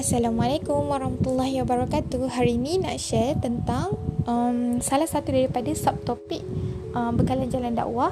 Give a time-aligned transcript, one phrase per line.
[0.00, 2.32] Assalamualaikum warahmatullahi wabarakatuh.
[2.32, 6.40] Hari ini nak share tentang um, salah satu daripada subtopik
[6.96, 8.08] um, bekalan jalan dakwah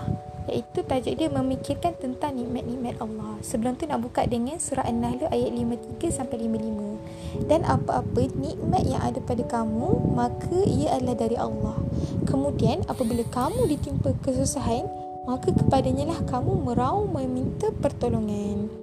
[0.53, 3.41] iaitu tajuk dia memikirkan tentang nikmat-nikmat Allah.
[3.41, 7.49] Sebelum tu nak buka dengan surah An-Nahl ayat 53 sampai 55.
[7.49, 11.81] Dan apa-apa nikmat yang ada pada kamu, maka ia adalah dari Allah.
[12.29, 14.85] Kemudian apabila kamu ditimpa kesusahan,
[15.25, 18.78] maka kepadanya lah kamu merau meminta pertolongan.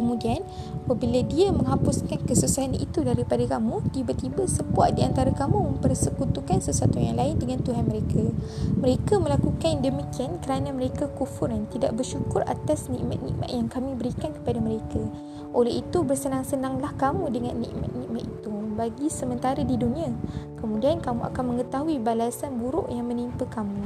[0.00, 0.40] Kemudian
[0.88, 7.20] apabila dia menghapuskan kesusahan itu daripada kamu Tiba-tiba sepuak di antara kamu mempersekutukan sesuatu yang
[7.20, 8.32] lain dengan Tuhan mereka.
[8.80, 14.56] Mereka melakukan demikian kerana mereka kufur dan tidak bersyukur atas nikmat-nikmat yang kami berikan kepada
[14.62, 15.04] mereka.
[15.52, 20.08] Oleh itu bersenang-senanglah kamu dengan nikmat-nikmat itu Bagi sementara di dunia.
[20.56, 23.76] Kemudian kamu akan mengetahui balasan buruk yang menimpa kamu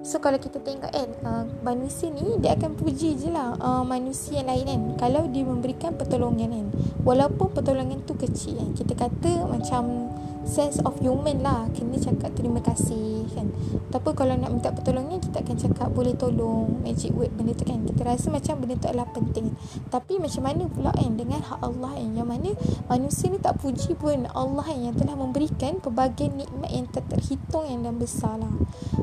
[0.00, 4.40] So kalau kita tengok kan uh, Manusia ni dia akan puji je lah uh, Manusia
[4.40, 4.82] yang lain kan.
[4.96, 6.66] Kalau dia memberikan pertolongan kan.
[7.04, 8.68] Walaupun pertolongan tu kecil kan.
[8.72, 10.08] Kita kata macam
[10.44, 11.68] sense of human lah.
[11.72, 13.52] Kena cakap terima kasih kan?
[13.90, 17.82] Tapi kalau nak minta pertolongan Kita akan cakap boleh tolong Magic word benda tu kan?
[17.84, 19.52] Kita rasa macam benda tu adalah penting.
[19.90, 21.12] Tapi macam mana pula kan?
[21.16, 22.10] Dengan hak Allah kan?
[22.14, 22.50] Yang mana
[22.88, 24.78] manusia ni tak puji pun Allah kan?
[24.78, 28.52] Yang telah memberikan pelbagai nikmat yang tak terhitung yang dan besar lah.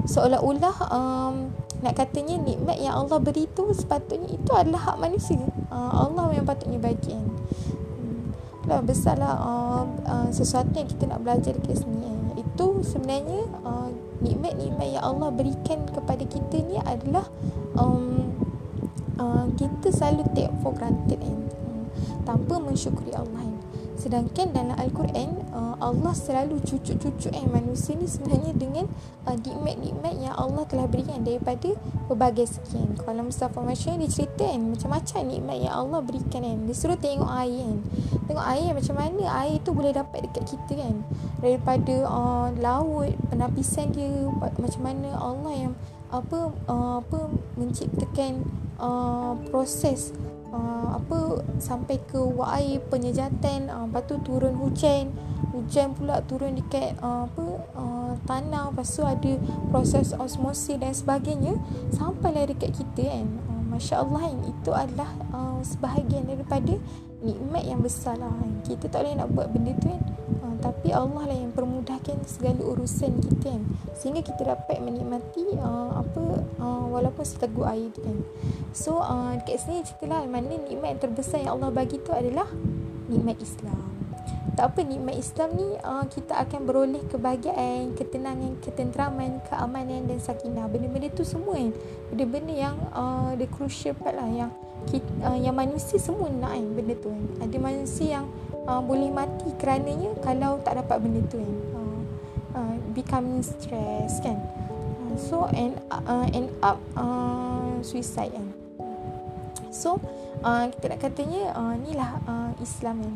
[0.07, 1.35] Seolah-olah um,
[1.83, 5.37] Nak katanya nikmat yang Allah beri tu Sepatutnya itu adalah hak manusia.
[5.69, 7.27] Uh, Allah yang patutnya bagi kan
[8.67, 12.43] lah besarlah uh, uh, sesuatu yang kita nak belajar dekat sini eh.
[12.43, 17.25] itu sebenarnya uh, nikmat-nikmat yang Allah berikan kepada kita ni adalah
[17.79, 18.27] um,
[19.15, 21.31] uh, kita selalu take for granted eh.
[21.31, 21.87] Hmm.
[22.27, 23.56] tanpa mensyukuri Allah eh.
[23.97, 28.85] Sedangkan dalam Al-Quran uh, Allah selalu cucuk-cucuk eh manusia ni sebenarnya dengan
[29.25, 31.73] uh, nikmat-nikmat yang Allah telah berikan daripada
[32.05, 32.93] berbagai sekian.
[33.01, 36.57] Kalau Mustafa Masya dia cerita kan macam-macam nikmat yang Allah berikan kan.
[36.69, 37.77] Dia suruh tengok air kan.
[38.29, 40.95] Tengok air macam mana air tu boleh dapat dekat kita kan.
[41.41, 45.73] Daripada uh, laut, penapisan dia macam mana Allah yang
[46.07, 47.19] apa uh, apa
[47.59, 48.47] menciptakan
[48.79, 50.15] uh, proses
[50.57, 55.13] uh, apa sampai ke wai penyejatan uh, lepas tu turun hujan.
[55.53, 57.45] Hujan pula turun dekat uh, apa
[57.77, 58.73] uh, tanah.
[58.73, 59.33] Lepas tu ada
[59.69, 61.53] proses osmosis dan sebagainya.
[61.93, 63.27] Sampailah dekat kita kan
[63.67, 66.79] uh, masya-Allah kan itu adalah uh, sebahagian daripada
[67.19, 68.31] nikmat yang besar lah.
[68.31, 68.63] Kan.
[68.63, 70.01] kita tak boleh nak buat benda tu kan.
[70.39, 73.61] Uh, tapi Allah lah yang permudahkan segala urusan kita kan.
[73.91, 76.23] Sehingga kita dapat menikmati uh, apa
[76.63, 78.17] uh, walaupun seteguk air tu kan.
[78.71, 82.47] So uh, dekat sini ceritalah mana nikmat yang terbesar yang Allah bagi tu adalah
[83.11, 83.96] nikmat Islam
[84.57, 90.65] tak apa nikmat Islam ni uh, kita akan beroleh kebahagiaan, ketenangan, ketenteraman, keamanan dan sakinah.
[90.65, 91.71] Benda-benda tu semua kan.
[92.09, 94.49] Benda-benda yang uh, the crucial part lah yang
[94.89, 97.23] kita, uh, yang manusia semua nak kan benda tu kan.
[97.45, 98.25] Ada manusia yang
[98.65, 101.53] uh, boleh mati kerananya kalau tak dapat benda tu kan.
[101.77, 102.01] Uh,
[102.57, 104.41] uh, becoming stress kan.
[105.05, 108.56] Uh, so end uh, end up uh, suicide kan.
[109.77, 110.01] So
[110.41, 113.15] uh, kita nak katanya uh, inilah uh, Islam kan.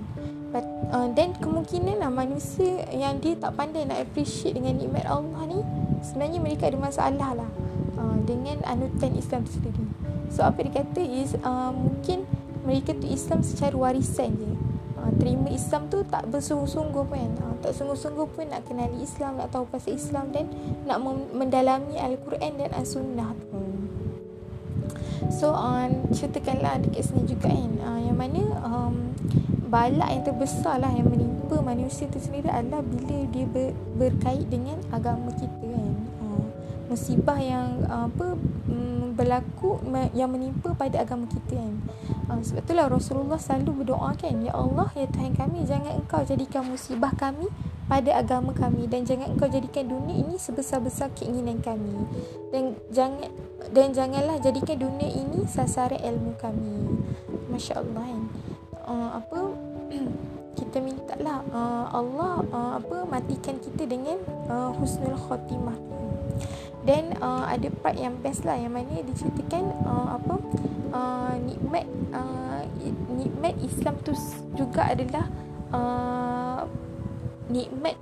[0.54, 5.42] But, uh, then kemungkinan lah manusia yang dia tak pandai nak appreciate dengan nikmat Allah
[5.50, 5.66] ni
[6.06, 7.50] sebenarnya mereka ada masalah lah
[7.98, 9.90] uh, dengan anutan Islam sendiri.
[10.30, 12.30] So apa dia kata is uh, mungkin
[12.62, 14.54] mereka tu Islam secara warisan je.
[15.02, 17.34] Uh, terima Islam tu tak bersungguh-sungguh pun.
[17.42, 20.46] Uh, tak sungguh-sungguh pun nak kenali Islam, nak tahu pasal Islam dan
[20.86, 21.02] nak
[21.34, 23.71] mendalami Al-Quran dan As-Sunnah tu.
[25.30, 28.96] So uh, ceritakanlah dekat sini juga kan uh, Yang mana um,
[29.72, 34.76] balak yang terbesar lah yang menimpa manusia itu sendiri adalah bila dia ber, berkait dengan
[34.92, 35.96] agama kita kan.
[36.20, 36.46] Uh,
[36.92, 38.28] musibah yang uh, apa
[38.68, 39.78] um, berlaku
[40.16, 41.76] yang menimpa pada agama kita kan.
[42.32, 46.64] Uh, sebab itulah Rasulullah selalu berdoa kan, Ya Allah, Ya Tuhan kami, jangan engkau jadikan
[46.68, 47.52] musibah kami
[47.92, 52.08] pada agama kami dan jangan engkau jadikan dunia ini sebesar-besar keinginan kami
[52.56, 53.28] dan jangan
[53.76, 57.04] dan janganlah jadikan dunia ini sasaran ilmu kami.
[57.52, 58.24] Masya-Allah kan
[58.88, 59.40] uh, apa
[60.60, 64.20] kita minta lah uh, Allah uh, apa matikan kita dengan
[64.52, 65.78] uh, husnul khatimah
[66.82, 70.36] dan uh, ada part yang best lah yang mana diceritakan uh, apa
[70.94, 72.66] uh, nikmat uh,
[73.14, 74.18] nikmat Islam tu
[74.58, 75.26] juga adalah
[75.70, 76.66] uh,
[77.52, 78.00] nikmat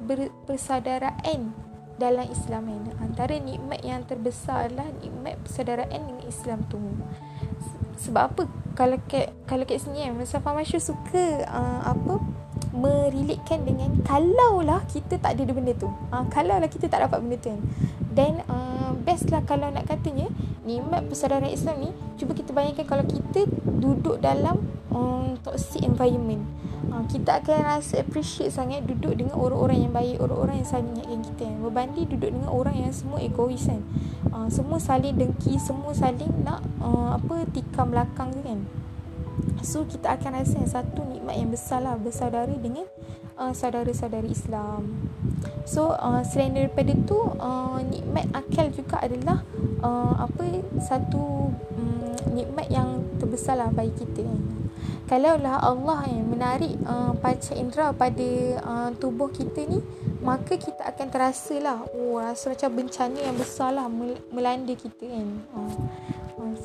[0.47, 1.51] persaudaraan
[1.99, 6.79] dalam Islam ini antara nikmat yang terbesar adalah nikmat persaudaraan dengan Islam tu.
[7.99, 8.43] Sebab apa?
[8.79, 12.15] Kalau kat kalau kat sini kan Mustafa Masyu suka uh, apa
[12.69, 15.89] merelatekan dengan kalau lah kita tak ada benda tu.
[16.13, 17.61] Uh, kalau lah kita tak dapat benda tu kan.
[18.13, 20.29] Then uh, best lah kalau nak katanya
[20.65, 21.89] nikmat persaudaraan Islam ni
[22.21, 24.61] cuba kita bayangkan kalau kita duduk dalam
[24.93, 26.45] um, toxic environment.
[26.89, 31.21] Uh, kita akan rasa appreciate sangat duduk dengan orang-orang yang baik orang-orang yang saling ingatkan
[31.25, 31.55] kita kan.
[31.65, 33.81] Berbanding duduk dengan orang yang semua egois kan.
[34.29, 38.61] Uh, semua saling dengki semua saling nak uh, apa tikam belakang kan
[39.61, 42.87] so kita akan rasa yang satu nikmat yang besar lah bersaudara dengan
[43.39, 45.09] uh, saudara-saudari Islam.
[45.63, 49.45] So uh, selain daripada tu uh, nikmat akal juga adalah
[49.79, 54.27] uh, apa satu um, nikmat yang terbesar lah bagi kita.
[54.27, 54.59] Kan
[55.09, 58.29] kalaulah Allah yang menarik uh, panca indera pada
[58.61, 59.81] uh, tubuh kita ni
[60.21, 63.89] maka kita akan terasa lah oh rasa macam bencana yang besar lah
[64.29, 65.27] melanda kita kan.
[65.57, 65.73] Uh.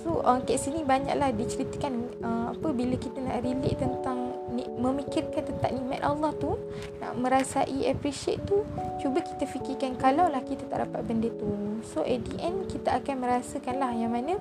[0.05, 4.37] So uh, kat sini banyaklah diceritakan uh, apa bila kita nak relate tentang
[4.77, 6.61] memikirkan tentang nikmat Allah tu
[7.01, 8.69] nak merasai appreciate tu
[9.01, 11.81] cuba kita fikirkan kalau lah kita tak dapat benda tu.
[11.89, 14.37] So at the end kita akan merasakan lah yang mana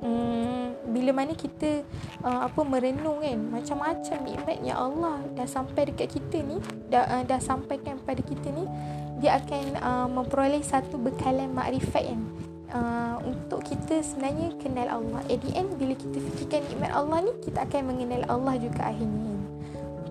[0.00, 1.84] um, bila mana kita
[2.24, 6.56] uh, apa merenung kan macam-macam nikmat yang Allah dah sampai dekat kita ni
[6.88, 8.64] dah uh, dah sampaikan pada kita ni
[9.20, 12.20] dia akan uh, memperoleh satu bekalan makrifat kan
[12.72, 15.20] uh, untuk kita sebenarnya kenal Allah.
[15.28, 19.30] At the end bila kita fikirkan nikmat Allah ni kita akan mengenal Allah juga akhirnya.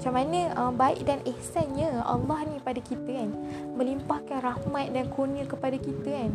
[0.02, 3.30] Macam mana uh, baik dan ihsannya Allah ni pada kita kan
[3.78, 6.31] melimpahkan rahmat dan kurnia kepada kita kan.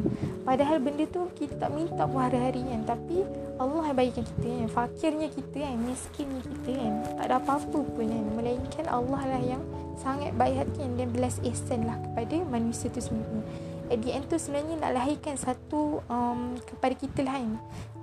[0.47, 3.27] Padahal benda tu kita tak minta pun hari-hari kan tapi
[3.59, 4.69] Allah yang baikkan kita kan.
[4.71, 6.93] Fakirnya kita kan, miskinnya kita kan.
[7.19, 8.25] Tak ada apa-apa pun kan.
[8.39, 9.63] Melainkan Allah lah yang
[9.99, 13.43] sangat baik hati kan, dan belas ihsan lah kepada manusia tu semua
[13.91, 17.53] at the end tu sebenarnya nak lahirkan satu um, kepada kita lah kan.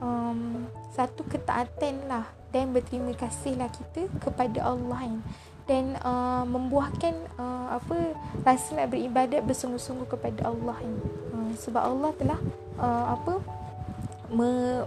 [0.03, 0.39] Um,
[0.91, 5.19] satu ketaatan lah dan berterima kasih lah kita kepada Allah kan.
[5.63, 8.11] Dan uh, membuahkan uh, apa
[8.43, 10.95] rasa nak beribadat bersungguh-sungguh kepada Allah kan.
[11.31, 12.39] Uh, sebab Allah telah
[12.77, 13.39] uh, apa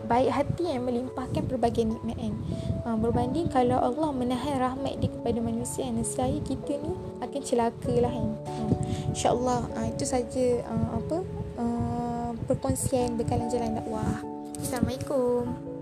[0.06, 2.34] baik hati yang melimpahkan pelbagai nikmat kan.
[2.82, 6.02] Uh, berbanding kalau Allah menahan rahmat dia kepada manusia kan.
[6.02, 8.30] Saya kita ni akan celaka lah kan.
[8.46, 8.70] Uh,
[9.14, 11.18] InsyaAllah uh, itu saja uh, apa
[11.58, 14.22] uh, perkongsian bekalan jalan dakwah.
[14.58, 15.76] Assalamualaikum.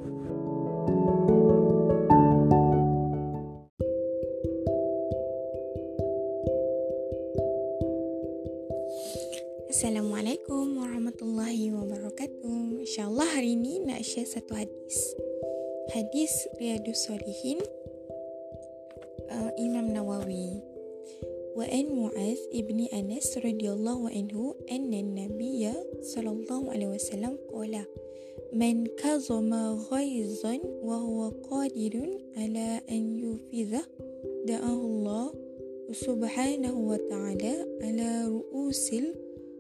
[9.75, 12.83] Assalamualaikum warahmatullahi wabarakatuh.
[12.83, 15.15] InsyaAllah hari ini nak share satu hadis.
[15.95, 17.63] Hadis Riyadus Solihin
[19.31, 20.59] uh, Imam Nawawi.
[21.55, 25.71] Wa an Mu'az ibni Anas radhiyallahu anhu anna an-nabiy
[26.03, 27.87] sallallahu alaihi wasallam qala
[28.51, 33.87] Man kazama ghaizan wa huwa qadirun ala an yufidha
[34.51, 35.31] da'ahu Allah
[35.95, 37.55] subhanahu wa ta'ala
[37.87, 39.15] ala ru'usil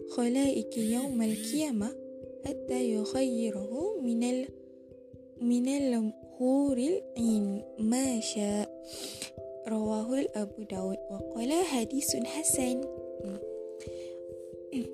[0.10, 1.90] خلائك يوم القيامة
[2.46, 3.72] حتى يخيره
[4.04, 4.48] من ال
[5.42, 8.70] من الهور العين ما شاء
[9.68, 12.78] رواه الأبو داود وقال حديث حسن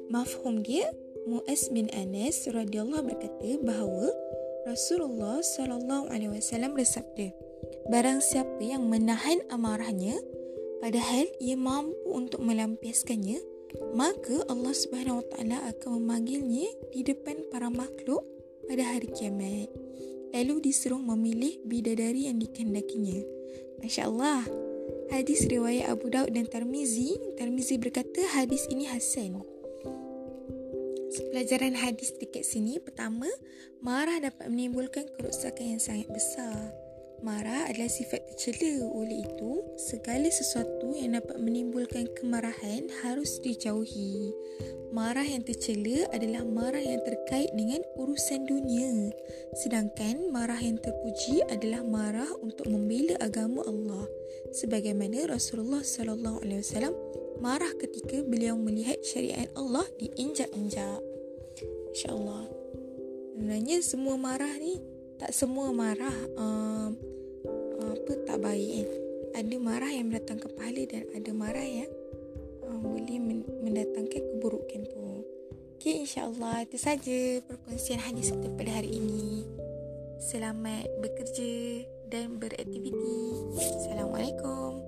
[0.10, 0.88] mafhum dia
[1.26, 4.14] Muaz bin Anas radhiyallahu berkata bahawa
[4.64, 7.34] Rasulullah sallallahu alaihi wasallam bersabda
[7.90, 10.16] barang siapa yang menahan amarahnya
[10.80, 13.42] padahal ia mampu untuk melampiaskannya
[13.95, 18.23] maka Allah Subhanahu Wa Taala akan memanggilnya di depan para makhluk
[18.67, 19.71] pada hari kiamat.
[20.31, 23.21] Lalu disuruh memilih bidadari yang dikehendakinya.
[23.83, 24.47] Masya-Allah.
[25.11, 29.43] Hadis riwayat Abu Daud dan Tirmizi, Tirmizi berkata hadis ini hasan.
[31.35, 33.27] Pelajaran hadis dekat sini pertama,
[33.83, 36.71] marah dapat menimbulkan kerosakan yang sangat besar.
[37.21, 44.33] Marah adalah sifat tercela oleh itu segala sesuatu yang dapat menimbulkan kemarahan harus dijauhi.
[44.89, 49.13] Marah yang tercela adalah marah yang terkait dengan urusan dunia.
[49.53, 54.09] Sedangkan marah yang terpuji adalah marah untuk membela agama Allah.
[54.57, 56.97] Sebagaimana Rasulullah sallallahu alaihi wasallam
[57.39, 61.05] marah ketika beliau melihat syariat Allah diinjak-injak.
[61.93, 62.49] Insya-Allah.
[63.41, 64.77] Sebenarnya semua marah ni
[65.21, 66.97] tak semua marah um,
[67.77, 68.91] apa tak baik kan.
[69.31, 71.93] Ada marah yang mendatangkan pahala dan ada marah yang
[72.65, 73.21] um, boleh
[73.61, 75.29] mendatangkan keburukan tu.
[75.77, 79.45] Okay, insyaAllah itu saja perkongsian hadis kita pada hari ini.
[80.21, 83.21] Selamat bekerja dan beraktiviti.
[83.61, 84.81] Assalamualaikum.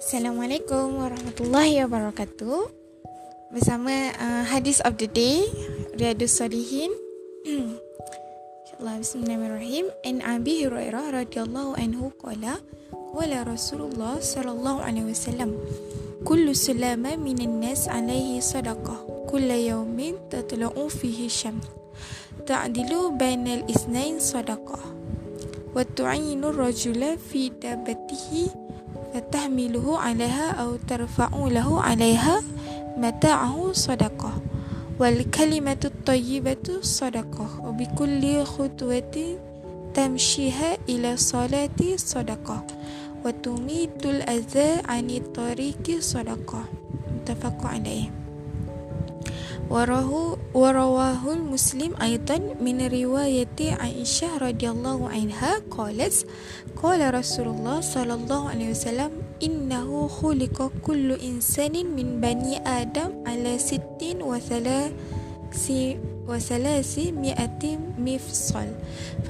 [0.00, 2.72] Assalamualaikum warahmatullahi wabarakatuh.
[3.52, 5.44] Bersama uh, hadis of the day
[5.92, 6.88] Riyadus Salihin.
[7.44, 9.92] InsyaAllah bismillahirrahmanirrahim.
[10.08, 12.64] An Abi Hurairah radhiyallahu anhu Kuala
[13.12, 15.52] Kuala Rasulullah sallallahu alaihi wasallam
[16.24, 21.60] Kullu sulama minan nas alaihi sadaqah Kulla yaumin tatla'u fihi syam
[22.48, 24.80] Ta'adilu bainal isnain sadaqah
[25.76, 28.59] Wa tu'ayinu rajula fi tabatihi
[29.14, 32.42] فتحمله عليها أو ترفع له عليها
[32.96, 34.32] متاعه صدقة
[35.00, 39.38] والكلمة الطيبة صدقة وبكل خطوة
[39.94, 42.66] تمشيها إلى صلاة صدقة
[43.24, 46.64] وتميت الأذى عن الطريق صدقة.
[47.14, 48.19] متفق عليه.
[49.70, 56.26] warahu warawahul muslim aitan min riwayati aisyah radhiyallahu anha qalat
[56.74, 64.42] qala rasulullah sallallahu alaihi wasallam innahu khuliqa kullu insanin min bani adam ala sittin wa
[64.42, 68.74] thalasi wa thalasi mi'ati mifsal.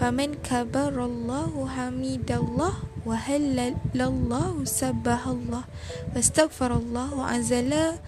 [0.01, 5.69] Faman kabarallahu hamidallah wa halallallahu sabbahallah
[6.17, 8.01] wastaghfarallahu azala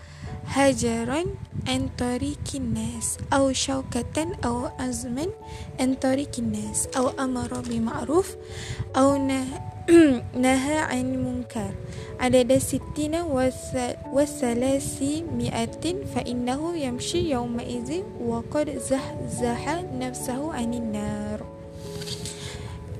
[0.47, 1.25] هجرا
[1.69, 5.27] عن طريق الناس أو شوكة أو أزما
[5.81, 8.37] عن طريق الناس أو أمر بمعروف
[8.97, 9.17] أو
[10.45, 11.75] نهى عن منكر.
[12.21, 13.15] عدد ستين
[14.13, 21.22] وثلاثمائة فإنه يمشي يومئذ وقد زحزح نفسه عن النار.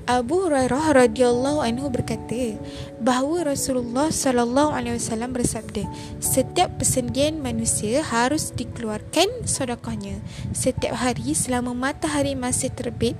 [0.03, 2.59] Abu Hurairah radhiyallahu anhu berkata
[2.99, 5.87] bahawa Rasulullah sallallahu alaihi wasallam bersabda
[6.19, 10.19] setiap persendian manusia harus dikeluarkan sedekahnya.
[10.51, 13.15] Setiap hari selama matahari masih terbit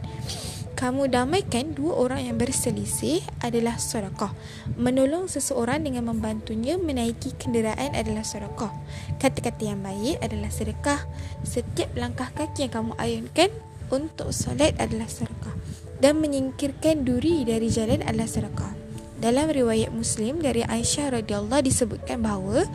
[0.75, 4.35] kamu damaikan dua orang yang berselisih adalah sedekah.
[4.75, 8.75] Menolong seseorang dengan membantunya menaiki kenderaan adalah sedekah.
[9.23, 10.99] Kata-kata yang baik adalah sedekah.
[11.47, 13.55] Setiap langkah kaki yang kamu ayunkan
[13.87, 15.55] untuk solat adalah sedekah
[16.03, 18.75] dan menyingkirkan duri dari jalan adalah sedekah.
[19.23, 22.67] Dalam riwayat Muslim dari Aisyah radhiyallahu disebutkan bahawa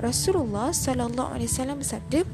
[0.00, 2.24] Rasulullah sallallahu alaihi wasallam bersabda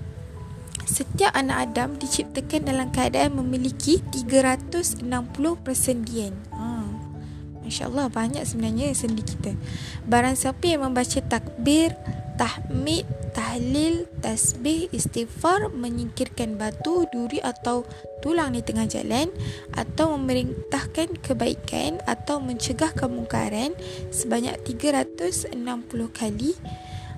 [0.86, 5.02] Setiap anak Adam diciptakan dalam keadaan memiliki 360
[5.66, 6.30] persendian.
[6.54, 6.86] Ha.
[7.66, 9.58] Masya Allah banyak sebenarnya sendi kita.
[10.06, 11.98] Barang siapa yang membaca takbir,
[12.36, 17.84] tahmid, tahlil, tasbih, istighfar, menyingkirkan batu, duri atau
[18.24, 19.28] tulang di tengah jalan
[19.76, 23.72] atau memerintahkan kebaikan atau mencegah kemungkaran
[24.12, 25.56] sebanyak 360
[26.12, 26.52] kali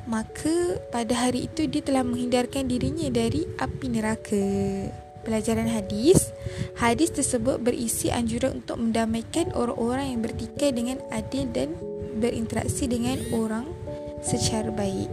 [0.09, 4.47] maka pada hari itu dia telah menghindarkan dirinya dari api neraka.
[5.29, 6.33] Pelajaran hadis
[6.81, 11.77] hadis tersebut berisi anjuran untuk mendamaikan orang-orang yang bertikai dengan adil dan
[12.17, 13.69] berinteraksi dengan orang
[14.23, 15.11] secara baik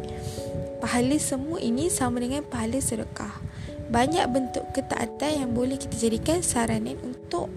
[0.79, 3.33] pahala semua ini sama dengan pahala sedekah
[3.89, 7.53] banyak bentuk ketaatan yang boleh kita jadikan saranan untuk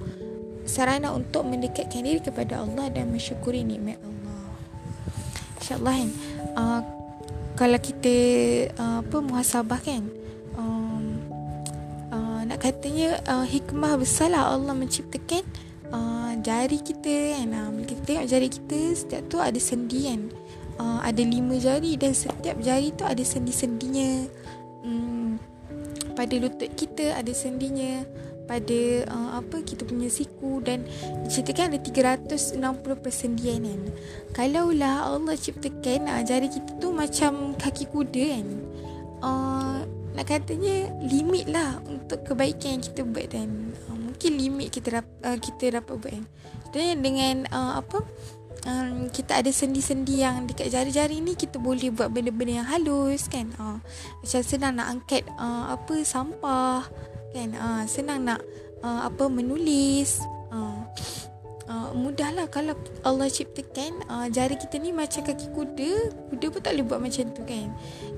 [0.69, 4.53] sarana untuk mendekatkan diri kepada Allah dan mensyukuri nikmat Allah.
[5.59, 6.11] Insya-Allah kan.
[6.53, 6.81] Uh,
[7.57, 8.15] kalau kita
[8.77, 10.05] uh, apa muhasabah kan.
[10.61, 11.17] Um,
[12.13, 15.43] uh, nak katanya uh, hikmah besarlah Allah menciptakan
[15.89, 17.49] uh, jari kita kan.
[17.49, 20.21] Uh, kita tengok jari kita setiap tu ada sendi kan.
[20.79, 24.31] Uh, ada lima jari dan setiap jari tu ada sendi-sendinya.
[24.87, 25.43] Hmm,
[26.15, 28.07] pada lutut kita ada sendinya
[28.49, 30.89] pada uh, apa kita punya siku dan
[31.29, 33.81] diceritakan ada 360 persendian kan.
[34.33, 38.49] Kalaulah Allah ciptakan uh, jari kita tu macam kaki kuda kan.
[39.21, 39.77] Uh,
[40.17, 45.37] nak katanya limit lah untuk kebaikan yang kita buat dan uh, mungkin limit kita uh,
[45.37, 46.27] kita dapat buat kan.
[46.73, 48.01] Dengan uh, apa
[48.67, 53.53] um, kita ada sendi-sendi yang dekat jari-jari ni kita boleh buat benda-benda yang halus kan.
[53.61, 53.79] Uh,
[54.25, 56.83] macam senang nak angkat uh, apa sampah
[57.37, 57.49] kan.
[57.55, 58.41] Uh, senang nak
[58.83, 60.19] uh, apa menulis.
[60.49, 60.81] Uh,
[61.69, 62.75] uh, mudahlah kalau
[63.05, 65.93] Allah ciptakan uh, jari kita ni macam kaki kuda
[66.33, 67.69] kuda pun tak boleh buat macam tu kan.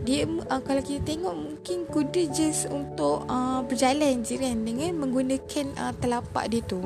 [0.06, 5.66] Dia uh, kalau kita tengok mungkin kuda just untuk uh, berjalan je kan dengan menggunakan
[5.76, 6.80] uh, telapak dia tu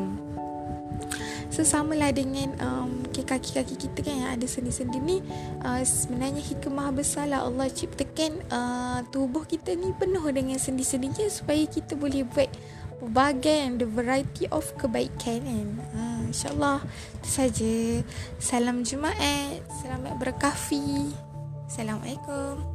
[1.54, 5.22] So sama lah dengan um, kaki-kaki kita kan yang ada sendi-sendi ni
[5.62, 11.62] uh, Sebenarnya hikmah besar lah Allah ciptakan uh, tubuh kita ni penuh dengan sendi-sendinya Supaya
[11.70, 12.50] kita boleh buat
[12.98, 15.68] pelbagai the variety of kebaikan kan.
[15.94, 16.80] Uh, InsyaAllah
[17.20, 17.74] itu saja.
[18.42, 21.14] Salam Jumaat Selamat berkafi
[21.70, 22.73] Assalamualaikum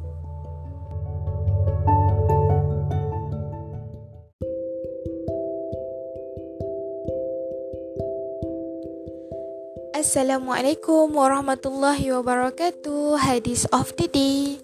[10.10, 13.14] Assalamualaikum warahmatullahi wabarakatuh.
[13.14, 14.58] Hadis of the day.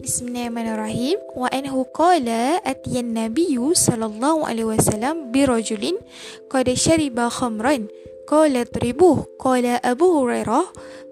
[0.00, 1.20] Bismillahirrahmanirrahim.
[1.36, 6.00] Wa anhu qala atiyan nabiyyu sallallahu alaihi wasallam bi rajulin
[6.48, 7.92] qad shariba khamran.
[8.24, 9.28] Qala tribuh.
[9.36, 10.64] Qala Abu Hurairah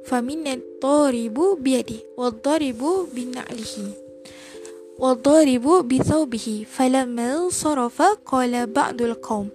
[0.08, 4.00] fa minna taribu bi yadi wa taribu bi na'lihi.
[4.94, 9.46] والضارب بثوبه فلما انصرف قال بعض القوم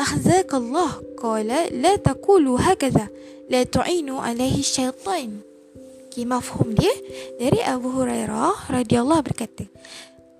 [0.00, 1.50] أخزاك الله قال
[1.82, 3.10] لا تقولوا هكذا
[3.48, 5.44] la tu'inu alaihi syaitan.
[6.08, 6.94] Okay, mafhum dia
[7.42, 9.66] dari Abu Hurairah radhiyallahu berkata,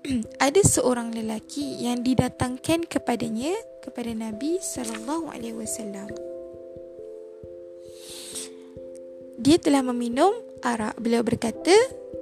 [0.45, 3.51] ada seorang lelaki yang didatangkan kepadanya
[3.83, 6.07] kepada Nabi sallallahu alaihi wasallam.
[9.35, 10.31] Dia telah meminum
[10.63, 10.95] arak.
[10.95, 11.75] Beliau berkata,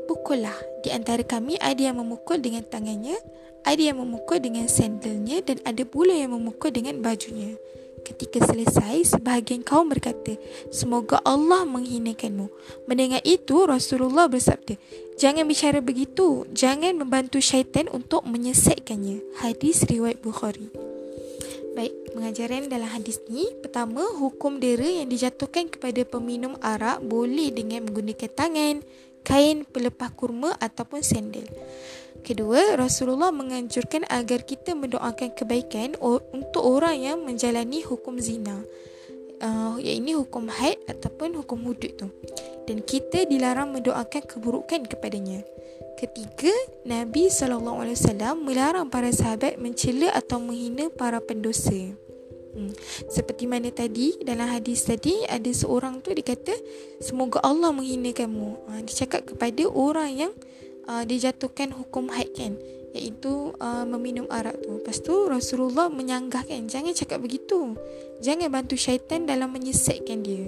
[0.10, 0.58] pukullah.
[0.82, 3.16] Di antara kami ada yang memukul dengan tangannya,
[3.64, 7.56] ada yang memukul dengan sandalnya dan ada pula yang memukul dengan bajunya.
[8.04, 10.36] Ketika selesai, sebahagian kaum berkata,
[10.70, 12.52] Semoga Allah menghinakanmu.
[12.84, 14.76] Mendengar itu, Rasulullah bersabda,
[15.16, 16.44] Jangan bicara begitu.
[16.52, 19.24] Jangan membantu syaitan untuk menyesatkannya.
[19.40, 20.68] Hadis riwayat Bukhari.
[21.74, 27.90] Baik, pengajaran dalam hadis ni Pertama, hukum dera yang dijatuhkan kepada peminum arak Boleh dengan
[27.90, 28.86] menggunakan tangan,
[29.26, 31.50] kain, pelepah kurma ataupun sandal
[32.24, 36.00] Kedua, Rasulullah menganjurkan agar kita mendoakan kebaikan
[36.32, 38.64] untuk orang yang menjalani hukum zina.
[39.44, 42.08] Uh, iaitu hukum haid ataupun hukum hudud tu.
[42.64, 45.44] Dan kita dilarang mendoakan keburukan kepadanya.
[46.00, 46.52] Ketiga,
[46.88, 51.92] Nabi SAW melarang para sahabat mencela atau menghina para pendosa.
[52.54, 52.72] Hmm.
[53.10, 56.54] Seperti mana tadi dalam hadis tadi ada seorang tu dia kata
[57.02, 58.70] semoga Allah menghina kamu.
[58.70, 60.34] Ha, dia cakap kepada orang yang
[60.88, 62.54] uh, dijatuhkan hukum haid kan
[62.94, 64.78] iaitu uh, meminum arak tu.
[64.78, 67.74] Lepas tu Rasulullah menyanggah kan jangan cakap begitu.
[68.22, 70.46] Jangan bantu syaitan dalam menyesatkan dia.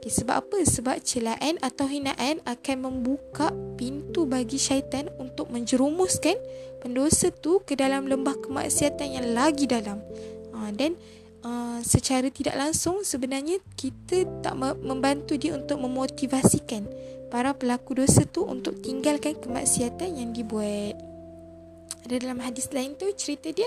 [0.00, 0.64] Okay, sebab apa?
[0.64, 6.36] Sebab celaan atau hinaan akan membuka pintu bagi syaitan untuk menjerumuskan
[6.84, 10.00] pendosa tu ke dalam lembah kemaksiatan yang lagi dalam.
[10.52, 10.96] Uh, dan
[11.44, 16.88] uh, secara tidak langsung sebenarnya kita tak membantu dia untuk memotivasikan
[17.34, 20.94] para pelaku dosa tu untuk tinggalkan kemaksiatan yang dibuat.
[22.06, 23.66] Ada dalam hadis lain tu cerita dia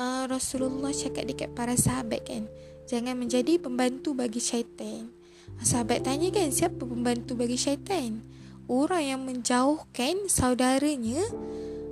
[0.00, 2.48] uh, Rasulullah cakap dekat para sahabat kan,
[2.88, 5.12] jangan menjadi pembantu bagi syaitan.
[5.60, 8.24] Sahabat tanya kan, siapa pembantu bagi syaitan?
[8.72, 11.20] Orang yang menjauhkan saudaranya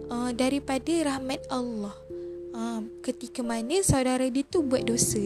[0.09, 1.93] uh, daripada rahmat Allah.
[2.57, 5.21] Uh, ketika mana saudara dia tu buat dosa.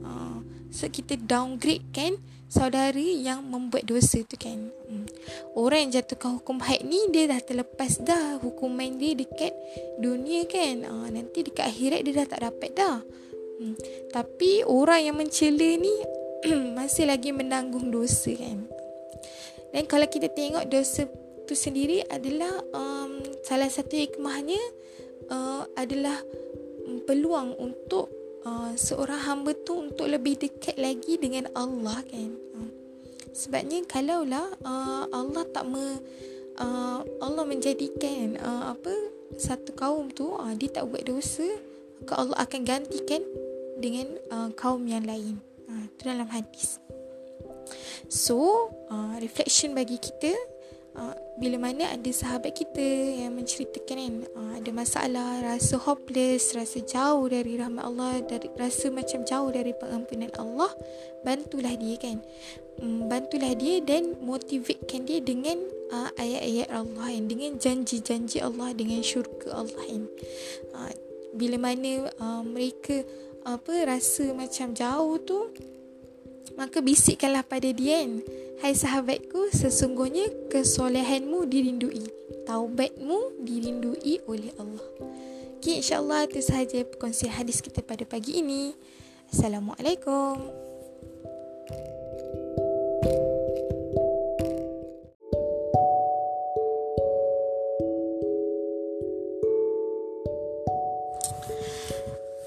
[0.00, 0.40] Uh,
[0.72, 5.06] so kita downgrade kan saudara yang membuat dosa tu kan hmm.
[5.58, 9.50] orang yang jatuhkan hukum haid ni dia dah terlepas dah hukuman dia dekat
[9.98, 12.98] dunia kan ha, nanti dekat akhirat dia dah tak dapat dah
[13.58, 13.74] hmm.
[14.14, 15.94] tapi orang yang mencela ni
[16.78, 18.66] masih lagi menanggung dosa kan
[19.74, 21.10] dan kalau kita tengok dosa
[21.46, 24.58] tu sendiri adalah um, salah satu hikmahnya
[25.30, 26.18] uh, adalah
[27.06, 28.10] peluang untuk
[28.46, 32.30] uh, seorang hamba tu untuk lebih dekat lagi dengan Allah kan.
[32.54, 32.70] Uh.
[33.34, 35.98] Sebabnya kalaulah uh, Allah tak me
[36.62, 38.94] uh, Allah menjadikan uh, apa
[39.36, 41.44] satu kaum tu uh, dia tak buat dosa,
[42.00, 43.22] maka Allah akan gantikan
[43.76, 45.42] dengan uh, kaum yang lain.
[45.66, 46.78] Uh, itu dalam hadis.
[48.06, 50.55] So, uh, reflection bagi kita
[50.96, 52.82] uh, bila mana ada sahabat kita
[53.22, 58.88] yang menceritakan kan uh, ada masalah rasa hopeless rasa jauh dari rahmat Allah dari rasa
[58.88, 60.72] macam jauh dari pengampunan Allah
[61.22, 62.18] bantulah dia kan.
[62.80, 65.56] Um, bantulah dia dan motivatekan dia dengan
[65.92, 70.02] uh, ayat-ayat Allah kan dengan janji-janji Allah dengan syurga Allah kan.
[70.72, 70.92] Uh,
[71.36, 73.04] bila mana uh, mereka
[73.46, 75.38] apa rasa macam jauh tu
[76.56, 78.24] maka bisikkanlah pada dia kan
[78.56, 82.08] Hai sahabatku, sesungguhnya kesolehanmu dirindui.
[82.48, 84.86] Taubatmu dirindui oleh Allah.
[85.60, 88.72] Okay, insyaAllah itu sahaja perkongsian hadis kita pada pagi ini.
[89.28, 90.66] Assalamualaikum.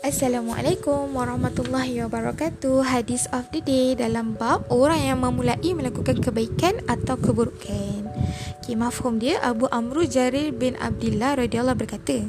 [0.10, 2.82] Assalamualaikum warahmatullahi wabarakatuh.
[2.82, 8.10] Hadis of the day dalam bab Orang yang memulai melakukan kebaikan atau keburukan.
[8.58, 12.26] Okay, mafhum dia Abu Amru Jarir bin Abdullah radhiyallahu berkata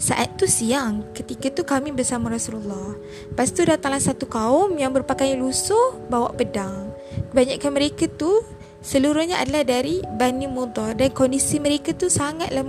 [0.00, 2.96] Saat tu siang Ketika tu kami bersama Rasulullah.
[3.28, 6.96] Lepas tu datanglah satu kaum yang berpakaian lusuh Bawa pedang.
[7.28, 8.40] Kebanyakan mereka tu
[8.80, 12.64] Seluruhnya adalah dari Bani Mudar Dan kondisi mereka tu sangatlah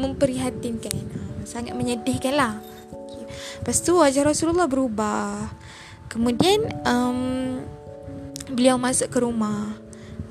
[0.00, 0.96] memperhatikan
[1.44, 2.69] Sangat menyedihkan lah
[3.70, 5.46] Lepas tu wajah Rasulullah berubah.
[6.10, 7.62] Kemudian um,
[8.50, 9.78] Beliau masuk ke rumah.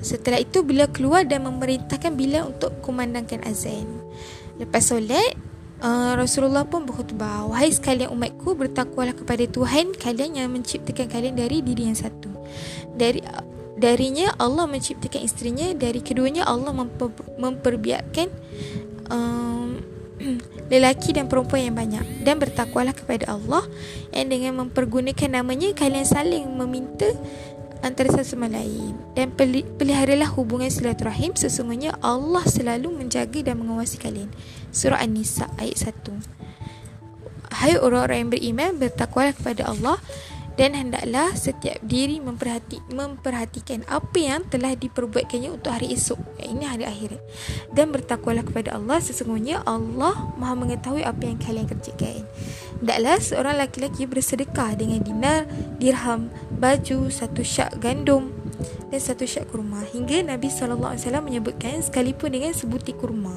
[0.04, 3.88] Setelah itu beliau keluar dan memerintahkan Bilal untuk kumandangkan azan.
[4.60, 5.40] Lepas solat
[5.80, 7.48] uh, Rasulullah pun berkhutbah.
[7.48, 12.28] Wahai sekalian umatku bertakwalah kepada Tuhan Kalian yang menciptakan kalian dari diri yang satu.
[12.92, 13.24] Dari
[13.80, 17.08] Darinya Allah menciptakan isterinya Dari keduanya Allah memper,
[17.40, 18.28] memperbiarkan
[19.08, 19.80] um,
[20.70, 22.24] lelaki dan perempuan yang banyak.
[22.24, 23.66] Dan bertakwalah kepada Allah
[24.14, 27.10] yang dengan mempergunakan namanya kalian saling meminta
[27.82, 28.96] antara satu sama lain.
[29.12, 29.34] Dan
[29.76, 31.34] peliharalah hubungan silaturahim.
[31.34, 34.30] Sesungguhnya Allah selalu menjaga dan mengawasi kalian.
[34.70, 36.40] Surah An-Nisa ayat 1
[37.50, 39.98] Hai orang-orang yang beriman bertakwalah kepada Allah
[40.60, 46.84] dan hendaklah setiap diri memperhati, memperhatikan apa yang telah diperbuatkannya untuk hari esok ini hari
[46.84, 47.16] akhirat
[47.72, 52.28] dan bertakwalah kepada Allah sesungguhnya Allah maha mengetahui apa yang kalian kerjakan.
[52.76, 55.48] Hendaklah seorang laki-laki bersedekah dengan dinar
[55.80, 56.28] dirham
[56.60, 58.28] baju satu syak gandum
[58.92, 59.80] dan satu syak kurma.
[59.80, 60.92] Hingga Nabi SAW
[61.24, 63.32] menyebutkan sekalipun dengan sebutir kurma.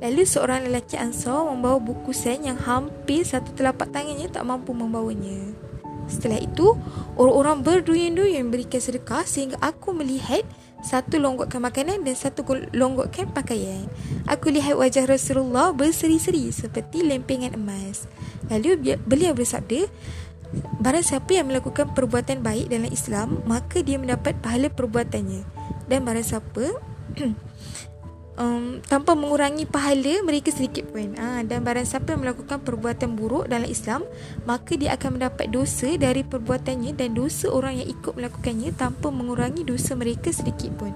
[0.00, 5.65] Lalu seorang lelaki ansar membawa buku sen yang hampir satu telapak tangannya tak mampu membawanya
[6.06, 6.78] Setelah itu,
[7.18, 10.46] orang-orang berduyun-duyun berikan sedekah sehingga aku melihat
[10.86, 13.90] satu longgokkan makanan dan satu longgokkan pakaian.
[14.30, 18.06] Aku lihat wajah Rasulullah berseri-seri seperti lempengan emas.
[18.46, 19.90] Lalu beliau bersabda,
[20.78, 25.42] Barang siapa yang melakukan perbuatan baik dalam Islam, maka dia mendapat pahala perbuatannya.
[25.90, 26.64] Dan barang siapa
[28.36, 31.16] um, tanpa mengurangi pahala mereka sedikit pun.
[31.16, 34.04] Ha, dan barang siapa yang melakukan perbuatan buruk dalam Islam,
[34.44, 39.64] maka dia akan mendapat dosa dari perbuatannya dan dosa orang yang ikut melakukannya tanpa mengurangi
[39.64, 40.92] dosa mereka sedikit pun.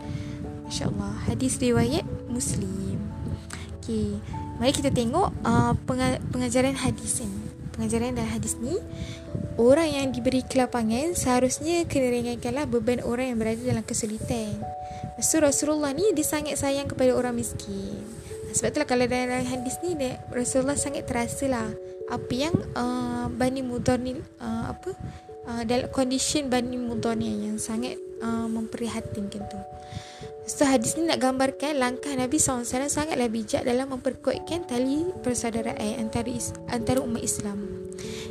[0.69, 1.27] Masya-Allah.
[1.27, 3.01] Hadis riwayat Muslim.
[3.81, 4.21] Okey.
[4.61, 5.73] Mari kita tengok uh,
[6.31, 7.51] pengajaran hadis ini.
[7.71, 8.77] Pengajaran dalam hadis ni
[9.57, 14.61] Orang yang diberi kelapangan Seharusnya kena ringankanlah beban orang yang berada dalam kesulitan
[15.21, 18.01] So Rasulullah ni dia sangat sayang kepada orang miskin.
[18.51, 21.71] Sebab itulah kalau dalam hadis ni dia, Rasulullah sangat terasa lah
[22.11, 24.91] apa yang uh, Bani Mudar ni uh, apa
[25.47, 29.59] uh, dalam condition Bani Mudar ni yang sangat uh, memprihatinkan tu.
[30.51, 36.35] So hadis ni nak gambarkan langkah Nabi SAW sangatlah bijak dalam memperkuatkan tali persaudaraan antara
[36.75, 37.87] antara umat Islam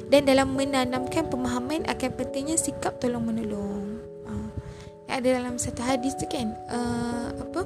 [0.10, 3.69] dan dalam menanamkan pemahaman akan pentingnya sikap tolong menolong
[5.10, 7.66] ada dalam satu hadis tu kan uh, apa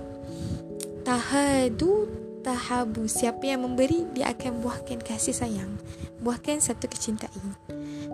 [1.03, 2.07] tahadu
[2.41, 3.07] tahabu.
[3.07, 5.75] Siapa yang memberi dia akan buahkan kasih sayang
[6.23, 7.59] buahkan satu kecintaan.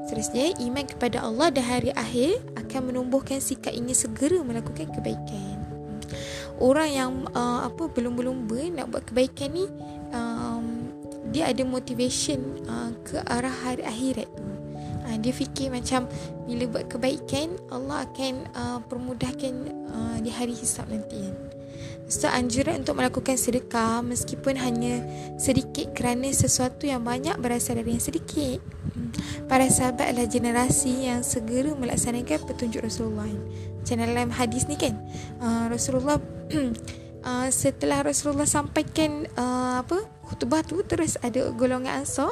[0.09, 5.61] Seterusnya iman kepada Allah dan hari akhir akan menumbuhkan sikap ingin segera melakukan kebaikan.
[6.57, 9.69] Orang yang uh, apa belum-belum nak buat kebaikan ni
[10.11, 10.91] um,
[11.29, 14.58] dia ada motivation uh, ke arah hari akhirat tu
[15.19, 16.07] dia fikir macam
[16.47, 19.53] bila buat kebaikan Allah akan uh, permudahkan
[19.91, 21.59] uh, di hari hisab nanti kan
[22.09, 25.05] So anjuran untuk melakukan sedekah meskipun hanya
[25.37, 28.57] sedikit kerana sesuatu yang banyak berasal dari yang sedikit.
[28.97, 29.13] Hmm.
[29.45, 33.29] Para sahabat adalah generasi yang segera melaksanakan petunjuk Rasulullah.
[33.29, 34.97] Macam dalam hadis ni kan,
[35.37, 36.17] uh, Rasulullah
[37.23, 42.29] uh, setelah Rasulullah sampaikan uh, apa khutbah tu terus ada golongan ansar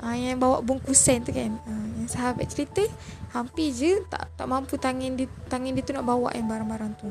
[0.00, 1.56] uh, yang bawa bungkusan tu kan.
[1.68, 2.84] Uh, yang sahabat cerita
[3.34, 7.10] hampir je tak tak mampu tangan dia tangan dia tu nak bawa yang barang-barang tu.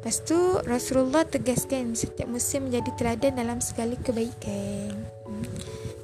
[0.00, 4.96] Lepas tu Rasulullah tegaskan setiap musim menjadi teladan dalam segala kebaikan.
[5.28, 5.44] Hmm.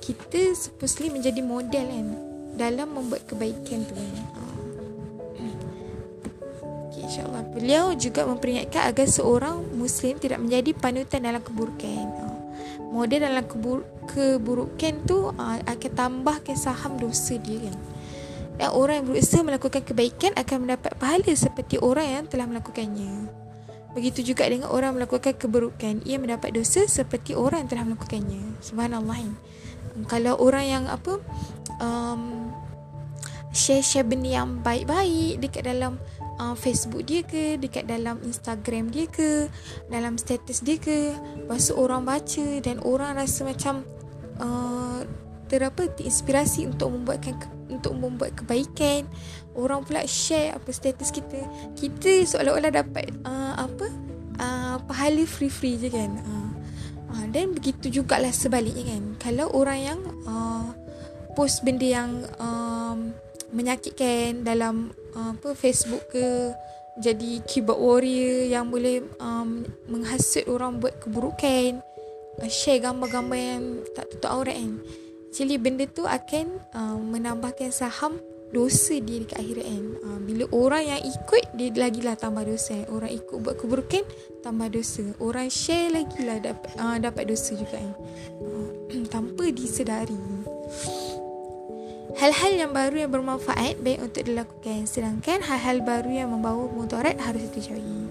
[0.05, 2.07] Kita supposedly menjadi model kan
[2.57, 3.97] dalam membuat kebaikan tu.
[3.97, 4.46] Hmm.
[7.07, 12.05] InsyaAllah Beliau juga memperingatkan agar seorang Muslim tidak menjadi panutan dalam keburukan.
[12.91, 17.77] Model dalam kebur- keburukan tu uh, akan tambahkan saham dosa dia kan.
[18.57, 23.29] Dan orang yang berusaha melakukan kebaikan akan mendapat pahala seperti orang yang telah melakukannya.
[23.97, 28.61] Begitu juga dengan orang melakukan keburukan, ia mendapat dosa seperti orang yang telah melakukannya.
[28.61, 29.25] Subhanallah.
[30.09, 31.17] Kalau orang yang apa
[31.81, 32.53] um,
[33.57, 35.97] share-share benda yang baik-baik dekat dalam
[36.41, 39.49] uh, Facebook dia ke, dekat dalam Instagram dia ke,
[39.89, 41.13] dalam status dia ke,
[41.45, 43.85] lepas orang baca dan orang rasa macam
[44.41, 45.03] uh,
[45.47, 49.07] terapa terinspirasi untuk membuatkan ke, untuk membuat kebaikan.
[49.57, 51.41] Orang pula share apa status kita.
[51.75, 53.87] Kita seolah-olah dapat uh, apa
[54.39, 56.11] uh, pahala free-free je kan.
[56.23, 56.51] Uh,
[57.15, 59.03] uh, dan begitu jugalah sebaliknya kan.
[59.23, 60.69] Kalau orang yang uh,
[61.35, 63.13] post benda yang um,
[63.57, 66.53] menyakitkan dalam uh, apa Facebook ke
[67.01, 71.81] jadi keyboard warrior yang boleh um, menghasut orang buat keburukan
[72.45, 73.65] uh, share gambar-gambar yang
[73.97, 74.85] tak tutup aurat kan
[75.37, 78.17] Actually benda tu akan uh, menambahkan saham
[78.57, 79.85] dosa dia dekat akhirat kan.
[80.01, 82.89] Uh, bila orang yang ikut dia lagi lah tambah dosa.
[82.89, 84.01] Orang ikut buat keburukan
[84.41, 85.05] tambah dosa.
[85.21, 87.93] Orang share lagi lah dapat, uh, dapat dosa juga kan.
[88.41, 90.17] Uh, tanpa disedari.
[92.17, 97.45] Hal-hal yang baru yang bermanfaat baik untuk dilakukan sedangkan hal-hal baru yang membawa mudarat harus
[97.53, 98.09] dijauhi.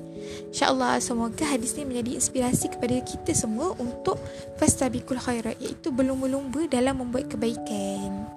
[0.53, 4.21] InsyaAllah semoga hadis ni menjadi inspirasi kepada kita semua untuk
[4.61, 8.29] fastabikul khairat iaitu berlumba-lumba dalam membuat kebaikan.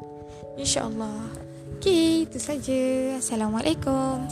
[0.56, 1.36] InsyaAllah.
[1.78, 2.80] Okay, itu saja.
[3.20, 4.24] Assalamualaikum.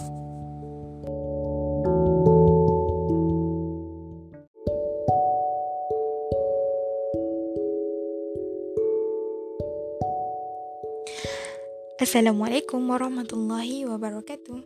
[12.07, 14.63] Assalamualaikum warahmatullahi wabarakatuh.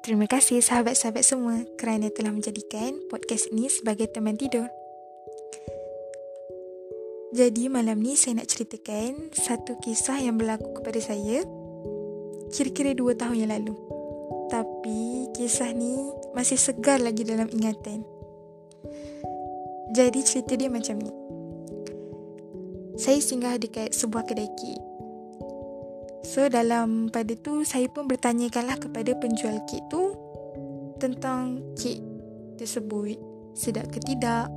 [0.00, 4.64] Terima kasih sahabat-sahabat semua kerana telah menjadikan podcast ini sebagai teman tidur.
[7.36, 11.44] Jadi malam ni saya nak ceritakan satu kisah yang berlaku kepada saya
[12.48, 13.76] kira-kira dua tahun yang lalu.
[14.48, 16.00] Tapi kisah ni
[16.32, 18.08] masih segar lagi dalam ingatan.
[19.92, 21.12] Jadi cerita dia macam ni.
[22.96, 24.83] Saya singgah dekat sebuah kedai kek
[26.24, 30.16] So dalam pada tu saya pun bertanyakanlah kepada penjual kek tu
[30.96, 32.00] tentang kek
[32.56, 33.20] tersebut
[33.52, 34.48] sedap ke tidak,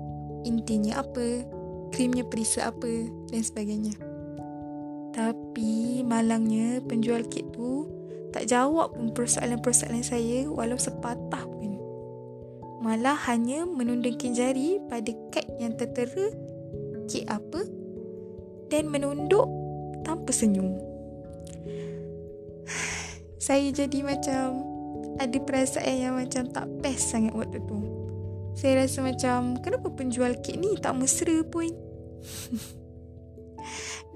[0.48, 1.44] intinya apa,
[1.92, 4.00] krimnya perisa apa dan sebagainya.
[5.12, 7.84] Tapi malangnya penjual kek tu
[8.32, 11.76] tak jawab pun persoalan-persoalan saya walau sepatah pun.
[12.80, 16.32] Malah hanya menundukkan jari pada kad yang tertera
[17.12, 17.60] kek apa
[18.72, 19.52] dan menunduk
[20.08, 20.87] tanpa senyum
[23.38, 24.66] saya jadi macam
[25.18, 27.80] ada perasaan yang macam tak best sangat waktu tu.
[28.58, 31.70] Saya rasa macam kenapa penjual kek ni tak mesra pun.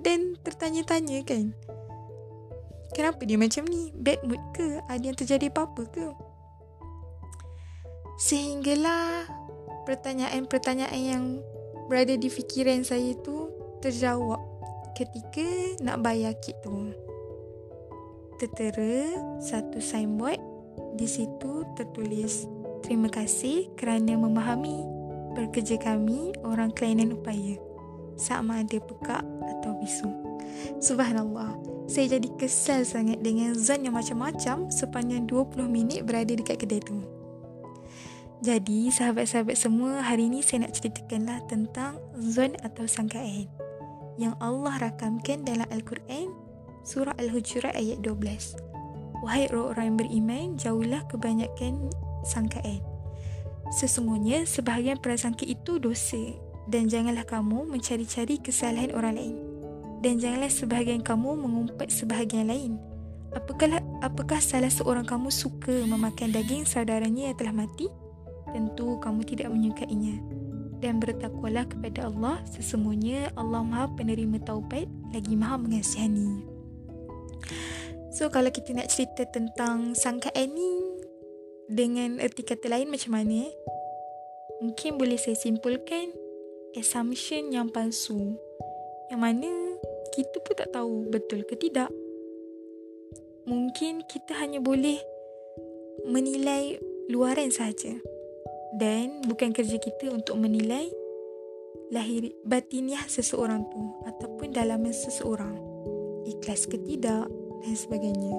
[0.06, 1.54] Dan tertanya-tanya kan.
[2.92, 3.94] Kenapa dia macam ni?
[3.94, 4.82] Bad mood ke?
[4.90, 6.08] Ada yang terjadi apa-apa ke?
[8.20, 9.30] Sehinggalah
[9.86, 11.26] pertanyaan-pertanyaan yang
[11.90, 13.50] berada di fikiran saya tu
[13.82, 14.42] terjawab
[14.94, 16.94] ketika nak bayar kek tu
[18.42, 20.42] tertera satu signboard.
[20.98, 22.50] Di situ tertulis,
[22.82, 24.84] Terima kasih kerana memahami
[25.38, 27.56] pekerja kami orang kelainan upaya.
[28.18, 30.10] Sama ada pekak atau bisu.
[30.82, 31.56] Subhanallah.
[31.86, 37.00] Saya jadi kesal sangat dengan zon yang macam-macam sepanjang 20 minit berada dekat kedai tu.
[38.42, 43.46] Jadi, sahabat-sahabat semua, hari ini saya nak ceritakanlah tentang zon atau sangkaan
[44.18, 46.41] yang Allah rakamkan dalam Al-Quran
[46.82, 48.72] Surah Al-Hujurat ayat 12
[49.22, 51.94] Wahai orang-orang yang beriman, jauhlah kebanyakan
[52.26, 52.82] sangkaan.
[53.70, 56.20] Sesungguhnya, sebahagian prasangka itu dosa.
[56.66, 59.36] Dan janganlah kamu mencari-cari kesalahan orang lain.
[60.02, 62.82] Dan janganlah sebahagian kamu mengumpat sebahagian lain.
[63.32, 67.88] Apakah, apakah salah seorang kamu suka memakan daging saudaranya yang telah mati?
[68.50, 70.18] Tentu kamu tidak menyukainya.
[70.82, 76.51] Dan bertakwalah kepada Allah, sesungguhnya Allah maha penerima taubat lagi maha mengasihani.
[78.12, 80.74] So kalau kita nak cerita tentang sangkaan ni
[81.72, 83.54] dengan erti kata lain macam mana eh?
[84.62, 86.12] Mungkin boleh saya simpulkan
[86.76, 88.36] assumption yang palsu
[89.08, 89.50] yang mana
[90.12, 91.88] kita pun tak tahu betul ke tidak.
[93.48, 95.00] Mungkin kita hanya boleh
[96.08, 97.96] menilai luaran saja
[98.76, 100.88] dan bukan kerja kita untuk menilai
[101.92, 105.71] lahir batiniah seseorang tu ataupun dalaman seseorang
[106.32, 107.28] ikhlas ke tidak
[107.62, 108.36] dan sebagainya.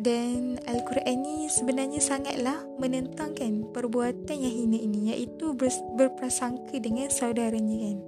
[0.00, 5.52] Dan Al-Quran ni sebenarnya sangatlah menentangkan perbuatan yang hina ini iaitu
[6.00, 7.98] berprasangka dengan saudaranya kan.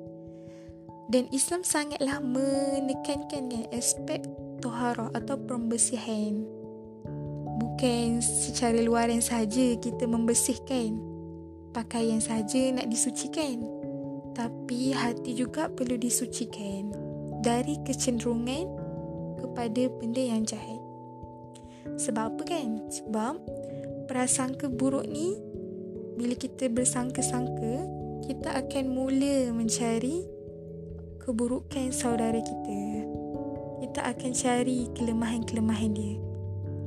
[1.12, 4.24] Dan Islam sangatlah menekankan kan aspek
[4.64, 6.40] tohara atau pembersihan.
[7.60, 10.96] Bukan secara luaran saja kita membersihkan
[11.76, 13.81] pakaian saja nak disucikan.
[14.32, 16.92] Tapi hati juga perlu disucikan
[17.44, 18.64] dari kecenderungan
[19.42, 20.80] kepada benda yang jahat.
[21.98, 22.80] Sebab apa kan?
[22.88, 23.34] Sebab
[24.08, 25.36] prasangka buruk ni
[26.16, 27.88] bila kita bersangka-sangka,
[28.24, 30.22] kita akan mula mencari
[31.18, 32.82] keburukan saudara kita.
[33.82, 36.16] Kita akan cari kelemahan-kelemahan dia.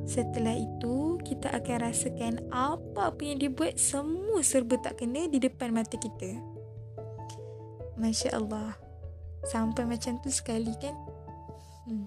[0.06, 5.98] Setelah itu, kita akan rasakan apa-apa yang dibuat semua serba tak kena di depan mata
[5.98, 6.55] kita.
[7.96, 8.76] Masya Allah
[9.48, 10.96] Sampai macam tu sekali kan?
[11.88, 12.06] Hmm.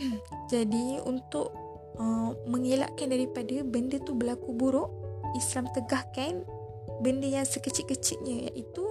[0.52, 1.54] Jadi untuk
[1.98, 4.90] uh, Mengelakkan daripada Benda tu berlaku buruk
[5.38, 6.42] Islam tegahkan
[7.00, 8.84] Benda yang sekecil-kecilnya Iaitu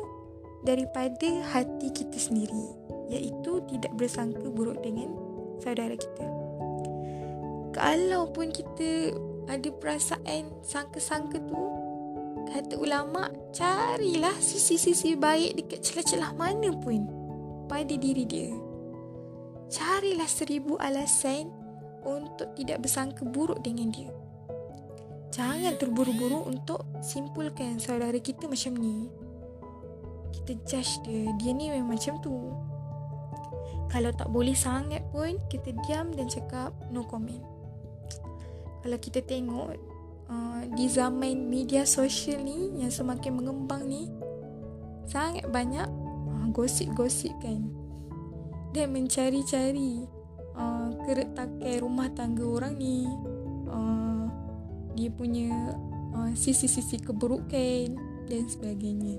[0.63, 2.65] Daripada hati kita sendiri
[3.11, 5.11] Iaitu tidak bersangka buruk dengan
[5.59, 6.23] Saudara kita.
[7.75, 9.11] Kalaupun kita
[9.51, 11.78] Ada perasaan Sangka-sangka tu
[12.49, 17.05] Kata ulama, carilah sisi-sisi baik dekat celah-celah mana pun
[17.69, 18.49] pada diri dia.
[19.69, 21.53] Carilah seribu alasan
[22.01, 24.09] untuk tidak bersangka buruk dengan dia.
[25.29, 29.05] Jangan terburu-buru untuk simpulkan saudara kita macam ni.
[30.33, 32.33] Kita judge dia, dia ni memang macam tu.
[33.93, 37.41] Kalau tak boleh sangat pun, kita diam dan cakap no comment.
[38.81, 39.77] Kalau kita tengok
[40.29, 44.07] uh, di zaman media sosial ni yang semakin mengembang ni,
[45.09, 45.89] sangat banyak
[46.29, 47.67] uh, gosip-gosip kan.
[48.69, 50.05] Dan mencari-cari
[50.53, 53.09] uh, keretakan rumah tangga orang ni.
[53.65, 54.29] Uh,
[54.93, 55.73] dia punya
[56.13, 57.97] uh, sisi-sisi keburukan
[58.29, 59.17] dan sebagainya.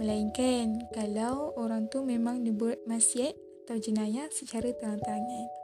[0.00, 5.61] Melainkan kalau orang tu memang dibuat maksiat atau jenayah secara terang-terangan.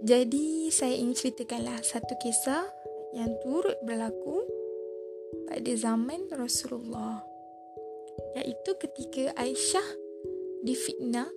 [0.00, 2.64] Jadi saya ingin ceritakanlah satu kisah
[3.12, 4.40] yang turut berlaku
[5.44, 7.20] pada zaman Rasulullah.
[8.40, 9.84] Iaitu ketika Aisyah
[10.64, 11.28] difitnah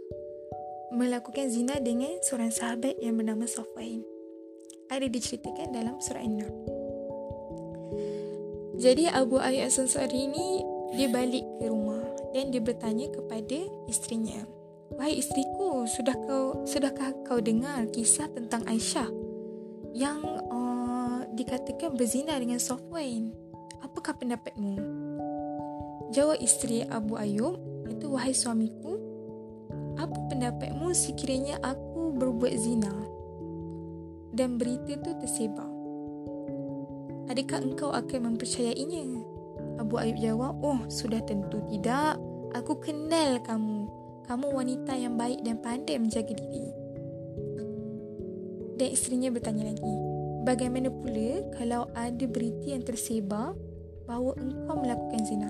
[0.96, 4.06] melakukan zina dengan seorang sahabat yang bernama Safwan
[4.88, 6.54] ada diceritakan dalam surah An-Nur.
[8.80, 14.63] Jadi Abu Ayyub As-Sansari ini dia balik ke rumah dan dia bertanya kepada isterinya.
[14.98, 19.10] Wahai isteriku, sudah kau sudahkah kau dengar kisah tentang Aisyah
[19.94, 23.34] yang uh, dikatakan berzina dengan Safwan?
[23.82, 24.80] Apakah pendapatmu?
[26.14, 27.58] Jawab isteri Abu Ayyub,
[27.90, 29.02] itu wahai suamiku,
[29.98, 33.14] apa pendapatmu sekiranya aku berbuat zina?
[34.34, 35.70] dan berita tu tersebar.
[37.30, 39.22] Adakah engkau akan mempercayainya?
[39.80, 42.18] Abu Ayub jawab, oh sudah tentu tidak.
[42.58, 43.88] Aku kenal kamu.
[44.24, 46.72] Kamu wanita yang baik dan pandai menjaga diri.
[48.80, 49.94] Dan isterinya bertanya lagi,
[50.48, 53.54] bagaimana pula kalau ada berita yang tersebar
[54.10, 55.50] bahawa engkau melakukan zina?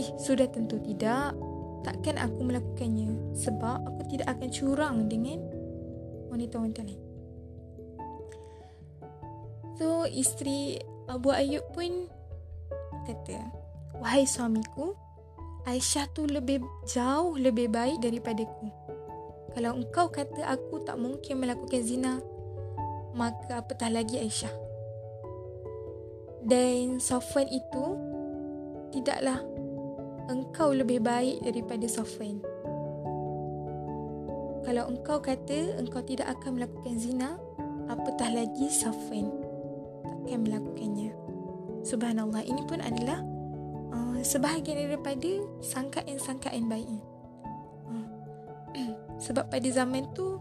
[0.00, 1.36] Eh, sudah tentu tidak.
[1.80, 5.40] Takkan aku melakukannya sebab aku tidak akan curang dengan
[6.28, 7.00] wanita-wanita lain.
[9.80, 10.76] So isteri
[11.08, 12.04] Abu Ayub pun
[13.08, 13.40] kata,
[13.96, 14.92] Wahai suamiku,
[15.68, 18.72] Aisyah tu lebih jauh lebih baik daripadaku.
[19.52, 22.22] Kalau engkau kata aku tak mungkin melakukan zina,
[23.12, 24.54] maka apatah lagi Aisyah.
[26.40, 27.84] Dan Safwan itu
[28.94, 29.44] tidaklah
[30.30, 32.40] engkau lebih baik daripada Safwan.
[34.64, 37.36] Kalau engkau kata engkau tidak akan melakukan zina,
[37.90, 39.28] apatah lagi Safwan
[40.24, 41.10] akan melakukannya.
[41.82, 43.24] Subhanallah, ini pun adalah
[43.92, 45.30] uh, sebahagian daripada
[45.62, 46.88] sangkaan-sangkaan baik.
[47.86, 48.06] Uh,
[49.24, 50.40] sebab pada zaman tu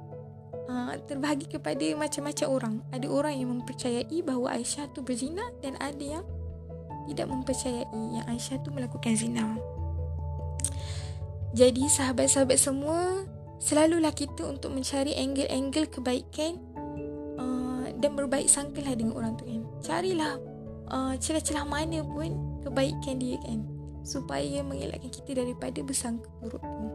[0.72, 2.76] uh, terbahagi kepada macam-macam orang.
[2.94, 6.26] Ada orang yang mempercayai bahawa Aisyah tu berzina dan ada yang
[7.10, 9.58] tidak mempercayai yang Aisyah tu melakukan zina.
[11.58, 13.26] Jadi sahabat-sahabat semua
[13.60, 16.56] Selalulah kita untuk mencari angle-angle kebaikan
[18.00, 19.62] dan berbaik sangkalah dengan orang tu kan.
[19.84, 20.40] Carilah
[20.88, 22.32] uh, celah-celah mana pun
[22.64, 23.64] kebaikan dia kan.
[24.04, 26.88] Supaya mengelakkan kita daripada bersangka buruk tu.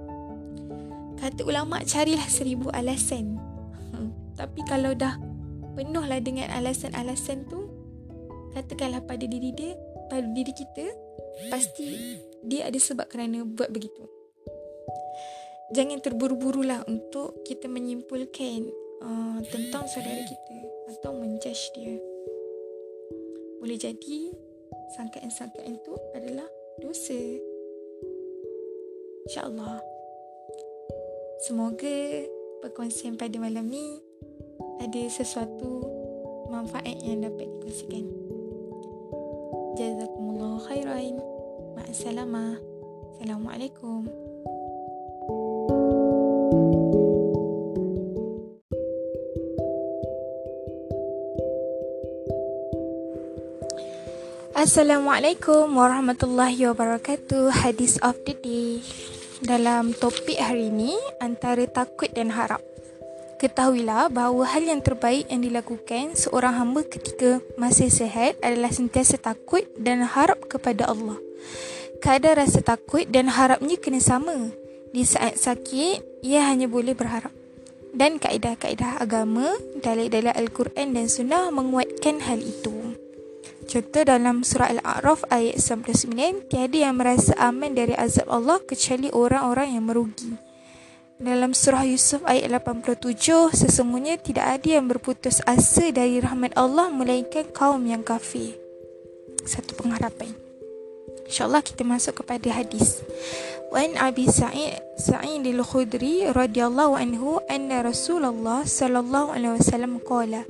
[1.20, 3.38] Kata ulama carilah seribu alasan.
[4.38, 5.16] Tapi kalau dah
[5.74, 7.70] penuhlah dengan alasan-alasan tu,
[8.54, 9.74] katakanlah pada diri dia,
[10.08, 10.86] pada diri kita,
[11.50, 14.06] pasti dia ada sebab kerana buat begitu.
[15.74, 18.68] Jangan terburu-burulah untuk kita menyimpulkan
[19.02, 20.58] uh, tentang saudara kita
[20.94, 21.96] atau menjudge dia.
[23.58, 24.30] Boleh jadi
[24.94, 26.48] sangkaan-sangkaan itu adalah
[26.80, 27.20] dosa.
[29.24, 29.80] InsyaAllah.
[31.44, 32.24] Semoga
[32.64, 34.00] perkongsian pada malam ni
[34.80, 35.84] ada sesuatu
[36.48, 38.04] manfaat yang dapat dikongsikan.
[39.74, 41.20] Jazakumullah khairan.
[41.74, 42.56] Ma'asalamah.
[43.18, 44.23] Assalamualaikum.
[54.64, 57.52] Assalamualaikum warahmatullahi wabarakatuh.
[57.52, 58.80] Hadis of the day.
[59.44, 62.64] Dalam topik hari ini Antara takut dan harap.
[63.36, 69.68] Ketahuilah bahawa hal yang terbaik yang dilakukan Seorang hamba ketika masih sehat Adalah sentiasa takut
[69.76, 71.20] dan harap kepada Allah.
[72.00, 74.48] Kadar rasa takut dan harapnya kena sama.
[74.96, 77.36] Di saat sakit Ia hanya boleh berharap.
[77.92, 79.44] Dan kaedah-kaedah agama
[79.84, 82.83] Dalil-dalil Al-Quran dan Sunnah Menguatkan hal itu
[83.64, 89.74] Contoh dalam surah Al-A'raf ayat 99, tiada yang merasa aman dari azab Allah kecuali orang-orang
[89.74, 90.36] yang merugi.
[91.16, 97.48] Dalam surah Yusuf ayat 87, sesungguhnya tidak ada yang berputus asa dari rahmat Allah melainkan
[97.54, 98.58] kaum yang kafir.
[99.48, 100.34] Satu pengharapan.
[101.24, 103.00] InsyaAllah kita masuk kepada hadis.
[103.74, 110.46] Wan Abi Sa'id Sa'id al-Khudri radhiyallahu anhu anna Rasulullah sallallahu alaihi wasallam qala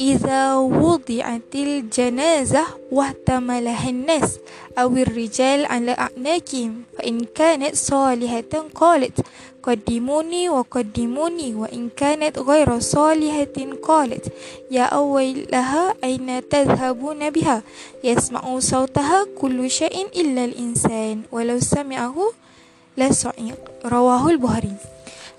[0.00, 4.38] إذا وضعت الجنازة واحتملها الناس
[4.78, 9.20] أو الرجال على أعناقهم فإن كانت صالحة قالت
[9.62, 14.32] قدموني وقدموني وإن كانت غير صالحة قالت
[14.70, 17.62] يا أول لها أين تذهبون بها؟
[18.04, 22.16] يسمع صوتها كل شيء إلا الإنسان ولو سمعه
[22.96, 24.72] لسعيق رواه البخاري.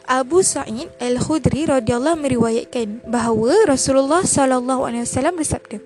[0.09, 5.77] Abu Sa'id Al-Khudri radhiyallahu meriwayatkan bahawa Rasulullah sallallahu alaihi wasallam bersabda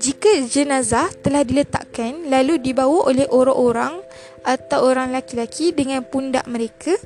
[0.00, 4.00] Jika jenazah telah diletakkan lalu dibawa oleh orang-orang
[4.40, 6.96] atau orang laki-laki dengan pundak mereka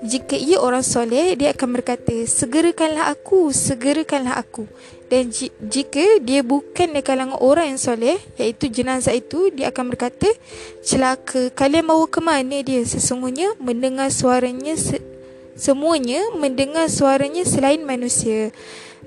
[0.00, 4.64] jika ia orang soleh dia akan berkata segerakanlah aku segerakanlah aku
[5.12, 5.28] dan
[5.68, 10.32] jika dia bukan dari kalangan orang yang soleh iaitu jenazah itu dia akan berkata
[10.80, 15.17] celaka kalian bawa ke mana dia sesungguhnya mendengar suaranya se-
[15.58, 18.54] Semuanya mendengar suaranya selain manusia.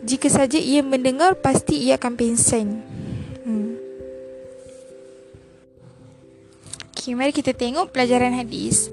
[0.04, 2.68] Jika saja ia mendengar, pasti ia akan pingsan.
[3.48, 3.80] Hmm.
[6.92, 8.92] Okay, mari kita tengok pelajaran hadis.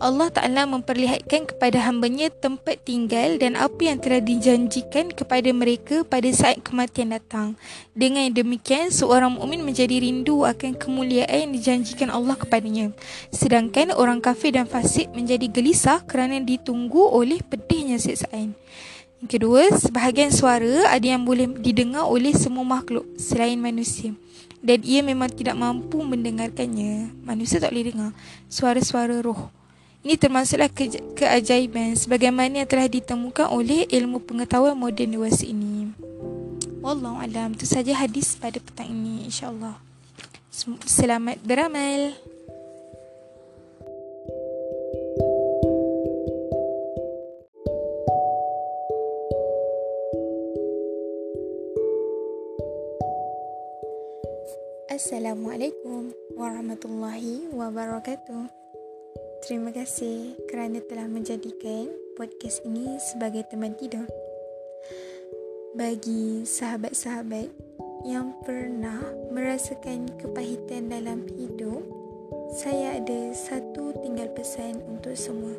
[0.00, 6.24] Allah Ta'ala memperlihatkan kepada hambanya tempat tinggal dan apa yang telah dijanjikan kepada mereka pada
[6.32, 7.52] saat kematian datang.
[7.92, 12.96] Dengan demikian, seorang mukmin menjadi rindu akan kemuliaan yang dijanjikan Allah kepadanya.
[13.28, 18.56] Sedangkan orang kafir dan fasik menjadi gelisah kerana ditunggu oleh pedihnya siksaan.
[19.20, 24.16] Yang kedua, sebahagian suara ada yang boleh didengar oleh semua makhluk selain manusia.
[24.64, 27.12] Dan ia memang tidak mampu mendengarkannya.
[27.20, 28.10] Manusia tak boleh dengar
[28.48, 29.59] suara-suara roh.
[30.00, 35.92] Ini termasuklah ke- keajaiban sebagaimana yang telah ditemukan oleh ilmu pengetahuan moden dewasa ini.
[36.80, 37.52] Wallahu alam.
[37.52, 39.76] Itu saja hadis pada petang ini insya-Allah.
[40.88, 42.16] Selamat beramal.
[54.88, 58.59] Assalamualaikum warahmatullahi wabarakatuh.
[59.40, 64.04] Terima kasih kerana telah menjadikan podcast ini sebagai teman tidur.
[65.72, 67.48] Bagi sahabat-sahabat
[68.04, 69.00] yang pernah
[69.32, 71.80] merasakan kepahitan dalam hidup,
[72.52, 75.56] saya ada satu tinggal pesan untuk semua.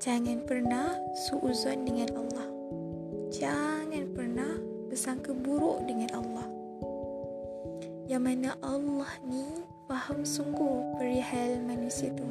[0.00, 0.96] Jangan pernah
[1.28, 2.48] suuzon dengan Allah.
[3.28, 4.56] Jangan pernah
[4.88, 6.48] bersangka buruk dengan Allah.
[8.08, 12.30] Yang mana Allah ni faham sungguh perihal manusia itu.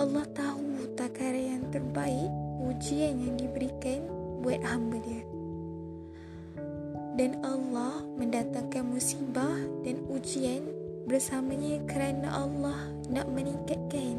[0.00, 2.32] Allah tahu takaran yang terbaik
[2.64, 4.08] ujian yang diberikan
[4.40, 5.28] buat hamba dia.
[7.20, 10.64] Dan Allah mendatangkan musibah dan ujian
[11.04, 14.16] bersamanya kerana Allah nak meningkatkan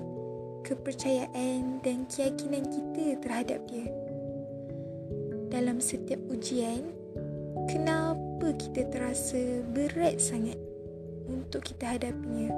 [0.62, 3.90] kepercayaan dan keyakinan kita terhadap dia.
[5.50, 6.94] Dalam setiap ujian,
[7.66, 10.69] kenapa kita terasa berat sangat?
[11.30, 12.50] Untuk kita hadapinya.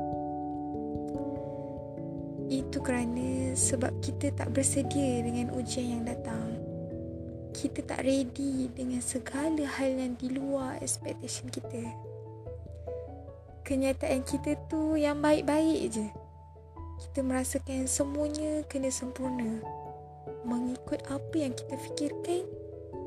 [2.52, 6.60] Itu kerana sebab kita tak bersedia dengan ujian yang datang.
[7.52, 11.84] Kita tak ready dengan segala hal yang di luar expectation kita.
[13.68, 16.08] Kenyataan kita tu yang baik-baik je.
[17.08, 19.60] Kita merasakan semuanya kena sempurna.
[20.48, 22.44] Mengikut apa yang kita fikirkan,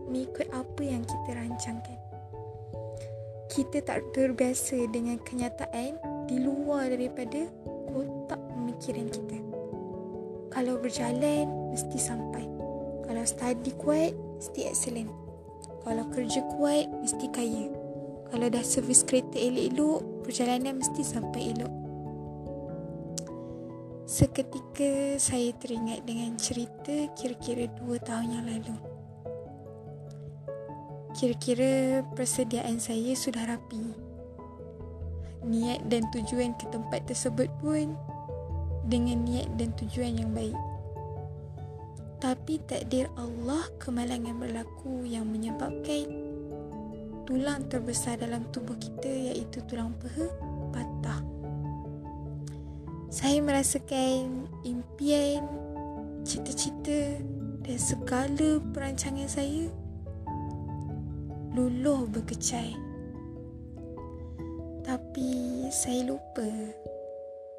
[0.09, 2.04] mengikut apa yang kita rancangkan
[3.53, 7.45] kita tak terbiasa dengan kenyataan di luar daripada
[7.93, 9.39] kotak pemikiran kita.
[10.55, 12.47] Kalau berjalan, mesti sampai.
[13.05, 15.13] Kalau study kuat, mesti excellent.
[15.85, 17.69] Kalau kerja kuat, mesti kaya.
[18.33, 21.75] Kalau dah servis kereta elok-elok, perjalanan mesti sampai elok.
[24.09, 28.94] Seketika saya teringat dengan cerita kira-kira dua tahun yang lalu.
[31.15, 33.95] Kira-kira persediaan saya sudah rapi.
[35.47, 37.95] Niat dan tujuan ke tempat tersebut pun
[38.91, 40.59] dengan niat dan tujuan yang baik.
[42.19, 46.11] Tapi takdir Allah kemalangan berlaku yang menyebabkan
[47.31, 50.27] tulang terbesar dalam tubuh kita iaitu tulang peha
[50.75, 51.23] patah.
[53.15, 55.47] Saya merasakan impian,
[56.27, 57.23] cita-cita
[57.63, 59.71] dan segala perancangan saya
[61.55, 62.75] luluh berkecai.
[64.83, 65.31] Tapi
[65.71, 66.51] saya lupa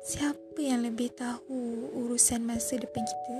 [0.03, 3.39] siapa yang lebih tahu urusan masa depan kita.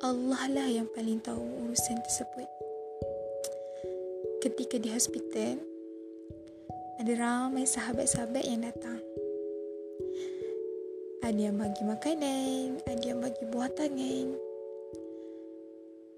[0.00, 2.48] Allah lah yang paling tahu urusan tersebut.
[4.40, 5.60] Ketika di hospital,
[7.04, 9.00] ada ramai sahabat-sahabat yang datang.
[11.20, 14.43] Ada yang bagi makanan, ada yang bagi buah tangan.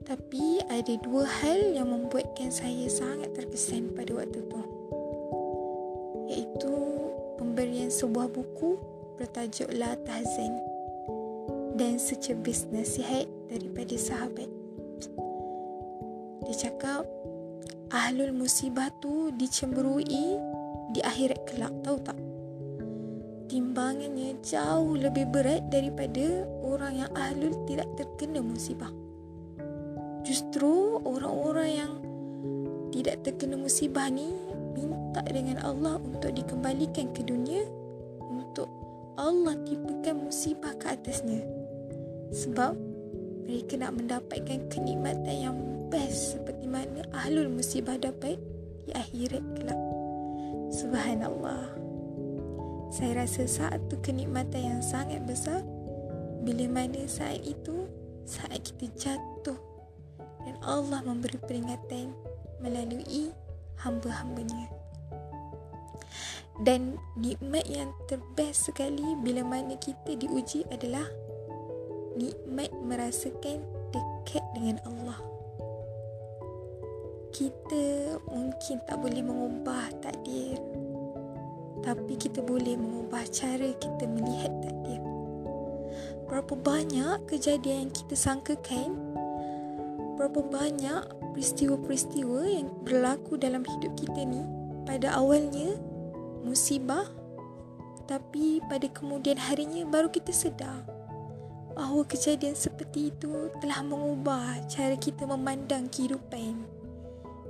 [0.07, 4.63] Tapi ada dua hal yang membuatkan saya sangat terkesan pada waktu tu.
[6.31, 6.75] Iaitu
[7.43, 8.79] pemberian sebuah buku
[9.19, 10.63] bertajuk La Tahzan
[11.75, 14.47] dan secebis nasihat daripada sahabat.
[16.47, 17.03] Dia cakap
[17.91, 20.39] ahlul musibah tu dicemburui
[20.95, 22.19] di akhirat kelak tahu tak
[23.51, 28.91] timbangannya jauh lebih berat daripada orang yang ahlul tidak terkena musibah
[30.27, 31.93] justru orang-orang yang
[32.91, 34.35] tidak terkena musibah ni
[34.75, 37.63] minta dengan Allah untuk dikembalikan ke dunia
[38.27, 38.67] untuk
[39.15, 41.47] Allah timpakan musibah ke atasnya
[42.35, 42.75] sebab
[43.47, 45.57] mereka nak mendapatkan kenikmatan yang
[45.87, 48.37] best seperti mana ahlul musibah dapat
[48.87, 49.81] di akhirat kelak.
[50.75, 51.71] Subhanallah.
[52.91, 55.63] Saya rasa satu kenikmatan yang sangat besar
[56.43, 57.87] bila mana saat itu
[58.27, 59.59] saat kita jatuh
[60.47, 62.15] dan Allah memberi peringatan
[62.63, 63.35] melalui
[63.83, 64.71] hamba-hambanya.
[66.63, 71.05] Dan nikmat yang terbest sekali bila mana kita diuji adalah
[72.17, 73.61] nikmat merasakan
[73.93, 75.21] dekat dengan Allah
[77.37, 80.57] kita mungkin tak boleh mengubah takdir
[81.85, 85.05] tapi kita boleh mengubah cara kita melihat takdir
[86.25, 88.97] berapa banyak kejadian yang kita sangkakan
[90.17, 91.03] berapa banyak
[91.37, 94.43] peristiwa-peristiwa yang berlaku dalam hidup kita ni
[94.89, 95.77] pada awalnya
[96.43, 97.05] musibah
[98.07, 100.87] tapi pada kemudian harinya baru kita sedar
[101.77, 106.65] bahawa kejadian seperti itu telah mengubah cara kita memandang kehidupan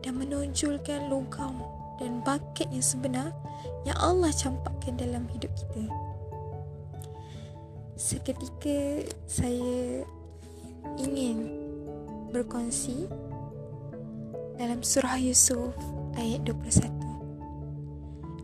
[0.03, 1.63] dan menonjolkan logam
[2.03, 3.31] dan bakat yang sebenar
[3.87, 5.87] yang Allah campakkan dalam hidup kita.
[7.97, 10.03] Seketika saya
[10.99, 11.66] ingin
[12.31, 13.07] berkongsi
[14.57, 15.73] dalam surah Yusuf
[16.17, 16.91] ayat 21.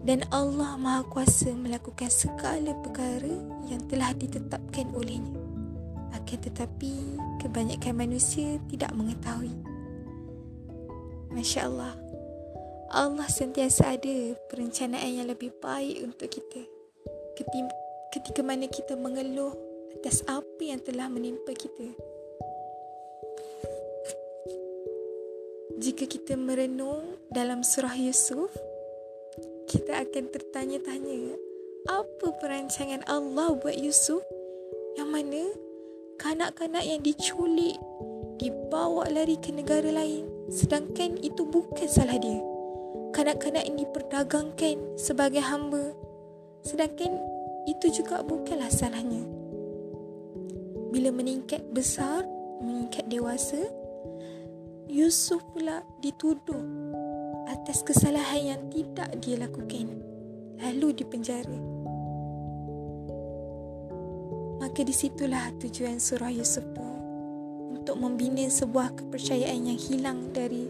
[0.02, 3.38] Dan Allah Maha Kuasa melakukan segala perkara
[3.70, 5.38] yang telah ditetapkan olehnya.
[6.10, 9.54] Akan tetapi kebanyakan manusia tidak mengetahui.
[11.32, 11.94] Masya Allah
[12.92, 16.60] Allah sentiasa ada perencanaan yang lebih baik untuk kita
[18.12, 19.56] ketika, mana kita mengeluh
[19.96, 21.96] atas apa yang telah menimpa kita
[25.82, 28.54] Jika kita merenung dalam surah Yusuf
[29.66, 31.34] Kita akan tertanya-tanya
[31.90, 34.22] Apa perancangan Allah buat Yusuf
[34.94, 35.42] Yang mana
[36.22, 37.82] kanak-kanak yang diculik
[38.38, 42.36] Dibawa lari ke negara lain Sedangkan itu bukan salah dia.
[43.16, 45.96] Kanak-kanak ini diperdagangkan sebagai hamba.
[46.60, 47.16] Sedangkan
[47.64, 49.24] itu juga bukanlah salahnya.
[50.92, 52.28] Bila meningkat besar,
[52.60, 53.64] meningkat dewasa,
[54.90, 56.58] Yusuf pula dituduh
[57.46, 60.02] atas kesalahan yang tidak dia lakukan.
[60.58, 61.58] Lalu dipenjara.
[64.58, 66.86] Maka disitulah tujuan surah Yusuf tu
[67.78, 70.66] untuk membina sebuah kepercayaan yang hilang dari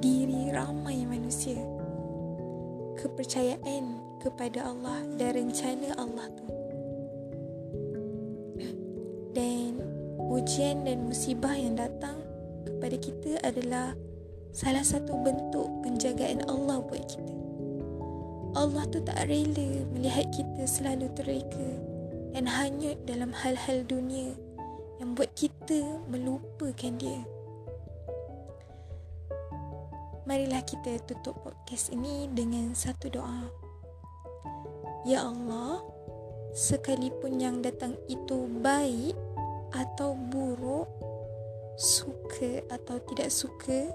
[0.00, 1.60] diri ramai manusia.
[2.96, 3.84] Kepercayaan
[4.24, 6.46] kepada Allah dan rencana Allah tu.
[9.36, 9.84] Dan
[10.32, 12.23] ujian dan musibah yang datang
[12.64, 13.94] kepada kita adalah
[14.54, 17.34] salah satu bentuk penjagaan Allah buat kita.
[18.54, 21.68] Allah tu tak rela melihat kita selalu terreka
[22.34, 24.30] dan hanyut dalam hal-hal dunia
[25.02, 27.22] yang buat kita melupakan dia.
[30.24, 33.44] Marilah kita tutup podcast ini dengan satu doa.
[35.04, 35.84] Ya Allah,
[36.56, 39.12] sekalipun yang datang itu baik
[39.76, 40.88] atau buruk,
[41.74, 43.90] suka atau tidak suka,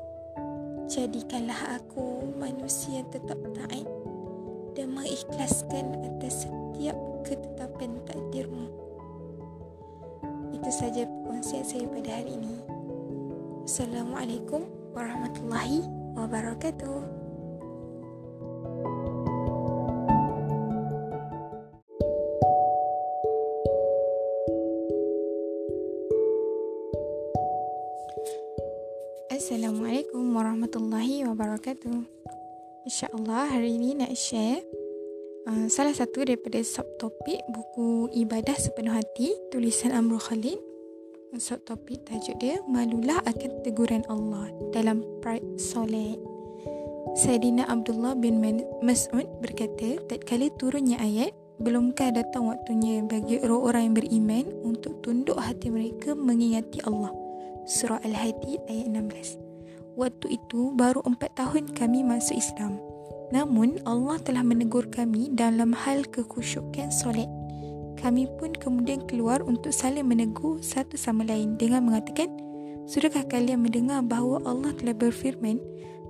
[0.91, 3.87] jadikanlah aku manusia yang tetap taat
[4.75, 8.67] dan mengikhlaskan atas setiap ketetapan takdirmu.
[10.51, 12.55] Itu saja perkongsian saya pada hari ini.
[13.63, 15.87] Assalamualaikum warahmatullahi
[16.19, 17.18] wabarakatuh.
[31.69, 32.01] Wabarakatuh.
[32.89, 34.65] InsyaAllah hari ini nak share
[35.47, 40.59] Uh, salah satu daripada subtopik buku Ibadah Sepenuh Hati tulisan Amrul Khalid
[41.39, 46.19] subtopik tajuk dia Malulah akan teguran Allah dalam Pride Solet
[47.17, 48.43] Sayyidina Abdullah bin
[48.83, 55.71] Mas'ud berkata tatkala turunnya ayat belumkah datang waktunya bagi orang-orang yang beriman untuk tunduk hati
[55.71, 57.15] mereka mengingati Allah.
[57.63, 59.48] Surah Al-Hadi ayat 16.
[59.99, 62.79] Waktu itu baru empat tahun kami masuk Islam.
[63.35, 67.27] Namun Allah telah menegur kami dalam hal kekhusyukan solat.
[67.99, 72.31] Kami pun kemudian keluar untuk saling menegur satu sama lain dengan mengatakan,
[72.87, 75.59] Sudahkah kalian mendengar bahawa Allah telah berfirman,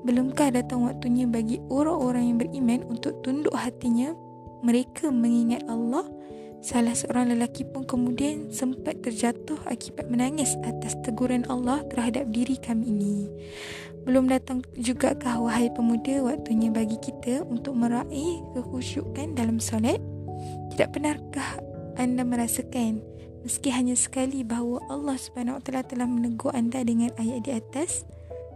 [0.06, 4.14] Belumkah datang waktunya bagi orang-orang yang beriman untuk tunduk hatinya
[4.62, 6.06] mereka mengingat Allah?
[6.60, 12.92] Salah seorang lelaki pun kemudian sempat terjatuh akibat menangis atas teguran Allah terhadap diri kami
[12.92, 13.16] ini.
[14.04, 20.00] Belum datang juga kah wahai pemuda waktunya bagi kita untuk meraih kekhusyukan dalam solat?
[20.76, 21.64] Tidak benarkah
[21.96, 23.00] anda merasakan
[23.44, 28.04] meski hanya sekali bahawa Allah Subhanahu Wa Taala telah menegur anda dengan ayat di atas?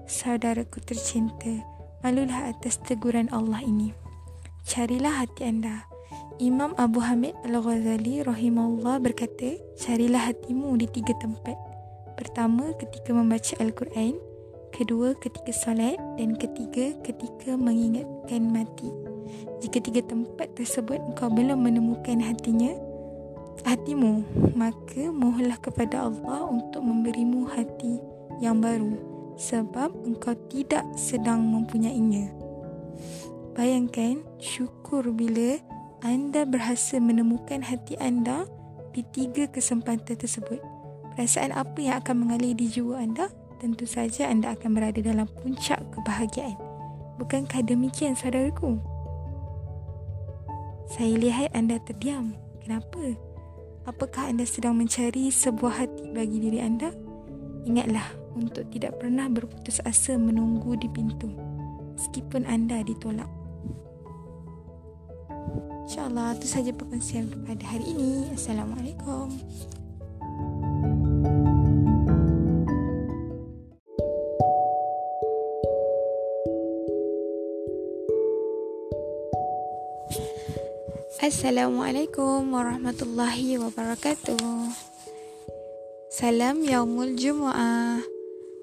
[0.07, 1.63] saudaraku tercinta,
[2.03, 3.95] malulah atas teguran Allah ini.
[4.67, 5.92] Carilah hati anda.
[6.41, 11.53] Imam Abu Hamid Al-Ghazali rahimahullah berkata, carilah hatimu di tiga tempat.
[12.17, 14.17] Pertama, ketika membaca Al-Quran.
[14.73, 16.01] Kedua, ketika solat.
[16.17, 18.89] Dan ketiga, ketika mengingatkan mati.
[19.61, 22.73] Jika tiga tempat tersebut engkau belum menemukan hatinya,
[23.61, 24.25] hatimu,
[24.57, 28.01] maka mohonlah kepada Allah untuk memberimu hati
[28.41, 28.97] yang baru
[29.37, 32.29] sebab engkau tidak sedang mempunyainya.
[33.53, 35.61] Bayangkan syukur bila
[36.03, 38.43] anda berhasil menemukan hati anda
[38.91, 40.59] di tiga kesempatan tersebut.
[41.15, 43.31] Perasaan apa yang akan mengalir di jiwa anda?
[43.63, 46.59] Tentu saja anda akan berada dalam puncak kebahagiaan.
[47.23, 48.83] Bukankah demikian saudaraku?
[50.91, 52.35] Saya lihat anda terdiam.
[52.59, 53.15] Kenapa?
[53.87, 56.91] Apakah anda sedang mencari sebuah hati bagi diri anda?
[57.63, 58.03] Ingatlah,
[58.35, 61.31] untuk tidak pernah berputus asa menunggu di pintu
[61.95, 63.42] meskipun anda ditolak.
[65.83, 68.31] InsyaAllah itu saja perkongsian pada hari ini.
[68.31, 69.27] Assalamualaikum.
[81.23, 84.71] Assalamualaikum warahmatullahi wabarakatuh.
[86.07, 88.03] Salam Yaumul Jumu'ah.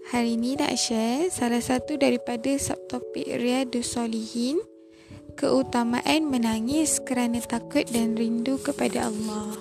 [0.09, 4.70] Hari ini nak share salah satu daripada subtopik Riyadus Solihin
[5.41, 9.57] keutamaan menangis kerana takut dan rindu kepada Allah.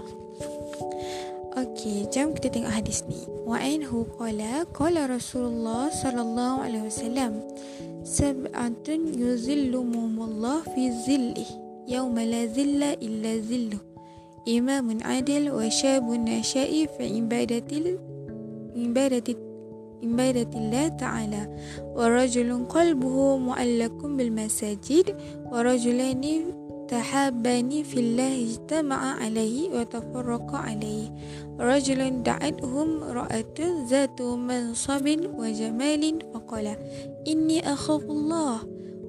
[1.55, 3.23] Okey, jom kita tengok hadis ni.
[3.47, 7.39] Wa anhu qala qala Rasulullah sallallahu alaihi wasallam
[8.03, 10.91] sab'atun yuzillumuhumullah fi
[11.89, 13.81] yawma la zilla illa zilluh
[14.45, 17.97] imam adil wa syabun nasya'i fi ibadatil
[18.77, 19.48] ibadatil
[20.03, 21.43] عبادة الله تعالى.
[21.95, 25.15] ورجل قلبه معلق بالمساجد
[25.51, 26.23] ورجلان
[26.87, 31.07] تحابان في الله اجتمع عليه وتفرق عليه.
[31.59, 33.57] ورجل دعتهم رأة
[33.89, 36.67] ذات منصب وجمال فقال
[37.27, 38.57] إني أخاف الله.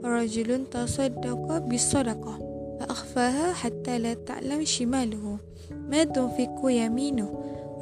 [0.04, 2.34] ورجل تصدق بالصدقة
[2.80, 5.38] فأخفاها حتى لا تعلم شماله
[5.90, 7.28] ما تنفق يمينه؟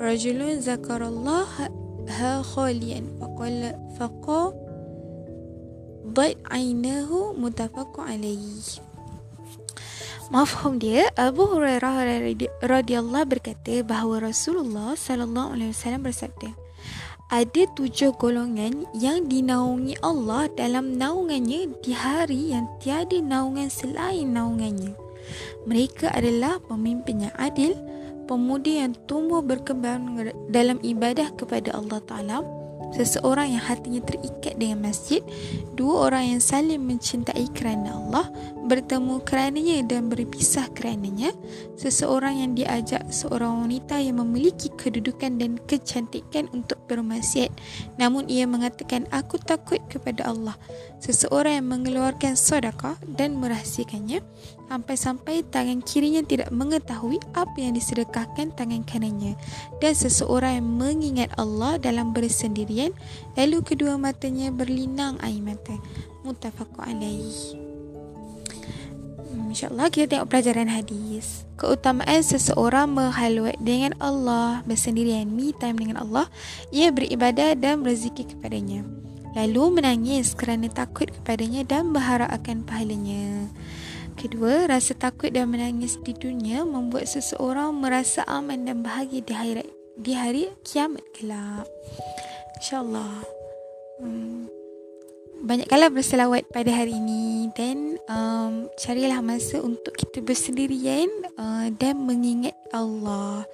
[0.00, 1.46] رجل ذكر الله
[2.09, 4.41] ها خاليا فقال فقا
[6.07, 8.82] ضيء عيناه متفق عليه
[10.34, 12.26] Mafhum dia Abu Hurairah
[12.63, 16.63] radhiyallahu berkata bahawa Rasulullah sallallahu alaihi wasallam bersabda
[17.34, 24.93] ada tujuh golongan yang dinaungi Allah dalam naungannya di hari yang tiada naungan selain naungannya.
[25.65, 27.74] Mereka adalah pemimpin yang adil,
[28.29, 32.39] pemuda yang tumbuh berkembang dalam ibadah kepada Allah Ta'ala.
[32.89, 35.20] Seseorang yang hatinya terikat dengan masjid
[35.76, 38.33] Dua orang yang saling mencintai kerana Allah
[38.64, 41.37] Bertemu kerananya dan berpisah kerananya.
[41.76, 47.53] Seseorang yang diajak seorang wanita yang memiliki kedudukan dan kecantikan untuk bermaksiat
[48.01, 50.57] Namun ia mengatakan aku takut kepada Allah
[50.99, 54.18] Seseorang yang mengeluarkan sedekah dan merahsiakannya
[54.66, 59.38] sampai-sampai tangan kirinya tidak mengetahui apa yang disedekahkan tangan kanannya.
[59.78, 62.90] Dan seseorang yang mengingat Allah dalam bersendirian
[63.38, 65.78] lalu kedua matanya berlinang air mata.
[66.26, 67.55] Muttafaqun alaih
[69.32, 71.46] hmm, InsyaAllah kita tengok pelajaran hadis.
[71.55, 76.30] Keutamaan seseorang berhalwat dengan Allah Bersendirian Me time dengan Allah
[76.70, 78.86] Ia beribadah dan berzikir kepadanya
[79.37, 83.53] Lalu menangis kerana takut kepadanya Dan berharap akan pahalanya
[84.18, 89.62] Kedua, rasa takut dan menangis di dunia membuat seseorang merasa aman dan bahagia di hari
[89.95, 91.62] di hari kiamat kelak.
[92.59, 93.22] InsyaAllah.
[94.03, 94.51] Hmm.
[95.39, 101.07] banyakkanlah berselawat pada hari ini dan um, carilah masa untuk kita bersendirian
[101.39, 103.47] uh, dan mengingat Allah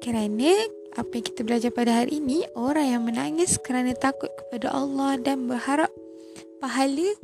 [0.00, 0.56] kerana
[0.98, 5.46] apa yang kita belajar pada hari ini orang yang menangis kerana takut kepada Allah dan
[5.46, 5.94] berharap
[6.58, 7.14] pahala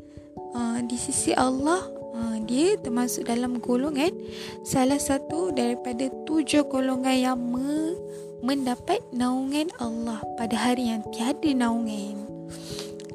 [0.55, 1.83] uh, di sisi Allah
[2.15, 4.15] uh, dia termasuk dalam golongan
[4.63, 7.99] salah satu daripada tujuh golongan yang me-
[8.47, 12.29] mendapat naungan Allah pada hari yang tiada naungan.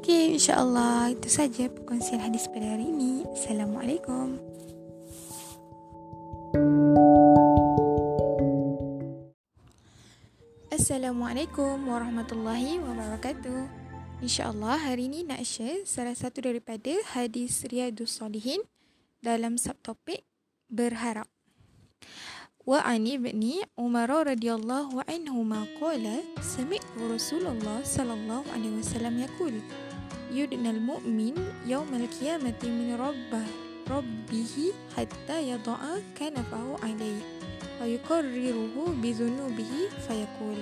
[0.01, 3.29] Okey, insya-Allah itu saja perkongsian hadis pada hari ini.
[3.29, 4.41] Assalamualaikum.
[10.88, 13.68] Assalamualaikum warahmatullahi wabarakatuh.
[14.24, 18.64] Insya-Allah hari ini nak share salah satu daripada hadis Riyadus Salihin
[19.20, 20.24] dalam subtopik
[20.72, 21.28] berharap.
[22.64, 29.56] Wa ani ibni Umar radhiyallahu anhu ma qala sami'tu Rasulullah sallallahu alaihi wasallam yaqul
[30.34, 31.34] يدنى المؤمن
[31.70, 33.46] يوم القيامة من ربه
[33.86, 34.56] ربه
[34.96, 35.78] حتى يضع
[36.18, 37.22] كنفه عليه
[37.80, 39.72] ويقرره بذنوبه
[40.08, 40.58] فيقول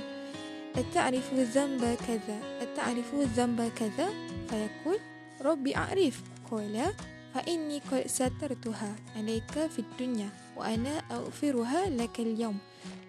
[0.76, 4.08] أتعرف ذنب كذا أتعرف ذنب كذا
[4.48, 4.98] فيقول
[5.40, 6.94] ربي أعرف قال
[7.34, 12.58] فإني قد سترتها عليك في الدنيا وأنا أغفرها لك اليوم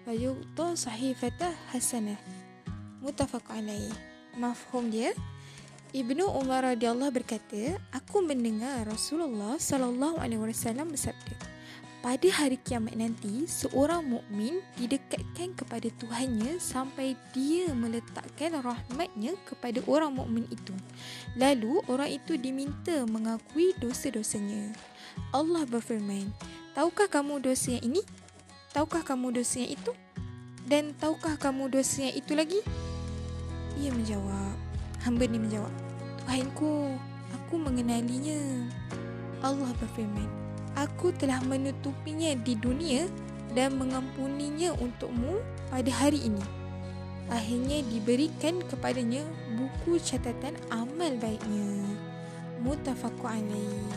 [0.04, 1.40] فيغطى صحيفة
[1.72, 2.16] حسنة
[3.02, 3.92] متفق عليه
[4.36, 5.12] مفهوم dia
[5.94, 11.38] Ibnu Umar radhiyallahu berkata, aku mendengar Rasulullah sallallahu alaihi wasallam bersabda,
[11.99, 20.15] pada hari kiamat nanti, seorang mukmin didekatkan kepada Tuhannya sampai dia meletakkan rahmatnya kepada orang
[20.15, 20.71] mukmin itu.
[21.35, 24.71] Lalu orang itu diminta mengakui dosa-dosanya.
[25.35, 26.31] Allah berfirman,
[26.71, 28.01] "Tahukah kamu dosa yang ini?
[28.71, 29.91] Tahukah kamu dosa yang itu?
[30.63, 32.59] Dan tahukah kamu dosa yang itu lagi?"
[33.75, 34.55] Ia menjawab,
[35.03, 35.71] Hamba ni menjawab,
[36.23, 36.95] Tuhanku,
[37.35, 38.67] aku mengenalinya.
[39.39, 40.38] Allah berfirman,
[40.79, 43.03] Aku telah menutupinya di dunia
[43.51, 46.39] dan mengampuninya untukmu pada hari ini.
[47.27, 49.27] Akhirnya diberikan kepadanya
[49.59, 51.83] buku catatan amal baiknya.
[52.63, 53.91] Mutafaqu alaih.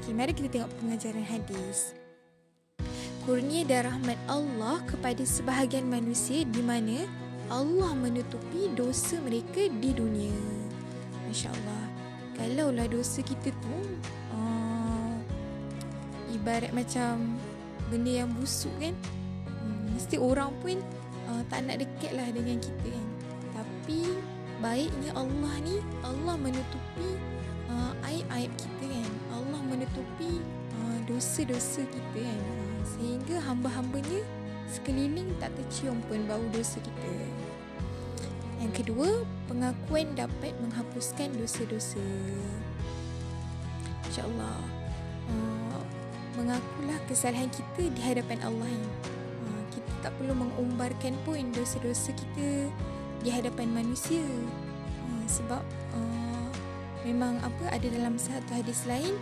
[0.00, 1.92] Okay, mari kita tengok pengajaran hadis.
[3.28, 7.04] Kurnia dan rahmat Allah kepada sebahagian manusia di mana
[7.52, 10.40] Allah menutupi dosa mereka di dunia.
[11.28, 11.84] Masya Allah.
[12.32, 13.76] Kalaulah dosa kita tu
[16.32, 17.36] ibarat macam
[17.92, 18.96] benda yang busuk kan,
[19.46, 20.80] hmm, mesti orang pun
[21.28, 23.08] uh, tak nak dekat lah dengan kita kan.
[23.52, 24.00] Tapi
[24.64, 27.10] baiknya Allah ni, Allah menutupi
[27.68, 29.10] uh, aib-aib kita kan.
[29.36, 30.40] Allah menutupi
[30.80, 32.40] uh, dosa-dosa kita kan.
[32.40, 34.24] Uh, sehingga hamba-hambanya
[34.72, 37.12] sekeliling tak tercium pun bau dosa kita.
[38.62, 42.00] Yang kedua, pengakuan dapat menghapuskan dosa-dosa.
[44.06, 44.81] InsyaAllah.
[46.42, 48.66] Mengakulah kesalahan kita di hadapan Allah.
[49.46, 52.66] Uh, kita tak perlu mengumbarkan pun dosa-dosa kita
[53.22, 54.26] di hadapan manusia.
[55.06, 55.62] Uh, sebab
[55.94, 56.50] uh,
[57.06, 59.14] memang apa ada dalam satu hadis lain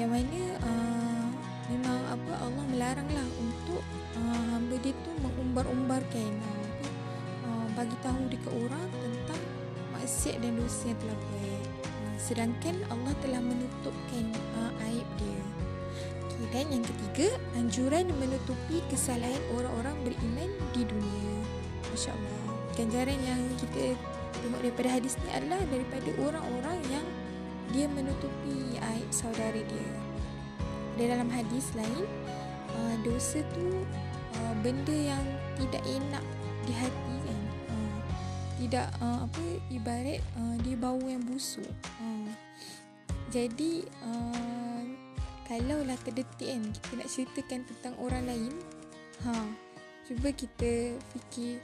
[0.00, 1.28] yang mana uh,
[1.68, 3.84] memang apa Allah melaranglah untuk
[4.16, 6.72] uh, hamba dia tu mengumbar-umbarkan uh,
[7.52, 9.42] uh, bagi tahu dekat orang tentang
[9.92, 11.64] maksiat dan dosa yang telah buat.
[11.84, 14.24] Uh, sedangkan Allah telah menutupkan
[14.56, 15.51] uh, aib dia.
[16.52, 21.34] Dan yang ketiga, anjuran menutupi kesalahan orang-orang beriman di dunia.
[21.88, 22.40] Masya-Allah.
[22.76, 23.96] Ganjaran yang kita
[24.36, 27.06] tengok daripada hadis ni adalah daripada orang-orang yang
[27.72, 29.92] dia menutupi aib saudara dia.
[31.00, 32.04] Di dalam hadis lain,
[32.76, 33.80] uh, dosa tu
[34.36, 35.24] uh, benda yang
[35.56, 36.24] tidak enak
[36.68, 37.40] di hati kan.
[37.72, 37.96] Uh,
[38.60, 40.20] tidak apa ibarat
[40.62, 41.72] dia bau yang busuk.
[43.32, 43.88] Jadi
[45.42, 48.54] uh, kalau lah terdetik kan kita nak ceritakan tentang orang lain,
[49.26, 49.34] ha,
[50.06, 51.58] cuba kita fikir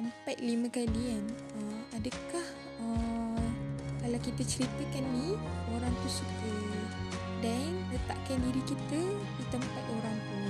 [0.00, 1.24] empat lima kali kan.
[1.60, 2.46] Uh, adakah
[2.80, 3.48] uh,
[4.00, 5.36] kalau kita ceritakan ni
[5.76, 6.54] orang tu suka
[7.40, 10.40] dan letakkan diri kita di tempat orang tu.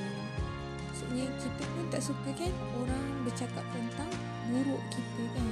[0.90, 4.10] Maksudnya kita pun tak suka kan orang bercakap tentang
[4.50, 5.48] buruk kita kan.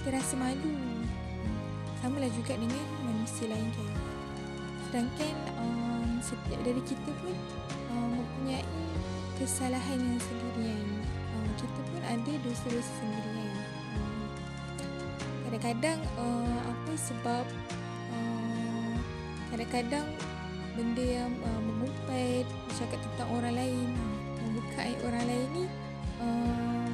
[0.00, 0.76] Kita rasa malu.
[1.98, 3.90] Sama lah juga dengan manusia lain kan.
[4.88, 5.87] Sedangkan um,
[6.20, 7.34] setiap dari kita pun
[7.92, 8.64] um, mempunyai
[9.38, 10.88] kesalahan yang sendirian.
[11.34, 13.56] Um, kita pun ada dosa-dosa sendirian.
[13.96, 14.20] Um,
[15.48, 17.44] kadang-kadang uh, apa sebab
[18.12, 18.94] uh,
[19.54, 20.06] kadang-kadang
[20.78, 24.16] benda yang uh, mengumpat bercakap tentang orang lain uh,
[24.46, 25.64] membuka aib orang lain ni
[26.22, 26.92] uh,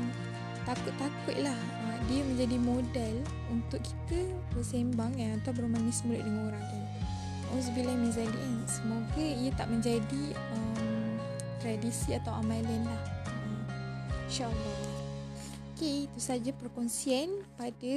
[0.64, 3.16] takut-takut lah uh, dia menjadi modal
[3.52, 4.24] untuk kita
[4.56, 6.83] bersembang kan atau bermanis mulut dengan orang kan.
[7.54, 8.66] Auzubillah min zalikin.
[8.66, 11.14] Semoga ia tak menjadi um,
[11.62, 13.02] tradisi atau amalan lah.
[13.30, 13.62] Uh,
[14.26, 14.82] InsyaAllah.
[15.78, 17.96] Okay, itu saja perkongsian pada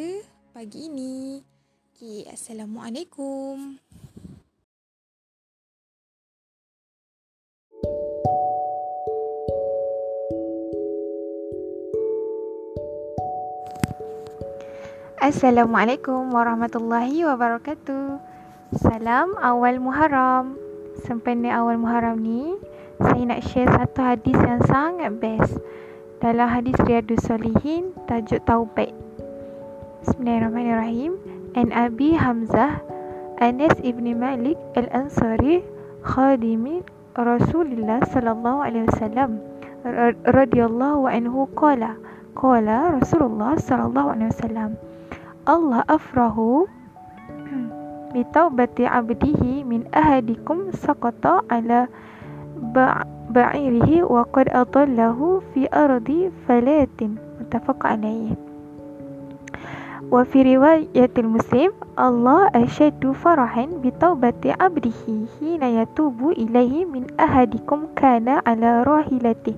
[0.53, 1.41] pagi ini.
[1.97, 3.81] Okay, Assalamualaikum.
[15.17, 18.36] Assalamualaikum warahmatullahi wabarakatuh.
[18.75, 20.59] Salam awal Muharram.
[20.99, 22.59] Sempena awal Muharram ni,
[22.99, 25.55] saya nak share satu hadis yang sangat best.
[26.19, 28.91] Dalam hadis Riyadus Solihin, tajuk Taubat.
[30.03, 31.15] Bismillahirrahmanirrahim.
[31.55, 32.83] An Abi Hamzah,
[33.39, 35.63] Anas ibni Malik al-Ansari,
[36.03, 36.83] khadimi
[37.15, 39.39] Rasulullah sallallahu alaihi wasallam
[40.27, 41.95] radhiyallahu anhu qala
[42.35, 44.69] qala Rasulullah sallallahu alaihi wasallam
[45.47, 46.67] Allah afrahu
[48.17, 51.87] بتوبة عبده من أحدكم سقط على
[53.29, 56.99] بعيره وقد أضله في أرض فلات.
[57.41, 58.29] متفق عليه.
[60.11, 64.91] وفي رواية المسلم الله أشد فرحا بتوبة عبده
[65.39, 69.55] حين يتوب إليه من أحدكم كان على راحلته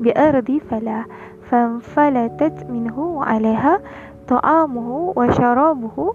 [0.00, 1.04] بأرض فلا
[1.50, 3.80] فانفلتت منه عليها
[4.28, 6.14] طعامه وشرابه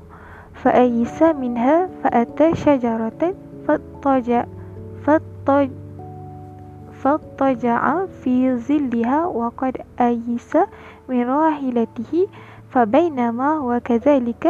[0.66, 3.36] فأيس منها فأتى شجرة
[3.68, 4.46] فاضطجع
[7.04, 10.58] فاضطجع في ظلها وقد أيس
[11.10, 12.28] من راحلته
[12.70, 14.48] فبينما وكذلك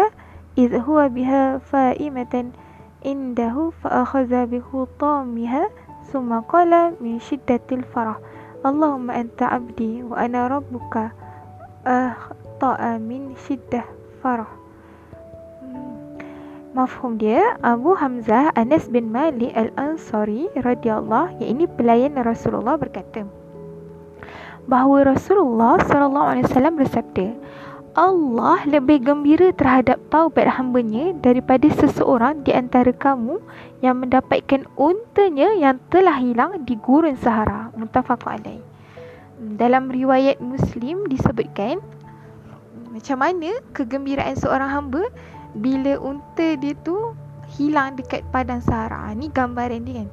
[0.57, 2.45] إذ هو بها فائمة
[3.05, 5.69] عنده فأخذ بخطامها
[6.13, 8.17] ثم قال من شدة الفرح
[8.65, 11.11] اللهم أنت عبدي وأنا ربك
[12.59, 13.85] ta'a min syiddah
[14.23, 14.64] farah.
[16.75, 23.23] Mafhum dia Abu Hamzah Anas bin Malik Al-Ansari radhiyallahu yang ini pelayan Rasulullah berkata
[24.67, 27.31] bahawa Rasulullah sallallahu alaihi wasallam bersabda
[27.95, 33.39] Allah lebih gembira terhadap taubat hambanya daripada seseorang di antara kamu
[33.79, 37.71] yang mendapatkan untanya yang telah hilang di gurun Sahara.
[37.79, 38.59] Muttafaq alaih.
[39.39, 41.79] Dalam riwayat Muslim disebutkan
[42.91, 45.07] macam mana kegembiraan seorang hamba
[45.55, 47.15] bila unta dia tu
[47.55, 49.11] hilang dekat padang Sahara.
[49.15, 50.09] Ni gambaran dia kan.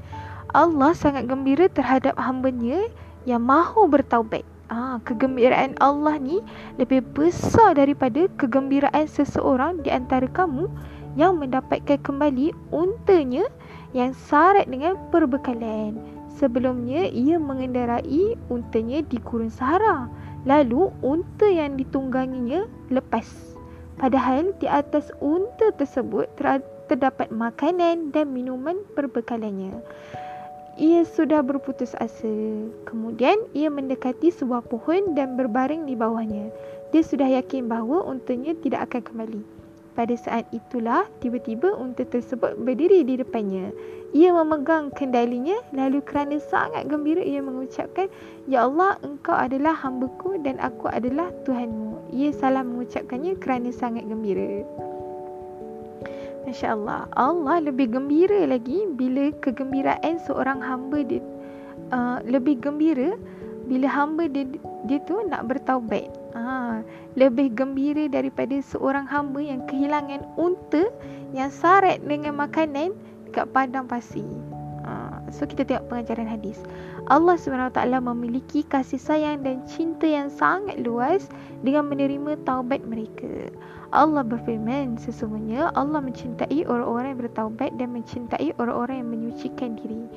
[0.52, 2.86] Allah sangat gembira terhadap hambanya
[3.24, 4.44] yang mahu bertaubat.
[4.72, 6.40] Ah, kegembiraan Allah ni
[6.80, 10.64] lebih besar daripada kegembiraan seseorang di antara kamu
[11.12, 13.44] yang mendapatkan kembali untanya
[13.92, 16.00] yang syarat dengan perbekalan.
[16.40, 20.08] Sebelumnya ia mengendarai untanya di gurun Sahara.
[20.48, 23.51] Lalu unta yang ditungganginya lepas.
[24.02, 26.26] Padahal di atas unta tersebut
[26.90, 29.78] terdapat makanan dan minuman perbekalannya.
[30.74, 32.66] Ia sudah berputus asa.
[32.82, 36.50] Kemudian ia mendekati sebuah pohon dan berbaring di bawahnya.
[36.90, 39.40] Dia sudah yakin bahawa untanya tidak akan kembali.
[39.94, 43.70] Pada saat itulah tiba-tiba unta tersebut berdiri di depannya.
[44.12, 48.12] Ia memegang kendalinya lalu kerana sangat gembira ia mengucapkan
[48.44, 52.12] Ya Allah engkau adalah hambaku dan aku adalah Tuhanmu.
[52.12, 54.68] Ia salah mengucapkannya kerana sangat gembira.
[56.44, 57.56] Masya Allah.
[57.62, 61.22] Lebih gembira lagi bila kegembiraan seorang hamba dia,
[61.94, 63.16] uh, lebih gembira
[63.70, 64.44] bila hamba dia,
[64.90, 66.10] dia tu nak bertaubat.
[66.32, 66.80] Ha,
[67.14, 70.88] lebih gembira daripada seorang hamba yang kehilangan unta
[71.30, 72.96] yang sarat dengan makanan
[73.32, 74.28] dekat padang pasir.
[74.84, 76.60] Ha, so kita tengok pengajaran hadis.
[77.08, 81.32] Allah SWT memiliki kasih sayang dan cinta yang sangat luas
[81.64, 83.48] dengan menerima taubat mereka.
[83.92, 90.08] Allah berfirman, sesungguhnya Allah mencintai orang-orang yang bertaubat dan mencintai orang-orang yang menyucikan diri.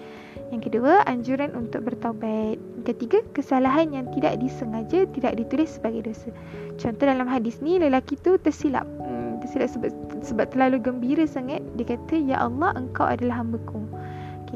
[0.54, 2.56] Yang kedua, anjuran untuk bertaubat.
[2.88, 6.32] Ketiga, kesalahan yang tidak disengaja tidak ditulis sebagai dosa.
[6.80, 8.88] Contoh dalam hadis ni, lelaki tu tersilap.
[9.04, 9.92] Hmm, tersilap sebab,
[10.26, 11.62] sebab terlalu gembira sangat.
[11.78, 13.86] Dia kata, Ya Allah, engkau adalah hambaku.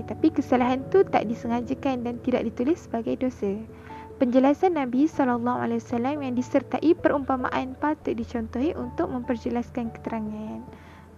[0.06, 3.60] Tapi kesalahan tu tak disengajakan dan tidak ditulis sebagai dosa.
[4.20, 10.60] Penjelasan Nabi SAW yang disertai perumpamaan patut dicontohi untuk memperjelaskan keterangan.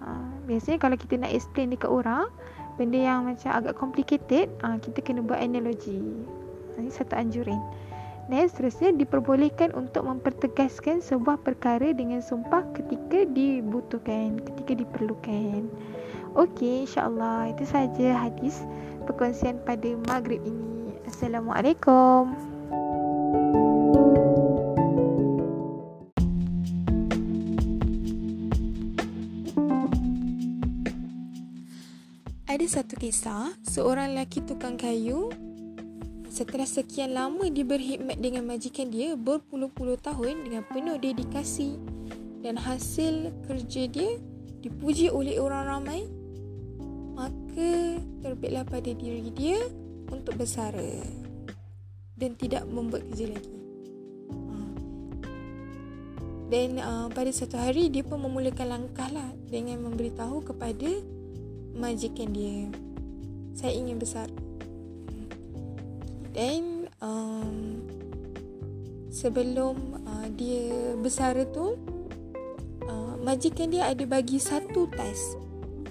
[0.01, 0.07] Ha,
[0.45, 2.29] biasanya kalau kita nak explain dekat orang,
[2.77, 5.97] benda yang macam agak complicated, ha, kita kena buat analogi.
[6.77, 7.57] Ini satu anjuran
[8.27, 15.71] dan seterusnya diperbolehkan untuk mempertegaskan sebuah perkara dengan sumpah ketika dibutuhkan, ketika diperlukan.
[16.37, 18.63] Okey, insyaAllah itu saja hadis
[19.03, 20.95] perkongsian pada maghrib ini.
[21.09, 22.31] Assalamualaikum.
[32.51, 35.31] Ada satu kisah, seorang lelaki tukang kayu
[36.31, 41.75] setelah sekian lama dia berkhidmat dengan majikan dia berpuluh-puluh tahun dengan penuh dedikasi
[42.39, 44.15] dan hasil kerja dia
[44.63, 46.07] dipuji oleh orang ramai
[47.19, 49.59] maka terbitlah pada diri dia
[50.07, 51.03] untuk bersara
[52.15, 53.55] dan tidak membuat kerja lagi.
[56.51, 60.99] Dan uh, pada satu hari dia pun memulakan langkah lah dengan memberitahu kepada
[61.71, 62.67] majikan dia
[63.55, 64.27] saya ingin besar
[66.31, 67.83] dan um,
[69.11, 69.75] sebelum
[70.07, 71.75] uh, dia besar tu
[72.87, 75.35] uh, majikan dia ada bagi satu test.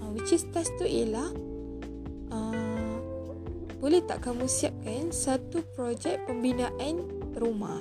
[0.01, 1.29] Uh, which is test tu ialah
[2.33, 2.97] uh,
[3.81, 7.05] boleh tak kamu siapkan satu projek pembinaan
[7.37, 7.81] rumah?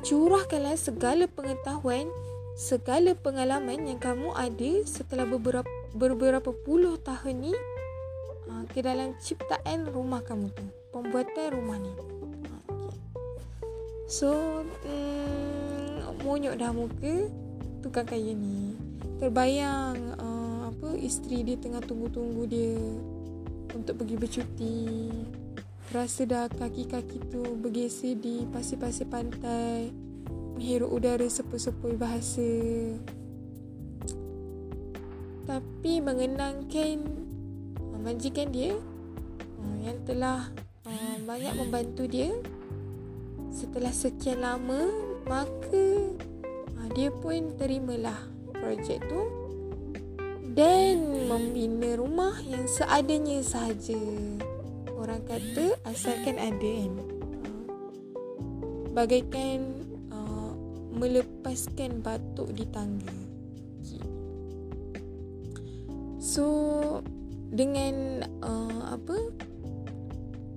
[0.00, 2.08] Curahkanlah segala pengetahuan
[2.56, 7.54] segala pengalaman yang kamu ada setelah beberapa beberapa puluh tahun ni
[8.50, 11.92] uh, ke dalam ciptaan rumah kamu tu pembuatan rumah ni.
[11.94, 12.98] Okay.
[14.10, 14.28] so
[14.66, 17.30] um, monyok dah muka
[17.80, 18.74] tukang kaya ni.
[19.22, 22.76] Terbayang uh, apa isteri dia tengah tunggu-tunggu dia
[23.72, 24.78] untuk pergi bercuti.
[25.90, 29.90] Rasa dah kaki-kaki tu bergeser di pasir-pasir pantai
[30.60, 32.52] menghirup udara sepoi-sepoi bahasa.
[35.48, 37.19] Tapi mengenangkan
[38.00, 38.74] majikan dia
[39.60, 40.48] uh, yang telah
[40.88, 42.32] uh, banyak membantu dia.
[43.50, 44.88] Setelah sekian lama
[45.28, 45.86] maka
[46.76, 48.18] uh, dia pun terimalah
[48.50, 49.20] projek tu
[50.56, 54.00] dan membina rumah yang seadanya sahaja.
[54.98, 56.92] Orang kata asalkan ada kan?
[57.40, 57.62] Uh,
[58.92, 59.80] bagaikan
[61.00, 63.16] melepaskan batuk di tangga.
[66.20, 66.44] So
[67.50, 69.18] dengan uh, apa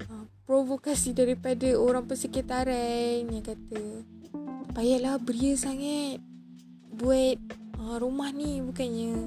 [0.09, 4.05] uh, provokasi daripada orang persekitaran yang kata
[4.77, 6.21] payahlah beria sangat
[6.93, 7.41] buat
[7.81, 9.17] uh, rumah ni bukannya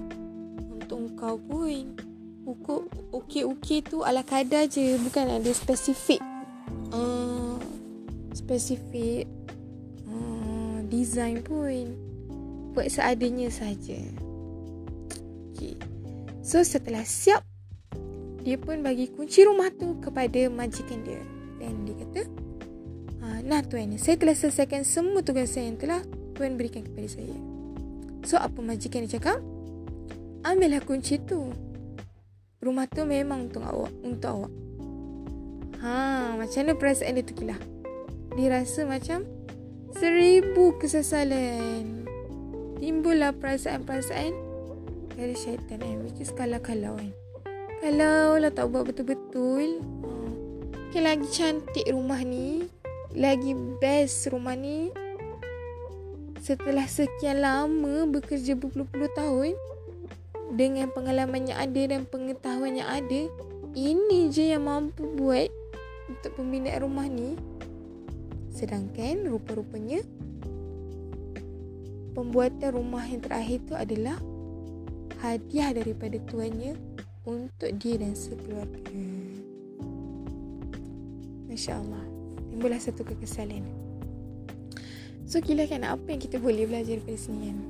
[0.79, 1.99] untuk kau pun
[2.47, 6.23] Ukur okey-okey tu ala kadar je bukan ada spesifik
[6.95, 7.59] uh,
[8.31, 9.27] spesifik
[10.87, 11.93] design pun
[12.73, 13.99] buat seadanya saja.
[15.53, 15.75] Okay.
[16.47, 17.43] So setelah siap
[18.47, 21.19] dia pun bagi kunci rumah tu kepada majikan dia
[21.59, 22.23] dan dia kata
[23.27, 27.33] ah, nah tuan saya telah selesaikan semua tugas saya yang telah tuan berikan kepada saya.
[28.29, 29.41] So apa majikan dia cakap?
[30.45, 31.49] Ambillah kunci tu.
[32.61, 34.53] Rumah tu memang untuk awak, untuk awak.
[35.81, 37.61] Ha, macam mana perasaan dia tu kilah?
[38.37, 39.25] Dia rasa macam
[39.97, 42.05] seribu kesesalan
[42.77, 44.33] timbullah perasaan-perasaan
[45.17, 47.09] dari syaitan eh which is kalau-kalau kan
[47.83, 49.81] kalau lah tak buat betul-betul
[50.89, 52.69] okay, lagi cantik rumah ni
[53.17, 54.93] lagi best rumah ni
[56.41, 59.53] setelah sekian lama bekerja berpuluh-puluh tahun
[60.55, 63.27] dengan pengalaman yang ada dan pengetahuan yang ada
[63.77, 65.51] ini je yang mampu buat
[66.09, 67.37] untuk pembinaan rumah ni.
[68.49, 70.01] Sedangkan rupa-rupanya
[72.17, 74.17] pembuatan rumah yang terakhir itu adalah
[75.21, 76.73] hadiah daripada tuannya
[77.27, 79.03] untuk dia dan sekeluarga.
[81.51, 82.05] Masya Allah.
[82.55, 83.67] Timbullah satu kekesalan.
[85.27, 87.61] So, kira kan apa yang kita boleh belajar dari sini kan?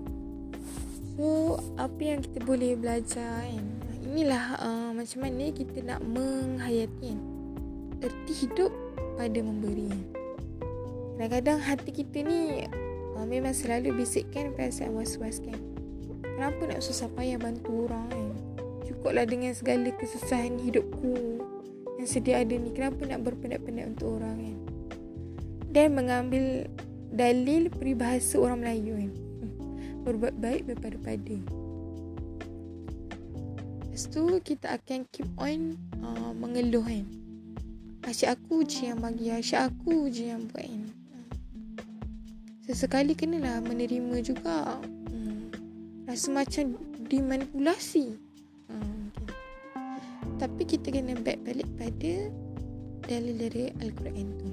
[1.16, 3.64] So, apa yang kita boleh belajar kan?
[4.04, 7.20] Inilah uh, macam mana kita nak menghayati kan?
[8.04, 8.68] Erti hidup
[9.16, 10.04] pada memberi kan?
[11.16, 12.68] Kadang-kadang hati kita ni
[13.16, 15.56] uh, memang selalu bisikkan perasaan was-was kan.
[16.20, 18.45] Kenapa nak susah payah bantu orang kan?
[19.06, 21.38] Cukuplah dengan segala kesusahan hidupku
[21.94, 22.74] yang sedia ada ni.
[22.74, 24.58] Kenapa nak berpenat-penat untuk orang kan?
[25.70, 26.66] Dan mengambil
[27.14, 29.12] dalil peribahasa orang Melayu kan.
[30.02, 31.38] Berbuat baik berpada-pada.
[33.86, 37.06] Lepas tu kita akan keep on uh, mengeluh kan.
[38.10, 40.90] Asyik aku je yang bagi Asyik aku je yang buat ini
[42.66, 46.10] Sesekali kenalah menerima juga hmm.
[46.10, 46.74] Rasa macam
[47.06, 48.25] dimanipulasi.
[50.36, 52.28] Tapi kita kena back balik pada
[53.06, 54.48] Dalil dari Al-Quran tu.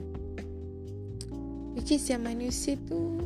[1.74, 3.18] Which is yang manusia tu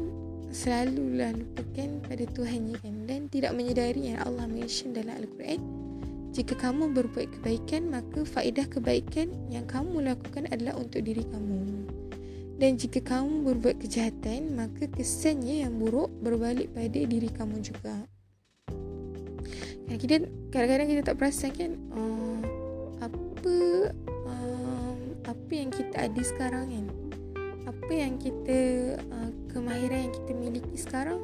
[0.47, 5.59] Selalulah lupakan pada Tuhan kan Dan tidak menyedari yang Allah mention dalam Al-Quran.
[6.31, 11.85] Jika kamu berbuat kebaikan Maka faedah kebaikan yang kamu lakukan adalah untuk diri kamu.
[12.57, 18.01] Dan jika kamu berbuat kejahatan, maka kesannya yang buruk berbalik pada diri kamu juga.
[19.97, 22.36] kita kadang-kadang kita tak perasan kan uh,
[23.01, 23.57] apa
[24.27, 24.95] uh,
[25.27, 26.85] apa yang kita ada sekarang kan
[27.67, 28.59] apa yang kita
[29.11, 31.19] uh, kemahiran yang kita miliki sekarang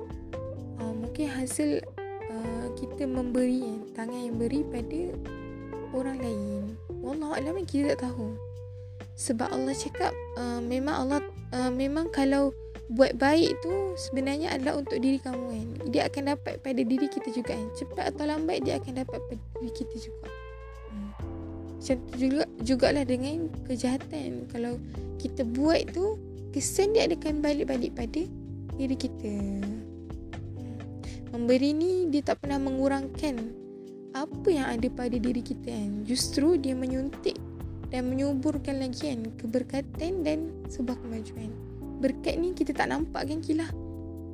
[0.80, 1.80] uh, mungkin hasil
[2.30, 5.02] uh, kita memberi kan tangan yang beri pada
[5.96, 6.64] orang lain
[7.02, 8.36] wallah alam kita tak tahu
[9.14, 11.22] sebab Allah cakap uh, memang Allah
[11.54, 12.52] uh, memang kalau
[12.92, 15.68] buat baik tu sebenarnya adalah untuk diri kamu kan.
[15.90, 17.68] Dia akan dapat pada diri kita juga kan.
[17.80, 20.28] Cepat atau lambat dia akan dapat pada diri kita juga.
[21.84, 24.48] Macam tu juga jugalah dengan kejahatan.
[24.48, 24.80] Kalau
[25.20, 26.16] kita buat tu
[26.56, 28.24] kesan dia akan balik-balik pada
[28.80, 29.60] diri kita.
[31.36, 33.36] Memberi ni dia tak pernah mengurangkan
[34.16, 36.08] apa yang ada pada diri kita kan.
[36.08, 37.36] Justru dia menyuntik
[37.92, 41.52] dan menyuburkan lagi kan keberkatan dan sebuah kemajuan
[42.00, 43.70] berkat ni kita tak nampak kan kilah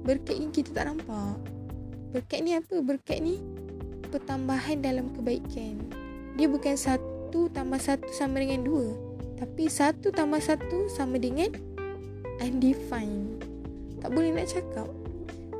[0.07, 1.35] berkat ni kita tak nampak
[2.15, 3.35] berkat ni apa berkat ni
[4.09, 5.75] pertambahan dalam kebaikan
[6.39, 7.08] dia bukan satu
[7.53, 8.87] tambah satu sama dengan dua.
[9.37, 11.53] Tapi satu tambah satu sama dengan
[12.41, 13.45] undefined.
[14.01, 14.87] Tak boleh nak cakap.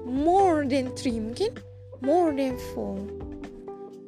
[0.04, 1.54] More than three mungkin?
[2.02, 2.98] More than four.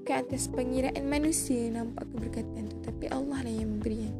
[0.01, 4.11] Ke atas pengiraan manusia nampak keberkatan tu tapi Allah lah yang memberikan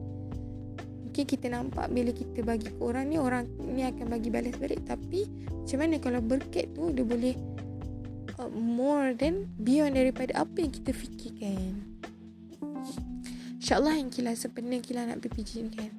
[1.11, 4.79] mungkin kita nampak bila kita bagi ke orang ni orang ni akan bagi balas balik.
[4.87, 7.35] Tapi macam mana kalau berkat tu dia boleh
[8.39, 11.90] uh, more than beyond daripada apa yang kita fikirkan
[13.61, 15.93] InsyaAllah yang kilah sepenuhnya kilah nak BPJ ni kan.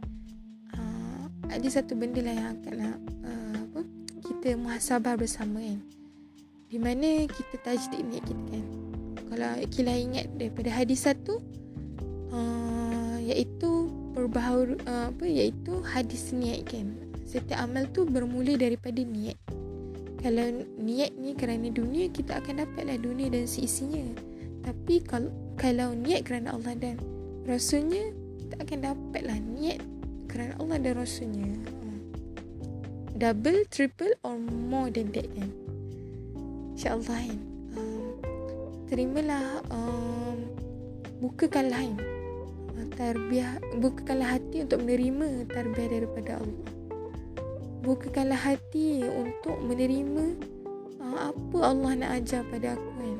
[0.74, 3.80] Uh, ada satu benda lah yang akan nak uh, apa,
[4.18, 5.78] kita muhasabah bersama kan.
[6.66, 8.66] Di mana kita tajdid niat kita kan.
[9.30, 11.38] Kalau kilah ingat daripada hadis satu
[12.34, 16.90] uh, iaitu perbaharu uh, apa iaitu hadis niat kan.
[17.30, 19.38] Setiap amal tu bermula daripada niat.
[20.18, 24.02] Kalau niat ni kerana dunia kita akan dapatlah dunia dan seisinya
[24.62, 26.94] tapi kalau kalau niat kerana Allah dan
[27.46, 29.80] rasulnya kita akan dapatlah niat
[30.30, 31.98] kerana Allah dan rasulnya hmm.
[33.18, 35.50] double triple or more than that kan?
[36.74, 37.40] Insyaallah kan?
[37.76, 38.06] Um,
[38.88, 40.38] terimalah um,
[41.20, 42.12] bukakanlah kan
[42.92, 46.70] tarbiyah bukakanlah hati untuk menerima tarbiyah daripada Allah.
[47.82, 50.38] Bukakanlah hati untuk menerima
[51.02, 53.18] uh, apa Allah nak ajar pada aku kan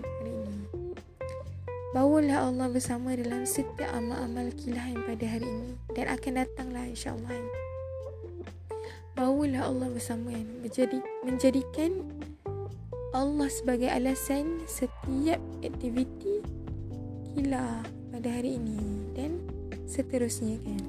[1.93, 7.37] bawalah Allah bersama dalam setiap amal-amal kilahan pada hari ini dan akan datanglah insyaAllah.
[9.13, 12.01] Bawalah Allah bersama menjadi, menjadikan
[13.13, 16.41] Allah sebagai alasan setiap aktiviti
[17.37, 19.45] kilah pada hari ini dan
[19.85, 20.83] seterusnya kan.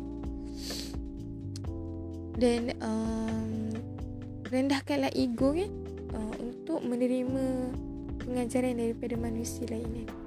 [2.39, 3.75] Dan um,
[4.47, 5.71] rendahkanlah ego kan
[6.15, 7.75] uh, untuk menerima
[8.23, 10.22] pengajaran daripada manusia lain kan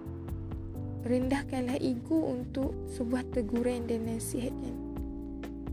[1.07, 4.77] rendahkanlah ego untuk sebuah teguran dan nasihat kan.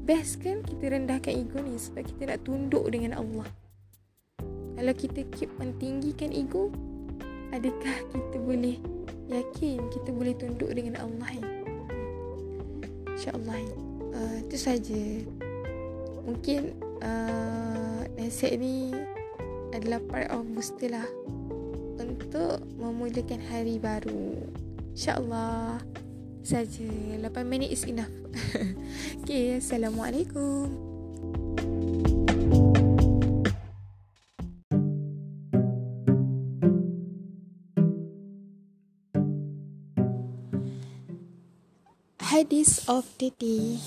[0.05, 3.49] Best kan kita rendahkan ego ni sebab kita nak tunduk dengan Allah.
[4.77, 6.69] Kalau kita keep mentinggikan ego
[7.49, 8.77] adakah kita boleh
[9.29, 11.34] yakin kita boleh tunduk dengan Allah
[13.13, 13.61] InsyaAllah.
[14.13, 15.03] Uh, Itu saja.
[16.23, 18.95] Mungkin uh, Nasihat ni
[19.75, 21.07] Adalah part of booster lah
[21.99, 24.39] Untuk Memulakan hari baru
[24.94, 25.82] InsyaAllah
[26.45, 26.86] Saja.
[27.18, 28.14] 8 minit is enough.
[29.26, 30.70] Okay Assalamualaikum.
[42.22, 43.82] Hadis of the day.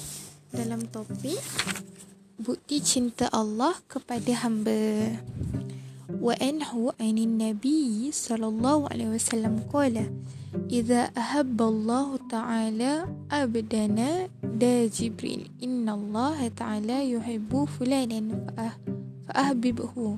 [0.51, 1.39] Dalam topik
[2.43, 5.15] bukti cinta Allah kepada hamba.
[6.19, 10.11] Wa anhu anin nabi sallallahu alaihi wasallam qala
[10.73, 12.93] idza ahabba Allah ta'ala
[13.29, 18.33] abdana da jibril inna Allah ta'ala yuhibbu fulanan
[19.29, 20.17] fa ahbibhu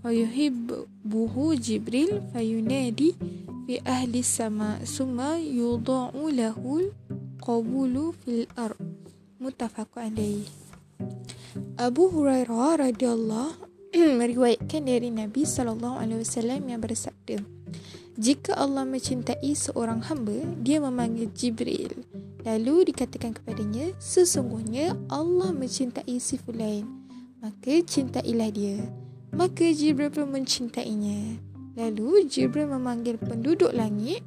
[0.00, 3.18] wa yuhibbuhu jibril fayunadi
[3.66, 6.88] fi ahli sama summa yudha'u lahu
[7.42, 8.78] qabulu fil ar
[9.42, 10.46] muttafaq alaih
[11.80, 17.42] Abu Hurairah radhiyallahu meriwayatkan dari Nabi sallallahu alaihi wasallam yang bersabda
[18.20, 22.04] Jika Allah mencintai seorang hamba dia memanggil Jibril.
[22.44, 26.84] Lalu dikatakan kepadanya sesungguhnya Allah mencintai si fulan
[27.40, 28.76] maka cintailah dia.
[29.32, 31.40] Maka Jibril pun mencintainya.
[31.80, 34.20] Lalu Jibril memanggil penduduk langit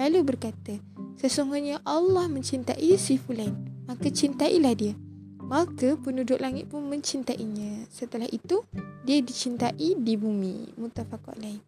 [0.00, 0.80] lalu berkata
[1.20, 3.52] Sesungguhnya Allah mencintai si fulan
[3.84, 4.96] Maka cintailah dia.
[5.44, 7.84] Maka penduduk langit pun mencintainya.
[7.92, 8.64] Setelah itu
[9.04, 10.72] Dia dicintai di bumi.
[10.80, 11.60] Mutafakul lain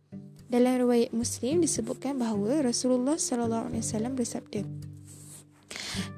[0.47, 4.62] Dalam riwayat Muslim disebutkan bahawa Rasulullah sallallahu alaihi wasallam bersabda,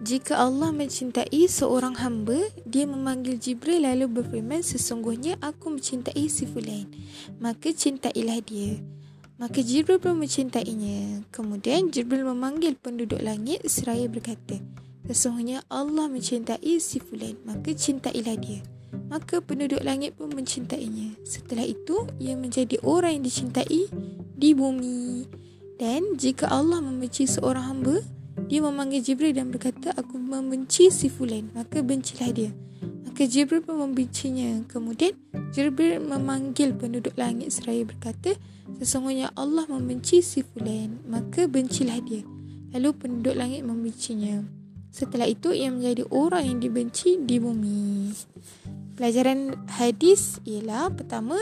[0.02, 6.90] jika Allah mencintai seorang hamba, dia memanggil Jibril lalu berfirman, sesungguhnya aku mencintai si Fulan.
[7.38, 8.78] Maka cintailah dia.
[9.38, 11.22] Maka Jibril pun mencintainya.
[11.30, 14.58] Kemudian Jibril memanggil penduduk langit seraya berkata,
[15.06, 17.38] sesungguhnya Allah mencintai si Fulan.
[17.46, 18.62] Maka cintailah dia.
[19.08, 21.16] Maka penduduk langit pun mencintainya.
[21.24, 23.88] Setelah itu, ia menjadi orang yang dicintai
[24.38, 25.24] di bumi.
[25.78, 27.96] Dan jika Allah membenci seorang hamba,
[28.46, 31.54] dia memanggil Jibril dan berkata, aku membenci si Fulan.
[31.54, 32.50] Maka bencilah dia.
[33.06, 34.66] Maka Jibril pun membencinya.
[34.66, 35.14] Kemudian
[35.54, 38.34] Jibril memanggil penduduk langit seraya berkata,
[38.78, 41.02] sesungguhnya Allah membenci si Fulan.
[41.06, 42.22] Maka bencilah dia.
[42.74, 44.57] Lalu penduduk langit membencinya.
[44.88, 48.12] Setelah itu ia menjadi orang yang dibenci di bumi.
[48.98, 51.38] Pelajaran hadis ialah pertama,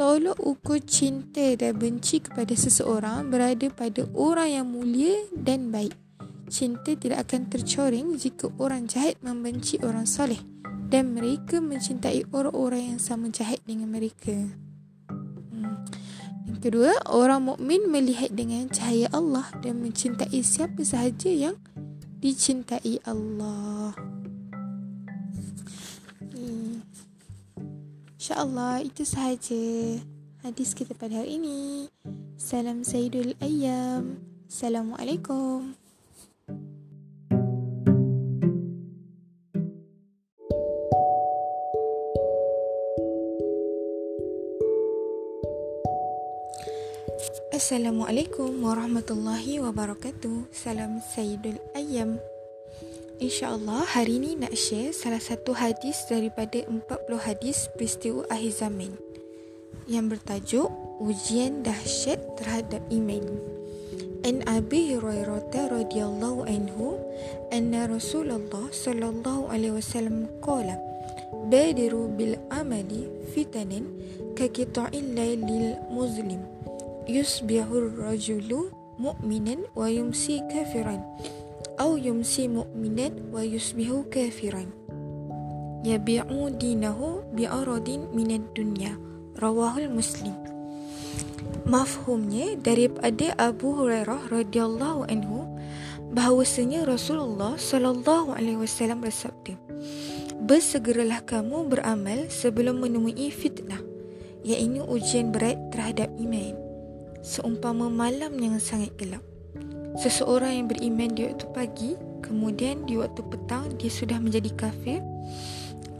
[0.00, 5.92] tolok ukur cinta dan benci kepada seseorang berada pada orang yang mulia dan baik
[6.50, 10.42] cinta tidak akan tercoreng jika orang jahat membenci orang soleh
[10.90, 14.34] dan mereka mencintai orang-orang yang sama jahat dengan mereka.
[15.54, 15.86] Hmm.
[16.50, 21.54] Yang kedua, orang mukmin melihat dengan cahaya Allah dan mencintai siapa sahaja yang
[22.20, 23.96] dicintai Allah.
[26.36, 26.84] Hmm.
[28.20, 29.64] InsyaAllah itu sahaja
[30.44, 31.88] hadis kita pada hari ini.
[32.36, 34.20] Salam Sayyidul Ayyam.
[34.52, 35.79] Assalamualaikum.
[47.70, 50.50] Assalamualaikum warahmatullahi wabarakatuh.
[50.50, 52.18] Salam Sayyidul Ayyam.
[53.22, 56.82] InsyaAllah hari ini nak share salah satu hadis daripada 40
[57.22, 58.90] hadis peristiwa akhir zaman
[59.86, 60.66] yang bertajuk
[60.98, 63.38] Ujian Dahsyat Terhadap Iman.
[64.26, 66.98] An Abi Hurairah radhiyallahu anhu
[67.54, 70.74] anna Rasulullah sallallahu alaihi wasallam qala
[71.46, 73.86] Badiru bil amali fitanan
[74.34, 76.42] ka qita'il lailil muslim
[77.10, 78.70] yusbihu rajulu
[79.02, 81.02] mu'minan wa yumsi kafiran
[81.80, 84.68] atau yumsi mu'minan wa yusbihu kafiran
[85.80, 88.92] yabi'u dinahu bi'aradin minad dunya
[89.40, 90.36] rawahul muslim
[91.64, 95.48] mafhumnya daripada Abu Hurairah radhiyallahu anhu
[96.12, 99.56] bahawasanya Rasulullah sallallahu alaihi wasallam bersabda
[100.44, 103.80] Bersegeralah kamu beramal sebelum menemui fitnah
[104.44, 106.69] iaitu ujian berat terhadap iman
[107.20, 109.24] seumpama malam yang sangat gelap.
[110.00, 111.92] Seseorang yang beriman di waktu pagi,
[112.24, 115.02] kemudian di waktu petang dia sudah menjadi kafir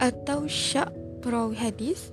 [0.01, 0.89] atau syak
[1.21, 2.09] perawi hadis.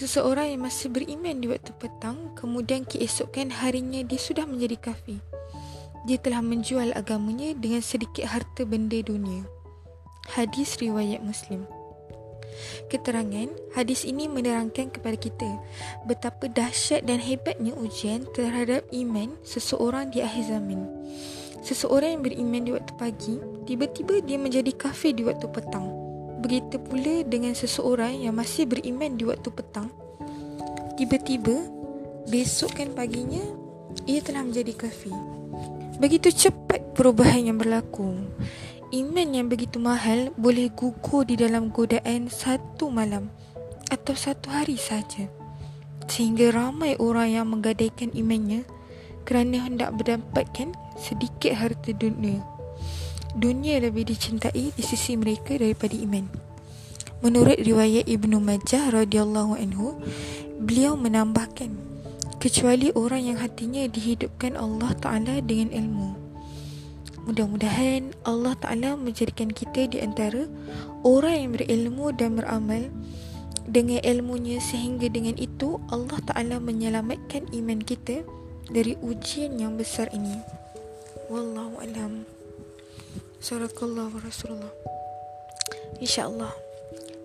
[0.00, 5.20] Seseorang yang masih beriman di waktu petang, kemudian keesokan harinya dia sudah menjadi kafir.
[6.08, 9.44] Dia telah menjual agamanya dengan sedikit harta benda dunia.
[10.32, 11.68] Hadis riwayat Muslim.
[12.88, 15.50] Keterangan hadis ini menerangkan kepada kita
[16.04, 20.84] betapa dahsyat dan hebatnya ujian terhadap iman seseorang di akhir zaman.
[21.60, 23.36] Seseorang yang beriman di waktu pagi,
[23.68, 25.92] tiba-tiba dia menjadi kafir di waktu petang.
[26.40, 29.92] Begitu pula dengan seseorang yang masih beriman di waktu petang.
[30.96, 31.52] Tiba-tiba,
[32.32, 33.44] besokkan paginya,
[34.08, 35.12] ia telah menjadi kafir.
[36.00, 38.16] Begitu cepat perubahan yang berlaku.
[38.90, 43.30] Iman yang begitu mahal boleh gugur di dalam godaan satu malam
[43.86, 45.30] atau satu hari saja.
[46.10, 48.66] Sehingga ramai orang yang menggadaikan imannya
[49.22, 52.42] kerana hendak mendapatkan sedikit harta dunia.
[53.38, 56.26] Dunia lebih dicintai di sisi mereka daripada iman.
[57.22, 60.02] Menurut riwayat Ibnu Majah radhiyallahu anhu,
[60.58, 61.70] beliau menambahkan,
[62.42, 66.19] kecuali orang yang hatinya dihidupkan Allah Taala dengan ilmu.
[67.30, 70.50] Mudah-mudahan Allah Ta'ala menjadikan kita di antara
[71.06, 72.90] orang yang berilmu dan beramal
[73.70, 78.26] dengan ilmunya sehingga dengan itu Allah Ta'ala menyelamatkan iman kita
[78.66, 80.42] dari ujian yang besar ini.
[81.30, 82.26] Wallahu alam.
[83.38, 84.74] Surakallah wa Rasulullah.
[86.02, 86.50] InsyaAllah.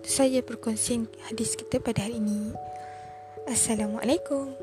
[0.06, 2.54] Itu saja perkongsian hadis kita pada hari ini.
[3.50, 4.54] Assalamualaikum.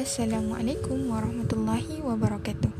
[0.00, 2.72] Assalamualaikum warahmatullahi wabarakatuh.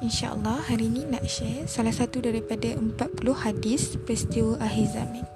[0.00, 2.96] InsyaAllah hari ini nak share salah satu daripada 40
[3.44, 5.28] hadis peristiwa akhir zaman.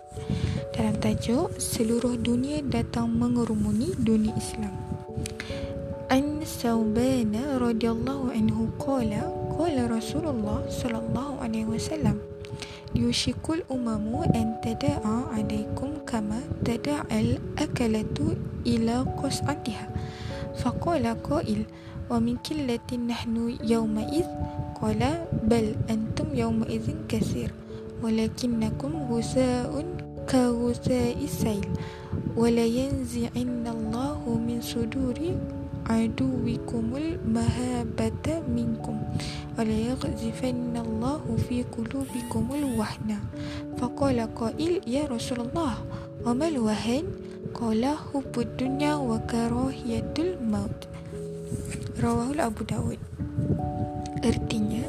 [0.73, 4.73] Dalam tajuk Seluruh dunia datang mengerumuni dunia Islam.
[6.09, 12.17] An Sawbana radhiyallahu anhu qala Faqala Rasulullah sallallahu alaihi wasallam
[12.97, 19.85] yushikul umamu an tada'a alaikum kama tada'al akalatu ila qas'atiha
[20.59, 21.65] فقال قائل
[22.11, 24.27] ومن كلة نحن يومئذ؟
[24.83, 25.03] قال
[25.45, 27.51] بل أنتم يومئذ كثير
[28.03, 29.85] ولكنكم غثاء
[30.31, 31.69] كغثاء السيل
[32.37, 35.19] ولينزعن الله من صدور
[35.91, 38.97] عدوكم المهابة منكم
[39.59, 43.19] وليقذفن الله في قلوبكم الوحنة.
[43.79, 45.75] فقال قائل يا رسول الله
[46.27, 47.05] وما الوهن؟
[47.61, 50.89] Qala hubbud dunya wa karahiyatul maut.
[52.01, 52.97] Rawahul Abu Dawud.
[54.25, 54.81] Artinya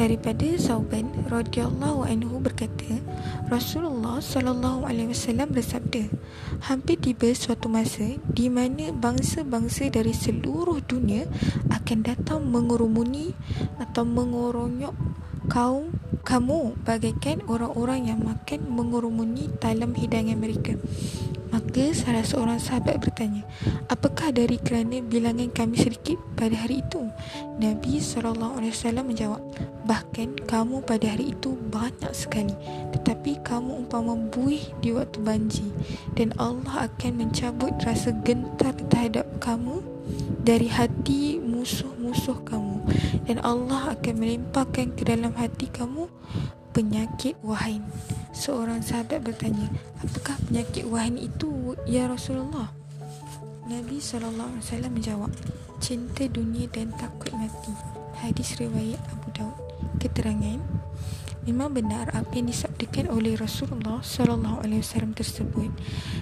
[0.00, 3.04] daripada Sauban radhiyallahu anhu berkata
[3.52, 6.08] Rasulullah sallallahu alaihi wasallam bersabda
[6.64, 11.28] hampir tiba suatu masa di mana bangsa-bangsa dari seluruh dunia
[11.68, 13.36] akan datang mengurumuni
[13.76, 14.96] atau mengoronyok
[15.52, 15.92] kaum
[16.26, 20.74] kamu bagaikan orang-orang yang makan mengurumuni dalam hidangan mereka
[21.54, 23.46] Maka salah seorang sahabat bertanya,
[23.88, 27.06] apakah dari kerana bilangan kami sedikit pada hari itu?
[27.56, 28.60] Nabi SAW
[29.00, 29.40] menjawab,
[29.86, 32.52] bahkan kamu pada hari itu banyak sekali.
[32.92, 35.70] Tetapi kamu umpama buih di waktu banjir.
[36.18, 39.80] Dan Allah akan mencabut rasa gentar terhadap kamu
[40.46, 42.86] dari hati musuh-musuh kamu.
[43.26, 46.06] Dan Allah akan melimpahkan ke dalam hati kamu
[46.70, 47.82] penyakit wahin.
[48.30, 49.66] Seorang sahabat bertanya,
[49.98, 52.70] apakah penyakit wahin itu ya Rasulullah?
[53.66, 55.34] Nabi SAW menjawab,
[55.82, 57.74] cinta dunia dan takut mati.
[58.22, 59.58] Hadis riwayat Abu Daud.
[59.98, 60.62] Keterangan,
[61.42, 64.62] memang benar apa yang disabdakan oleh Rasulullah SAW
[65.18, 65.74] tersebut.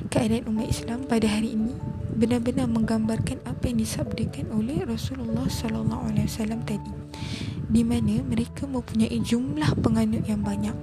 [0.09, 1.77] Keadaan umat Islam pada hari ini
[2.15, 6.93] benar-benar menggambarkan apa yang disabdakan oleh Rasulullah SAW tadi
[7.67, 10.77] di mana mereka mempunyai jumlah penganut yang banyak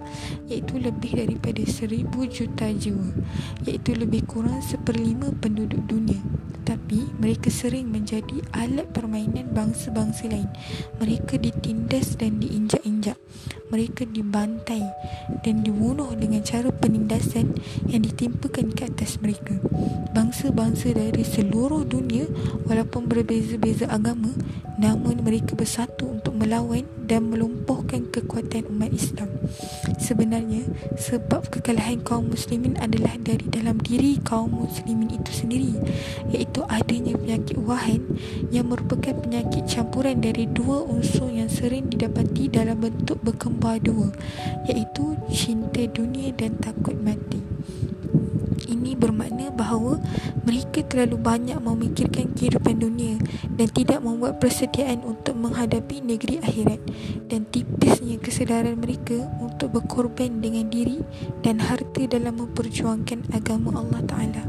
[0.51, 3.15] iaitu lebih daripada seribu juta jiwa
[3.63, 6.19] iaitu lebih kurang seperlima penduduk dunia
[6.71, 10.47] tetapi mereka sering menjadi alat permainan bangsa-bangsa lain
[11.03, 13.19] mereka ditindas dan diinjak-injak
[13.71, 14.83] mereka dibantai
[15.43, 17.55] dan dibunuh dengan cara penindasan
[17.87, 19.55] yang ditimpakan ke atas mereka.
[20.11, 22.27] Bangsa-bangsa dari seluruh dunia
[22.67, 24.35] walaupun berbeza-beza agama
[24.75, 29.29] namun mereka bersatu untuk melawan dan melumpuhkan kekuatan umat Islam.
[30.01, 30.67] Sebenarnya
[30.97, 35.75] sebab kekalahan kaum muslimin adalah dari dalam diri kaum muslimin itu sendiri
[36.33, 38.03] iaitu adanya penyakit wahan
[38.53, 44.11] yang merupakan penyakit campuran dari dua unsur yang sering didapati dalam bentuk berkembar dua
[44.67, 47.39] iaitu cinta dunia dan takut mati.
[48.67, 49.97] Ini bermakna bahawa
[50.45, 53.17] mereka terlalu banyak memikirkan kehidupan dunia
[53.57, 56.81] dan tidak membuat persediaan untuk menghadapi negeri akhirat
[57.31, 61.01] dan tipisnya kesedaran mereka untuk berkorban dengan diri
[61.41, 64.43] dan harta dalam memperjuangkan agama Allah Ta'ala.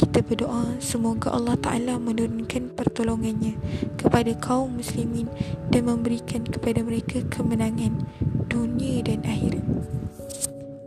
[0.00, 3.56] Kita berdoa semoga Allah Ta'ala menurunkan pertolongannya
[4.00, 5.28] kepada kaum muslimin
[5.68, 8.06] dan memberikan kepada mereka kemenangan
[8.48, 9.64] dunia dan akhirat.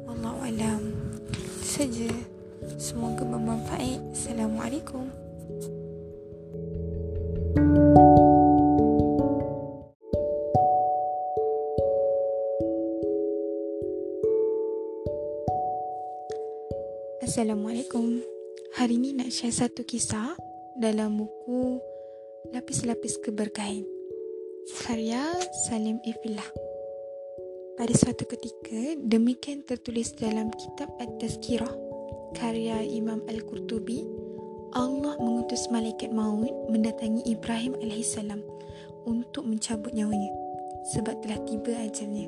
[0.09, 0.81] Allah Alam.
[1.63, 2.32] Saja.
[2.83, 4.11] Semoga bermanfaat.
[4.11, 5.07] Assalamualaikum.
[17.23, 18.19] Assalamualaikum.
[18.75, 20.35] Hari ini nak share satu kisah
[20.75, 21.79] dalam buku
[22.51, 23.87] Lapis-Lapis Keberkahan.
[24.83, 25.31] Karya
[25.71, 26.51] Salim Ifillah.
[27.79, 31.92] Pada suatu ketika, demikian tertulis dalam kitab At-Tazkirah
[32.33, 34.03] karya Imam Al-Qurtubi,
[34.73, 38.17] Allah mengutus malaikat maut mendatangi Ibrahim AS
[39.05, 40.33] untuk mencabut nyawanya
[40.91, 42.27] sebab telah tiba ajalnya.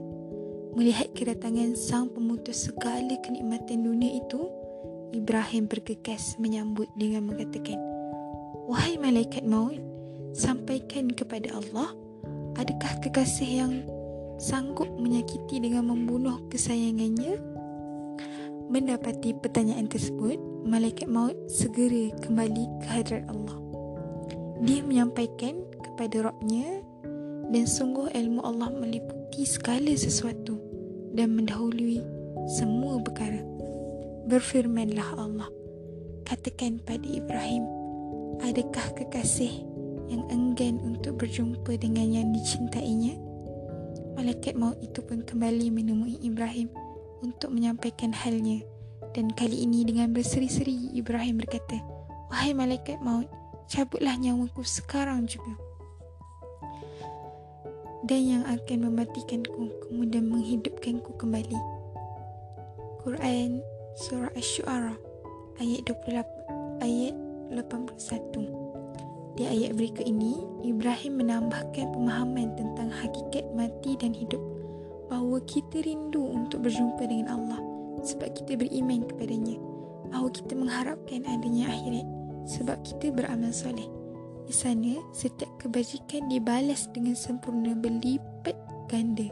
[0.76, 4.46] Melihat kedatangan sang pemutus segala kenikmatan dunia itu,
[5.16, 7.80] Ibrahim bergegas menyambut dengan mengatakan,
[8.68, 9.80] Wahai malaikat maut,
[10.36, 11.96] sampaikan kepada Allah,
[12.60, 13.74] adakah kekasih yang
[14.36, 17.55] sanggup menyakiti dengan membunuh kesayangannya
[18.66, 23.62] Mendapati pertanyaan tersebut, malaikat maut segera kembali ke hadrat Allah.
[24.66, 26.82] Dia menyampaikan kepada rohnya
[27.54, 30.58] dan sungguh ilmu Allah meliputi segala sesuatu
[31.14, 32.02] dan mendahului
[32.58, 33.38] semua perkara.
[34.26, 35.50] Berfirmanlah Allah,
[36.26, 37.70] katakan pada Ibrahim,
[38.42, 39.62] adakah kekasih
[40.10, 43.14] yang enggan untuk berjumpa dengan yang dicintainya?
[44.18, 46.74] Malaikat maut itu pun kembali menemui Ibrahim
[47.26, 48.62] untuk menyampaikan halnya
[49.18, 51.82] dan kali ini dengan berseri-seri Ibrahim berkata
[52.30, 53.26] Wahai malaikat maut
[53.66, 55.58] cabutlah nyawaku sekarang juga
[58.06, 61.58] dan yang akan mematikanku kemudian menghidupkanku kembali.
[63.02, 63.66] Quran
[63.98, 64.94] Surah Ash-Shu'ara
[65.58, 67.16] ayat 28 ayat
[67.50, 69.36] 81.
[69.36, 74.40] Di ayat berikut ini, Ibrahim menambahkan pemahaman tentang hakikat mati dan hidup
[75.16, 77.64] bahawa kita rindu untuk berjumpa dengan Allah
[78.04, 79.56] sebab kita beriman kepadanya
[80.12, 82.08] bahawa kita mengharapkan adanya akhirat
[82.44, 83.88] sebab kita beramal soleh.
[84.44, 88.60] Di sana, setiap kebajikan dibalas dengan sempurna berlipat
[88.92, 89.32] ganda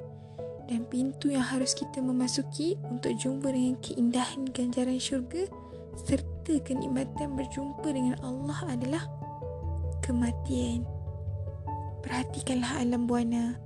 [0.72, 5.52] dan pintu yang harus kita memasuki untuk jumpa dengan keindahan ganjaran syurga
[6.00, 9.04] serta kenikmatan berjumpa dengan Allah adalah
[10.00, 10.88] kematian.
[12.00, 13.60] Perhatikanlah alam buana.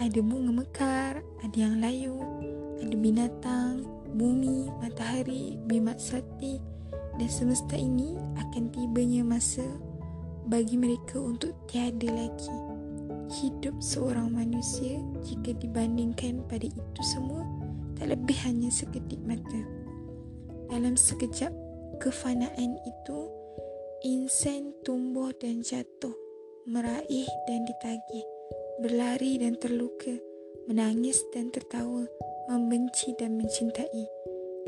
[0.00, 2.16] Ada bunga mekar, ada yang layu,
[2.78, 3.82] ada binatang,
[4.14, 6.62] bumi, matahari, bimat sati
[7.18, 9.66] dan semesta ini akan tibanya masa
[10.46, 12.56] bagi mereka untuk tiada lagi
[13.32, 17.42] hidup seorang manusia jika dibandingkan pada itu semua
[17.96, 19.62] tak lebih hanya seketik mata.
[20.68, 21.52] Dalam sekejap
[22.00, 23.18] kefanaan itu,
[24.04, 26.12] insan tumbuh dan jatuh,
[26.68, 28.26] meraih dan ditagih,
[28.80, 30.16] berlari dan terluka,
[30.70, 32.06] menangis dan tertawa,
[32.46, 34.04] membenci dan mencintai.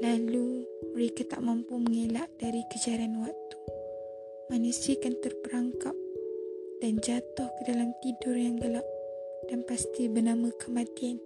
[0.03, 3.59] Lalu mereka tak mampu mengelak dari kejaran waktu.
[4.51, 5.97] Manusia akan terperangkap
[6.83, 8.85] dan jatuh ke dalam tidur yang gelap
[9.49, 11.17] dan pasti bernama kematian.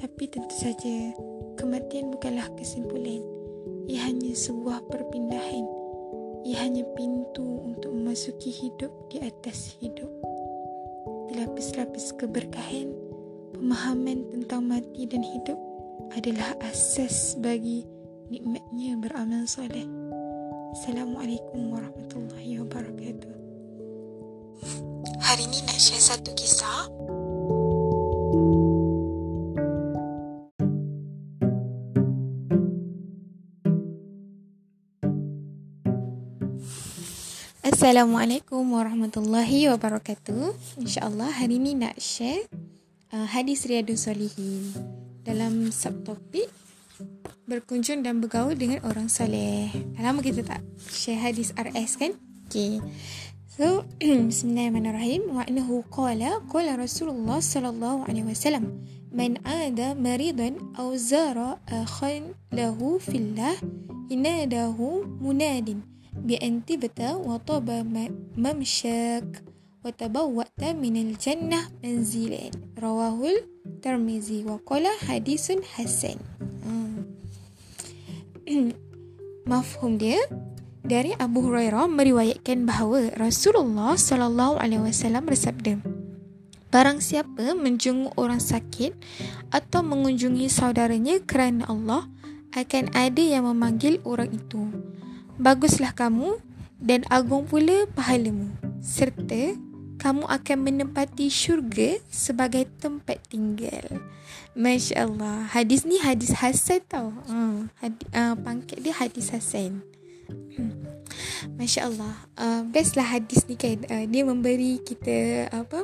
[0.00, 1.12] Tapi tentu saja,
[1.60, 3.20] kematian bukanlah kesimpulan.
[3.84, 5.66] Ia hanya sebuah perpindahan.
[6.48, 10.08] Ia hanya pintu untuk memasuki hidup di atas hidup.
[11.28, 12.88] Di lapis-lapis keberkahan,
[13.60, 15.60] pemahaman tentang mati dan hidup
[16.16, 17.84] adalah asas bagi
[18.32, 19.84] nikmatnya beramal soleh.
[20.72, 23.32] Assalamualaikum warahmatullahi wabarakatuh.
[25.20, 26.88] Hari ni nak share satu kisah.
[37.60, 40.80] Assalamualaikum warahmatullahi wabarakatuh.
[40.80, 42.48] InsyaAllah hari ni nak share
[43.14, 44.74] uh, hadis Riyadus Solihin
[45.26, 46.50] dalam subtopik
[47.50, 49.70] berkunjung dan bergaul dengan orang soleh.
[49.98, 52.14] Lama kita tak share hadis RS kan?
[52.46, 52.78] Okay.
[53.50, 53.84] So,
[54.30, 55.34] Bismillahirrahmanirrahim.
[55.34, 58.70] Wa annahu qala qala Rasulullah sallallahu alaihi wasallam
[59.10, 63.58] man ada maridan aw zara akhan lahu fillah
[64.06, 65.82] inadahu munadin
[66.14, 67.82] bi anti bata wa taba
[68.38, 69.42] mamshak
[71.16, 73.32] jannah manzilan rawahu
[73.80, 76.20] Tirmizi wa qala hadisun hasan.
[76.60, 77.08] Hmm.
[79.48, 80.20] Mafhum dia
[80.84, 85.80] dari Abu Hurairah meriwayatkan bahawa Rasulullah sallallahu alaihi wasallam bersabda
[86.68, 88.92] Barang siapa menjenguk orang sakit
[89.48, 92.04] atau mengunjungi saudaranya kerana Allah
[92.52, 94.68] akan ada yang memanggil orang itu
[95.40, 96.36] Baguslah kamu
[96.76, 98.50] dan agung pula pahalamu
[98.80, 99.69] serta
[100.00, 104.00] kamu akan menempati syurga sebagai tempat tinggal.
[104.56, 105.44] Masya Allah.
[105.52, 107.12] Hadis ni hadis Hasan tau.
[107.28, 109.84] Uh, hadis, uh, pangkat dia hadis Hasan.
[111.58, 115.82] Masya Allah uh, Best lah hadis ni kan uh, Dia memberi kita Apa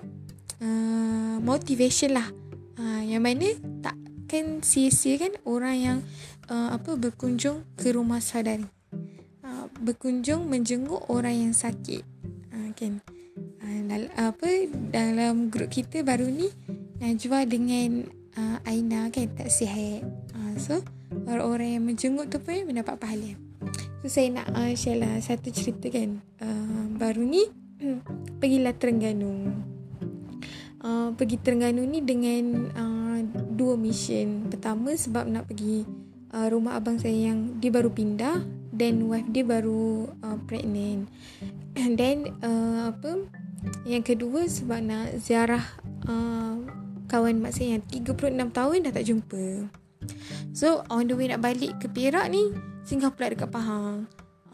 [0.63, 2.29] uh, Motivation lah
[2.79, 3.49] uh, Yang mana
[3.83, 5.99] Takkan sia-sia kan Orang yang
[6.47, 8.63] uh, Apa Berkunjung ke rumah saudara
[9.43, 12.07] uh, Berkunjung Menjenguk orang yang sakit
[12.55, 13.03] uh, Kan
[13.37, 16.49] uh, dal- Apa Dalam grup kita baru ni
[17.01, 20.05] Najwa dengan uh, Aina kan Tak sihat.
[20.33, 20.81] Uh, So
[21.27, 23.37] Orang-orang yang menjenguk tu pun Mendapat pahala.
[24.03, 26.21] So saya nak uh, share lah satu cerita kan.
[26.41, 27.47] Uh, Baru ni
[28.41, 29.53] Pergilah Terengganu.
[30.83, 32.45] Uh, Pergi Terengganu ni dengan
[32.77, 33.19] uh,
[33.57, 34.49] Dua mission.
[34.53, 35.85] Pertama sebab nak pergi
[36.37, 41.09] uh, Rumah abang saya yang Dia baru pindah Dan wife dia baru uh, Pregnant
[41.99, 43.25] then uh, Apa
[43.89, 45.65] Yang kedua sebab nak ziarah
[46.05, 46.61] uh,
[47.09, 49.73] Kawan mak saya yang 36 tahun dah tak jumpa
[50.57, 52.53] So on the way nak balik ke Perak ni
[52.87, 54.07] singgah pula dekat Pahang.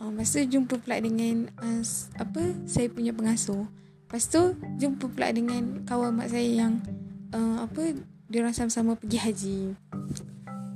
[0.03, 1.83] Uh, tu jumpa pula dengan uh,
[2.19, 3.69] apa saya punya pengasuh.
[4.09, 6.83] Lepas tu jumpa pula dengan kawan mak saya yang
[7.31, 9.61] uh, apa dia orang sama-sama pergi haji.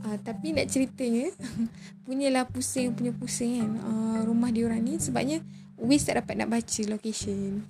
[0.07, 1.35] Uh, tapi nak ceritanya
[2.07, 5.43] punyalah pusing punya pusing kan uh, rumah dia orang ni sebabnya
[5.77, 7.67] Wiz tak dapat nak baca location.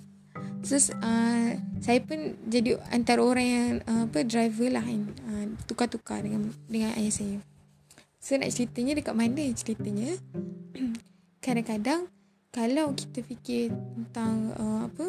[0.61, 6.21] Terus uh, saya pun jadi antara orang yang uh, apa driver lah kan uh, tukar-tukar
[6.21, 7.37] dengan dengan ayah saya.
[8.21, 10.13] So nak ceritanya dekat mana ceritanya
[11.43, 12.11] Kadang-kadang
[12.51, 15.05] Kalau kita fikir tentang uh, apa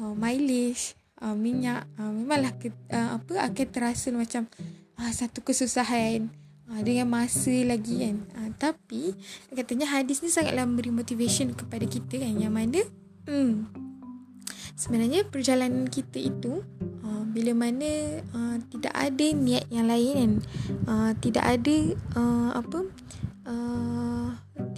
[0.00, 4.48] uh, Mileage uh, minyak uh, memanglah ke, uh, apa akan terasa macam
[4.96, 6.32] uh, satu kesusahan
[6.70, 8.16] uh, dengan masa lagi kan.
[8.38, 9.14] Uh, tapi
[9.52, 12.86] katanya hadis ni sangatlah memberi motivation kepada kita kan yang mana
[13.26, 13.66] hmm,
[14.78, 16.62] sebenarnya perjalanan kita itu
[17.04, 20.32] uh, bila mana uh, tidak ada niat yang lain kan.
[20.86, 21.76] Uh, tidak ada
[22.14, 22.78] uh, apa
[23.46, 24.28] uh,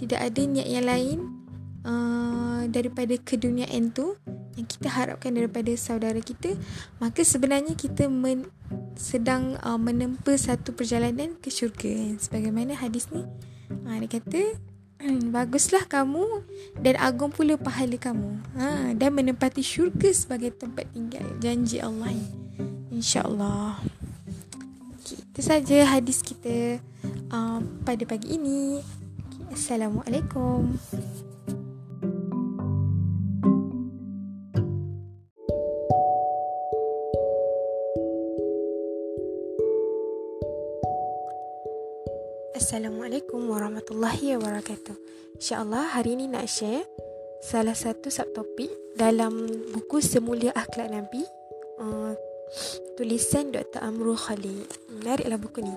[0.01, 1.42] tidak ada niat yang lain
[1.87, 4.15] uh, daripada keduniaan tu
[4.53, 6.53] yang kita harapkan daripada saudara kita
[7.01, 8.47] maka sebenarnya kita men,
[8.95, 12.17] sedang uh, menempa satu perjalanan ke syurga.
[12.19, 14.41] Sebagaimana hadis ni uh, dia kata
[15.03, 16.45] hmm, baguslah kamu
[16.79, 18.39] dan agung pula pahala kamu.
[18.57, 21.25] Ha, dan menempati syurga sebagai tempat tinggal.
[21.43, 22.13] Janji Allah
[22.93, 23.81] insyaallah.
[25.01, 26.79] Okay, itu saja hadis kita
[27.33, 28.79] uh, pada pagi ini.
[29.27, 30.77] Okay, assalamualaikum
[42.63, 44.95] Assalamualaikum warahmatullahi wabarakatuh.
[45.35, 46.87] InsyaAllah hari ini nak share
[47.43, 51.27] salah satu subtopik dalam buku Semulia Akhlak Nabi
[51.83, 52.15] uh,
[52.95, 53.83] tulisan Dr.
[53.83, 54.63] Amrul Khalid.
[54.95, 55.75] Menariklah buku ni.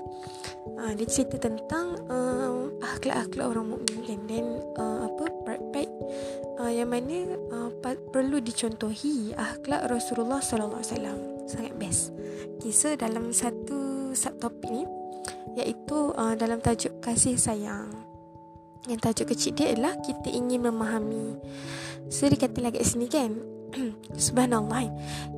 [0.79, 4.47] Uh, dia cerita tentang uh, akhlak-akhlak orang mukmin dan
[4.79, 5.27] uh, apa
[5.75, 5.91] baik
[6.63, 7.71] uh, yang mana uh,
[8.15, 11.51] perlu dicontohi akhlak Rasulullah wasallam.
[11.51, 12.15] Sangat best.
[12.63, 14.87] Okay, so dalam satu subtopik ni
[15.57, 17.89] iaitu uh, dalam tajuk kasih sayang.
[18.87, 21.41] Yang tajuk kecil dia adalah kita ingin memahami.
[22.13, 23.35] So dia kata lagi sini kan.
[24.15, 24.87] Subhanallah.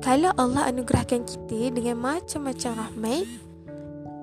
[0.05, 3.25] Kalau Allah anugerahkan kita dengan macam-macam rahmat,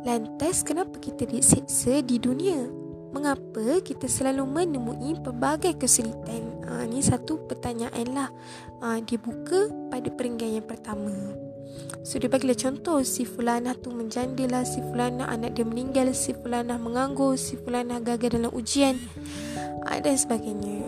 [0.07, 2.71] lantas kenapa kita disiksa di dunia?
[3.11, 6.63] Mengapa kita selalu menemui pelbagai kesulitan?
[6.69, 8.29] Uh, ini satu pertanyaan lah.
[8.79, 11.46] Uh, dia buka pada peringgan yang pertama.
[12.07, 16.31] So dia bagilah contoh Si Fulanah tu menjanda lah Si Fulanah anak dia meninggal Si
[16.31, 18.95] Fulanah menganggur Si Fulanah gagal dalam ujian
[19.83, 20.87] ah, Dan sebagainya.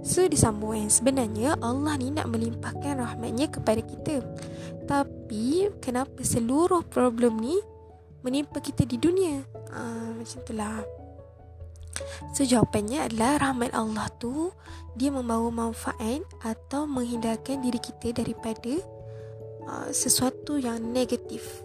[0.00, 4.24] So disambung kan Sebenarnya Allah ni nak melimpahkan rahmatnya kepada kita.
[4.88, 7.60] Tapi Kenapa seluruh problem ni
[8.24, 9.44] Menimpa kita di dunia?
[9.68, 10.80] Uh, Macam itulah
[12.32, 14.48] So jawapannya adalah rahmat Allah tu
[14.96, 18.80] Dia membawa manfaat Atau menghindarkan diri kita daripada
[19.68, 21.62] uh, sesuatu yang negatif.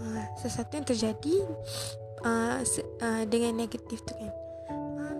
[0.00, 1.36] Uh, sesuatu yang terjadi
[2.24, 2.60] uh,
[3.02, 4.32] uh, dengan negatif tu kan.
[4.70, 5.14] Uh,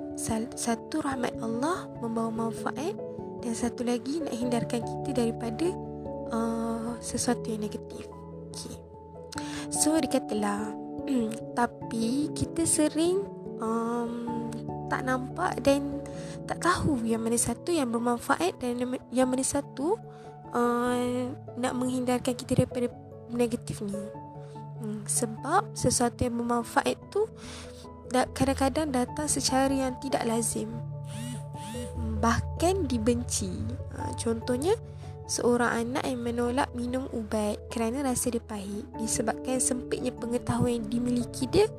[0.55, 2.97] satu rahmat Allah membawa manfaat
[3.41, 5.69] dan satu lagi nak hindarkan kita daripada
[6.33, 8.05] uh, sesuatu yang negatif.
[8.51, 8.77] Okay.
[9.71, 10.75] so dikatalah
[11.59, 13.25] tapi kita sering
[13.63, 14.51] um,
[14.91, 16.03] tak nampak dan
[16.51, 19.95] tak tahu yang mana satu yang bermanfaat dan yang mana satu
[20.55, 22.91] uh, nak menghindarkan kita daripada
[23.31, 23.95] negatif ni.
[24.81, 27.29] Hmm, sebab sesuatu yang bermanfaat tu
[28.11, 30.73] kadang-kadang datang secara yang tidak lazim.
[31.95, 33.51] Hmm, bahkan dibenci.
[33.95, 34.75] Uh, contohnya
[35.31, 41.47] seorang anak yang menolak minum ubat kerana rasa dia pahit disebabkan sempitnya pengetahuan yang dimiliki
[41.47, 41.71] dia.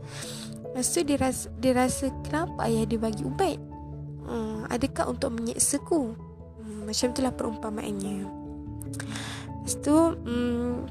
[0.72, 3.60] Lepas tu dia rasa, dia rasa kenapa ayah dia bagi ubat?
[4.24, 6.16] Hmm, adakah untuk menyeksaku?
[6.64, 8.41] Hmm, macam itulah perumpamaannya.
[9.62, 10.84] Lepas tu um,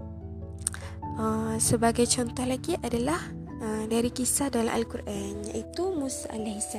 [1.18, 3.20] uh, Sebagai contoh lagi adalah
[3.60, 6.72] uh, Dari kisah dalam Al-Quran Iaitu Musa AS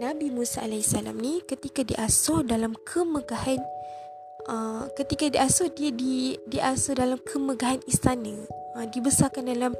[0.00, 3.60] Nabi Musa AS ni Ketika diasuh dalam kemegahan
[4.48, 8.34] uh, Ketika diasuh Dia di, diasuh dalam kemegahan istana.
[8.74, 9.76] Uh, Dibesarkan dalam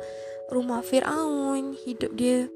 [0.52, 2.46] rumah Fir'aun Hidup dia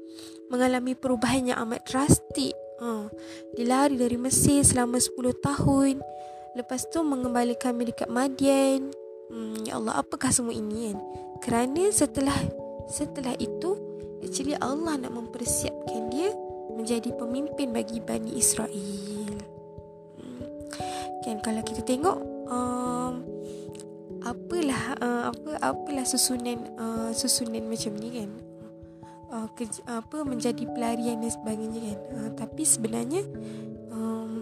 [0.51, 2.51] mengalami perubahan yang amat drastik.
[2.83, 3.07] Uh,
[3.55, 6.03] Dia lari dari Mesir selama 10 tahun
[6.51, 8.91] Lepas tu mengembalikan kami dekat Madian.
[9.31, 10.97] Hmm, ya Allah, apakah semua ini kan?
[11.39, 12.35] Kerana setelah
[12.91, 13.79] setelah itu,
[14.19, 16.35] actually Allah nak mempersiapkan dia
[16.75, 19.31] menjadi pemimpin bagi Bani Israel.
[20.19, 20.43] Hmm.
[21.23, 22.19] Kan kalau kita tengok
[22.51, 23.23] um,
[24.27, 28.29] apalah uh, apa apalah susunan uh, susunan macam ni kan.
[29.31, 31.99] Uh, ke, apa menjadi pelarian dan sebagainya kan.
[32.11, 33.23] Uh, tapi sebenarnya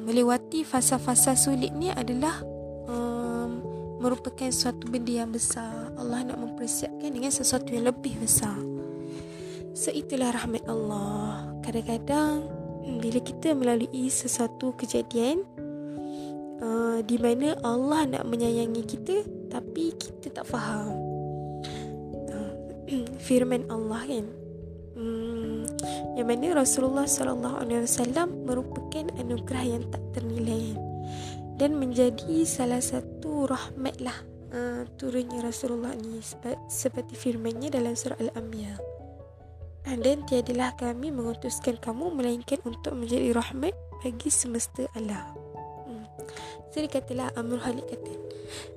[0.09, 2.41] melewati fasa-fasa sulit ni adalah
[2.89, 3.61] um,
[4.01, 5.93] merupakan suatu benda yang besar.
[6.01, 8.57] Allah nak mempersiapkan dengan sesuatu yang lebih besar.
[9.77, 11.53] So itulah rahmat Allah.
[11.61, 12.41] Kadang-kadang
[12.89, 15.45] hmm, bila kita melalui sesuatu kejadian
[16.57, 19.21] uh, di mana Allah nak menyayangi kita
[19.53, 20.89] tapi kita tak faham.
[22.33, 22.51] Uh,
[23.29, 24.25] firman Allah kan
[26.15, 30.75] yang mana Rasulullah wasallam merupakan anugerah yang tak ternilai
[31.59, 34.15] dan menjadi salah satu rahmatlah
[34.55, 36.23] uh, turunnya Rasulullah ni
[36.71, 38.79] seperti firmannya dalam surah Al-Anbiya.
[39.87, 43.73] And then tiadalah kami mengutuskan kamu melainkan untuk menjadi rahmat
[44.03, 45.35] bagi semesta alam.
[45.87, 46.05] Hmm.
[46.71, 48.13] So dia katalah Amrul Khalid kata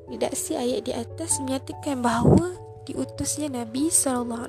[0.09, 4.49] Redaksi ayat di atas menyatakan bahawa diutusnya Nabi SAW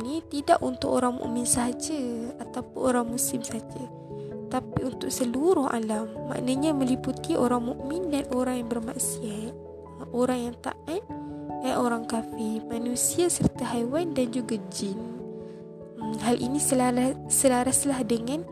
[0.00, 3.84] ni tidak untuk orang mukmin saja ataupun orang muslim saja
[4.50, 6.10] tapi untuk seluruh alam.
[6.26, 9.70] Maknanya meliputi orang mukmin dan orang yang bermaksiat
[10.12, 11.04] orang yang taat
[11.60, 14.96] dan orang kafir manusia serta haiwan dan juga jin.
[16.00, 18.42] Hmm, hal ini selaras, selaraslah dengan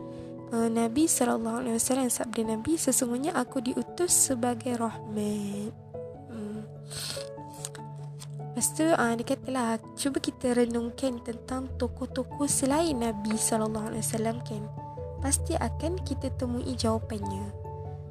[0.53, 1.65] uh, Nabi SAW
[2.05, 5.73] sabda Nabi sesungguhnya aku diutus sebagai rahmat.
[6.29, 6.61] Hmm.
[8.59, 14.63] Lepas tu uh, dia katalah Cuba kita renungkan tentang tokoh-tokoh selain Nabi SAW kan?
[15.23, 17.55] Pasti akan kita temui jawapannya.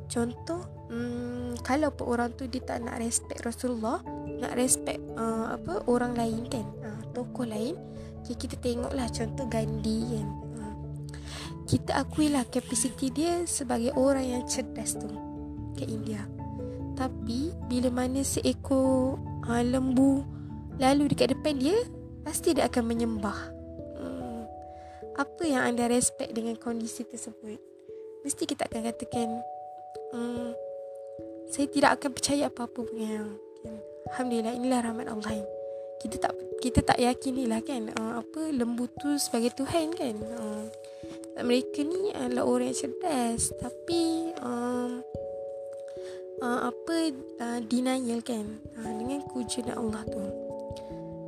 [0.09, 4.01] Contoh hmm, Kalau pun orang tu dia tak nak respect Rasulullah
[4.41, 6.65] Nak respect uh, apa orang lain kan?
[6.81, 7.77] Uh, Tokoh lain
[8.25, 10.29] okay, Kita tengoklah contoh Gandhi kan?
[10.65, 10.75] Uh,
[11.69, 15.13] Kita akuilah kapasiti dia sebagai orang yang cerdas tu
[15.77, 16.25] Ke India.
[16.97, 20.38] Tapi bila mana seekor uh, lembu
[20.79, 21.79] Lalu dekat depan dia
[22.29, 23.41] Pasti dia akan menyembah.
[23.97, 24.45] Hmm.
[25.17, 27.57] Apa yang anda respect dengan kondisi tersebut?
[28.21, 29.29] Mesti kita akan katakan
[30.13, 30.53] hmm,
[31.49, 33.41] Saya tidak akan percaya apa-apa pun yang
[34.13, 35.41] Alhamdulillah inilah rahmat Allah.
[36.05, 40.17] Kita tak kita tak yakinilah kan uh, apa lembu tu sebagai tuhan kan.
[40.21, 40.65] Uh,
[41.45, 45.01] mereka ni adalah orang yang cerdas tapi um,
[46.45, 46.97] uh, apa
[47.41, 50.48] uh, denial kan uh, dengan kewujudan Allah tu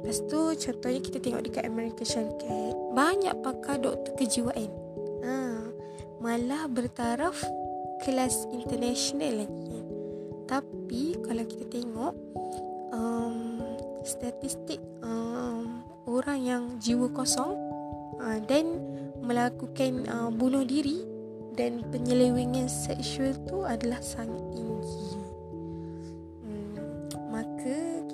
[0.00, 4.70] Lepas tu contohnya kita tengok dekat American Shankat Banyak pakar doktor kejiwaan.
[5.20, 5.36] Ha,
[6.24, 7.36] Malah bertaraf
[8.00, 9.80] kelas international lagi.
[10.48, 12.14] Tapi kalau kita tengok
[12.96, 13.60] um,
[14.00, 17.52] Statistik um, orang yang jiwa kosong
[18.24, 18.80] uh, Dan
[19.20, 21.04] melakukan uh, bunuh diri
[21.52, 25.20] Dan penyelewengan seksual tu adalah sangat tinggi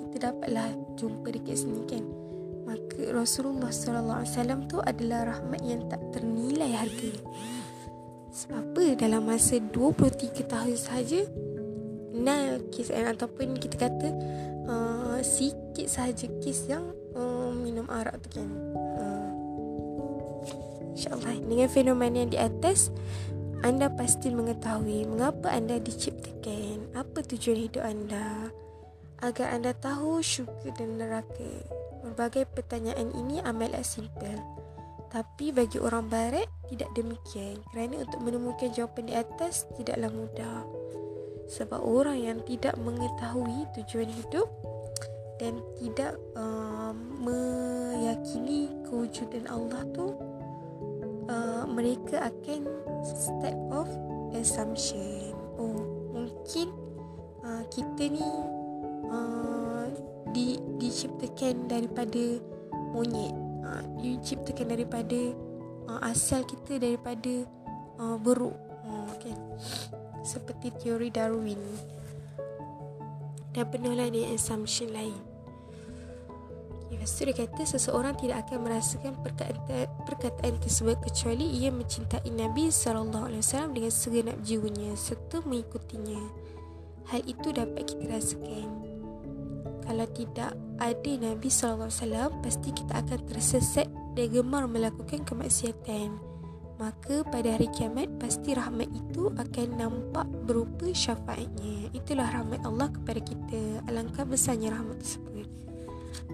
[0.07, 2.03] kita dapatlah jumpa dekat sini kan?
[2.63, 7.11] Maka Rasulullah wasallam tu adalah rahmat yang tak ternilai harga
[8.37, 8.83] sebab apa?
[8.93, 11.25] Dalam masa 23 tahun sahaja
[12.13, 14.09] nil kes eh, ataupun kita kata
[14.69, 16.85] uh, sikit sahaja kes yang
[17.17, 18.49] uh, minum arak tu kan?
[18.93, 19.29] Uh,
[20.93, 21.33] InsyaAllah.
[21.49, 22.93] Dengan fenomena yang di atas
[23.65, 28.53] anda pasti mengetahui mengapa anda diciptakan apa tujuan hidup anda
[29.21, 31.51] agar anda tahu syurga dan neraka.
[32.05, 34.37] Berbagai pertanyaan ini amatlah simple.
[35.07, 40.61] Tapi bagi orang barat tidak demikian kerana untuk menemukan jawapan di atas tidaklah mudah.
[41.47, 44.51] Sebab orang yang tidak mengetahui tujuan hidup
[45.39, 46.91] dan tidak uh,
[47.23, 50.11] meyakini kewujudan Allah tu
[51.31, 52.67] uh, mereka akan
[53.05, 53.87] step of
[54.35, 55.31] assumption.
[55.55, 56.67] Oh, mungkin
[57.47, 58.27] uh, kita ni
[59.11, 59.85] uh,
[60.31, 62.39] di diciptakan daripada
[62.93, 63.35] monyet.
[63.67, 65.19] Uh, diciptakan daripada
[65.91, 67.43] uh, asal kita daripada
[67.99, 68.55] uh, beruk
[68.87, 69.35] uh, okay.
[70.23, 71.59] seperti teori Darwin.
[73.51, 75.17] Dan penuhlah dengan assumption lain.
[76.87, 82.71] Lepas tu dia kata seseorang tidak akan merasakan perkataan, perkataan tersebut kecuali ia mencintai Nabi
[82.71, 83.27] SAW
[83.75, 86.21] dengan segenap jiwanya serta mengikutinya.
[87.11, 88.86] Hal itu dapat kita rasakan
[89.87, 90.51] kalau tidak
[90.83, 93.87] ada Nabi SAW pasti kita akan tersesat
[94.19, 96.19] dan gemar melakukan kemaksiatan.
[96.77, 101.89] Maka pada hari kiamat pasti rahmat itu akan nampak berupa syafaatnya.
[101.95, 105.47] Itulah rahmat Allah kepada kita alangkah besarnya rahmat tersebut.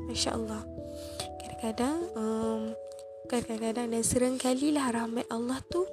[0.10, 0.68] Masya Allah
[1.64, 2.62] kadang-kadang um,
[3.32, 5.88] kadang-kadang dan seringkali lah rahmat Allah tu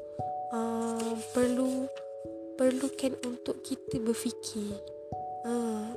[0.51, 1.87] um, perlu
[2.59, 4.75] perlukan untuk kita berfikir.
[5.47, 5.95] Uh,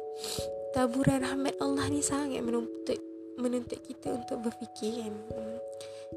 [0.73, 2.97] taburan rahmat Allah ni sangat menuntut
[3.37, 5.13] menuntut kita untuk berfikir kan.
[5.13, 5.57] Hmm.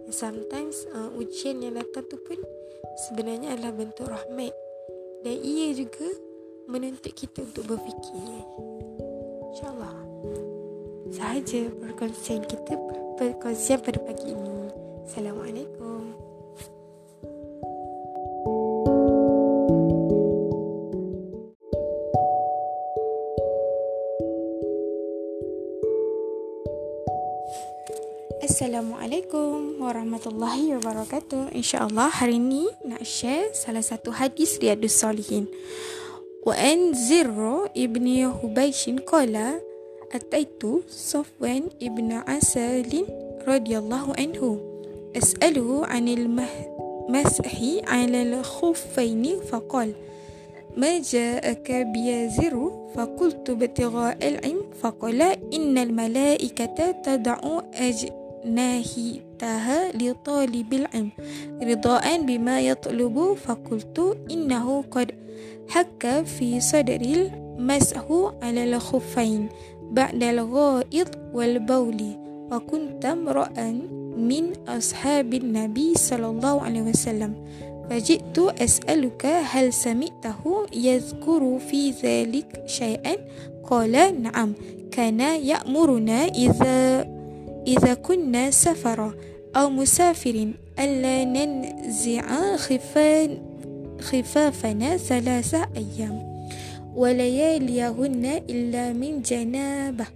[0.08, 2.40] Sometimes uh, ujian yang datang tu pun
[3.08, 4.52] sebenarnya adalah bentuk rahmat
[5.24, 6.08] dan ia juga
[6.68, 8.42] menuntut kita untuk berfikir.
[9.52, 9.96] InsyaAllah.
[11.12, 12.74] Sahaja perkongsian kita
[13.16, 14.68] perkongsian pada pagi ini.
[15.06, 16.25] Assalamualaikum.
[28.55, 31.51] Assalamualaikum warahmatullahi wabarakatuh.
[31.51, 35.51] InsyaAllah hari ini nak share salah satu hadis Riyadus Salihin.
[36.47, 39.59] Wa an Zirro ibni Hubaishin qala
[40.15, 43.03] Ataitu Safwan ibn Asalin
[43.43, 44.63] radhiyallahu anhu.
[45.11, 46.31] As'aluhu 'anil
[47.11, 49.91] mashi 'ala al-khuffaini faqala
[50.77, 52.55] ما جاءك بيازر
[52.95, 55.21] فقلت بتغاء العلم فقال
[55.51, 57.39] إن الملائكة تدع
[58.46, 61.10] أجناهتها لطالب العلم.
[61.62, 63.98] رضاء بما يطلب فقلت
[64.30, 65.10] إنه قد
[65.68, 68.06] حك في صدر المسح
[68.42, 69.48] على الخفين
[69.90, 72.00] بعد الغائط والبول
[72.52, 73.50] وكنت امرأ
[74.16, 77.32] من أصحاب النبي صلى الله عليه وسلم.
[77.90, 83.14] فجئت أسألك هل سمعته يذكر في ذلك شيئا؟
[83.66, 84.54] قال نعم
[84.90, 87.06] كان يأمرنا إذا
[87.66, 89.14] إذا كنا سفرا
[89.56, 93.38] أو مسافر ألا ننزع خفان
[94.00, 96.36] خفافنا ثلاثة أيام.
[96.96, 100.06] ولياليهن إلا من جنابة.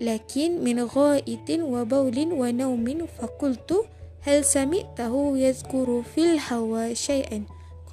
[0.00, 3.84] لكن من غائط وبول ونوم فقلت
[4.20, 7.42] هل سمعته يذكر في الهوى شيئا؟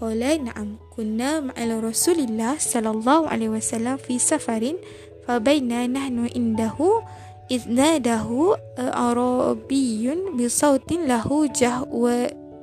[0.01, 4.73] قال نعم كنا مع رسول الله صلى الله عليه وسلم في سفر
[5.27, 7.03] فبينا نحن عنده
[7.51, 8.29] إذ ناده
[8.79, 12.03] أعرابي بصوت له جهو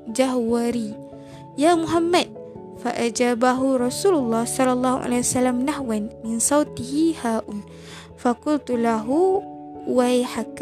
[0.08, 0.94] جهوري.
[1.58, 2.28] يا محمد
[2.78, 7.44] فأجابه رسول الله صلى الله عليه وسلم نحوا من صوته هاء
[8.18, 9.08] فقلت له
[9.88, 10.60] ويحك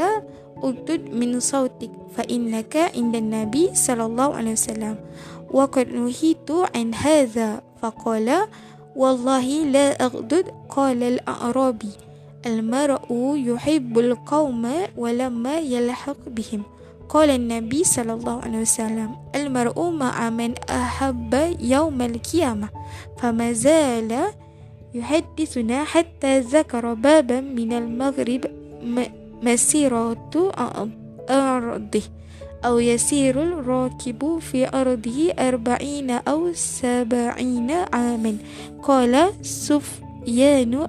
[0.65, 4.97] أردد من صوتك فإنك عند النبي صلى الله عليه وسلم.
[5.53, 8.49] وقد نهيت عن هذا فقال
[8.97, 12.14] والله لا أغدد قال الأعرابي.
[12.47, 16.63] المرء يحب القوم ولما يلحق بهم.
[17.09, 22.69] قال النبي صلى الله عليه وسلم المرء مع من أحب يوم القيامة
[23.19, 24.19] فما زال
[24.95, 28.41] يحدثنا حتى ذكر بابا من المغرب
[29.43, 30.53] مسيرة
[31.31, 32.03] أرضه
[32.65, 38.37] أو يسير الراكب في أرضه أربعين أو سبعين عاما.
[38.83, 40.14] قال سفيان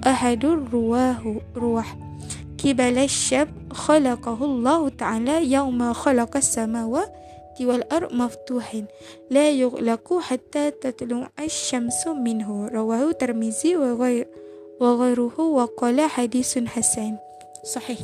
[0.06, 1.96] أحد الرواه روح
[2.58, 7.12] كبل الشاب خلقه الله تعالى يوم خلق السماوات
[7.60, 8.82] والأرض مفتوح
[9.30, 12.68] لا يغلق حتى تطلع الشمس منه.
[12.68, 14.28] رواه ترمزي وغير
[14.80, 17.16] وغيره وقال حديث حسن.
[17.64, 18.00] صحيح.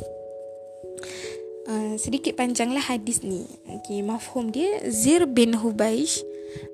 [1.63, 3.47] Uh, sedikit panjanglah hadis ni.
[3.65, 4.83] Okey, mafhum dia.
[4.91, 6.19] Zir bin Hubaish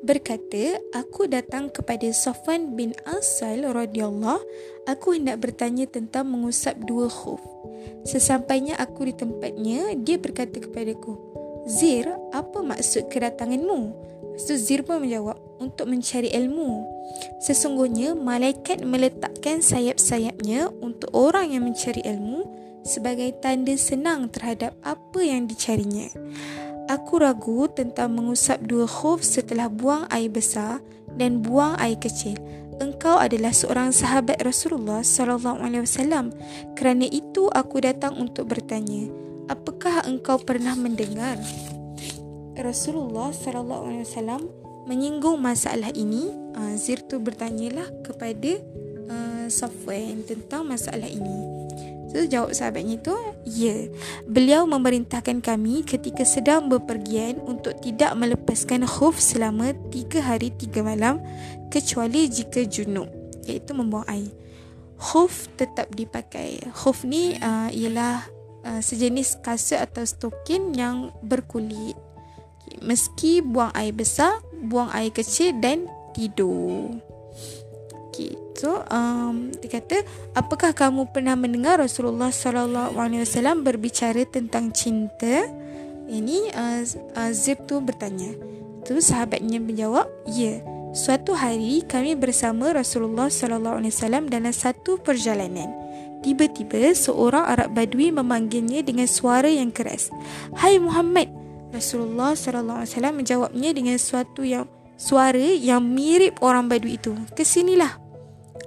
[0.02, 4.42] berkata, "Aku datang kepada Safwan bin Asal radhiyallahu,
[4.88, 7.42] aku hendak bertanya tentang mengusap dua khuf.
[8.04, 11.16] Sesampainya aku di tempatnya, dia berkata kepadaku,
[11.68, 14.08] "Zir, apa maksud kedatanganmu?"
[14.40, 16.88] So Zir pun menjawab, "Untuk mencari ilmu."
[17.44, 25.46] Sesungguhnya malaikat meletakkan sayap-sayapnya untuk orang yang mencari ilmu sebagai tanda senang terhadap apa yang
[25.46, 26.10] dicarinya.
[26.90, 30.82] Aku ragu tentang mengusap dua khuf setelah buang air besar
[31.14, 32.34] dan buang air kecil.
[32.80, 36.32] Engkau adalah seorang sahabat Rasulullah sallallahu alaihi wasallam.
[36.80, 39.12] Kerana itu aku datang untuk bertanya,
[39.52, 41.36] apakah engkau pernah mendengar
[42.56, 44.42] Rasulullah sallallahu alaihi wasallam
[44.88, 46.32] menyinggung masalah ini?
[46.56, 48.64] Uh, Zir tu bertanyalah kepada
[49.12, 51.38] uh, Safwan tentang masalah ini.
[52.10, 53.16] So jawab sahabatnya itu
[53.46, 53.86] Ya
[54.26, 61.22] Beliau memerintahkan kami ketika sedang berpergian Untuk tidak melepaskan khuf selama tiga hari tiga malam
[61.70, 63.10] Kecuali jika junub
[63.46, 64.30] Iaitu membuang air.
[65.00, 66.60] Khuf tetap dipakai.
[66.76, 68.28] Khuf ni uh, ialah
[68.68, 71.96] uh, sejenis kasut atau stokin yang berkulit.
[72.84, 77.00] Meski buang air besar Buang air kecil dan tidur.
[78.12, 78.49] Okay.
[78.60, 80.04] So, um, dia kata,
[80.36, 85.48] apakah kamu pernah mendengar Rasulullah sallallahu alaihi wasallam berbicara tentang cinta?
[86.12, 86.84] Ini uh,
[87.16, 88.36] uh, Zib tu bertanya.
[88.84, 90.60] Tu sahabatnya menjawab, ya.
[90.92, 95.72] Suatu hari kami bersama Rasulullah sallallahu alaihi wasallam dalam satu perjalanan.
[96.20, 100.12] Tiba-tiba seorang Arab Badui memanggilnya dengan suara yang keras.
[100.60, 101.32] Hai Muhammad.
[101.72, 104.68] Rasulullah sallallahu alaihi wasallam menjawabnya dengan suatu yang
[105.00, 107.16] suara yang mirip orang Badui itu.
[107.32, 108.09] Kesinilah.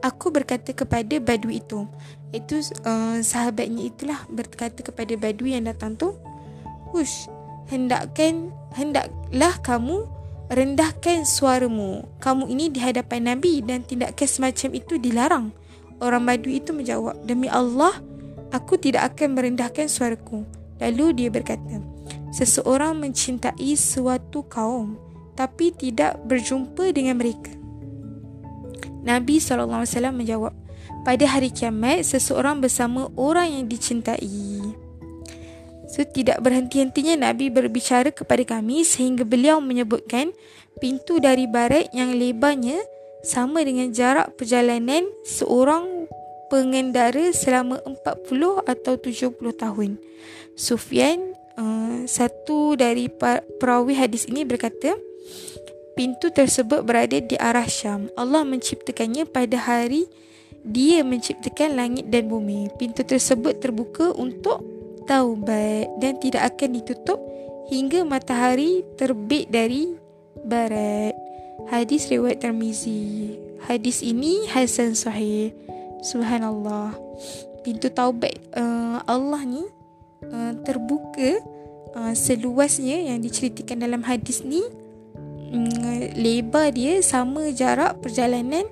[0.03, 1.87] Aku berkata kepada badui itu.
[2.35, 6.17] Itu uh, sahabatnya itulah Berkata kepada badui yang datang tu
[6.91, 7.29] Hush
[7.69, 10.09] Hendakkan Hendaklah kamu
[10.53, 12.05] Rendahkan suaramu.
[12.19, 15.47] Kamu ini di hadapan Nabi Dan tindakan semacam itu dilarang.
[16.03, 17.95] Orang badui itu menjawab Demi Allah
[18.51, 20.43] Aku tidak akan merendahkan suaraku.
[20.83, 21.79] Lalu dia berkata
[22.33, 24.99] Seseorang mencintai suatu kaum
[25.37, 27.62] Tapi tidak berjumpa dengan mereka
[29.03, 30.55] Nabi SAW menjawab,
[31.03, 34.63] pada hari kiamat seseorang bersama orang yang dicintai.
[35.93, 40.33] So tidak berhenti-hentinya Nabi berbicara kepada kami sehingga beliau menyebutkan
[40.81, 42.81] pintu dari barat yang lebarnya
[43.21, 46.09] sama dengan jarak perjalanan seorang
[46.49, 49.91] pengendara selama 40 atau 70 tahun.
[50.57, 53.13] Sufyan uh, satu dari
[53.61, 54.97] perawi hadis ini berkata
[55.93, 58.09] pintu tersebut berada di arah Syam.
[58.17, 60.09] Allah menciptakannya pada hari
[60.63, 62.71] dia menciptakan langit dan bumi.
[62.79, 64.63] Pintu tersebut terbuka untuk
[65.05, 67.19] taubat dan tidak akan ditutup
[67.67, 69.99] hingga matahari terbit dari
[70.47, 71.15] barat.
[71.67, 73.39] Hadis riwayat Tirmizi.
[73.67, 75.55] Hadis ini hasan sahih.
[76.03, 76.95] Subhanallah.
[77.63, 79.63] Pintu taubat uh, Allah ni
[80.27, 81.39] uh, terbuka
[81.95, 84.63] uh, seluasnya yang diceritakan dalam hadis ni
[86.17, 88.65] lebar dia sama jarak perjalanan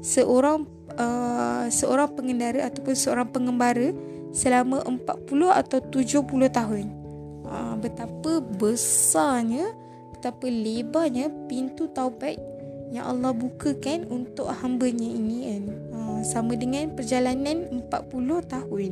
[0.00, 0.64] seorang
[0.96, 3.92] uh, seorang pengendara ataupun seorang pengembara
[4.32, 6.86] selama 40 atau 70 tahun.
[7.44, 9.76] Uh, betapa besarnya,
[10.16, 12.40] betapa lebarnya pintu taubat
[12.92, 15.64] yang Allah bukakan untuk hambanya ini kan.
[15.92, 17.92] Uh, sama dengan perjalanan 40
[18.48, 18.90] tahun.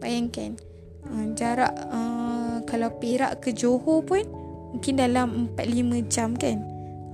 [0.00, 0.60] Bayangkan.
[1.06, 4.45] Uh, jarak uh, kalau Perak ke Johor pun
[4.76, 6.60] mungkin dalam 4-5 jam kan.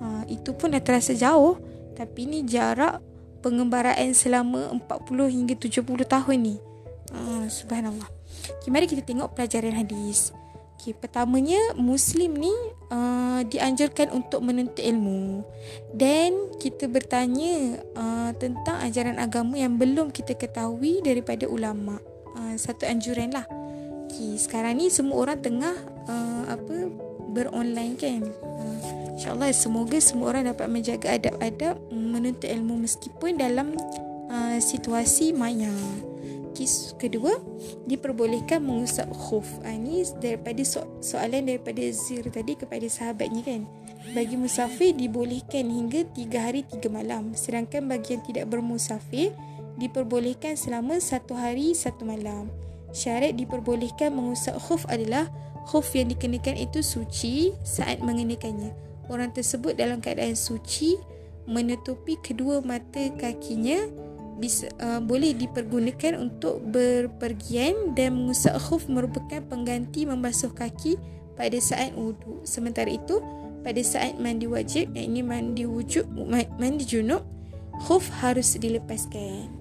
[0.03, 1.63] Uh, itu pun dah terasa jauh.
[1.95, 2.99] Tapi ni jarak
[3.47, 6.57] pengembaraan selama 40 hingga 70 tahun ni.
[7.15, 8.11] Uh, subhanallah.
[8.59, 10.35] Okay, mari kita tengok pelajaran hadis.
[10.83, 12.51] Okay, pertamanya Muslim ni
[12.91, 15.47] uh, dianjurkan untuk menuntut ilmu
[15.95, 22.03] dan kita bertanya uh, tentang ajaran agama yang belum kita ketahui daripada ulama.
[22.35, 23.47] Uh, satu anjuran lah.
[24.13, 25.73] Okay, sekarang ni semua orang tengah
[26.05, 26.93] uh, apa
[27.33, 28.21] beronline kan.
[28.45, 33.73] Uh, InsyaAllah semoga semua orang dapat menjaga adab-adab menuntut ilmu meskipun dalam
[34.29, 35.73] uh, situasi maya.
[36.53, 37.41] Kes kedua,
[37.89, 39.49] diperbolehkan mengusap khuf.
[39.65, 43.65] Uh, ini daripada so- soalan daripada Zir tadi kepada sahabatnya kan.
[44.13, 47.33] Bagi musafir dibolehkan hingga tiga hari tiga malam.
[47.33, 49.33] Sedangkan bagi yang tidak bermusafir
[49.81, 52.53] diperbolehkan selama satu hari satu malam.
[52.93, 55.33] Syarat diperbolehkan mengusap khuf adalah
[55.65, 58.83] khuf yang dikenakan itu suci saat mengenakannya
[59.13, 60.97] orang tersebut dalam keadaan suci
[61.45, 63.91] menutupi kedua mata kakinya
[64.39, 70.99] bisa uh, boleh dipergunakan untuk berpergian dan mengusap khuf merupakan pengganti membasuh kaki
[71.37, 72.43] pada saat wuduk.
[72.43, 73.23] Sementara itu,
[73.63, 76.09] pada saat mandi wajib, yang ini mandi wujud,
[76.59, 77.23] mandi junub,
[77.87, 79.53] khuf harus dilepaskan.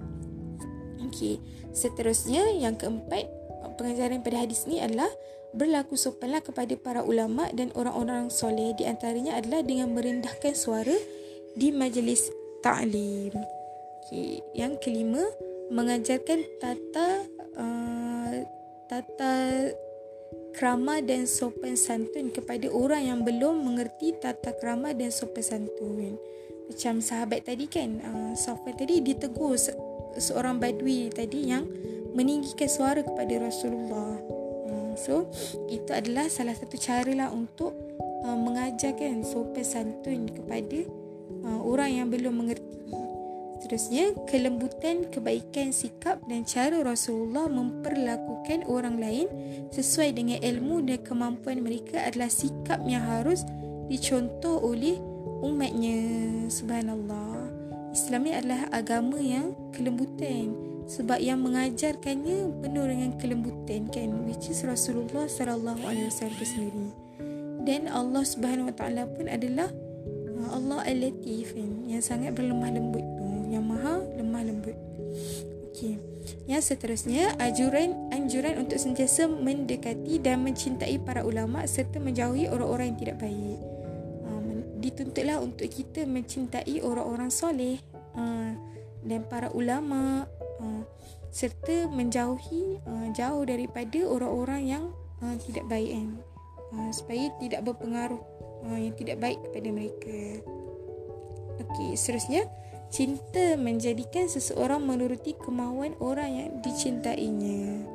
[1.06, 1.38] Okey,
[1.72, 3.42] seterusnya yang keempat
[3.76, 5.08] pengajaran pada hadis ini adalah
[5.52, 10.96] berlaku sopanlah kepada para ulama dan orang-orang soleh di antaranya adalah dengan merendahkan suara
[11.52, 12.32] di majlis
[12.64, 13.36] ta'lim.
[14.02, 14.40] Okay.
[14.56, 15.20] Yang kelima,
[15.68, 17.08] mengajarkan tata
[17.56, 18.32] uh,
[18.88, 19.34] tata
[20.52, 26.16] krama dan sopan santun kepada orang yang belum mengerti tata krama dan sopan santun.
[26.68, 29.56] Macam sahabat tadi kan, uh, sopan tadi ditegur
[30.18, 31.64] seorang badui tadi yang
[32.12, 34.32] meninggikan suara kepada Rasulullah.
[34.96, 35.28] So
[35.72, 37.72] itu adalah salah satu cara lah untuk
[38.24, 40.84] uh, mengajarkan sopan santun kepada
[41.44, 42.70] uh, orang yang belum mengerti.
[43.62, 49.30] Seterusnya, kelembutan, kebaikan, sikap dan cara Rasulullah memperlakukan orang lain
[49.70, 53.46] sesuai dengan ilmu dan kemampuan mereka adalah sikap yang harus
[53.86, 54.98] dicontoh oleh
[55.46, 56.02] umatnya.
[56.50, 57.41] Subhanallah.
[57.92, 60.56] Islam ni adalah agama yang kelembutan.
[60.88, 64.08] Sebab yang mengajarkannya penuh dengan kelembutan kan?
[64.24, 66.88] Which is Rasulullah sallallahu alaihi wasallam sendiri.
[67.62, 69.70] Dan Allah Subhanahu wa taala pun adalah
[70.40, 71.86] uh, Allah Al-Latif kan?
[71.86, 73.28] Yang sangat berlemah lembut tu.
[73.52, 74.76] Yang maha lemah lembut.
[75.70, 76.00] Okey.
[76.48, 82.98] Yang seterusnya anjuran anjuran untuk sentiasa mendekati dan mencintai para ulama serta menjauhi orang-orang yang
[82.98, 83.60] tidak baik
[84.82, 87.78] dituntutlah untuk kita mencintai orang-orang soleh
[88.18, 88.50] uh,
[89.06, 90.26] dan para ulama
[90.58, 90.82] uh,
[91.30, 94.84] serta menjauhi uh, jauh daripada orang-orang yang
[95.22, 96.08] uh, tidak baik kan
[96.74, 98.20] uh, supaya tidak berpengaruh
[98.66, 100.20] uh, yang tidak baik kepada mereka.
[101.62, 102.48] Okey, seterusnya
[102.92, 107.88] cinta menjadikan seseorang menuruti kemauan orang yang dicintainya.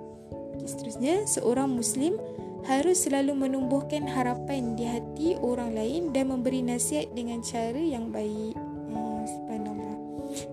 [0.58, 2.18] Okay, seterusnya seorang muslim
[2.66, 8.58] harus selalu menumbuhkan harapan di hati orang lain dan memberi nasihat dengan cara yang baik.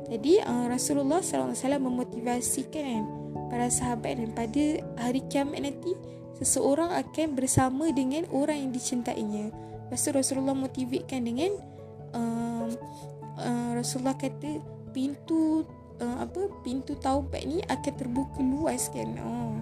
[0.09, 3.05] Jadi uh, Rasulullah SAW memotivasikan kan,
[3.51, 4.65] para sahabat dan pada
[5.01, 5.93] hari kiamat nanti
[6.39, 9.51] seseorang akan bersama dengan orang yang dicintainya.
[9.89, 11.51] Lepas tu Rasulullah motivasikan dengan
[12.15, 12.67] uh,
[13.43, 14.63] uh, Rasulullah kata
[14.95, 15.67] pintu
[15.99, 19.09] uh, apa pintu taubat ni akan terbuka luas kan.
[19.19, 19.59] Uh,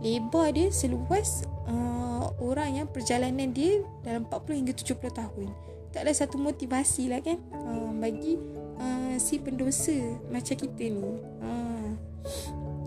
[0.00, 5.48] lebar dia seluas uh, orang yang perjalanan dia dalam 40 hingga 70 tahun.
[5.92, 8.36] Tak ada satu motivasi lah kan uh, bagi
[8.76, 9.96] uh, si pendosa
[10.28, 11.04] macam kita ni.
[11.40, 11.90] Uh,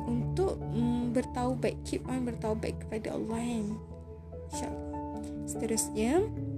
[0.10, 3.65] untuk um, bertaubat, keep on bertaubat kepada Allah kan.
[4.49, 4.90] InsyaAllah.
[5.49, 6.11] Seterusnya,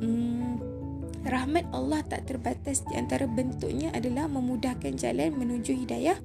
[0.04, 0.60] um,
[1.24, 6.20] rahmat Allah tak terbatas di antara bentuknya adalah memudahkan jalan menuju hidayah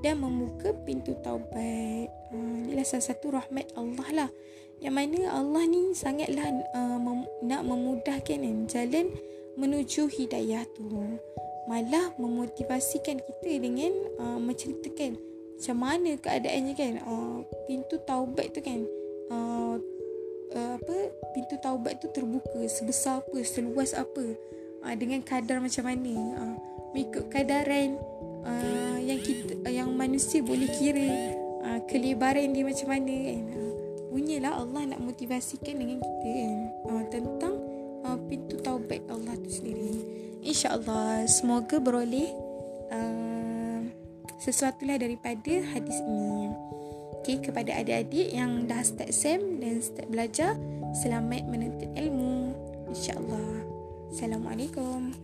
[0.00, 2.08] dan membuka pintu taubat.
[2.32, 4.30] Uh, inilah salah satu rahmat Allah lah.
[4.80, 9.12] Yang mana Allah ni sangatlah uh, mem- nak memudahkan kan, jalan
[9.60, 10.88] menuju hidayah tu.
[11.68, 15.20] Malah memotivasikan kita dengan uh, menceritakan
[15.60, 16.94] macam mana keadaannya kan.
[17.04, 18.80] Uh, pintu taubat tu kan.
[19.28, 19.76] Uh,
[20.56, 20.96] uh, apa
[21.36, 24.32] pintu taubat tu terbuka sebesar apa, seluas apa.
[24.80, 26.14] Uh, dengan kadar macam mana.
[26.40, 26.56] Uh,
[26.90, 28.00] mengikut kadaran
[28.44, 31.08] uh, yang kita uh, yang manusia boleh kira
[31.64, 33.42] uh, kelebaran dia macam mana kan?
[33.54, 33.72] Uh,
[34.10, 36.58] punyalah Allah nak motivasikan dengan kita kan?
[36.88, 37.54] Uh, tentang
[38.06, 40.04] uh, pintu taubat Allah tu sendiri.
[40.40, 42.32] Insyaallah semoga beroleh
[42.90, 43.80] uh,
[44.40, 46.48] sesuatu lah daripada hadis ini.
[47.20, 50.56] Okay, kepada adik-adik yang dah start SEM dan start belajar
[50.90, 52.50] Selamat menuntut ilmu.
[52.90, 53.62] InsyaAllah.
[54.10, 55.14] Assalamualaikum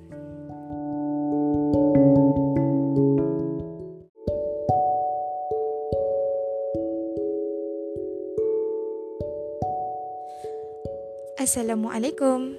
[11.47, 12.59] Assalamualaikum.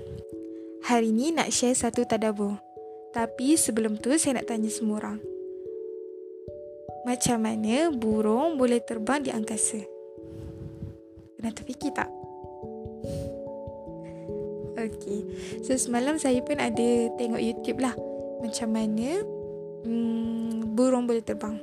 [0.88, 2.56] Hari ni nak share satu tadabur.
[3.12, 5.20] Tapi sebelum tu saya nak tanya semua orang.
[7.04, 9.84] Macam mana burung boleh terbang di angkasa?
[11.36, 12.08] Pernah terfikir tak?
[14.80, 15.20] Okay.
[15.68, 17.92] So semalam saya pun ada tengok YouTube lah.
[18.40, 19.20] Macam mana
[19.84, 21.60] hmm, burung boleh terbang.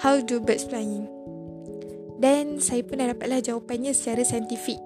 [0.00, 1.04] How do birds flying?
[2.16, 4.80] Dan saya pun dah dapatlah jawapannya secara saintifik.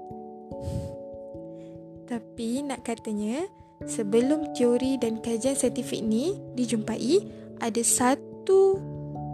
[2.05, 3.48] Tapi nak katanya,
[3.89, 7.24] sebelum teori dan kajian saintifik ni dijumpai,
[7.64, 8.76] ada satu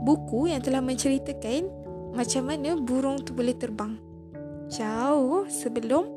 [0.07, 1.67] buku yang telah menceritakan
[2.15, 3.99] macam mana burung tu boleh terbang.
[4.71, 6.15] Jauh sebelum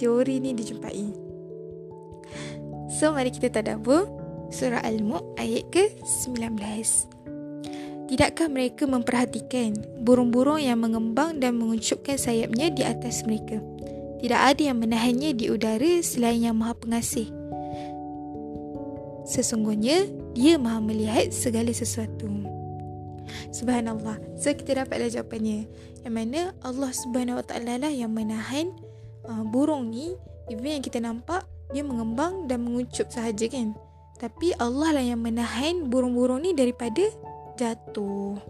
[0.00, 1.04] teori ni dijumpai.
[2.96, 4.08] So, mari kita tadabur
[4.48, 6.56] surah Al-Mulk ayat ke-19.
[8.06, 13.58] Tidakkah mereka memperhatikan burung-burung yang mengembang dan menguncupkan sayapnya di atas mereka?
[14.26, 17.30] Tidak ada yang menahannya di udara selain yang maha pengasih.
[19.22, 22.26] Sesungguhnya, dia maha melihat segala sesuatu.
[23.54, 24.18] Subhanallah.
[24.34, 25.70] So, kita dapatlah jawapannya.
[26.02, 28.74] Yang mana Allah subhanahu wa ta'ala lah yang menahan
[29.30, 30.18] uh, burung ni.
[30.50, 33.78] Even yang kita nampak, dia mengembang dan mengucup sahaja kan.
[34.18, 37.14] Tapi Allah lah yang menahan burung-burung ni daripada
[37.54, 38.42] jatuh.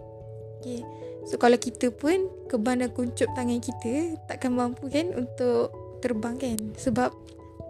[0.57, 0.81] Okay.
[1.27, 6.57] So kalau kita pun keban dan kuncup tangan kita takkan mampu kan untuk terbang kan
[6.79, 7.11] sebab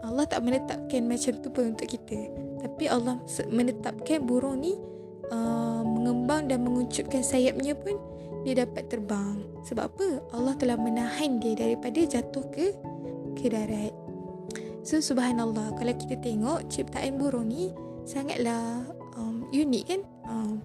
[0.06, 2.30] Allah tak menetapkan macam tu pun untuk kita.
[2.62, 3.18] Tapi Allah
[3.50, 4.78] menetapkan burung ni
[5.34, 7.98] uh, mengembang dan menguncupkan sayapnya pun
[8.46, 9.42] dia dapat terbang.
[9.66, 10.08] Sebab apa?
[10.32, 12.72] Allah telah menahan dia daripada jatuh ke
[13.36, 13.92] ke darat.
[14.86, 17.76] So subhanallah kalau kita tengok ciptaan burung ni
[18.08, 18.88] sangatlah
[19.20, 20.02] um, unik kan?
[20.30, 20.64] Um,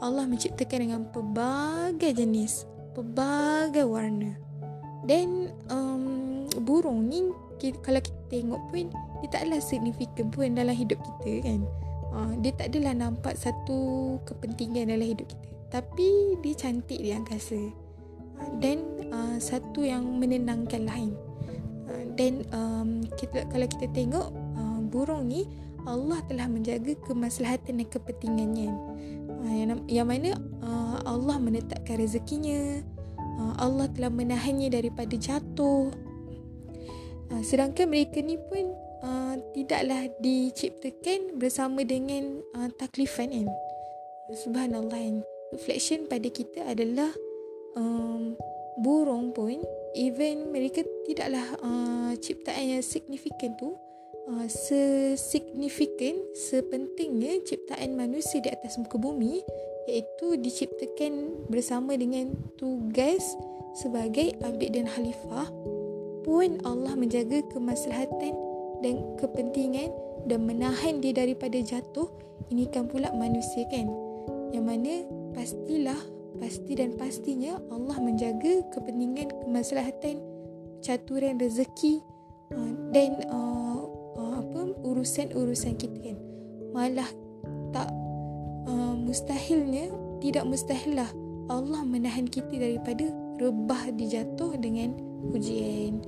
[0.00, 4.34] Allah menciptakan dengan pelbagai jenis, pelbagai warna.
[5.06, 7.30] Dan um, burung ni
[7.84, 8.88] kalau kita tengok pun
[9.20, 11.60] dia taklah signifikan pun dalam hidup kita kan.
[12.10, 15.48] Uh, dia tak adalah nampak satu kepentingan dalam hidup kita.
[15.70, 17.60] Tapi dia cantik di angkasa.
[18.58, 18.82] Dan
[19.12, 21.14] uh, satu yang menenangkan lain.
[22.18, 25.46] Dan um, kita, kalau kita tengok uh, burung ni
[25.88, 28.70] Allah telah menjaga kemaslahatan dan kepentingannya.
[29.46, 29.54] Ah,
[29.86, 32.82] yang, mana uh, Allah menetapkan rezekinya.
[33.18, 35.90] Uh, Allah telah menahannya daripada jatuh.
[37.30, 38.74] Uh, sedangkan mereka ni pun
[39.56, 42.44] tidaklah diciptakan bersama dengan
[42.76, 43.48] taklifan kan.
[44.44, 45.24] Subhanallah kan.
[45.56, 47.08] Reflection pada kita adalah
[47.74, 48.36] um,
[48.78, 49.56] burung pun
[49.96, 53.74] even mereka tidaklah uh, ciptaan yang signifikan tu
[54.30, 59.42] uh, sesignifikan, sepentingnya ciptaan manusia di atas muka bumi
[59.90, 63.34] iaitu diciptakan bersama dengan tugas
[63.74, 65.50] sebagai abid dan khalifah
[66.22, 68.34] pun Allah menjaga kemaslahatan
[68.84, 69.90] dan kepentingan
[70.30, 72.06] dan menahan dia daripada jatuh.
[72.50, 73.86] Ini kan pula manusia kan?
[74.50, 74.94] Yang mana
[75.34, 76.00] pastilah
[76.38, 80.18] pasti dan pastinya Allah menjaga kepentingan kemaslahatan
[80.82, 82.00] caturan rezeki
[82.54, 83.70] uh,
[84.16, 86.18] dan uh, urusan-urusan kita kan
[86.70, 87.10] malah
[87.74, 87.88] tak
[88.66, 91.10] uh, mustahilnya tidak mustahil lah
[91.50, 93.10] Allah menahan kita daripada
[93.42, 94.94] rebah dijatuh dengan
[95.34, 95.98] ujian.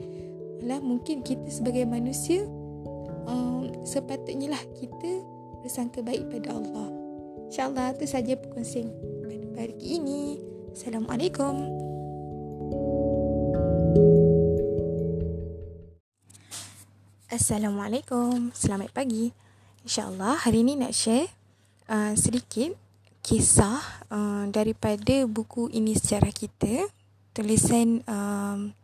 [0.63, 2.47] Lah mungkin kita sebagai manusia
[3.27, 5.27] um, sepatutnya lah kita
[5.67, 6.89] bersangka baik pada Allah.
[7.51, 8.89] InsyaAllah itu saja perkongsian
[9.27, 10.39] pada pagi ini.
[10.71, 11.83] Assalamualaikum.
[17.33, 18.53] Assalamualaikum.
[18.53, 19.33] Selamat pagi.
[19.89, 21.33] InsyaAllah hari ini nak share
[21.89, 22.77] uh, sedikit
[23.25, 23.81] kisah
[24.13, 26.93] uh, daripada buku ini sejarah kita
[27.33, 28.77] tulisan um,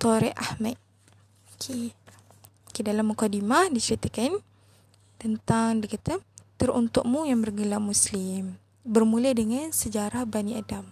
[0.00, 0.80] Tore Ahmed.
[1.52, 1.92] Okay.
[2.72, 4.40] okay dalam mukadimah diceritakan
[5.20, 6.24] tentang dia kata
[6.56, 10.88] teruntukmu yang bergelar muslim bermula dengan sejarah Bani Adam.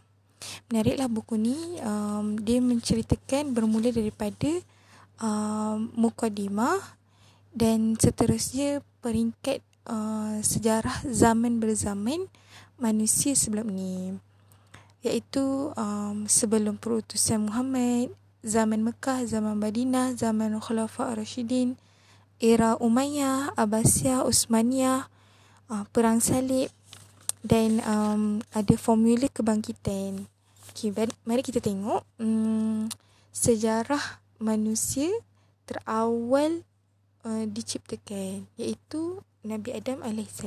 [0.69, 4.61] Menariklah buku ni um, dia menceritakan bermula daripada
[5.25, 6.98] um, mukadimah
[7.59, 12.31] dan seterusnya peringkat uh, sejarah zaman berzaman
[12.79, 14.23] manusia sebelum ini
[15.03, 18.15] iaitu um, sebelum perutusan Muhammad
[18.47, 21.75] zaman Mekah zaman Madinah zaman Khulafa Rashidin
[22.39, 25.11] era Umayyah Abbasiyah Utsmaniyah
[25.67, 26.71] uh, perang salib
[27.43, 30.27] dan um, ada formula kebangkitan.
[30.75, 30.91] Okay,
[31.27, 32.87] mari kita tengok um,
[33.35, 35.11] sejarah manusia
[35.67, 36.63] terawal
[37.29, 40.41] uh, diciptakan iaitu Nabi Adam AS.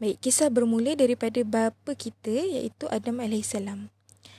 [0.00, 3.52] Baik, kisah bermula daripada bapa kita iaitu Adam AS.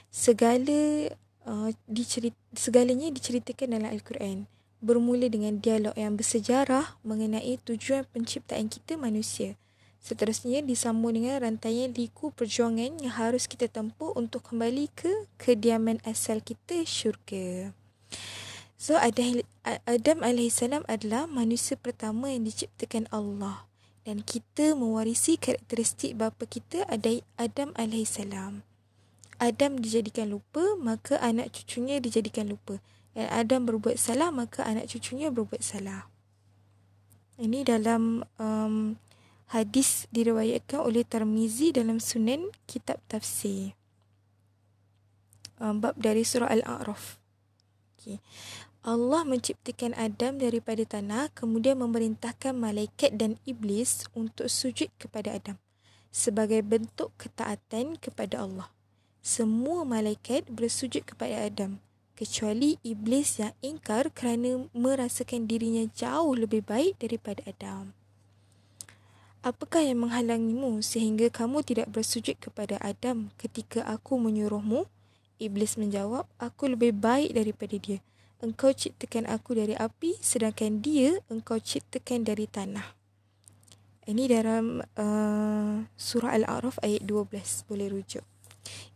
[0.09, 1.13] Segala
[1.45, 4.49] uh, dicerit, segalanya diceritakan dalam Al-Quran.
[4.83, 9.55] Bermula dengan dialog yang bersejarah mengenai tujuan penciptaan kita manusia.
[10.03, 16.43] Seterusnya disambung dengan rantaian liku perjuangan yang harus kita tempuh untuk kembali ke kediaman asal
[16.43, 17.71] kita syurga.
[18.83, 23.63] So Adam AS adalah manusia pertama yang diciptakan Allah
[24.03, 26.83] dan kita mewarisi karakteristik bapa kita
[27.39, 28.19] Adam AS.
[29.39, 32.83] Adam dijadikan lupa maka anak cucunya dijadikan lupa
[33.15, 36.11] dan Adam berbuat salah maka anak cucunya berbuat salah.
[37.39, 38.99] Ini dalam um,
[39.55, 43.79] hadis diriwayatkan oleh Tarmizi dalam Sunan Kitab Tafsir.
[45.55, 47.23] Um, bab dari surah Al-A'raf.
[48.03, 48.19] Okay.
[48.83, 55.55] Allah menciptakan Adam daripada tanah kemudian memerintahkan malaikat dan iblis untuk sujud kepada Adam
[56.11, 58.67] sebagai bentuk ketaatan kepada Allah.
[59.23, 61.79] Semua malaikat bersujud kepada Adam
[62.19, 67.95] kecuali iblis yang ingkar kerana merasakan dirinya jauh lebih baik daripada Adam.
[69.47, 74.91] Apakah yang menghalangimu sehingga kamu tidak bersujud kepada Adam ketika aku menyuruhmu?
[75.39, 78.03] Iblis menjawab, aku lebih baik daripada dia
[78.43, 82.91] engkau ciptakan aku dari api sedangkan dia engkau ciptakan dari tanah.
[84.03, 88.27] Ini dalam uh, surah Al-A'raf ayat 12 boleh rujuk.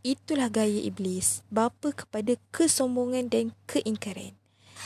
[0.03, 4.35] Itulah gaya iblis, bapa kepada kesombongan dan keingkaran.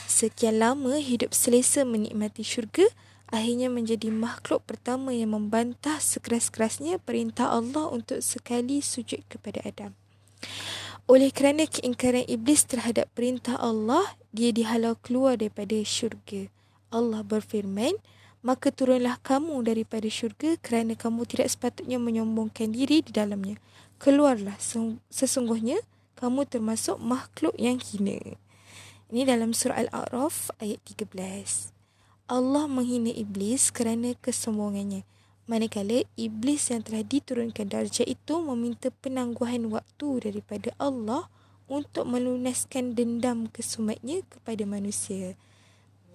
[0.06, 2.86] Sekian lama hidup selesa menikmati syurga,
[3.34, 9.98] akhirnya menjadi makhluk pertama yang membantah sekeras-kerasnya perintah Allah untuk sekali sujud kepada Adam.
[11.10, 16.46] Oleh kerana keingkaran iblis terhadap perintah Allah, dia dihalau keluar daripada syurga.
[16.94, 17.98] Allah berfirman,
[18.42, 23.58] maka turunlah kamu daripada syurga kerana kamu tidak sepatutnya menyombongkan diri di dalamnya.
[24.02, 24.58] Keluarlah
[25.10, 25.78] sesungguhnya
[26.18, 28.38] kamu termasuk makhluk yang hina.
[29.10, 31.14] Ini dalam surah Al-A'raf ayat 13.
[32.30, 35.02] Allah menghina iblis kerana kesombongannya.
[35.50, 41.26] Manakala iblis yang telah diturunkan darjah itu meminta penangguhan waktu daripada Allah
[41.66, 45.34] untuk melunaskan dendam kesumatnya kepada manusia.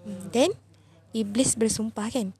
[0.07, 0.55] Hmm, dan
[1.11, 2.31] iblis bersumpah kan?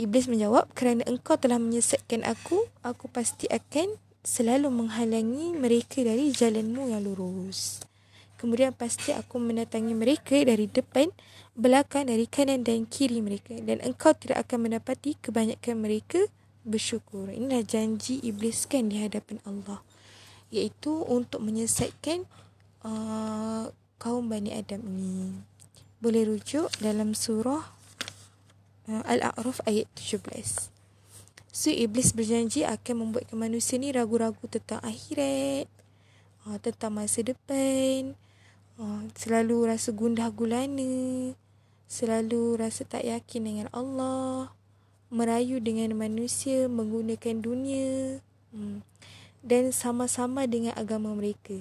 [0.00, 6.88] Iblis menjawab, kerana engkau telah menyesatkan aku, aku pasti akan selalu menghalangi mereka dari jalanmu
[6.88, 7.84] yang lurus.
[8.40, 11.12] Kemudian pasti aku mendatangi mereka dari depan,
[11.52, 13.52] belakang, dari kanan dan kiri mereka.
[13.60, 16.24] Dan engkau tidak akan mendapati kebanyakan mereka
[16.64, 17.28] bersyukur.
[17.28, 19.84] Inilah janji iblis kan di hadapan Allah.
[20.48, 22.24] Iaitu untuk menyesatkan
[22.80, 23.68] uh,
[24.00, 25.36] kaum Bani Adam ini.
[26.00, 27.60] Boleh rujuk dalam surah
[28.88, 30.72] uh, Al-A'raf ayat 17.
[31.52, 35.68] So, iblis berjanji akan membuatkan manusia ni ragu-ragu tentang akhirat,
[36.48, 38.16] uh, tentang masa depan,
[38.80, 41.36] uh, selalu rasa gundah gulana,
[41.84, 44.50] selalu rasa tak yakin dengan Allah,
[45.12, 48.24] merayu dengan manusia menggunakan dunia
[48.56, 48.80] hmm,
[49.44, 51.60] dan sama-sama dengan agama mereka.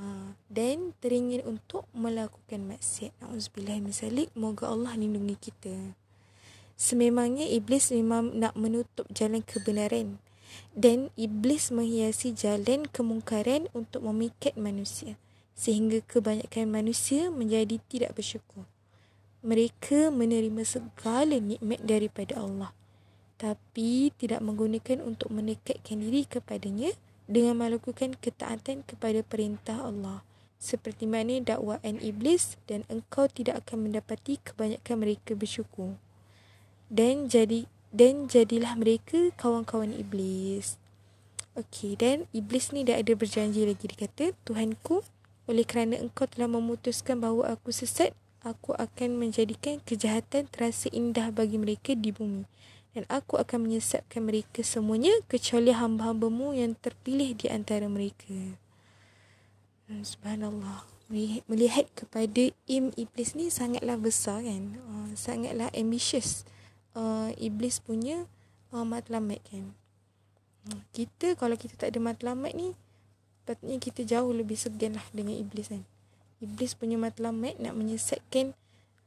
[0.00, 3.12] Ha, dan teringin untuk melakukan maksiat.
[3.20, 5.92] Nauzubillah misalik, moga Allah lindungi kita.
[6.72, 10.16] Sememangnya iblis memang nak menutup jalan kebenaran
[10.72, 15.20] dan iblis menghiasi jalan kemungkaran untuk memikat manusia
[15.60, 18.64] sehingga kebanyakan manusia menjadi tidak bersyukur.
[19.44, 22.72] Mereka menerima segala nikmat daripada Allah.
[23.36, 26.96] Tapi tidak menggunakan untuk mendekatkan diri kepadanya
[27.28, 30.24] dengan melakukan ketaatan kepada perintah Allah.
[30.56, 35.96] Seperti mana dakwaan iblis dan engkau tidak akan mendapati kebanyakan mereka bersyukur.
[36.88, 40.80] Dan jadi dan jadilah mereka kawan-kawan iblis.
[41.52, 45.00] Okey dan iblis ni dah ada berjanji lagi dia kata Tuhanku
[45.48, 51.60] oleh kerana engkau telah memutuskan bahawa aku sesat aku akan menjadikan kejahatan terasa indah bagi
[51.60, 52.48] mereka di bumi
[52.90, 58.34] dan aku akan menyesatkan mereka semuanya kecuali hamba-hambamu yang terpilih di antara mereka.
[59.86, 60.86] Hmm, subhanallah.
[61.50, 64.78] Melihat kepada im iblis ni sangatlah besar kan.
[64.86, 66.46] Uh, sangatlah ambitious.
[66.94, 68.26] Uh, iblis punya
[68.74, 69.74] uh, matlamat kan.
[70.70, 72.74] Uh, kita kalau kita tak ada matlamat ni,
[73.44, 75.82] patutnya kita jauh lebih segan lah dengan iblis kan.
[76.40, 78.56] Iblis punya matlamat nak menyesatkan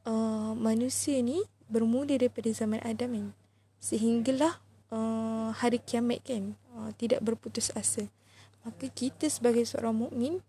[0.06, 3.28] uh, manusia ni bermula daripada zaman Adam kan.
[3.82, 4.62] Sehinggalah
[4.94, 8.06] uh, hari kiamat kan uh, tidak berputus asa.
[8.64, 10.40] Maka kita sebagai seorang mukmin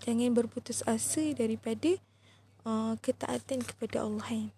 [0.00, 1.96] jangan berputus asa daripada
[2.64, 4.48] uh, ketaatan kepada Allah kan.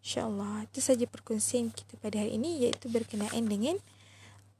[0.00, 0.64] Insyaallah.
[0.68, 3.76] Itu saja perkongsian kita pada hari ini iaitu berkenaan dengan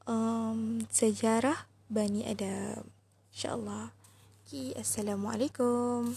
[0.05, 2.87] um, sejarah Bani Adam
[3.35, 3.91] insyaallah
[4.47, 6.15] okay, assalamualaikum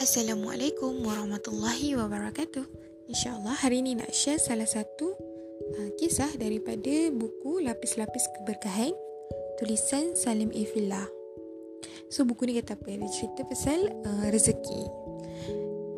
[0.00, 2.64] Assalamualaikum warahmatullahi wabarakatuh.
[3.08, 5.16] InsyaAllah hari ini nak share salah satu
[5.76, 8.92] uh, kisah daripada buku Lapis-Lapis Keberkahan
[9.56, 11.08] tulisan Salim Ifillah.
[12.12, 12.92] So buku ni kata apa?
[12.92, 14.82] Dia cerita pasal uh, rezeki.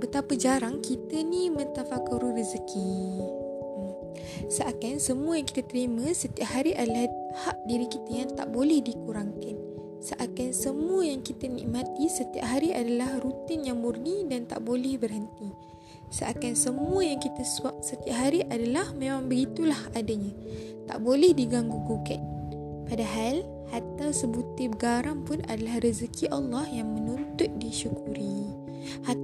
[0.02, 2.90] Betapa jarang kita ni mentafakuru rezeki.
[3.22, 3.94] Hmm.
[4.50, 7.06] Seakan semua yang kita terima setiap hari adalah
[7.46, 9.72] hak diri kita yang tak boleh dikurangkan
[10.02, 15.54] seakan semua yang kita nikmati setiap hari adalah rutin yang murni dan tak boleh berhenti.
[16.10, 20.34] Seakan semua yang kita suap setiap hari adalah memang begitulah adanya.
[20.90, 22.20] Tak boleh diganggu gugat.
[22.90, 28.31] Padahal, hatta sebutir garam pun adalah rezeki Allah yang menuntut disyukuri.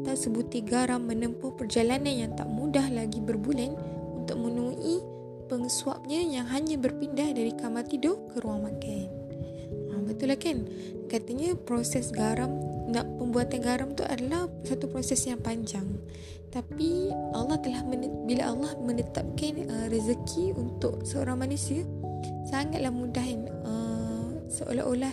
[0.09, 3.77] Hatta sebutir garam menempuh perjalanan yang tak mudah lagi berbulan
[4.17, 5.05] untuk menemui
[5.53, 9.05] pengsuapnya yang hanya berpindah dari kamar tidur ke ruang makan.
[10.09, 10.65] Betul lah kan?
[11.13, 12.49] Katanya proses garam
[12.89, 15.85] nak pembuatan garam tu adalah satu proses yang panjang.
[16.49, 17.85] Tapi Allah telah
[18.25, 21.85] bila Allah menetapkan uh, rezeki untuk seorang manusia
[22.49, 23.45] sangatlah mudah kan?
[23.61, 25.13] Uh, seolah-olah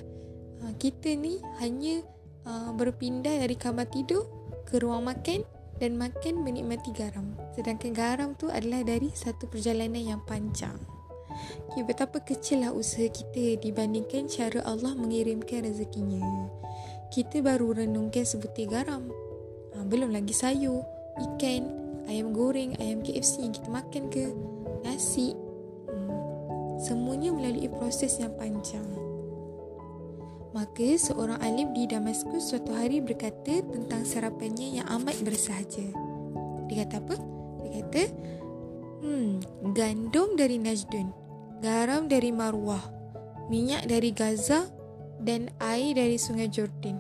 [0.64, 2.00] uh, kita ni hanya
[2.48, 5.46] uh, berpindah dari kamar tidur ke ruang makan
[5.78, 10.76] dan makan menikmati garam sedangkan garam tu adalah dari satu perjalanan yang panjang
[11.76, 16.24] Ya, betapa kecillah usaha kita dibandingkan cara Allah mengirimkan rezekinya.
[17.12, 19.12] Kita baru renungkan sebutir garam.
[19.76, 20.84] Ha, belum lagi sayur,
[21.20, 21.64] ikan,
[22.08, 24.32] ayam goreng, ayam KFC yang kita makan ke,
[24.88, 25.36] nasi.
[25.92, 26.80] Hmm.
[26.80, 28.88] Semuanya melalui proses yang panjang.
[30.56, 35.91] Maka seorang alim di Damaskus suatu hari berkata tentang sarapannya yang amat bersahaja.
[36.72, 37.15] Dia kata apa?
[37.68, 38.03] Dia kata,
[39.03, 39.32] hmm,
[39.76, 41.26] gandum dari Najdun
[41.65, 42.84] garam dari Marwah,
[43.48, 44.69] minyak dari Gaza
[45.18, 46.99] dan air dari sungai Jordan.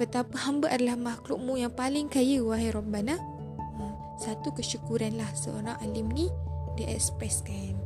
[0.00, 3.20] Betapa hamba adalah makhlukmu yang paling kaya, wahai Rabbana.
[3.58, 3.84] Ha,
[4.22, 6.32] satu kesyukuranlah seorang alim ni
[6.78, 7.76] dia ekspreskan.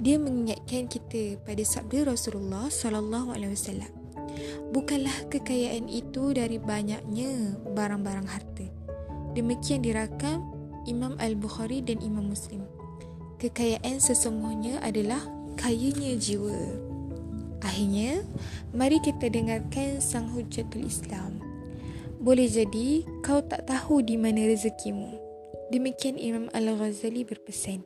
[0.00, 3.99] Dia mengingatkan kita pada sabda Rasulullah sallallahu alaihi wasallam.
[4.70, 8.66] Bukanlah kekayaan itu dari banyaknya barang-barang harta.
[9.34, 10.42] Demikian dirakam
[10.86, 12.62] Imam Al-Bukhari dan Imam Muslim
[13.40, 15.24] kekayaan sesungguhnya adalah
[15.56, 16.60] kayanya jiwa.
[17.64, 18.20] Akhirnya,
[18.76, 21.40] mari kita dengarkan sang hujatul Islam.
[22.20, 25.16] Boleh jadi kau tak tahu di mana rezekimu.
[25.72, 27.80] Demikian Imam Al-Ghazali berpesan.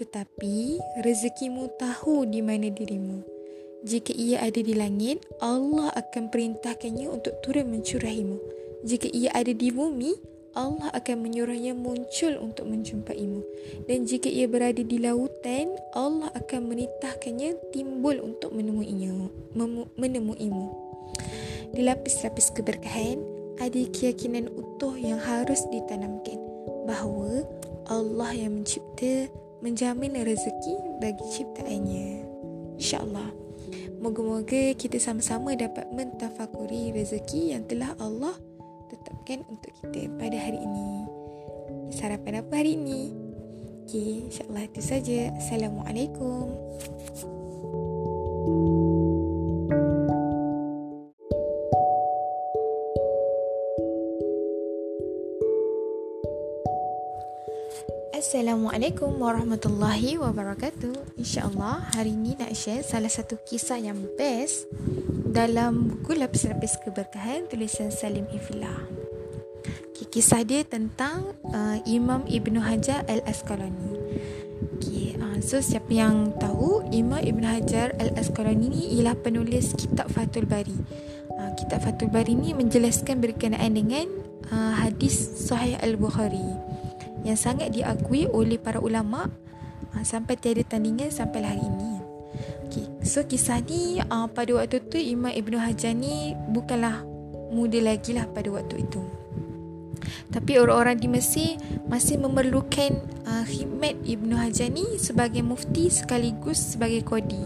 [0.00, 3.35] Tetapi rezekimu tahu di mana dirimu.
[3.84, 8.40] Jika ia ada di langit, Allah akan perintahkannya untuk turun mencurahimu.
[8.86, 10.16] Jika ia ada di bumi,
[10.56, 13.44] Allah akan menyuruhnya muncul untuk menjumpaimu.
[13.84, 19.12] Dan jika ia berada di lautan, Allah akan menitahkannya timbul untuk menemuinya,
[20.00, 20.66] menemuimu.
[21.76, 23.20] Di lapis-lapis keberkahan,
[23.60, 26.40] ada keyakinan utuh yang harus ditanamkan
[26.88, 27.44] bahawa
[27.92, 29.28] Allah yang mencipta
[29.60, 30.74] menjamin rezeki
[31.04, 32.08] bagi ciptaannya.
[32.80, 33.45] InsyaAllah.
[34.06, 38.38] Moga-moga kita sama-sama dapat mentafakuri rezeki yang telah Allah
[38.86, 41.10] tetapkan untuk kita pada hari ini.
[41.90, 43.10] Sarapan apa hari ini?
[43.82, 45.34] Okay, insyaAllah itu saja.
[45.34, 46.54] Assalamualaikum.
[58.26, 61.14] Assalamualaikum warahmatullahi wabarakatuh.
[61.14, 64.66] InsyaAllah hari ini nak share salah satu kisah yang best
[65.30, 68.82] dalam buku Lapis-Lapis Keberkahan tulisan Salim Ifillah.
[69.94, 73.94] Okay, kisah dia tentang uh, Imam Ibn Hajar Al-Asqalani.
[74.74, 80.50] Okay, uh, so siapa yang tahu Imam Ibn Hajar Al-Asqalani ni ialah penulis kitab Fathul
[80.50, 80.74] Bari.
[81.30, 84.10] Uh, kitab Fathul Bari ni menjelaskan berkenaan dengan
[84.50, 86.74] uh, hadis Sahih Al-Bukhari
[87.26, 89.26] yang sangat diakui oleh para ulama
[89.92, 91.98] uh, sampai tiada tandingan sampai hari ini.
[92.66, 92.86] Okay.
[93.02, 97.02] So kisah ni uh, pada waktu tu Imam Ibn Hajar ni bukanlah
[97.50, 99.02] muda lagi lah pada waktu itu.
[100.30, 101.56] Tapi orang-orang di Mesir
[101.88, 102.92] masih memerlukan
[103.26, 107.42] uh, khidmat Ibn Hajar ni sebagai mufti sekaligus sebagai kodi.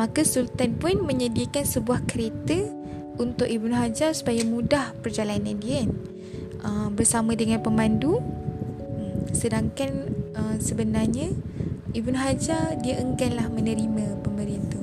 [0.00, 2.56] Maka Sultan pun menyediakan sebuah kereta
[3.20, 5.90] untuk Ibn Hajar supaya mudah perjalanan dia kan.
[6.60, 8.20] Uh, bersama dengan pemandu
[9.30, 11.32] sedangkan uh, sebenarnya
[11.90, 14.80] Ibn Hajar dia engganlah menerima pemberian tu.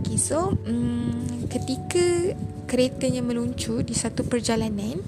[0.00, 2.34] Okay, so um, ketika
[2.70, 5.02] keretanya meluncur di satu perjalanan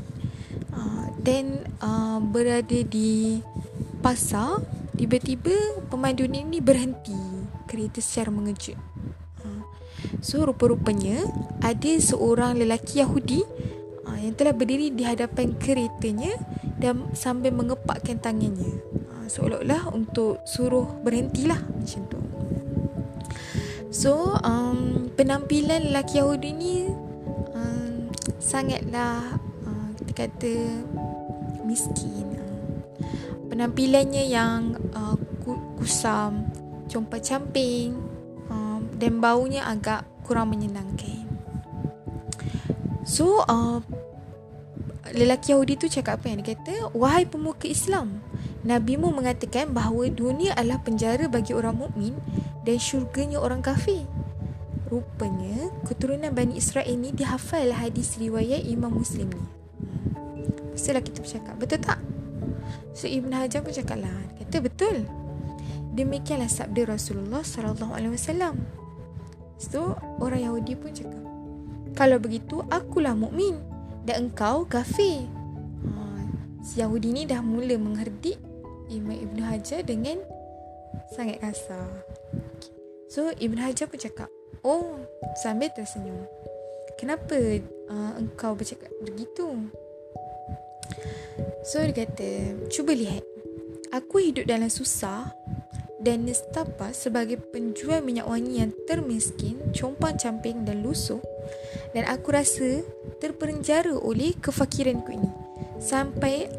[1.23, 3.39] dan uh, uh, berada di
[4.03, 4.59] pasar
[4.99, 5.55] tiba-tiba
[5.87, 7.15] pemandu ini berhenti
[7.71, 8.75] kereta secara mengejut.
[9.41, 9.63] Uh,
[10.19, 11.23] so rupa-rupanya
[11.63, 13.47] ada seorang lelaki Yahudi
[14.07, 16.35] uh, yang telah berdiri di hadapan keretanya
[16.79, 18.83] dan sambil mengepakkan tangannya.
[19.11, 22.21] Uh, seolah-olah untuk suruh berhentilah macam tu.
[23.93, 26.89] So um, penampilan lelaki Yahudi ni
[27.53, 28.09] um,
[28.41, 29.37] sangatlah
[29.69, 30.55] uh, kita kata
[31.69, 32.35] miskin.
[33.53, 35.13] Penampilannya yang uh,
[35.77, 36.49] kusam
[36.89, 37.93] compa camping
[38.49, 41.32] um, dan baunya agak kurang menyenangkan
[43.13, 43.85] so uh,
[45.13, 46.97] lelaki Yahudi tu cakap apa yang dia kata?
[46.97, 48.25] Wahai pemuka Islam
[48.63, 52.15] nabimu mengatakan bahawa dunia adalah penjara bagi orang mukmin
[52.63, 54.07] dan syurganya orang kafir.
[54.87, 59.45] Rupanya keturunan Bani Israel ni dihafal hadis riwayat Imam Muslim ni.
[60.79, 61.55] Setelah kita bercakap.
[61.59, 61.99] Betul tak?
[62.93, 64.19] So Ibn Hajar pun cakap lah.
[64.39, 64.97] Kata betul.
[65.93, 68.55] Demikianlah sabda Rasulullah Wasallam.
[69.59, 71.22] So orang Yahudi pun cakap
[71.93, 73.61] Kalau begitu akulah mukmin
[74.09, 75.29] dan engkau kafir.
[75.87, 76.03] Ha,
[76.65, 78.41] si Yahudi ni dah mula mengherdik
[78.89, 80.21] Imam Ibn Hajar dengan
[81.13, 81.89] sangat kasar.
[83.13, 84.29] So Ibn Hajar pun cakap,
[84.65, 85.05] oh
[85.45, 86.25] sambil tersenyum.
[86.97, 87.37] Kenapa
[87.93, 89.69] uh, engkau bercakap begitu?
[91.67, 93.25] So dia kata, cuba lihat.
[93.93, 95.29] Aku hidup dalam susah
[96.03, 101.23] dan nestapa sebagai penjual minyak wangi yang termiskin, compang camping dan lusuh.
[101.95, 102.83] Dan aku rasa
[103.23, 105.31] terperenjara oleh kefakiranku ini.
[105.79, 106.51] Sampai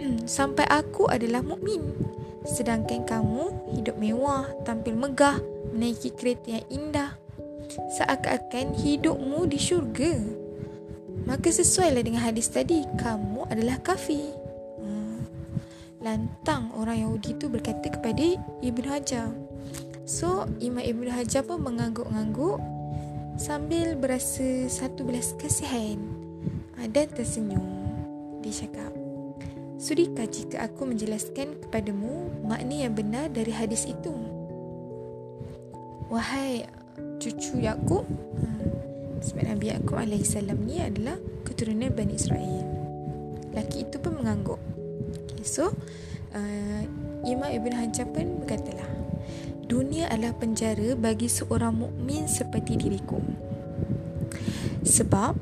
[0.28, 1.96] sampai aku adalah mukmin.
[2.44, 5.40] Sedangkan kamu hidup mewah tampil megah
[5.72, 7.16] menaiki kereta yang indah.
[7.70, 10.14] Seakan-akan hidupmu di syurga.
[11.24, 14.39] Maka sesuailah dengan hadis tadi kamu adalah kafir.
[16.00, 19.28] Lantang orang Yahudi itu berkata kepada Ibn Hajar
[20.08, 22.58] so Imam Ibn Hajar pun mengangguk-angguk
[23.40, 25.96] sambil berasa satu belas kasihan
[26.76, 27.64] ah, dan tersenyum.
[28.44, 28.92] Dia cakap,
[29.80, 34.12] Sudikah jika aku menjelaskan kepadamu makna yang benar dari hadis itu?
[36.12, 36.68] Wahai
[37.16, 41.16] cucu Yakub, hmm, sebab Nabi Yakub AS ni adalah
[41.48, 42.68] keturunan Bani Israel.
[43.56, 44.60] Laki itu pun mengangguk.
[45.40, 45.72] Okay, so,
[46.36, 46.82] uh,
[47.24, 48.84] Imam Ibn Hajar pun berkatalah,
[49.64, 53.16] dunia adalah penjara bagi seorang mukmin seperti diriku.
[54.84, 55.32] Sebab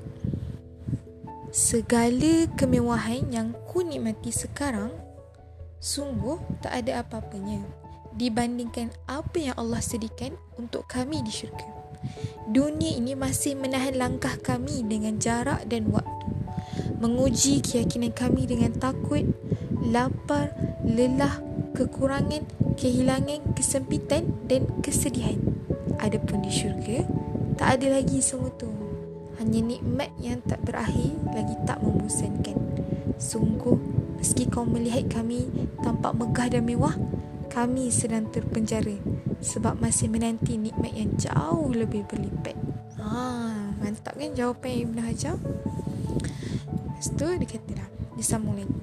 [1.50, 4.94] segala kemewahan yang ku nikmati sekarang
[5.82, 7.66] sungguh tak ada apa-apanya
[8.14, 11.66] dibandingkan apa yang Allah sediakan untuk kami di syurga.
[12.46, 16.30] Dunia ini masih menahan langkah kami dengan jarak dan waktu.
[17.02, 19.26] Menguji keyakinan kami dengan takut,
[19.82, 20.52] lapar,
[20.82, 21.38] lelah,
[21.74, 22.42] kekurangan,
[22.74, 25.38] kehilangan, kesempitan dan kesedihan.
[25.98, 27.06] Adapun di syurga,
[27.58, 28.70] tak ada lagi semua tu.
[29.38, 32.58] Hanya nikmat yang tak berakhir lagi tak membosankan.
[33.18, 33.78] Sungguh,
[34.18, 35.46] meski kau melihat kami
[35.82, 36.94] tampak megah dan mewah,
[37.50, 38.98] kami sedang terpenjara
[39.38, 42.54] sebab masih menanti nikmat yang jauh lebih berlipat.
[42.98, 45.38] Ha, mantap kan jawapan Ibn Hajar?
[45.38, 47.88] Lepas tu dia kata lah,
[48.18, 48.74] dia sambung lagi.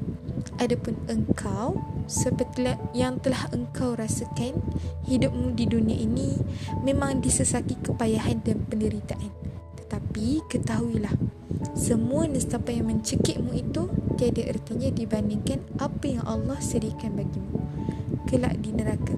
[0.59, 4.59] Adapun engkau seperti yang telah engkau rasakan
[5.07, 6.37] hidupmu di dunia ini
[6.83, 9.31] memang disesaki kepayahan dan penderitaan.
[9.79, 11.13] Tetapi ketahuilah
[11.75, 17.55] semua nestapa yang mencekikmu itu tiada artinya dibandingkan apa yang Allah sediakan bagimu
[18.25, 19.13] kelak di neraka.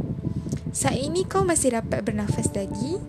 [0.75, 2.99] Saat ini kau masih dapat bernafas lagi,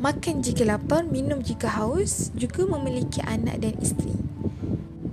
[0.00, 4.16] makan jika lapar, minum jika haus, juga memiliki anak dan isteri.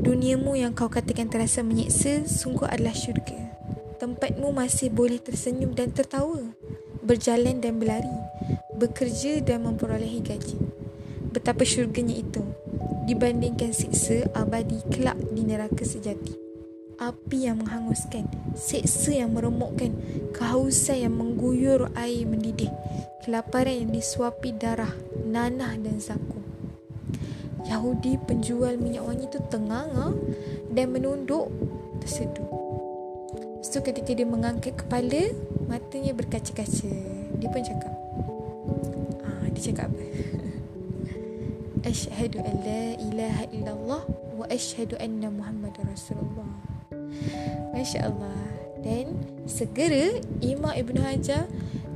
[0.03, 3.39] Duniamu yang kau katakan terasa menyeksa sungguh adalah syurga.
[4.03, 6.43] Tempatmu masih boleh tersenyum dan tertawa,
[6.99, 8.11] berjalan dan berlari,
[8.75, 10.59] bekerja dan memperolehi gaji.
[11.31, 12.43] Betapa syurganya itu
[13.07, 16.35] dibandingkan siksa abadi kelak di neraka sejati.
[16.99, 18.27] Api yang menghanguskan,
[18.59, 19.95] seksa yang meremukkan,
[20.35, 22.75] kehausan yang mengguyur air mendidih,
[23.23, 24.91] kelaparan yang disuapi darah,
[25.23, 26.43] nanah dan zakum.
[27.67, 30.11] Yahudi penjual minyak wangi itu tenganga
[30.71, 31.47] dan menunduk
[32.03, 32.63] terseduh.
[33.73, 35.33] Tu ketika dia mengangkat kepala,
[35.65, 36.93] matanya berkaca-kaca.
[37.41, 37.89] Dia pun cakap.
[39.25, 40.03] Ah, dia cakap apa?
[41.89, 44.03] Ashhadu an la ilaha illallah
[44.37, 46.53] wa ashhadu anna Muhammad Rasulullah.
[47.73, 48.45] Masya Allah.
[48.85, 51.49] Dan segera Imam Ibn Hajar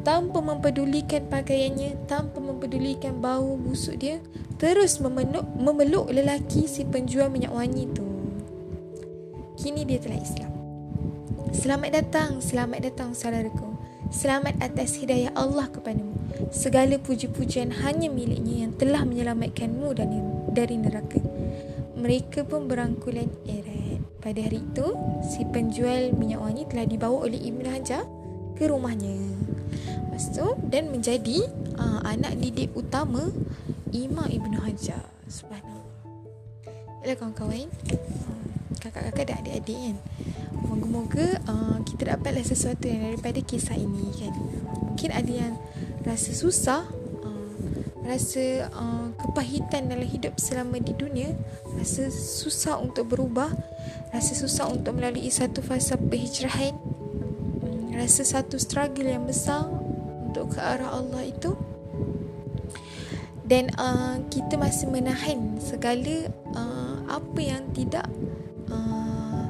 [0.08, 4.24] tanpa mempedulikan pakaiannya, tanpa mempedulikan bau busuk dia,
[4.56, 8.08] terus memeluk, memeluk lelaki si penjual minyak wangi tu.
[9.60, 10.52] Kini dia telah Islam.
[11.52, 13.76] Selamat datang, selamat datang saudaraku.
[14.08, 16.16] Selamat atas hidayah Allah kepadamu.
[16.56, 20.20] Segala puji-pujian hanya miliknya yang telah menyelamatkanmu dari,
[20.56, 21.20] dari neraka.
[22.00, 24.00] Mereka pun berangkulan erat.
[24.24, 24.88] Pada hari itu,
[25.20, 28.08] si penjual minyak wangi telah dibawa oleh Ibn Hajar
[28.56, 29.47] ke rumahnya.
[30.18, 31.46] Lepas tu dan menjadi
[31.78, 33.30] uh, anak didik utama
[33.94, 35.06] Imam Ibn Hajar.
[35.30, 35.94] Subhanallah.
[37.06, 38.42] Yalah kawan-kawan, uh,
[38.82, 39.98] kakak-kakak dan adik-adik kan.
[40.66, 44.34] Moga-moga uh, kita dapatlah sesuatu yang daripada kisah ini kan.
[44.90, 45.54] Mungkin ada yang
[46.02, 46.90] rasa susah,
[48.02, 51.30] rasa uh, kepahitan dalam hidup selama di dunia,
[51.78, 53.54] rasa susah untuk berubah,
[54.10, 59.86] rasa susah untuk melalui satu fasa perhijrahan, um, rasa satu struggle yang besar
[60.38, 61.58] untuk ke arah Allah itu.
[63.48, 68.06] Dan uh, kita masih menahan segala uh, apa yang tidak
[68.70, 69.50] uh,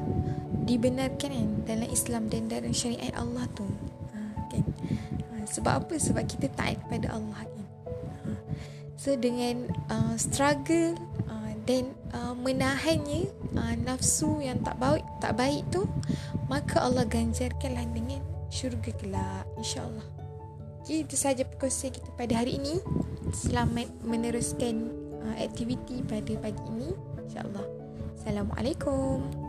[0.64, 3.68] dibenarkan kan, dalam Islam dan dalam syariat Allah tu.
[4.16, 4.64] Uh, kan?
[5.34, 5.94] Uh, sebab apa?
[6.00, 7.58] Sebab kita taat kepada Allah kan
[8.26, 8.40] uh,
[8.98, 10.96] so dengan uh, struggle
[11.28, 15.86] uh, dan uh, menahannya uh, nafsu yang tak baik tak baik tu
[16.48, 20.17] maka Allah ganjarkanlah dengan syurga kelak insyaallah
[20.82, 22.78] Okay, itu sahaja perkongsian kita pada hari ini.
[23.34, 24.88] Selamat meneruskan
[25.20, 26.94] uh, aktiviti pada pagi ini.
[27.26, 27.66] InsyaAllah.
[28.14, 29.48] Assalamualaikum.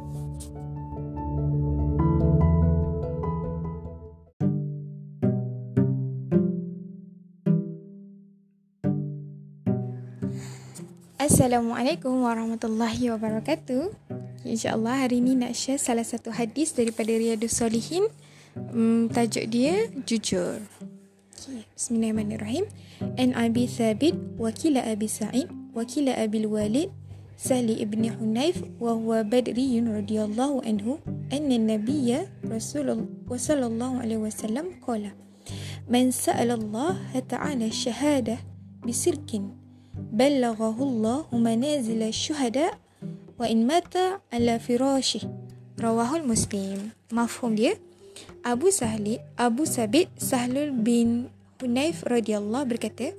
[11.20, 13.94] Assalamualaikum warahmatullahi wabarakatuh.
[14.50, 18.10] InsyaAllah hari ini nak share salah satu hadis daripada Riyadus Solihin.
[18.56, 20.58] Um, tajuk dia Jujur.
[21.40, 22.66] بسم الله الرحمن الرحيم.
[23.20, 26.90] أن أبي ثابت وكيل أبي سعيد وكيل أبي الوالد
[27.40, 30.88] سهل ابن حنيف وهو بدري رضي الله عنه
[31.32, 35.11] أن النبي رسول الله صلى الله عليه وسلم قال
[35.88, 38.38] من سأل الله تعالى الشهادة
[38.84, 39.32] بسرك
[39.95, 42.74] بلغه الله منازل الشهداء
[43.40, 43.95] وإن مات
[44.36, 45.24] على فراشه.
[45.80, 46.91] رواه المسلم.
[47.16, 47.89] مفهوم dia
[48.44, 51.28] Abu Sahli Abu Sabit Sahlul bin
[51.60, 53.11] Hunaif radhiyallahu berkata,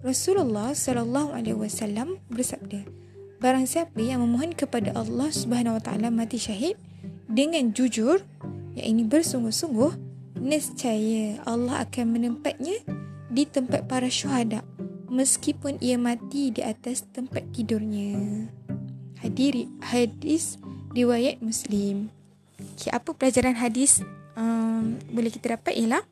[0.00, 2.84] Rasulullah sallallahu alaihi wasallam bersabda,
[3.44, 6.80] barang siapa yang memohon kepada Allah Subhanahu wa taala mati syahid
[7.28, 8.24] dengan jujur,
[8.72, 9.92] yakni bersungguh-sungguh,
[10.40, 12.80] nescaya Allah akan menempatnya
[13.28, 14.64] di tempat para syuhada
[15.14, 18.16] meskipun ia mati di atas tempat tidurnya.
[19.22, 20.58] Hadiri hadis
[20.90, 22.10] riwayat Muslim.
[22.74, 24.02] Okay, apa pelajaran hadis
[24.38, 26.02] um, boleh kita dapat ialah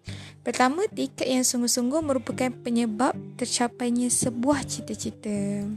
[0.43, 5.71] pertama tekad yang sungguh-sungguh merupakan penyebab tercapainya sebuah cita-cita.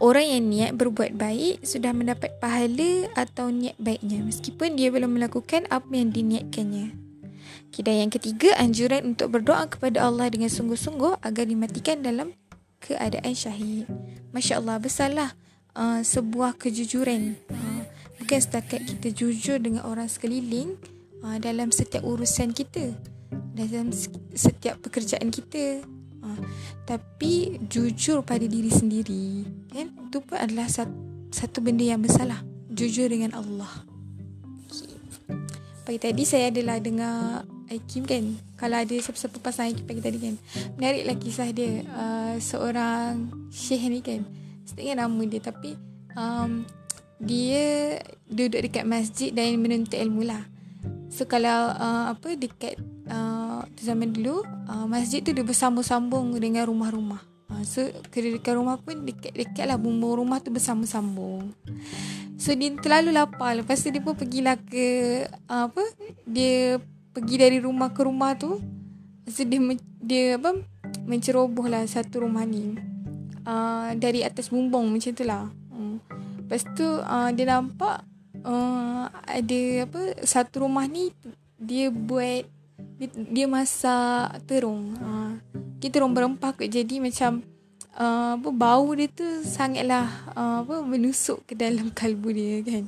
[0.00, 5.68] Orang yang niat berbuat baik sudah mendapat pahala atau niat baiknya meskipun dia belum melakukan
[5.68, 7.10] apa yang diniatkannya.
[7.80, 12.36] Dan yang ketiga, anjuran untuk berdoa kepada Allah dengan sungguh-sungguh agar dimatikan dalam
[12.76, 13.88] keadaan syahid.
[14.36, 15.30] Masya Allah, besarlah
[15.72, 17.40] uh, sebuah kejujuran.
[17.48, 17.82] Uh,
[18.20, 20.76] bukan setakat kita jujur dengan orang sekeliling,
[21.24, 22.92] uh, dalam setiap urusan kita
[23.54, 23.94] dalam
[24.34, 25.84] setiap pekerjaan kita
[26.22, 26.40] uh,
[26.84, 32.42] tapi jujur pada diri sendiri kan itu pun adalah satu satu benda yang bersalah.
[32.70, 33.70] Jujur dengan Allah.
[35.86, 38.34] Pagi tadi saya adalah dengar Aikim kan.
[38.58, 40.34] Kalau ada siapa-siapa pasang Aikim pagi tadi kan.
[40.76, 41.86] Menariklah kisah dia.
[41.86, 44.26] Uh, seorang syekh ni kan.
[44.74, 45.74] Ingat nama dia tapi
[46.14, 46.62] um,
[47.20, 50.42] dia duduk dekat masjid dan menuntut ilmu lah.
[51.10, 52.78] So kalau uh, apa dekat
[53.10, 57.20] uh, zaman dulu uh, masjid tu dia bersambung-sambung dengan rumah-rumah.
[57.50, 57.82] Uh, so
[58.14, 61.50] dekat rumah pun dekat-dekat lah bumbung rumah tu bersambung-sambung.
[62.38, 63.58] So dia terlalu lapar.
[63.58, 65.82] Lepas tu dia pun pergilah ke uh, apa?
[66.24, 66.78] Dia
[67.10, 68.62] pergi dari rumah ke rumah tu.
[69.26, 69.58] So dia
[70.00, 70.56] dia apa?
[71.04, 72.78] Menceroboh lah satu rumah ni.
[73.44, 75.50] Uh, dari atas bumbung macam tu lah.
[75.74, 75.98] Uh.
[76.38, 78.06] Lepas tu uh, dia nampak
[78.44, 81.12] uh, ada apa satu rumah ni
[81.60, 82.44] dia buat
[83.00, 84.96] dia, dia masak terung.
[85.00, 85.32] Uh,
[85.80, 87.40] kita orang berempah kot jadi macam
[87.96, 92.84] uh, apa bau dia tu sangatlah uh, apa menusuk ke dalam kalbu dia kan.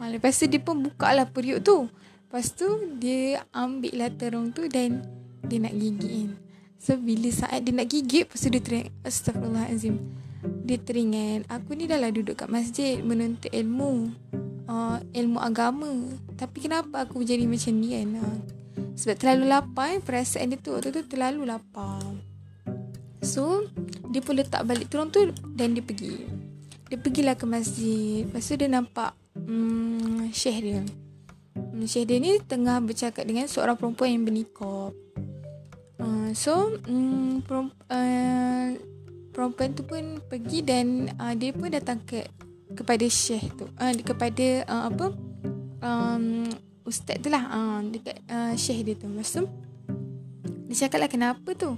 [0.00, 1.88] Uh, lepas tu dia pun buka lah periuk tu.
[2.26, 2.68] Lepas tu
[3.00, 5.04] dia ambil lah terung tu dan
[5.46, 6.30] dia nak gigit kan.
[6.76, 10.25] So bila saat dia nak gigit tu dia teringat Astaghfirullahaladzim
[10.66, 14.10] Dia teringat Aku ni dah lah duduk kat masjid Menuntut ilmu
[14.66, 15.90] uh, ilmu agama.
[16.36, 18.08] Tapi kenapa aku jadi macam ni kan?
[18.20, 18.38] Uh,
[18.96, 22.02] sebab terlalu lapar eh, perasaan dia tu waktu tu terlalu lapar.
[23.24, 23.66] So
[24.12, 26.28] dia pun letak balik turun tu dan dia pergi.
[26.86, 28.22] Dia pergilah ke masjid.
[28.24, 30.80] Lepas tu dia nampak um, syekh dia.
[31.56, 34.94] Um, syekh dia ni tengah bercakap dengan seorang perempuan yang bernikah.
[35.96, 38.76] Uh, so um, perum, uh,
[39.36, 42.24] perempuan tu pun pergi dan uh, dia pun datang ke
[42.72, 43.68] kepada syekh tu.
[43.76, 45.06] Uh, kepada uh, apa
[45.84, 46.48] um,
[46.88, 49.12] ustaz tu lah uh, dekat uh, syekh dia tu.
[49.12, 49.44] Lepas tu
[50.72, 51.76] dia cakap lah kenapa tu?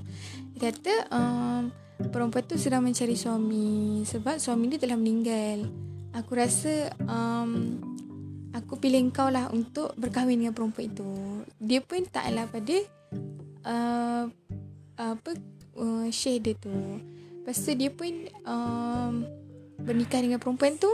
[0.55, 1.75] Dia kata um,
[2.15, 5.67] perempuan tu sedang mencari suami sebab suami dia telah meninggal.
[6.15, 7.83] Aku rasa um,
[8.55, 11.11] aku pilih kau lah untuk berkahwin dengan perempuan itu.
[11.59, 12.77] Dia pun taklah pada
[13.67, 14.25] uh,
[14.95, 15.31] apa
[15.75, 16.73] uh, syekh dia tu
[17.49, 18.13] lepas tu dia pun
[18.45, 19.25] um,
[19.81, 20.93] bernikah dengan perempuan tu.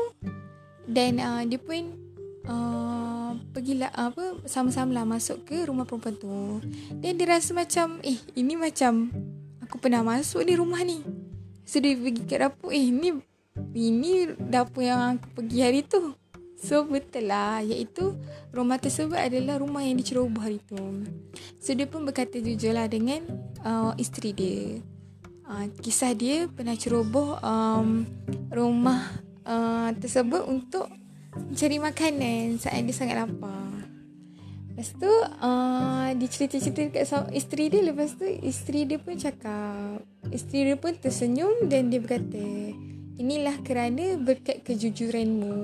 [0.87, 1.99] Dan uh, dia pun
[2.47, 6.63] uh, pergilah uh, apa sama-sama lah masuk ke rumah perempuan tu.
[7.03, 9.11] Dan dia rasa macam eh ini macam
[9.67, 11.03] aku pernah masuk ni rumah ni.
[11.67, 13.19] So dia pergi ke dapur eh ini
[13.75, 16.15] ini dapur yang aku pergi hari tu.
[16.55, 17.67] So betul lah.
[17.67, 18.15] Iaitu
[18.55, 21.03] rumah tersebut adalah rumah yang diceroboh hari tu.
[21.59, 23.27] So dia pun berkata jujur lah dengan
[23.67, 24.79] uh, isteri dia
[25.55, 28.03] uh, kisah dia pernah ceroboh um,
[28.51, 30.91] rumah uh, tersebut untuk
[31.55, 32.59] cari makanan.
[32.59, 33.63] Saat dia sangat lapar.
[34.75, 37.81] Lepas tu uh, dia cerita-cerita dekat isteri dia.
[37.87, 40.03] Lepas tu isteri dia pun cakap.
[40.35, 42.43] Isteri dia pun tersenyum dan dia berkata
[43.15, 45.55] Inilah kerana berkat kejujuranmu.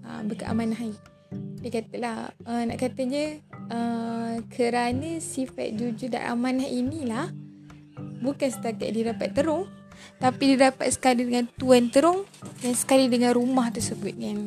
[0.00, 0.80] Uh, Berkat amanah
[1.60, 2.16] Dia kata lah
[2.48, 3.36] uh, Nak katanya
[3.68, 7.28] uh, Kerana sifat jujur dan amanah inilah
[8.22, 9.66] bukan setakat dia dapat terung
[10.18, 12.24] tapi dia dapat sekali dengan tuan terung
[12.62, 14.38] dan sekali dengan rumah tersebut kan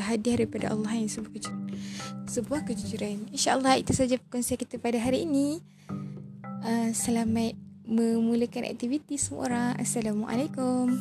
[0.00, 1.70] hadiah daripada Allah yang sebuah kejujuran
[2.30, 3.26] sebuah kejujuran.
[3.34, 5.58] Insyaallah itu saja perkongsian kita pada hari ini.
[6.62, 9.70] Uh, selamat memulakan aktiviti semua orang.
[9.82, 10.94] Assalamualaikum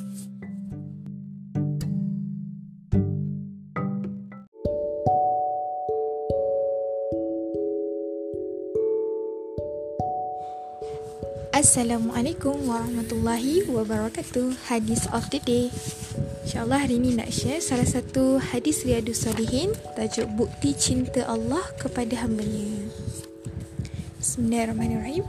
[11.60, 14.72] Assalamualaikum warahmatullahi wabarakatuh.
[14.72, 15.68] Hadis of the day.
[16.48, 22.16] InsyaAllah hari ini nak share salah satu hadis Riyadus Salihin Tajuk Bukti Cinta Allah kepada
[22.24, 22.88] hambanya.
[24.24, 25.28] Bismillahirrahmanirrahim.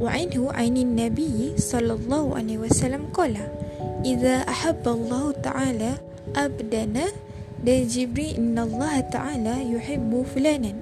[0.00, 3.52] Wa'inhu ainin Nabi sallallahu alaihi wasallam qala
[4.00, 5.90] Iza ahabba Allah Ta'ala
[6.32, 7.12] abdana
[7.60, 10.80] dan Jibril inna Allah Ta'ala yuhibbu fulanan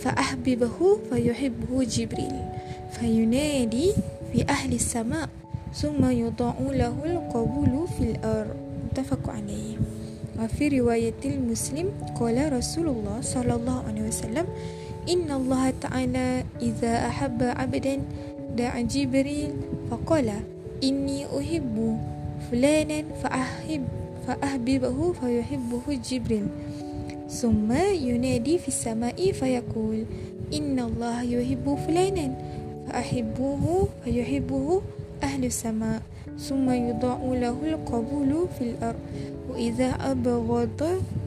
[0.00, 2.55] Fa'ahbibahu fayuhibbu Jibril
[3.00, 3.92] فينادي
[4.32, 5.28] في أهل السماء
[5.74, 8.56] ثم يضع له القبول في الأرض.
[8.90, 9.76] متفق عليه.
[10.40, 14.46] وفي رواية المسلم قال رسول الله صلى الله عليه وسلم
[15.08, 17.94] إن الله تعالى إذا أحب عبدا
[18.56, 19.52] دعا جبريل
[19.90, 20.28] فقال
[20.84, 21.76] إني أحب
[22.50, 23.84] فلانا فأحب
[24.26, 26.46] فأحببه فيحبه جبريل.
[27.28, 30.04] ثم ينادي في السماء فيقول
[30.52, 32.26] إن الله يحب فلانا.
[32.86, 34.82] فأحبوه فيحبه
[35.22, 36.02] أهل السماء
[36.38, 39.02] ثم يضع له القبول في الأرض.
[39.50, 40.80] وإذا أبغض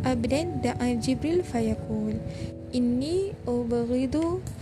[0.06, 2.16] أبدا دعا جبريل فيقول
[2.76, 4.16] إني أبغض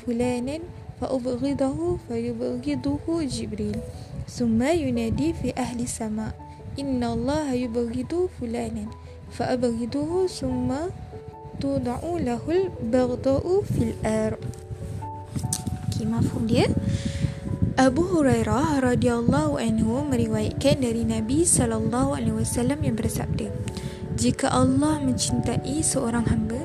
[0.07, 0.57] فلانا
[1.01, 3.77] فأبغضه فيبغضه جبريل.
[4.27, 6.47] ثم ينادي في أهل السماء
[6.77, 8.93] inna Allah yubghidu fulanan
[9.33, 10.93] fa abghiduhu summa
[11.57, 13.97] tud'u lahul baghdau fil
[15.97, 16.69] ar okay, mafhum dia.
[17.77, 23.53] Abu Hurairah radhiyallahu anhu meriwayatkan dari Nabi sallallahu alaihi wasallam yang bersabda
[24.17, 26.57] Jika Allah mencintai seorang hamba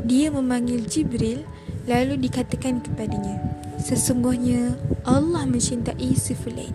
[0.00, 1.44] dia memanggil Jibril
[1.84, 3.44] lalu dikatakan kepadanya
[3.76, 6.72] Sesungguhnya Allah mencintai si fulan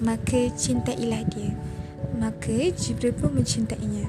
[0.00, 1.52] maka cintailah dia
[2.16, 4.08] maka Jibril pun mencintainya.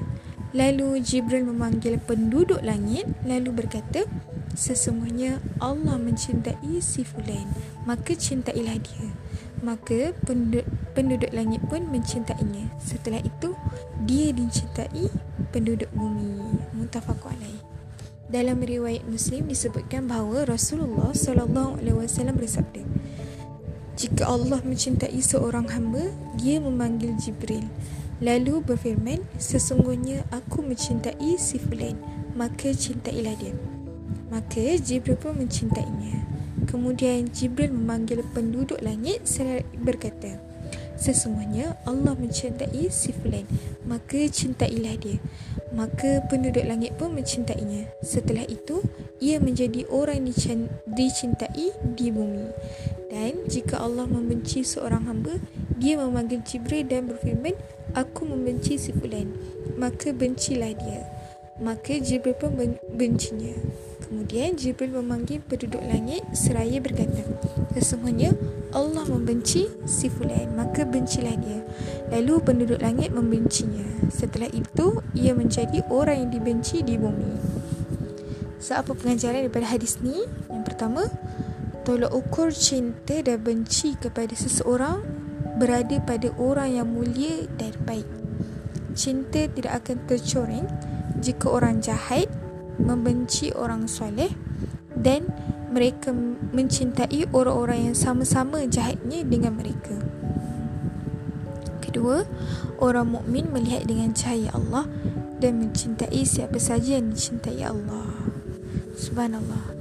[0.56, 4.08] Lalu Jibril memanggil penduduk langit lalu berkata
[4.56, 7.48] Sesungguhnya Allah mencintai si fulan
[7.84, 9.08] Maka cintailah dia.
[9.60, 10.64] Maka penduduk,
[10.94, 12.70] penduduk langit pun mencintainya.
[12.78, 13.52] Setelah itu
[14.06, 15.10] Dia dicintai
[15.50, 16.62] penduduk bumi.
[16.78, 17.68] Mutafakku alaih
[18.28, 22.84] dalam riwayat Muslim disebutkan bahawa Rasulullah sallallahu alaihi wasallam bersabda
[23.96, 27.64] Jika Allah mencintai seorang hamba dia memanggil Jibril.
[28.20, 31.96] Lalu berfirman sesungguhnya aku mencintai si fulan
[32.36, 33.56] maka cintailah dia
[34.28, 36.24] Maka Jibril pun mencintainya.
[36.68, 40.36] Kemudian Jibril memanggil penduduk langit seraya berkata,
[40.98, 43.46] Sesungguhnya Allah mencintai si fulan,
[43.86, 45.22] maka cintailah dia.
[45.70, 47.86] Maka penduduk langit pun mencintainya.
[48.02, 48.82] Setelah itu,
[49.22, 50.26] ia menjadi orang
[50.90, 52.50] dicintai di bumi.
[53.08, 55.38] Dan jika Allah membenci seorang hamba,
[55.78, 57.54] dia memanggil Jibril dan berfirman,
[57.94, 59.32] Aku membenci si fulan,
[59.78, 61.06] maka bencilah dia.
[61.62, 63.54] Maka Jibril pun bencinya.
[64.08, 67.20] Kemudian Jibril memanggil penduduk langit seraya berkata,
[67.76, 68.32] Sesungguhnya
[68.72, 71.60] Allah membenci si fulan, maka bencilah dia.
[72.08, 73.84] Lalu penduduk langit membencinya.
[74.08, 77.36] Setelah itu, ia menjadi orang yang dibenci di bumi.
[78.56, 80.24] So, apa pengajaran daripada hadis ni?
[80.48, 81.04] Yang pertama,
[81.84, 85.04] tolak ukur cinta dan benci kepada seseorang
[85.60, 88.08] berada pada orang yang mulia dan baik.
[88.96, 90.66] Cinta tidak akan tercoreng
[91.20, 92.26] jika orang jahat
[92.78, 94.30] membenci orang soleh
[94.94, 95.28] dan
[95.68, 96.10] mereka
[96.54, 99.94] mencintai orang-orang yang sama-sama jahatnya dengan mereka.
[101.84, 102.24] Kedua,
[102.80, 104.88] orang mukmin melihat dengan cahaya Allah
[105.38, 108.10] dan mencintai siapa saja yang dicintai Allah.
[108.98, 109.76] Subhanallah.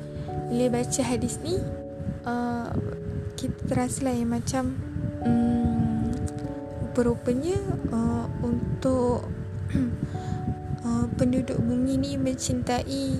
[0.51, 1.57] Bila baca hadis ni,
[2.27, 2.69] uh,
[3.35, 4.75] kita terasa lah yang macam
[5.23, 6.09] um,
[6.97, 7.57] rupanya
[7.93, 9.27] uh, untuk
[10.87, 13.19] Uh, penduduk bumi ni mencintai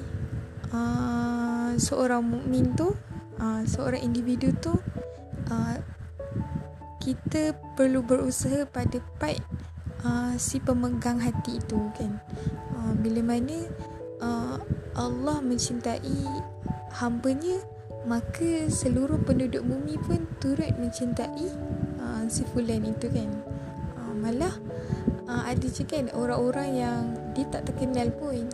[0.71, 2.95] uh, seorang mukmin tu
[3.43, 4.71] uh, seorang individu tu
[5.51, 5.75] uh,
[7.03, 9.43] kita perlu berusaha pada part
[10.07, 12.23] uh, si pemegang hati itu kan.
[12.71, 13.67] Uh, bila mana
[14.23, 14.55] uh,
[14.95, 16.23] Allah mencintai
[17.03, 17.59] hambanya
[18.07, 21.51] maka seluruh penduduk bumi pun turut mencintai
[21.99, 23.27] uh, si fulan itu kan.
[23.99, 24.55] Uh, malah
[25.27, 27.01] uh, ada je kan orang-orang yang
[27.35, 28.47] dia tak terkenal pun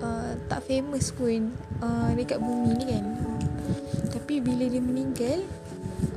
[0.00, 1.52] uh, tak famous pun
[1.82, 3.04] uh, dekat bumi ni kan.
[4.08, 5.44] Tapi bila dia meninggal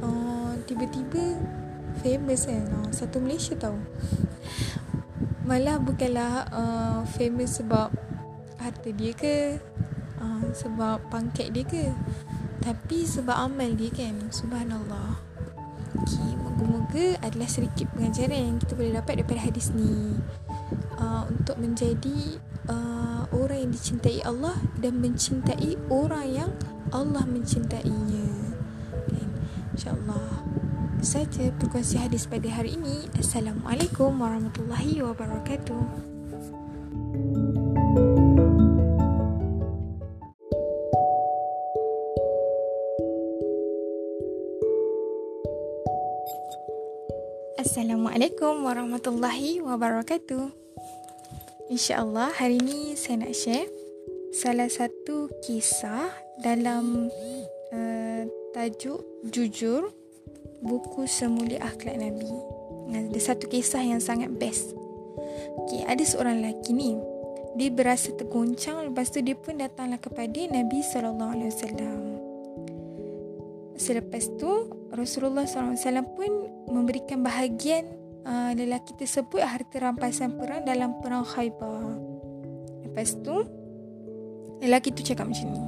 [0.06, 1.42] uh, tiba-tiba
[2.06, 2.64] famous kan.
[2.70, 3.76] Uh, satu Malaysia tau.
[5.46, 7.94] Malah bukanlah uh, famous sebab
[8.58, 9.62] harta dia ke
[10.18, 11.86] uh, sebab pangkat dia ke
[12.66, 14.18] tapi sebab amal dia kan.
[14.34, 15.22] Subhanallah.
[16.02, 20.16] Okay, moga-moga adalah sedikit pengajaran yang kita boleh dapat daripada hadis ni
[20.96, 22.40] uh, untuk menjadi
[22.72, 26.52] uh, orang yang dicintai Allah dan mencintai orang yang
[26.96, 28.56] Allah mencintainya.
[29.12, 29.28] Okay.
[29.76, 30.48] InsyaAllah
[31.04, 33.12] saja perkongsi hadis pada hari ini.
[33.20, 35.84] Assalamualaikum warahmatullahi wabarakatuh.
[47.66, 50.54] Assalamualaikum warahmatullahi wabarakatuh.
[51.74, 53.66] InsyaAllah hari ini saya nak share
[54.30, 56.14] salah satu kisah
[56.46, 57.10] dalam
[57.74, 58.22] uh,
[58.54, 59.02] tajuk
[59.34, 59.90] Jujur
[60.62, 62.30] buku Semuli Akhlak Nabi.
[62.94, 64.78] Ada satu kisah yang sangat best.
[65.66, 66.94] Okay, ada seorang lelaki ni.
[67.58, 70.86] Dia berasa tergoncang lepas tu dia pun datanglah kepada Nabi
[71.50, 72.25] wasallam.
[73.76, 75.76] Selepas tu Rasulullah SAW
[76.16, 76.32] pun
[76.72, 77.84] memberikan bahagian
[78.24, 82.00] uh, lelaki tersebut harta rampasan perang dalam perang Khaybar.
[82.88, 83.44] Lepas tu,
[84.64, 85.64] lelaki tu cakap macam ni.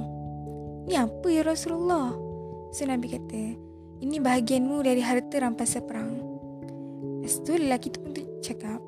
[0.88, 2.16] Ni apa ya Rasulullah?
[2.72, 3.42] So Nabi kata,
[4.00, 6.12] ini bahagianmu dari harta rampasan perang.
[7.20, 8.80] Lepas tu lelaki tu pun cakap,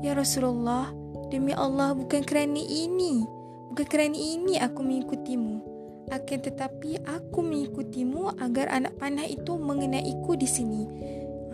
[0.00, 0.90] Ya Rasulullah,
[1.28, 3.22] demi Allah bukan kerana ini.
[3.70, 5.69] Bukan kerana ini aku mengikutimu.
[6.10, 10.82] Akan tetapi aku mengikutimu agar anak panah itu mengenaiku di sini.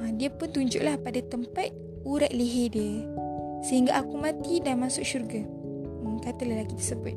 [0.01, 1.73] Ha, dia pun tunjuklah pada tempat
[2.09, 3.05] urat leher dia.
[3.67, 5.43] sehingga aku mati dan masuk syurga.
[5.43, 7.17] Hmm, kata lelaki tersebut.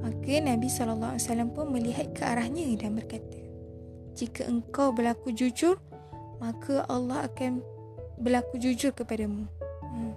[0.00, 3.38] Maka Nabi SAW pun melihat ke arahnya dan berkata,
[4.16, 5.76] Jika engkau berlaku jujur,
[6.40, 7.60] maka Allah akan
[8.18, 9.46] berlaku jujur kepadamu.
[9.84, 10.14] Hmm.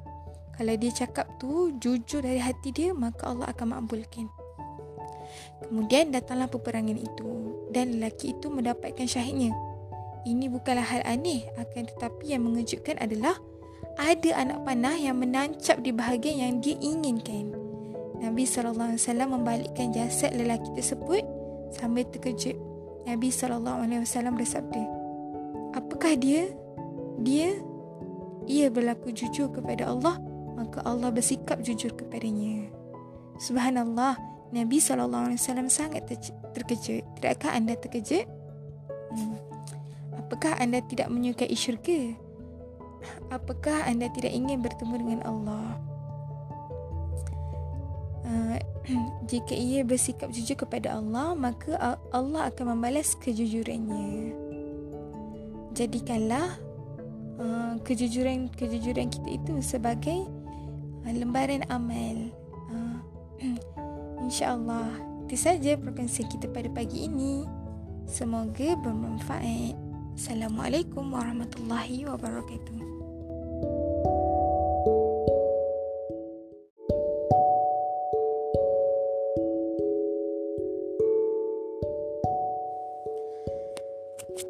[0.55, 4.31] Kalau dia cakap tu jujur dari hati dia, maka Allah akan makbulkan.
[5.63, 7.29] Kemudian datanglah peperangan itu
[7.71, 9.55] dan lelaki itu mendapatkan syahidnya.
[10.25, 13.37] Ini bukanlah hal aneh akan tetapi yang mengejutkan adalah
[13.95, 17.55] ada anak panah yang menancap di bahagian yang dia inginkan.
[18.19, 18.97] Nabi SAW
[19.29, 21.23] membalikkan jasad lelaki tersebut
[21.71, 22.57] sambil terkejut.
[23.05, 24.83] Nabi SAW bersabda,
[25.77, 26.49] Apakah dia?
[27.21, 27.53] Dia?
[28.49, 30.17] Ia berlaku jujur kepada Allah
[30.55, 32.71] maka Allah bersikap jujur kepadanya.
[33.37, 34.15] Subhanallah,
[34.53, 35.33] Nabi SAW
[35.69, 36.05] sangat
[36.53, 37.01] terkejut.
[37.17, 38.27] Tidakkah anda terkejut?
[39.15, 39.37] Hmm.
[40.15, 42.17] Apakah anda tidak menyukai syurga?
[43.29, 45.67] Apakah anda tidak ingin bertemu dengan Allah?
[48.25, 48.57] Uh,
[49.29, 54.33] jika ia bersikap jujur kepada Allah, maka Allah akan membalas kejujurannya.
[55.77, 56.57] Jadikanlah
[57.37, 60.25] uh, kejujuran kejujuran kita itu sebagai
[61.05, 62.33] uh, lembaran amal.
[62.73, 62.97] Uh,
[64.25, 64.89] InsyaAllah,
[65.29, 67.45] itu saja perkongsian kita pada pagi ini.
[68.09, 69.77] Semoga bermanfaat.
[70.17, 72.81] Assalamualaikum warahmatullahi wabarakatuh.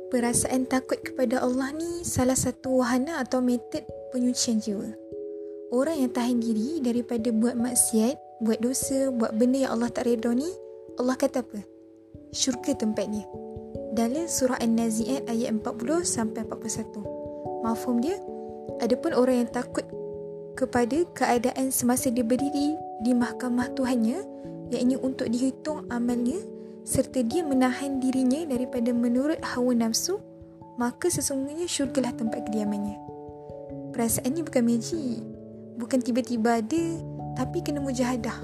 [0.08, 3.84] Perasaan takut kepada Allah ni salah satu wahana atau metod
[4.16, 4.96] penyucian jiwa.
[5.76, 10.32] Orang yang tahan diri daripada buat maksiat, buat dosa, buat benda yang Allah tak redha
[10.36, 10.48] ni,
[11.00, 11.60] Allah kata apa?
[12.36, 13.24] Syurga tempatnya.
[13.96, 17.64] Dalam surah An-Nazi'at ayat 40 sampai 41.
[17.64, 18.20] Mafhum dia?
[18.84, 19.88] Adapun orang yang takut
[20.60, 24.20] kepada keadaan semasa dia berdiri di mahkamah Tuhannya,
[24.76, 26.42] ini untuk dihitung amalnya
[26.84, 30.20] serta dia menahan dirinya daripada menurut hawa nafsu,
[30.76, 33.00] maka sesungguhnya syurgalah tempat kediamannya.
[33.96, 35.24] Perasaan ni bukan magic
[35.76, 36.84] bukan tiba-tiba ada
[37.36, 38.42] tapi kena mujahadah.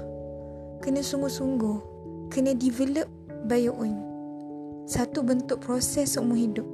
[0.84, 1.78] Kena sungguh-sungguh.
[2.28, 3.08] Kena develop
[3.48, 3.96] by your own.
[4.88, 6.68] Satu bentuk proses seumur hidup.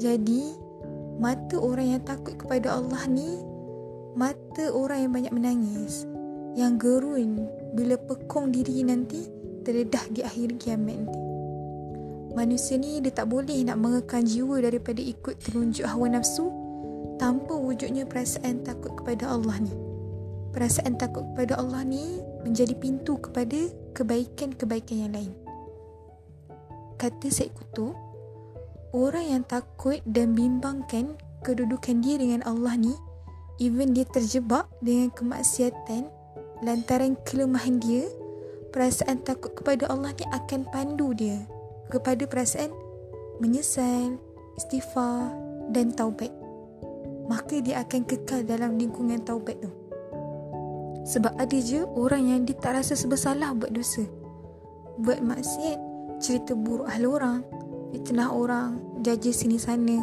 [0.00, 0.56] Jadi
[1.20, 3.38] mata orang yang takut kepada Allah ni
[4.12, 6.04] mata orang yang banyak menangis
[6.52, 9.24] yang gerun bila pekong diri nanti
[9.64, 11.20] terdedah di akhir kiamat nanti.
[12.32, 16.48] Manusia ni dia tak boleh nak mengekang jiwa daripada ikut terunjuk hawa nafsu
[17.20, 19.72] tanpa wujudnya perasaan takut kepada Allah ni.
[20.52, 25.32] Perasaan takut kepada Allah ni menjadi pintu kepada kebaikan-kebaikan yang lain.
[27.00, 27.96] Kata Syed Kutub,
[28.92, 32.94] orang yang takut dan bimbangkan kedudukan dia dengan Allah ni,
[33.58, 36.06] even dia terjebak dengan kemaksiatan
[36.62, 38.06] lantaran kelemahan dia,
[38.70, 41.42] perasaan takut kepada Allah ni akan pandu dia
[41.90, 42.70] kepada perasaan
[43.42, 44.20] menyesal,
[44.54, 45.34] istighfar
[45.74, 46.30] dan taubat
[47.32, 49.81] maka dia akan kekal dalam lingkungan taubat tu.
[51.02, 54.06] Sebab ada je orang yang dia tak rasa sebersalah buat dosa.
[55.02, 55.78] Buat maksiat,
[56.22, 57.42] cerita buruk ahli orang,
[57.90, 59.98] fitnah orang, jaja sini sana,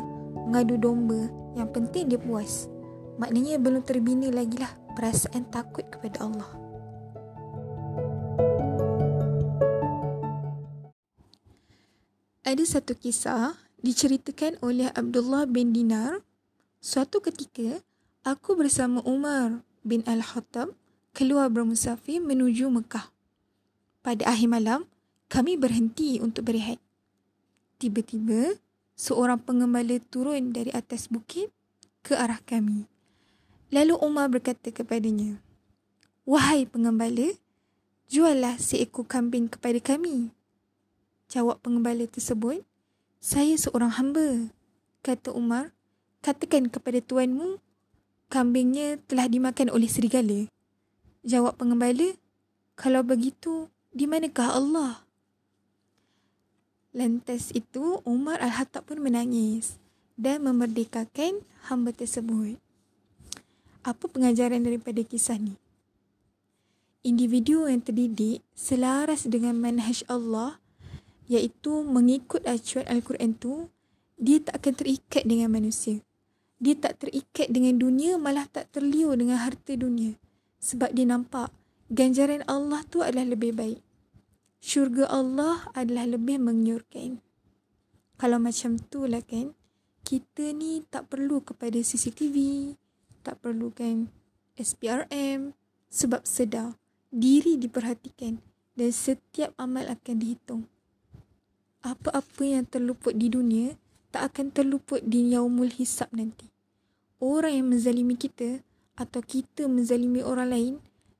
[0.47, 1.31] mengadu domba.
[1.55, 2.67] Yang penting dia puas.
[3.19, 6.51] Maknanya belum terbina lagi lah perasaan takut kepada Allah.
[12.47, 16.23] Ada satu kisah diceritakan oleh Abdullah bin Dinar
[16.79, 17.83] Suatu ketika,
[18.23, 20.78] aku bersama Umar bin Al-Khattab
[21.13, 23.09] keluar bermusafir menuju Mekah.
[23.99, 24.87] Pada akhir malam,
[25.29, 26.81] kami berhenti untuk berehat.
[27.77, 28.57] Tiba-tiba,
[28.99, 31.47] seorang pengembala turun dari atas bukit
[32.03, 32.89] ke arah kami.
[33.69, 35.39] Lalu Umar berkata kepadanya,
[36.25, 37.37] Wahai pengembala,
[38.09, 40.33] juallah seekor kambing kepada kami.
[41.29, 42.65] Jawab pengembala tersebut,
[43.19, 44.49] Saya seorang hamba.
[45.05, 45.71] Kata Umar,
[46.23, 47.59] katakan kepada tuanmu,
[48.31, 50.47] kambingnya telah dimakan oleh serigala.
[51.25, 52.15] Jawab pengembala,
[52.79, 55.03] kalau begitu, di manakah Allah?
[56.95, 59.75] Lantas itu, Umar Al-Hattab pun menangis
[60.15, 62.55] dan memerdekakan hamba tersebut.
[63.83, 65.55] Apa pengajaran daripada kisah ni?
[67.03, 70.59] Individu yang terdidik selaras dengan manhaj Allah
[71.31, 73.71] iaitu mengikut acuan Al-Quran tu,
[74.19, 76.03] dia tak akan terikat dengan manusia
[76.59, 80.19] dia tak terikat dengan dunia malah tak terliur dengan harta dunia
[80.59, 81.51] sebab dia nampak
[81.89, 83.79] ganjaran Allah tu adalah lebih baik
[84.59, 87.23] syurga Allah adalah lebih mengyurkan
[88.19, 89.55] kalau macam tu lah kan
[90.03, 92.71] kita ni tak perlu kepada CCTV
[93.23, 94.11] tak perlu kan
[94.59, 95.55] SPRM
[95.87, 96.75] sebab sedar
[97.09, 98.37] diri diperhatikan
[98.77, 100.63] dan setiap amal akan dihitung.
[101.83, 103.75] Apa-apa yang terluput di dunia
[104.13, 106.47] tak akan terluput di yaumul hisab nanti.
[107.19, 108.63] Orang yang menzalimi kita
[108.99, 110.73] atau kita menzalimi orang lain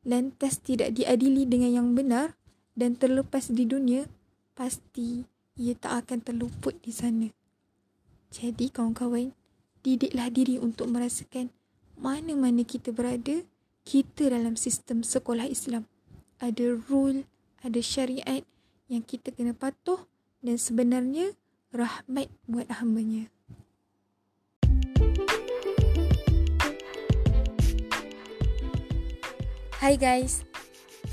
[0.03, 2.35] lantas tidak diadili dengan yang benar
[2.75, 4.08] dan terlepas di dunia,
[4.56, 5.24] pasti
[5.56, 7.27] ia tak akan terluput di sana.
[8.30, 9.32] Jadi kawan-kawan,
[9.82, 11.51] didiklah diri untuk merasakan
[11.99, 13.43] mana-mana kita berada,
[13.83, 15.88] kita dalam sistem sekolah Islam.
[16.40, 17.27] Ada rule,
[17.59, 18.43] ada syariat
[18.88, 20.08] yang kita kena patuh
[20.40, 21.35] dan sebenarnya
[21.75, 23.27] rahmat buat hambanya.
[29.80, 30.43] Hai guys,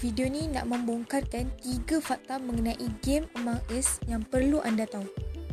[0.02, 5.06] video ni nak membongkarkan tiga fakta mengenai game Among Us yang perlu anda tahu.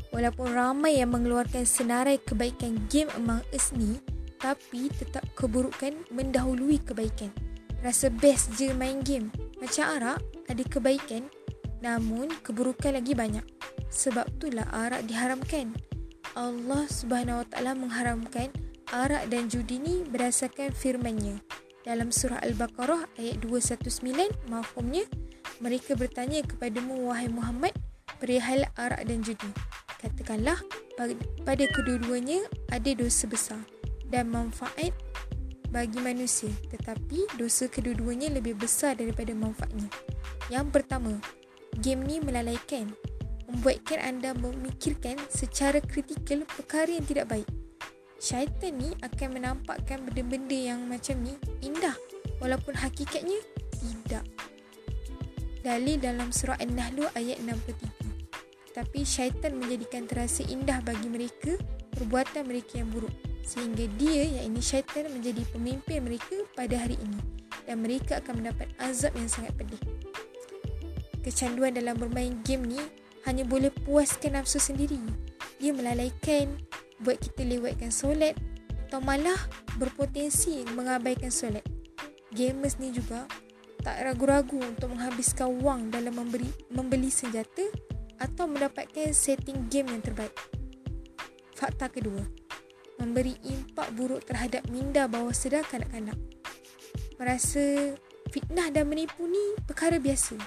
[0.09, 4.01] Walaupun ramai yang mengeluarkan senarai kebaikan game Among Us ni,
[4.41, 7.29] tapi tetap keburukan mendahului kebaikan.
[7.85, 9.29] Rasa best je main game.
[9.61, 10.17] Macam arak,
[10.49, 11.29] ada kebaikan,
[11.85, 13.45] namun keburukan lagi banyak.
[13.93, 15.69] Sebab itulah arak diharamkan.
[16.33, 18.49] Allah Subhanahu Wa Taala mengharamkan
[18.89, 25.03] arak dan judi ni berdasarkan firman-Nya dalam surah Al-Baqarah ayat 219 mafhumnya
[25.59, 27.75] mereka bertanya kepadamu wahai Muhammad
[28.19, 29.51] perihal arak dan judi.
[29.99, 30.59] Katakanlah
[31.43, 33.59] pada kedua-duanya ada dosa besar
[34.07, 34.95] dan manfaat
[35.71, 39.87] bagi manusia tetapi dosa kedua-duanya lebih besar daripada manfaatnya.
[40.47, 41.19] Yang pertama
[41.79, 42.95] game ni melalaikan
[43.47, 47.47] membuatkan anda memikirkan secara kritikal perkara yang tidak baik
[48.23, 51.91] syaitan ni akan menampakkan benda-benda yang macam ni indah
[52.39, 53.35] walaupun hakikatnya
[53.75, 54.23] tidak.
[55.59, 58.71] Dalil dalam surah An-Nahl ayat 63.
[58.71, 61.59] Tapi syaitan menjadikan terasa indah bagi mereka
[61.99, 63.11] perbuatan mereka yang buruk
[63.43, 67.19] sehingga dia yang ini syaitan menjadi pemimpin mereka pada hari ini
[67.67, 69.83] dan mereka akan mendapat azab yang sangat pedih.
[71.19, 72.79] Kecanduan dalam bermain game ni
[73.27, 74.99] hanya boleh puaskan nafsu sendiri.
[75.59, 76.59] Dia melalaikan
[77.01, 78.37] buat kita lewatkan solat
[78.89, 79.37] atau malah
[79.81, 81.65] berpotensi mengabaikan solat.
[82.33, 83.25] Gamers ni juga
[83.81, 87.67] tak ragu-ragu untuk menghabiskan wang dalam memberi, membeli senjata
[88.21, 90.31] atau mendapatkan setting game yang terbaik.
[91.53, 92.23] Fakta kedua,
[92.97, 96.15] memberi impak buruk terhadap minda bawah sedar kanak-kanak.
[97.19, 97.93] Merasa
[98.31, 100.39] fitnah dan menipu ni perkara biasa.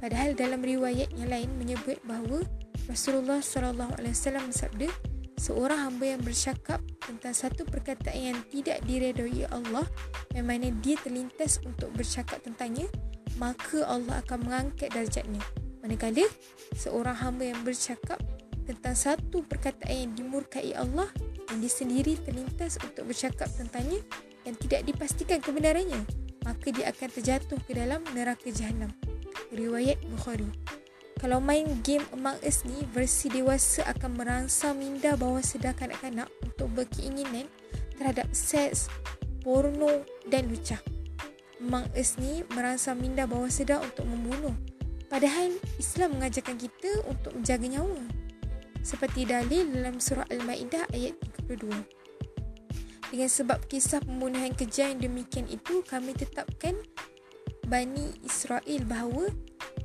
[0.00, 2.44] Padahal dalam riwayat yang lain menyebut bahawa
[2.88, 4.88] Rasulullah wasallam bersabda,
[5.36, 9.84] seorang hamba yang bercakap tentang satu perkataan yang tidak diredoi Allah
[10.32, 12.88] yang mana dia terlintas untuk bercakap tentangnya
[13.36, 15.44] maka Allah akan mengangkat darjatnya.
[15.84, 16.24] Manakala
[16.74, 18.18] seorang hamba yang bercakap
[18.66, 21.06] tentang satu perkataan yang dimurkai Allah
[21.52, 24.02] yang dia sendiri terlintas untuk bercakap tentangnya
[24.42, 26.02] yang tidak dipastikan kebenarannya
[26.42, 28.90] maka dia akan terjatuh ke dalam neraka jahanam
[29.54, 30.50] riwayat Bukhari
[31.16, 36.68] kalau main game Among Us ni, versi dewasa akan merangsang minda bawah sedar kanak-kanak untuk
[36.76, 37.48] berkeinginan
[37.96, 38.92] terhadap seks,
[39.40, 40.80] porno dan lucah.
[41.56, 44.52] Among Us ni merangsang minda bawah sedar untuk membunuh.
[45.08, 48.02] Padahal Islam mengajarkan kita untuk menjaga nyawa.
[48.84, 51.16] Seperti dalil dalam surah Al-Ma'idah ayat
[51.48, 51.96] 32.
[53.06, 56.76] Dengan sebab kisah pembunuhan kejam yang demikian itu, kami tetapkan
[57.66, 59.32] Bani Israel bahawa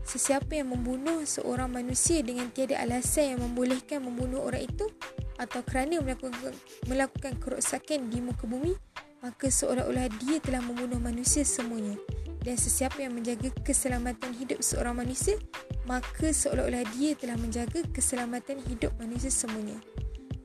[0.01, 4.89] Sesiapa yang membunuh seorang manusia dengan tiada alasan yang membolehkan membunuh orang itu
[5.38, 6.53] atau kerana melakukan,
[6.89, 8.77] melakukan kerosakan di muka bumi,
[9.21, 11.97] maka seolah-olah dia telah membunuh manusia semuanya.
[12.41, 15.38] Dan sesiapa yang menjaga keselamatan hidup seorang manusia,
[15.85, 19.77] maka seolah-olah dia telah menjaga keselamatan hidup manusia semuanya.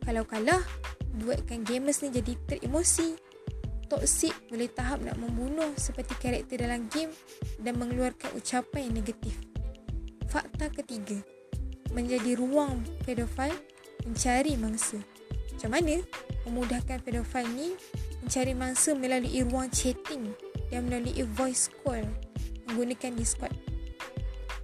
[0.05, 0.61] Kalau kalah,
[1.17, 3.17] buatkan gamers ni jadi teremosi,
[3.87, 7.11] toksik, boleh tahap nak membunuh seperti karakter dalam game
[7.63, 9.35] dan mengeluarkan ucapan yang negatif.
[10.27, 11.23] Fakta ketiga,
[11.95, 13.55] menjadi ruang pedofil
[14.05, 14.99] mencari mangsa.
[15.57, 15.97] Macam mana
[16.45, 17.73] memudahkan pedofil ni
[18.23, 20.35] mencari mangsa melalui ruang chatting
[20.69, 22.05] dan melalui voice call
[22.67, 23.55] menggunakan Discord.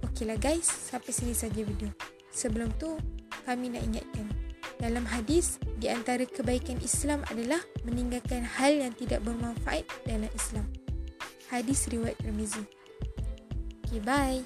[0.03, 1.89] Okeylah guys, sampai sini saja video.
[2.29, 2.99] Sebelum tu,
[3.47, 4.42] kami nak ingatkan.
[4.83, 10.67] Dalam hadis, di antara kebaikan Islam adalah meninggalkan hal yang tidak bermanfaat dalam Islam.
[11.47, 12.67] Hadis riwayat Tirmizi.
[13.87, 14.43] Okay, bye.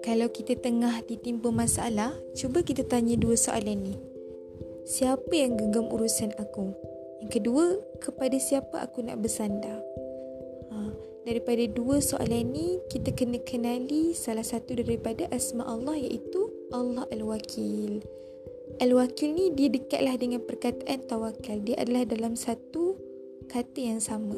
[0.00, 3.94] Kalau kita tengah ditimpa masalah, cuba kita tanya dua soalan ni.
[4.88, 6.72] Siapa yang genggam urusan aku?
[7.20, 7.64] Yang kedua,
[8.00, 9.92] kepada siapa aku nak bersandar?
[11.22, 18.02] Daripada dua soalan ni kita kena kenali salah satu daripada asma Allah iaitu Allah Al-Wakil.
[18.82, 21.62] Al-Wakil ni dia dekatlah dengan perkataan tawakal.
[21.62, 22.98] Dia adalah dalam satu
[23.46, 24.34] kata yang sama.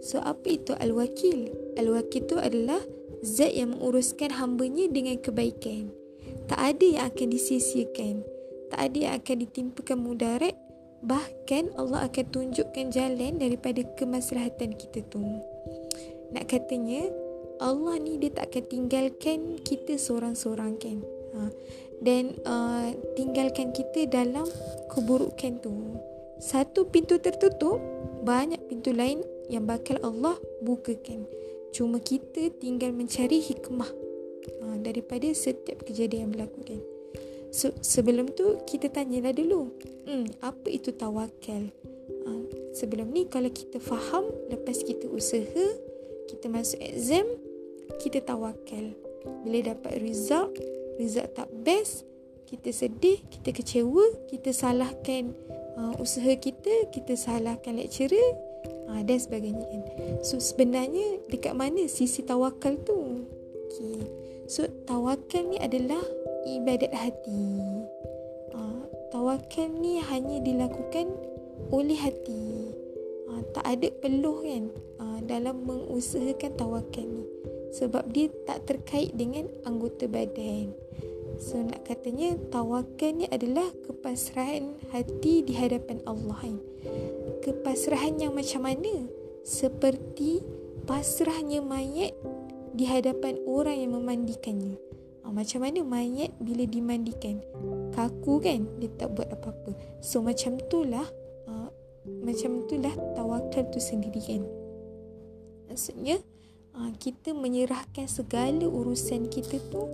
[0.00, 1.52] So apa itu Al-Wakil?
[1.76, 2.80] Al-Wakil itu adalah
[3.20, 5.92] zat yang menguruskan hambanya dengan kebaikan.
[6.48, 8.24] Tak ada yang akan disisiakan.
[8.72, 10.56] Tak ada yang akan ditimpakan mudarat.
[11.04, 15.20] Bahkan Allah akan tunjukkan jalan daripada kemaslahatan kita tu.
[16.30, 17.10] Nak katanya
[17.60, 20.98] Allah ni dia tak akan tinggalkan kita seorang-seorang kan.
[21.36, 21.40] Ha.
[22.00, 24.48] Dan uh, tinggalkan kita dalam
[24.88, 26.00] keburukan tu.
[26.40, 27.76] Satu pintu tertutup,
[28.24, 29.20] banyak pintu lain
[29.52, 31.28] yang bakal Allah bukakan.
[31.76, 33.92] Cuma kita tinggal mencari hikmah
[34.64, 36.80] uh, daripada setiap kejadian yang berlaku kan.
[37.50, 39.74] So, sebelum tu kita tanyalah dulu,
[40.06, 41.68] hmm, apa itu tawakal?
[42.24, 45.89] Uh, sebelum ni kalau kita faham, lepas kita usaha,
[46.30, 47.26] kita masuk exam
[47.98, 48.94] kita tawakal.
[49.42, 50.54] Bila dapat result
[50.96, 52.06] result tak best
[52.46, 55.34] kita sedih kita kecewa kita salahkan
[55.74, 58.38] uh, usaha kita kita salahkan lecturer
[58.86, 59.66] uh, dan sebagainya.
[59.66, 59.82] Kan
[60.22, 63.26] so sebenarnya dekat mana sisi tawakal tu?
[63.70, 64.02] Okay.
[64.50, 66.02] so tawakal ni adalah
[66.46, 67.58] ibadat hati.
[68.54, 71.10] Uh, tawakal ni hanya dilakukan
[71.70, 72.70] oleh hati.
[73.30, 74.89] Uh, tak ada peluh kan
[75.30, 77.22] dalam mengusahakan tawakal ni
[77.70, 80.74] sebab dia tak terkait dengan anggota badan.
[81.38, 86.36] So nak katanya tawakal ni adalah kepasrahan hati di hadapan Allah.
[86.42, 86.58] Kan?
[87.40, 89.08] Kepasrahan yang macam mana?
[89.46, 90.44] Seperti
[90.84, 92.12] pasrahnya mayat
[92.76, 94.76] di hadapan orang yang memandikannya.
[95.24, 97.40] Ha, macam mana mayat bila dimandikan?
[97.94, 98.68] Kaku kan?
[98.82, 99.72] Dia tak buat apa-apa.
[100.04, 101.06] So macam itulah
[101.48, 101.72] ha,
[102.04, 104.59] macam itulah tawakal tu sendiri kan.
[105.70, 106.18] Maksudnya
[106.74, 109.86] uh, kita menyerahkan segala urusan kita tu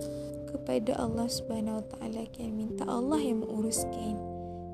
[0.49, 4.17] kepada Allah Subhanahu Wa Taala kan minta Allah yang menguruskan.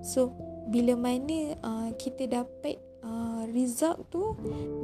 [0.07, 0.31] So
[0.71, 4.31] bila mana uh, kita dapat uh, result tu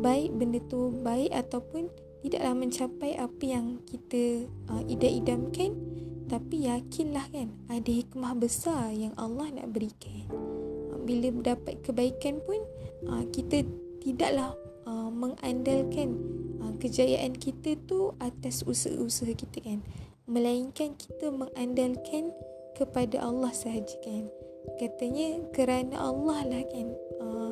[0.03, 1.87] baik benda tu baik ataupun
[2.19, 4.43] tidaklah mencapai apa yang kita
[4.91, 5.71] idam-idamkan
[6.27, 10.27] tapi yakinlah kan ada hikmah besar yang Allah nak berikan.
[11.07, 12.59] Bila dapat kebaikan pun
[13.33, 13.63] kita
[14.03, 14.53] tidaklah
[14.89, 16.17] uh, mengandalkan
[16.57, 19.79] uh, kejayaan kita tu atas usaha-usaha kita kan.
[20.25, 22.33] Melainkan kita mengandalkan
[22.73, 24.25] kepada Allah sahaja kan.
[24.81, 26.87] Katanya kerana Allah lah kan
[27.21, 27.51] uh,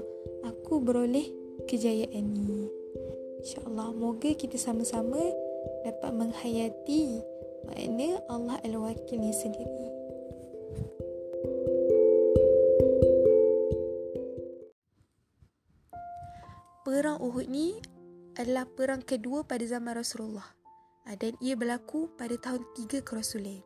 [0.49, 1.29] aku beroleh
[1.69, 2.65] kejayaan ni.
[3.45, 5.21] Insyaallah moga kita sama-sama
[5.85, 7.21] dapat menghayati
[7.69, 9.96] makna Allah al-wakil ni sendiri
[16.87, 17.75] perang Uhud ni
[18.39, 20.47] adalah perang kedua pada zaman Rasulullah
[21.03, 23.59] ah, dan ia berlaku pada tahun 3 Kerasulan.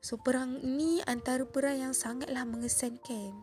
[0.00, 3.36] So perang ini antara perang yang sangatlah mengesankan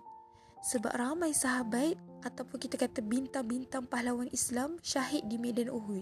[0.65, 6.01] sebab ramai sahabat ataupun kita kata bintang-bintang pahlawan Islam syahid di medan Uhud.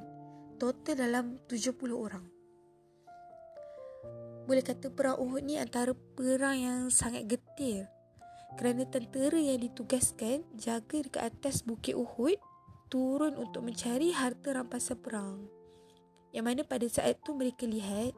[0.56, 2.24] Total dalam 70 orang.
[4.48, 7.92] Boleh kata perang Uhud ni antara perang yang sangat getir
[8.56, 12.40] kerana tentera yang ditugaskan jaga dekat atas bukit Uhud
[12.92, 15.48] turun untuk mencari harta rampasan perang.
[16.36, 18.12] Yang mana pada saat itu mereka lihat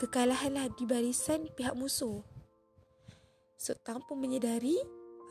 [0.00, 2.24] kekalahanlah di barisan pihak musuh.
[3.60, 4.80] So, tanpa menyedari,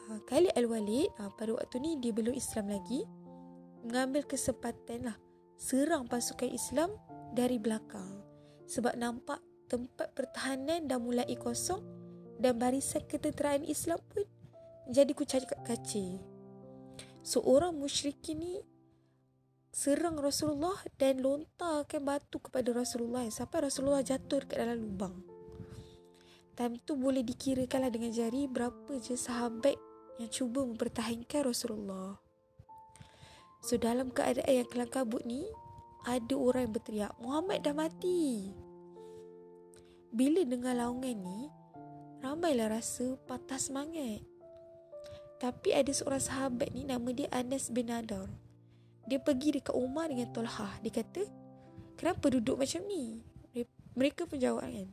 [0.06, 3.02] ha, Khalid Al-Walid ha, pada waktu ni dia belum Islam lagi,
[3.82, 5.18] mengambil kesempatan lah
[5.58, 6.94] serang pasukan Islam
[7.34, 8.22] dari belakang.
[8.70, 9.42] Sebab nampak
[9.72, 11.82] tempat pertahanan dah mulai kosong
[12.38, 14.28] dan barisan ketenteraan Islam pun
[14.92, 16.37] jadi kucak-kacir.
[17.24, 18.54] Seorang musyrikin ni
[19.74, 25.16] serang Rasulullah dan lontarkan batu kepada Rasulullah sampai Rasulullah jatuh dekat dalam lubang.
[26.58, 29.78] Time tu boleh dikirakanlah dengan jari berapa je sahabat
[30.18, 32.18] yang cuba mempertahankan Rasulullah.
[33.62, 35.46] So dalam keadaan yang kelam kabut ni,
[36.10, 38.50] ada orang yang berteriak, Muhammad dah mati.
[40.10, 41.52] Bila dengar laungan ni,
[42.26, 44.26] ramailah rasa patah semangat.
[45.38, 48.30] Tapi ada seorang sahabat ni nama dia Anas bin Nadar.
[49.06, 50.82] Dia pergi dekat Umar dengan Tolhah.
[50.82, 51.24] Dia kata,
[51.96, 53.22] kenapa duduk macam ni?
[53.98, 54.90] Mereka pun jawab kan.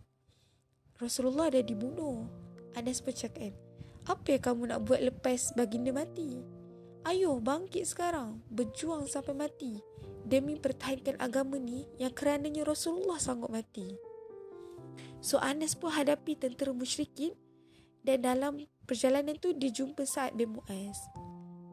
[1.00, 2.28] Rasulullah dah dibunuh.
[2.76, 3.56] Anas pun cakap
[4.04, 6.44] apa yang kamu nak buat lepas baginda mati?
[7.08, 8.44] Ayuh bangkit sekarang.
[8.52, 9.80] Berjuang sampai mati.
[10.28, 13.96] Demi pertahankan agama ni yang kerananya Rasulullah sanggup mati.
[15.24, 17.32] So Anas pun hadapi tentera musyrikin
[18.04, 20.98] dan dalam perjalanan tu dia jumpa Sa'ad bin Mu'az.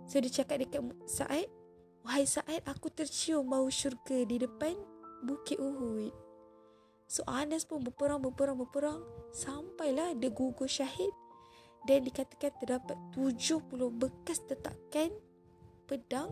[0.08, 1.48] So dia cakap dekat Sa'ad,
[2.02, 4.74] Wahai Sa'id, aku tercium bau syurga di depan
[5.22, 6.32] Bukit Uhud.
[7.12, 9.04] So Anas pun berperang, berperang, berperang.
[9.36, 11.12] Sampailah dia gugur syahid.
[11.84, 13.68] Dan dikatakan terdapat 70
[14.00, 15.12] bekas tetakan
[15.92, 16.32] pedang.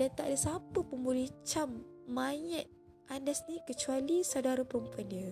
[0.00, 2.64] Dan tak ada siapa pun boleh cam mayat
[3.12, 5.30] Anas ni kecuali saudara perempuan dia.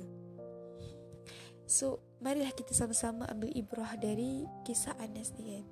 [1.65, 5.67] So, marilah kita sama-sama ambil ibrah dari kisah Anas ni kan.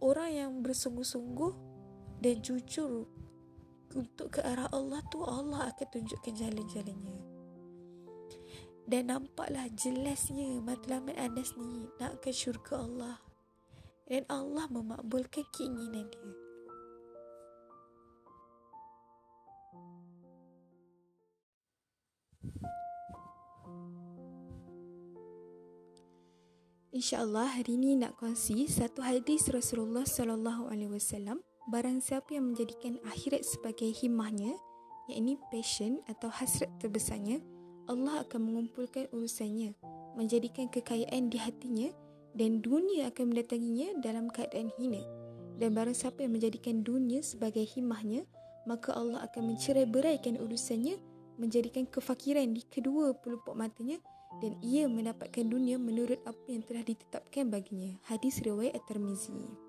[0.00, 1.52] Orang yang bersungguh-sungguh
[2.24, 3.04] dan jujur
[3.92, 7.20] untuk ke arah Allah tu Allah akan tunjukkan jalan-jalannya.
[8.88, 13.20] Dan nampaklah jelasnya matlamat Anas ni nak ke syurga Allah.
[14.08, 16.47] Dan Allah memakbulkan keinginan dia
[26.88, 32.96] InsyaAllah hari ini nak kongsi satu hadis Rasulullah sallallahu alaihi wasallam barang siapa yang menjadikan
[33.04, 34.56] akhirat sebagai himmahnya,
[35.04, 37.44] yakni passion atau hasrat terbesarnya,
[37.92, 39.76] Allah akan mengumpulkan urusannya,
[40.16, 41.92] menjadikan kekayaan di hatinya
[42.32, 45.04] dan dunia akan mendatanginya dalam keadaan hina.
[45.60, 48.24] Dan barang siapa yang menjadikan dunia sebagai himmahnya,
[48.64, 50.96] maka Allah akan mencerai beraikan urusannya,
[51.36, 54.00] menjadikan kefakiran di kedua pelupuk matanya
[54.38, 57.94] dan ia mendapatkan dunia menurut apa yang telah ditetapkan baginya.
[58.06, 59.68] Hadis riwayat At-Tirmizi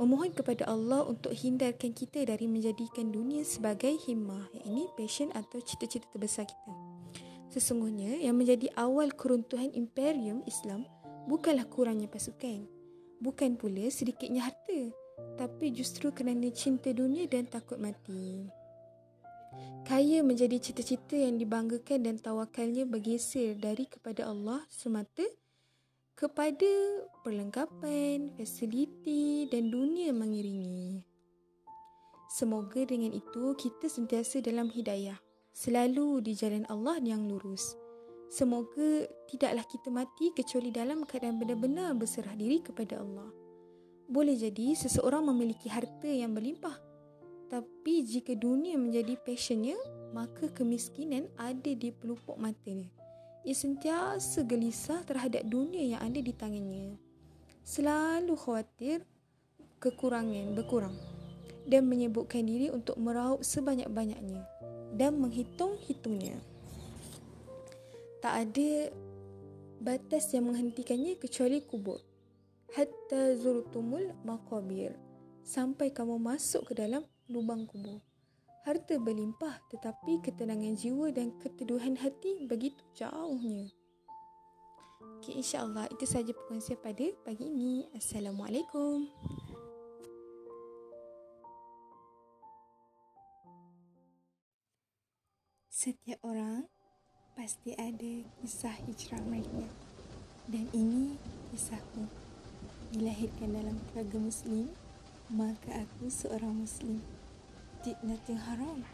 [0.00, 6.08] memohon kepada Allah untuk hindarkan kita dari menjadikan dunia sebagai himmah, ini passion atau cita-cita
[6.10, 6.72] terbesar kita.
[7.52, 10.88] Sesungguhnya yang menjadi awal keruntuhan imperium Islam
[11.28, 12.64] bukanlah kurangnya pasukan,
[13.20, 14.90] bukan pula sedikitnya harta,
[15.36, 18.48] tapi justru kerana cinta dunia dan takut mati.
[19.82, 25.26] Kaya menjadi cita-cita yang dibanggakan dan tawakalnya bergeser dari kepada Allah semata
[26.22, 26.70] kepada
[27.26, 31.02] perlengkapan, fasiliti dan dunia mengiringi.
[32.30, 35.18] Semoga dengan itu kita sentiasa dalam hidayah,
[35.50, 37.74] selalu di jalan Allah yang lurus.
[38.32, 43.28] Semoga tidaklah kita mati kecuali dalam keadaan benar-benar berserah diri kepada Allah.
[44.08, 46.91] Boleh jadi seseorang memiliki harta yang berlimpah,
[47.52, 49.76] tapi jika dunia menjadi passionnya,
[50.16, 52.88] maka kemiskinan ada di pelupuk matanya
[53.42, 56.94] ia sentiasa gelisah terhadap dunia yang ada di tangannya.
[57.66, 59.02] Selalu khawatir
[59.82, 60.94] kekurangan berkurang
[61.66, 64.46] dan menyebutkan diri untuk meraup sebanyak-banyaknya
[64.94, 66.38] dan menghitung-hitungnya.
[68.22, 68.94] Tak ada
[69.82, 71.98] batas yang menghentikannya kecuali kubur.
[72.70, 74.94] Hatta zurtumul maqabir.
[75.42, 77.02] Sampai kamu masuk ke dalam
[77.32, 78.04] lubang kubur.
[78.62, 83.72] Harta berlimpah tetapi ketenangan jiwa dan keteduhan hati begitu jauhnya.
[85.18, 87.86] Okay, insyaAllah itu sahaja perkongsian pada pagi ini.
[87.94, 89.10] Assalamualaikum.
[95.70, 96.70] Setiap orang
[97.34, 99.66] pasti ada kisah hijrah mereka.
[100.46, 101.18] Dan ini
[101.50, 102.06] kisahku.
[102.94, 104.70] Dilahirkan dalam keluarga Muslim,
[105.30, 107.02] maka aku seorang Muslim
[107.82, 108.86] did nothing haram.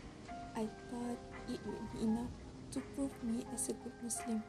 [0.57, 2.33] I thought it would be enough
[2.73, 4.41] to prove me as a good Muslim.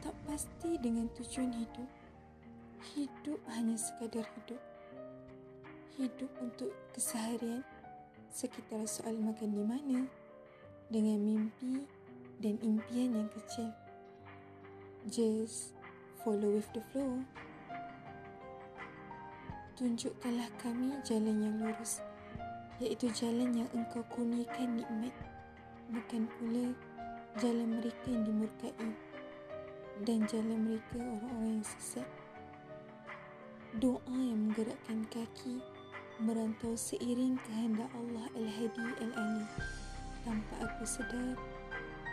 [0.00, 1.88] Tak pasti dengan tujuan hidup.
[2.96, 4.60] Hidup hanya sekadar hidup.
[6.00, 7.60] Hidup untuk keseharian
[8.32, 10.00] sekitar soal makan di mana
[10.88, 11.84] dengan mimpi
[12.40, 13.68] dan impian yang kecil.
[15.12, 15.76] Just
[16.24, 17.20] follow with the flow.
[19.76, 22.00] Tunjukkanlah kami jalan yang lurus
[22.80, 25.12] iaitu jalan yang engkau kurniakan nikmat
[25.92, 26.72] bukan pula
[27.36, 28.72] jalan mereka yang dimurkai
[30.08, 32.08] dan jalan mereka orang-orang yang sesat.
[33.76, 35.60] Doa yang menggerakkan kaki
[36.24, 39.44] merantau seiring kehendak Allah Al-Hadi Al-Ali
[40.24, 41.36] tanpa aku sedar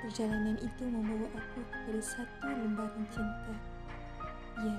[0.04, 3.56] perjalanan itu membawa aku kepada satu lembaran cinta.
[4.62, 4.78] Ya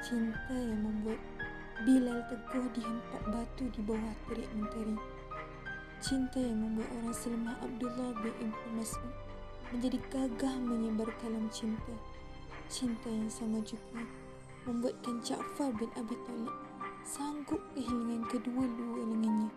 [0.00, 1.20] cinta yang membuat
[1.80, 5.00] Bilal teguh di hempak batu di bawah terik menteri.
[5.96, 9.14] Cinta yang membuat orang selemah Abdullah bin Ibn Mas'ud
[9.72, 11.96] menjadi gagah menyebar kalam cinta.
[12.68, 14.04] Cinta yang sama juga
[14.68, 16.52] membuatkan Ja'far bin Abi Talib
[17.00, 19.48] sanggup kehilangan kedua-dua lengannya.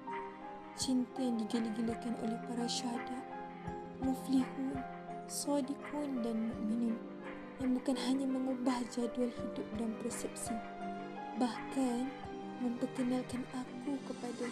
[0.80, 3.20] Cinta yang digila-gilakan oleh para syahada,
[4.00, 4.80] muflihun,
[5.28, 6.96] sadiqun dan mukminin
[7.60, 10.56] yang bukan hanya mengubah jadual hidup dan persepsi,
[11.38, 12.10] bahkan
[12.62, 14.48] memperkenalkan aku kepada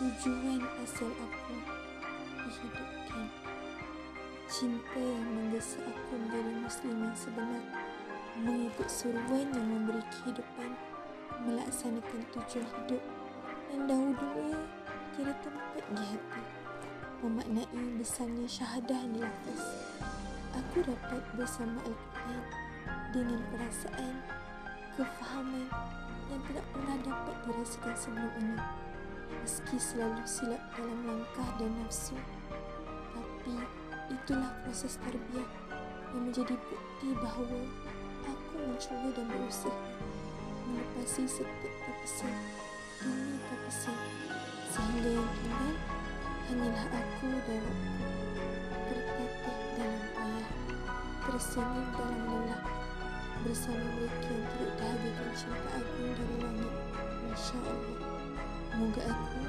[0.00, 1.56] tujuan asal aku
[2.44, 3.26] dihidupkan.
[4.44, 7.64] Cinta yang menggesa aku menjadi Muslim yang sebenar,
[8.38, 10.70] mengikut suruhan yang memberi kehidupan,
[11.42, 13.02] melaksanakan tujuan hidup
[13.72, 14.60] yang dahulunya
[15.14, 16.42] kira tempat di hati
[17.24, 19.62] memaknai besarnya syahadah yang dilafaz.
[20.60, 22.42] Aku dapat bersama Al-Quran
[23.16, 24.14] dengan perasaan,
[24.94, 25.66] kefahaman
[26.30, 28.58] yang tidak pernah dapat dirasakan sebelum ini.
[29.42, 32.16] Meski selalu silap dalam langkah dan nafsu,
[33.12, 33.54] tapi
[34.08, 35.50] itulah proses tarbiyah
[36.14, 37.60] yang menjadi bukti bahawa
[38.24, 39.80] aku mencuba dan berusaha
[40.64, 42.34] melepasi setiap tapisan
[43.02, 43.98] demi tapisan
[44.72, 45.74] sehingga yang tinggal
[46.48, 47.64] hanyalah aku dan
[48.72, 50.48] aku tertatih dalam payah
[51.26, 52.73] tersenyum dalam lelah
[53.44, 56.72] bersama mereka yang turut dahagiakan cinta agung dari langit.
[57.28, 58.00] Masya Allah
[58.74, 59.42] Moga aku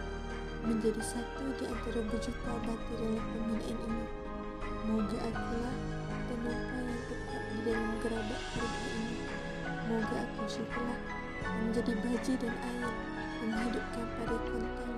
[0.68, 4.06] menjadi satu di antara berjuta batu dalam pembinaan ini.
[4.84, 5.76] Moga akulah
[6.28, 9.18] penumpang yang tetap di dalam gerabak kereta ini.
[9.88, 10.86] Moga aku juga
[11.64, 12.94] menjadi baja dan air
[13.48, 14.95] menghidupkan pada kontangnya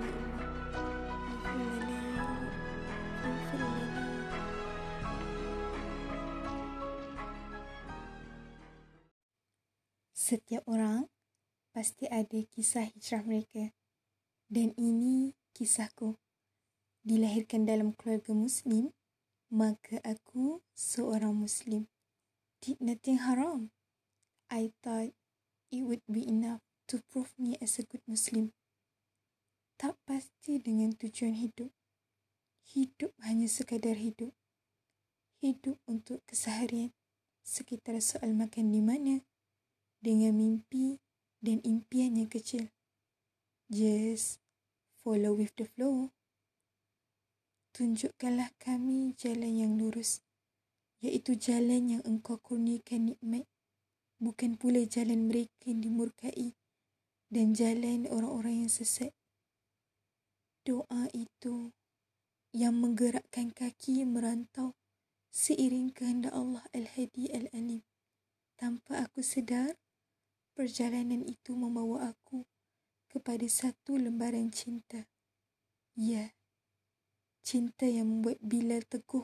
[10.28, 11.08] Setiap orang
[11.72, 13.72] pasti ada kisah hijrah mereka.
[14.44, 16.20] Dan ini kisahku.
[17.00, 18.92] Dilahirkan dalam keluarga Muslim,
[19.48, 21.88] maka aku seorang Muslim.
[22.60, 23.72] Did nothing haram.
[24.52, 25.16] I thought
[25.72, 26.60] it would be enough
[26.92, 28.52] to prove me as a good Muslim.
[29.80, 31.72] Tak pasti dengan tujuan hidup.
[32.68, 34.36] Hidup hanya sekadar hidup.
[35.40, 36.92] Hidup untuk keseharian.
[37.40, 39.24] Sekitar soal makan di mana,
[39.98, 41.02] dengan mimpi
[41.42, 42.70] dan impian yang kecil.
[43.68, 44.40] Just
[45.02, 46.10] follow with the flow.
[47.76, 50.24] Tunjukkanlah kami jalan yang lurus,
[50.98, 53.46] iaitu jalan yang engkau kurniakan nikmat,
[54.18, 56.58] bukan pula jalan mereka yang dimurkai
[57.30, 59.14] dan jalan orang-orang yang sesat.
[60.66, 61.70] Doa itu
[62.50, 64.74] yang menggerakkan kaki merantau
[65.28, 67.84] seiring kehendak Allah Al-Hadi Al-Alim.
[68.58, 69.78] Tanpa aku sedar,
[70.58, 72.42] Perjalanan itu membawa aku
[73.06, 75.06] kepada satu lembaran cinta.
[75.94, 76.34] Ya,
[77.46, 79.22] cinta yang membuat Bilal teguh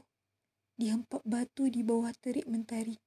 [0.79, 3.03] dihempak batu di bawah terik mentari.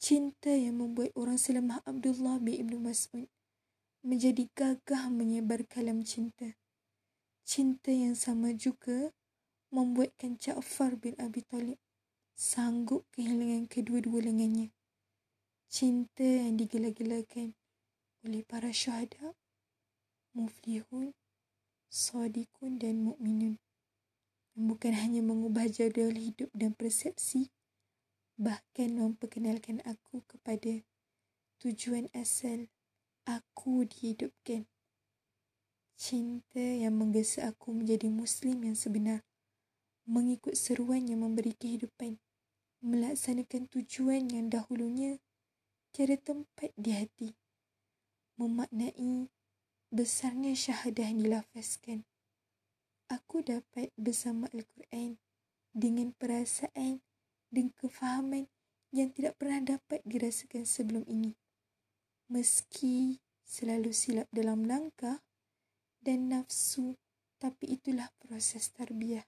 [0.00, 3.28] Cinta yang membuat orang selemah Abdullah bin Ibn Mas'ud
[4.00, 6.56] menjadi gagah menyebar kalam cinta.
[7.44, 9.12] Cinta yang sama juga
[9.68, 11.76] membuatkan Ja'far bin Abi Talib
[12.32, 14.72] sanggup kehilangan kedua-dua lengannya
[15.68, 17.52] cinta yang digelar-gelarkan
[18.24, 19.36] oleh para syuhada,
[20.32, 21.12] muflihun,
[21.92, 23.60] sadiqun dan mukminun.
[24.56, 27.52] Bukan hanya mengubah jadual hidup dan persepsi,
[28.40, 30.80] bahkan memperkenalkan aku kepada
[31.60, 32.72] tujuan asal
[33.28, 34.64] aku dihidupkan.
[36.00, 39.20] Cinta yang menggesa aku menjadi Muslim yang sebenar,
[40.08, 42.16] mengikut seruan yang memberi kehidupan,
[42.80, 45.20] melaksanakan tujuan yang dahulunya
[45.92, 47.30] tiada tempat di hati.
[48.38, 49.28] Memaknai
[49.88, 52.04] besarnya syahadah yang dilafazkan.
[53.08, 55.16] Aku dapat bersama Al-Quran
[55.72, 57.00] dengan perasaan
[57.48, 58.46] dan kefahaman
[58.92, 61.32] yang tidak pernah dapat dirasakan sebelum ini.
[62.28, 65.24] Meski selalu silap dalam langkah
[66.04, 67.00] dan nafsu,
[67.40, 69.24] tapi itulah proses tarbiyah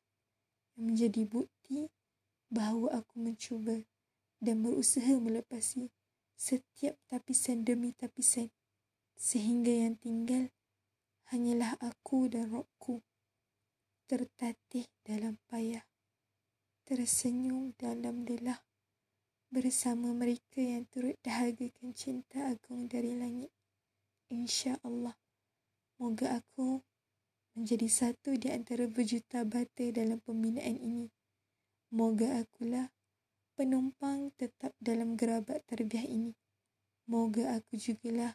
[0.77, 1.89] yang menjadi bukti
[2.53, 3.81] bahawa aku mencuba
[4.41, 5.89] dan berusaha melepasi
[6.41, 8.49] setiap tapisan demi tapisan
[9.13, 10.49] sehingga yang tinggal
[11.29, 13.05] hanyalah aku dan rohku
[14.09, 15.85] tertatih dalam payah
[16.89, 18.65] tersenyum dalam lelah
[19.53, 23.53] bersama mereka yang turut dahagakan cinta agung dari langit.
[24.33, 25.21] Insya Allah
[26.01, 26.81] moga aku
[27.53, 31.13] menjadi satu di antara berjuta bata dalam pembinaan ini.
[31.93, 32.89] Moga akulah
[33.61, 36.33] penumpang tetap dalam gerabak terbiah ini.
[37.05, 38.33] Moga aku jugalah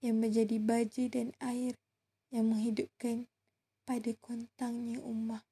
[0.00, 1.76] yang menjadi baja dan air
[2.32, 3.28] yang menghidupkan
[3.84, 5.44] pada kontangnya ummah.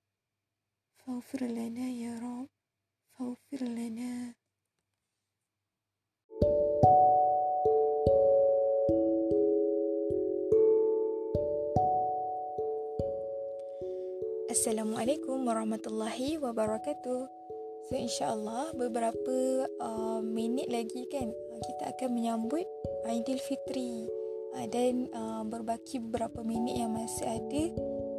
[0.97, 2.49] Faufir lana ya Rab,
[3.13, 4.33] faufir lana.
[14.49, 17.42] Assalamualaikum warahmatullahi wabarakatuh.
[17.89, 22.67] So insyaAllah beberapa uh, minit lagi kan uh, kita akan menyambut
[23.09, 24.07] Aidilfitri.
[24.53, 27.65] Uh, dan uh, berbaki beberapa minit yang masih ada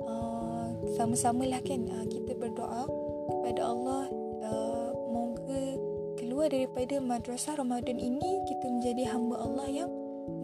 [0.09, 0.65] uh,
[0.97, 2.89] sama-sama lah kan uh, kita berdoa
[3.29, 4.09] kepada Allah
[4.41, 5.77] uh, moga
[6.17, 9.91] keluar daripada madrasah Ramadan ini kita menjadi hamba Allah yang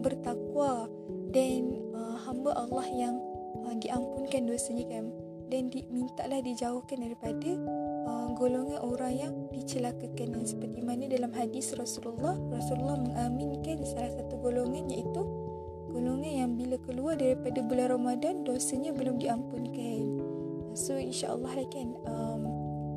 [0.00, 0.86] bertakwa
[1.34, 3.18] dan uh, hamba Allah yang
[3.66, 5.06] uh, diampunkan dosanya kan.
[5.50, 7.58] Dan dimintalah dijauhkan daripada
[8.34, 14.90] golongan orang yang dicelakakan dan seperti mana dalam hadis Rasulullah Rasulullah mengaminkan salah satu golongan
[14.90, 15.22] iaitu
[15.90, 20.22] golongan yang bila keluar daripada bulan Ramadan dosanya belum diampunkan.
[20.78, 22.42] So insyaallah lah kan um,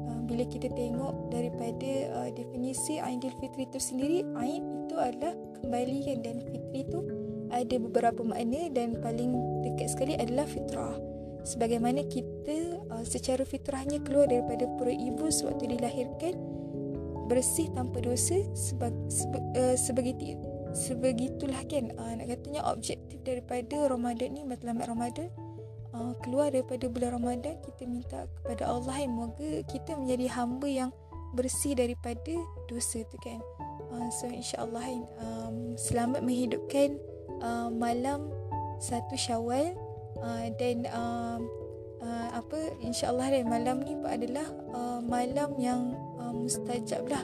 [0.10, 6.38] uh, bila kita tengok daripada uh, definisi Aidilfitri itu sendiri Aid itu adalah kembalikan dan
[6.46, 7.00] fitri itu
[7.54, 9.34] ada beberapa makna dan paling
[9.66, 11.13] dekat sekali adalah fitrah
[11.44, 16.36] sebagaimana kita uh, secara fitrahnya keluar daripada perut ibu sewaktu dilahirkan
[17.28, 20.36] bersih tanpa dosa sebag, sebe, uh, sebegitu
[20.74, 25.30] sebegitulah kan uh, nak katanya objektif daripada Ramadan ni matlamat Ramadan
[25.94, 30.92] uh, keluar daripada bulan Ramadan kita minta kepada Allah yang moga kita menjadi hamba yang
[31.34, 32.38] bersih daripada
[32.70, 33.42] dosa tu kan.
[33.94, 34.86] Uh, so insyaallah
[35.22, 36.98] um, selamat menghidupkan
[37.42, 38.30] uh, malam
[38.82, 39.78] satu Syawal
[40.24, 41.38] uh, dan uh,
[42.00, 47.24] uh, apa insyaallah dan malam ni adalah uh, malam yang uh, mustajab lah.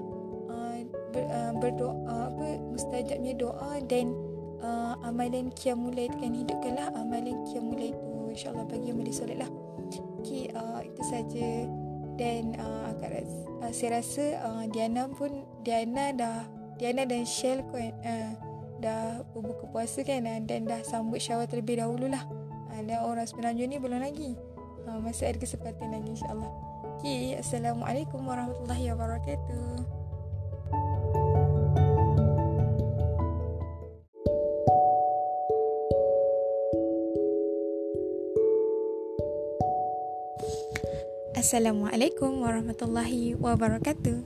[0.49, 0.83] Uh,
[1.15, 4.11] ber, uh, berdoa uh, apa mustajabnya doa dan
[4.59, 8.11] uh, amalan qiyamul lail kan hidupkanlah amalan qiyamul lail tu.
[8.29, 9.51] Insyaallah bagi yang boleh solat lah.
[10.21, 11.49] Okey uh, itu saja.
[12.19, 13.23] Dan uh, agak
[13.63, 16.43] uh, saya rasa uh, Diana pun Diana dah
[16.75, 18.31] Diana dan Shell kan uh,
[18.79, 22.23] dah berbuka puasa kan dan dah sambut syawal terlebih dahulu lah
[22.85, 24.39] dan orang sebenarnya ni belum lagi
[24.87, 26.51] ha, masih ada kesempatan lagi insyaAllah
[26.95, 27.35] okay.
[27.35, 29.99] Assalamualaikum warahmatullahi wabarakatuh
[41.39, 44.21] Assalamualaikum warahmatullahi wabarakatuh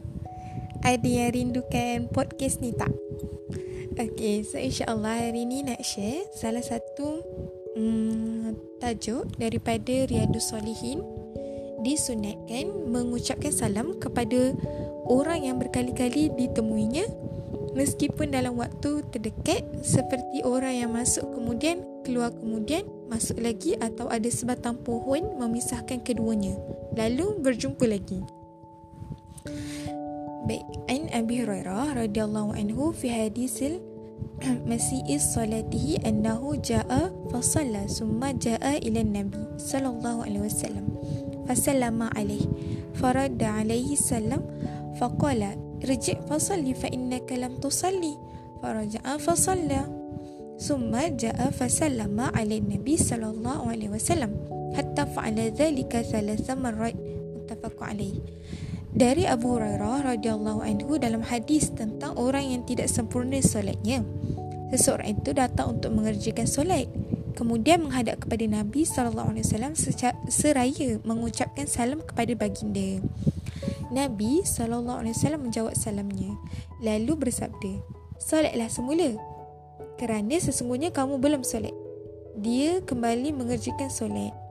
[0.81, 2.91] Ada yang rindukan podcast ni tak?
[3.93, 7.21] Okay, so insyaAllah hari ni nak share salah satu
[7.77, 11.01] hmm, tajuk daripada Riyadus Solihin
[11.83, 14.55] disunatkan mengucapkan salam kepada
[15.09, 17.03] orang yang berkali-kali ditemuinya
[17.75, 24.29] meskipun dalam waktu terdekat seperti orang yang masuk kemudian keluar kemudian masuk lagi atau ada
[24.29, 26.55] sebatang pohon memisahkan keduanya.
[26.93, 28.21] Lalu berjumpa lagi.
[30.43, 33.79] Baik, Ain Abi Hurairah radhiyallahu anhu fi hadisil
[34.43, 40.87] مسيء صلاته أنه جاء فصلى ثم جاء إلى النبي صلى الله عليه وسلم
[41.47, 42.45] فسلم عليه
[42.93, 44.41] فرد عليه السلام
[44.99, 45.41] فقال
[45.89, 48.15] رجع فصلي فإنك لم تصلي
[48.63, 49.81] فرجع فصلى
[50.59, 54.31] ثم جاء فسلم على النبي صلى الله عليه وسلم
[54.73, 56.95] حتى فعل ذلك ثلاث مرات
[57.35, 58.13] متفق عليه
[58.93, 64.05] dari Abu Hurairah radhiyallahu anhu dalam hadis tentang orang yang tidak sempurna solatnya.
[64.69, 66.85] Seseorang itu datang untuk mengerjakan solat.
[67.33, 69.73] Kemudian menghadap kepada Nabi sallallahu alaihi wasallam
[70.29, 73.01] seraya mengucapkan salam kepada baginda.
[73.89, 76.37] Nabi sallallahu alaihi wasallam menjawab salamnya
[76.77, 77.81] lalu bersabda,
[78.21, 79.17] "Solatlah semula."
[79.97, 81.73] Kerana sesungguhnya kamu belum solat.
[82.37, 84.42] Dia kembali mengerjakan solat.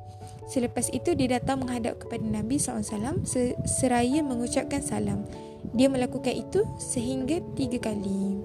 [0.53, 3.25] Selepas itu dia datang menghadap kepada Nabi SAW
[3.65, 5.25] seraya mengucapkan salam.
[5.73, 8.37] Dia melakukan itu sehingga tiga kali.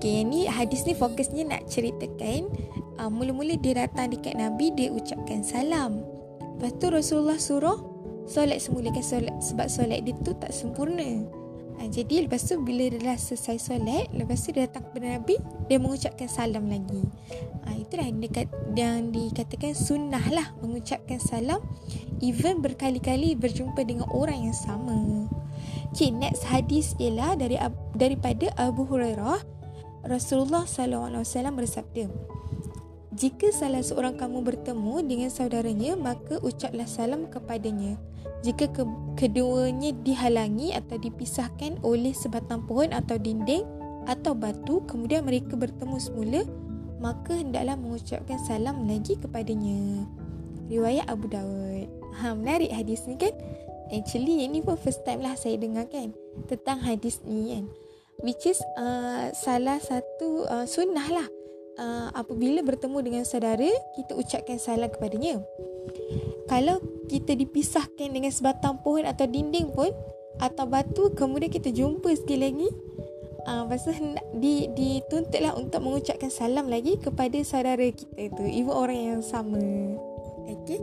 [0.00, 2.48] Okay, yang ni hadis ni fokusnya nak ceritakan
[2.96, 6.00] uh, mula-mula dia datang dekat Nabi dia ucapkan salam.
[6.56, 7.84] Lepas tu Rasulullah suruh
[8.24, 11.28] solat semula kan solat sebab solat dia tu tak sempurna.
[11.78, 15.38] Ha, jadi lepas tu bila dia dah selesai solat Lepas tu dia datang kepada Nabi
[15.70, 17.06] Dia mengucapkan salam lagi.
[17.64, 21.62] Ha, Itulah yang, dekat, yang dikatakan sunnah lah Mengucapkan salam
[22.18, 25.30] Even berkali-kali berjumpa dengan orang yang sama.
[25.94, 27.54] Okay next hadis ialah dari,
[27.94, 29.38] Daripada Abu Hurairah
[30.02, 32.10] Rasulullah SAW bersabda
[33.18, 37.98] Jika salah seorang kamu bertemu dengan saudaranya Maka ucaplah salam kepadanya.
[38.46, 38.86] Jika ke-
[39.18, 43.66] keduanya dihalangi atau dipisahkan oleh sebatang pohon atau dinding
[44.06, 46.40] atau batu kemudian mereka bertemu semula
[46.98, 50.06] maka hendaklah mengucapkan salam lagi kepadanya.
[50.70, 51.86] Riwayat Abu Dawud.
[52.22, 53.34] Ha menarik hadis ni kan?
[53.90, 56.14] Actually ini pun first time lah saya dengar kan
[56.46, 57.64] tentang hadis ni kan.
[58.22, 61.26] Which is uh, salah satu uh, sunnah lah
[61.78, 65.40] uh, apabila bertemu dengan saudara kita ucapkan salam kepadanya.
[66.50, 69.88] Kalau kita dipisahkan dengan sebatang pohon atau dinding pun
[70.38, 72.68] atau batu kemudian kita jumpa sekali lagi
[73.48, 73.90] uh, tu
[74.38, 79.60] di, dituntutlah untuk mengucapkan salam lagi kepada saudara kita itu ibu orang yang sama.
[80.48, 80.80] Okay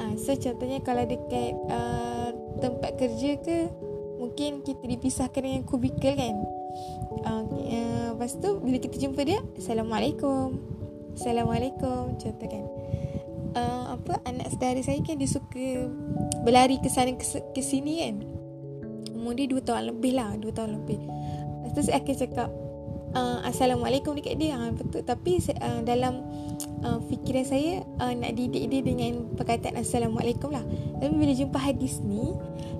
[0.00, 2.30] uh, so contohnya kalau dekat uh,
[2.62, 3.70] tempat kerja ke
[4.18, 6.36] mungkin kita dipisahkan dengan kubikel kan
[7.24, 10.58] uh, uh, lepas tu bila kita jumpa dia Assalamualaikum.
[11.18, 12.64] Assalamualaikum contoh kan
[13.58, 15.88] uh, apa anak saudara saya kan dia suka
[16.42, 18.16] berlari ke sana ke, sini kan?
[19.14, 21.00] Umur dia 2 tahun lebih lah 2 tahun lebih.
[21.00, 22.48] Lepas tu saya akan cakap
[23.16, 24.56] uh, Assalamualaikum dekat dia.
[24.56, 25.02] Ha, betul.
[25.04, 26.22] Tapi uh, dalam
[26.86, 30.64] uh, fikiran saya uh, nak didik dia dengan perkataan Assalamualaikum lah.
[31.02, 32.34] Tapi bila jumpa hadis ni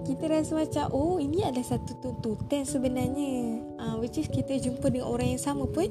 [0.08, 5.08] kita rasa macam oh ini adalah satu tuntutan sebenarnya uh, which is kita jumpa dengan
[5.08, 5.88] orang yang sama pun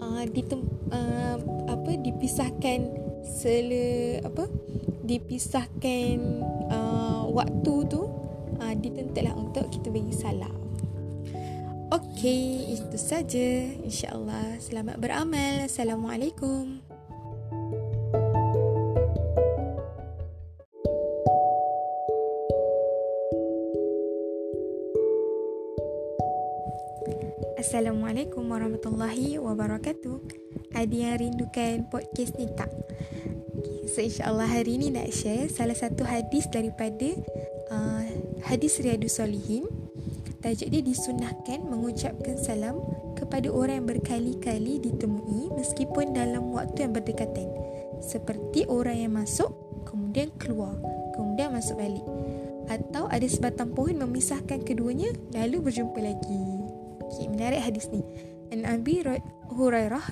[0.00, 1.36] uh, ditem, uh,
[1.68, 2.88] apa dipisahkan
[3.28, 4.48] sele apa
[5.04, 6.16] dipisahkan
[6.72, 8.08] uh, waktu tu
[8.58, 10.56] uh, ditentulah untuk kita bagi salam.
[11.86, 13.48] Okey, itu saja.
[13.86, 15.70] Insya-Allah selamat beramal.
[15.70, 16.85] Assalamualaikum.
[27.76, 30.16] Assalamualaikum warahmatullahi wabarakatuh.
[30.72, 32.72] Ada yang rindukan podcast ni tak?
[33.92, 37.12] So insyaAllah hari ni nak share Salah satu hadis daripada
[37.68, 38.00] uh,
[38.48, 39.68] Hadis Riyadus Solihin
[40.40, 42.80] Tajuk dia disunahkan mengucapkan salam
[43.12, 47.44] Kepada orang yang berkali-kali ditemui Meskipun dalam waktu yang berdekatan.
[48.00, 49.52] Seperti orang yang masuk
[49.84, 50.80] Kemudian keluar
[51.12, 52.08] Kemudian masuk balik.
[52.72, 56.55] Atau ada sebatang pohon memisahkan keduanya Lalu berjumpa lagi
[57.06, 58.02] okay, menarik hadis ni.
[58.50, 59.02] An abi
[59.50, 60.06] hurairah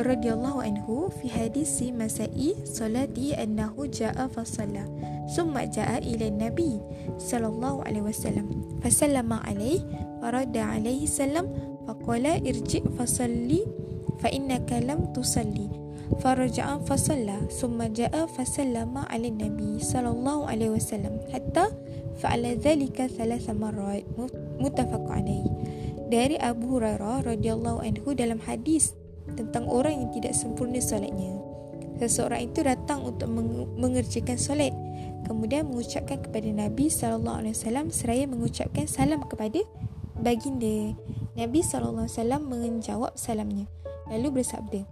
[0.00, 4.88] radhiyallahu anhu fi hadis masai salati annahu jaa fa salla
[5.28, 6.80] thumma jaa ila nabi
[7.20, 8.48] sallallahu alaihi wasallam.
[8.80, 9.84] Fa sallama alaihi
[10.20, 11.48] fa alaihi salam
[11.84, 13.64] fa qala irji fa salli
[14.20, 15.84] fa innaka lam tusalli.
[16.04, 21.16] فرجع فصلى ثم jaa فسلم على Nabi sallallahu alaihi wasallam.
[21.32, 21.74] Hatta حتى
[22.20, 24.04] فعل ذلك ثلاث مرات
[24.60, 25.06] متفق
[26.14, 28.94] dari Abu Hurairah radhiyallahu anhu dalam hadis
[29.34, 31.34] tentang orang yang tidak sempurna solatnya.
[31.98, 33.26] Seseorang itu datang untuk
[33.74, 34.70] mengerjakan solat,
[35.26, 39.58] kemudian mengucapkan kepada Nabi sallallahu alaihi wasallam seraya mengucapkan salam kepada
[40.22, 40.94] baginda.
[41.34, 43.66] Nabi sallallahu alaihi wasallam menjawab salamnya,
[44.06, 44.86] lalu bersabda,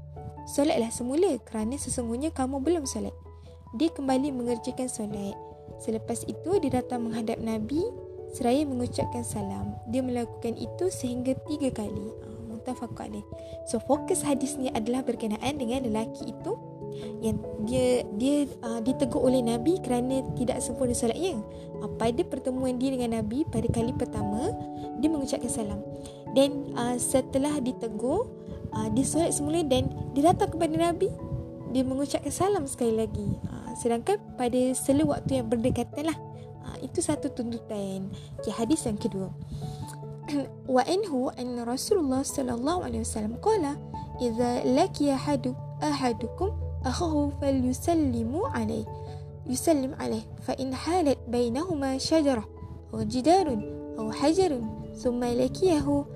[0.51, 3.15] "Solatlah semula kerana sesungguhnya kamu belum solat."
[3.79, 5.39] Dia kembali mengerjakan solat.
[5.79, 7.83] Selepas itu dia datang menghadap Nabi
[8.33, 9.77] seraya mengucapkan salam.
[9.93, 12.09] Dia melakukan itu sehingga tiga kali.
[12.49, 13.25] Mutafaq alaih.
[13.69, 16.53] So fokus hadis ni adalah berkenaan dengan lelaki itu
[17.25, 21.41] yang dia dia uh, ditegur oleh Nabi kerana tidak sempurna solatnya.
[21.81, 24.53] Uh, pada pertemuan dia dengan Nabi pada kali pertama
[25.01, 25.81] dia mengucapkan salam.
[26.33, 28.29] Dan uh, setelah ditegur
[28.73, 31.09] uh, dia solat semula dan dia datang kepada Nabi
[31.73, 33.29] dia mengucapkan salam sekali lagi.
[33.49, 36.19] Uh, sedangkan pada sela waktu yang berdekatan lah
[36.63, 38.11] Ha, itu satu tuntutan.
[38.39, 39.31] Okay, hadis yang kedua.
[40.75, 43.77] Wa anhu an Rasulullah sallallahu alaihi wasallam qala
[44.23, 46.55] idza laki ahadu ahadukum
[46.87, 48.87] akhahu falyusallimu alaihi
[49.47, 52.47] yusallim alaihi fa in halat bainahuma shajarah
[52.95, 53.67] aw jidarun
[53.99, 54.63] aw hajarun
[54.95, 56.07] thumma lakiyahu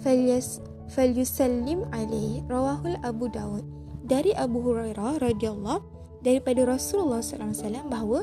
[0.00, 3.64] falyas falyusallim alaihi rawahu Abu Dawud
[4.08, 5.84] dari Abu Hurairah radhiyallahu
[6.24, 8.20] daripada Rasulullah sallallahu alaihi wasallam bahawa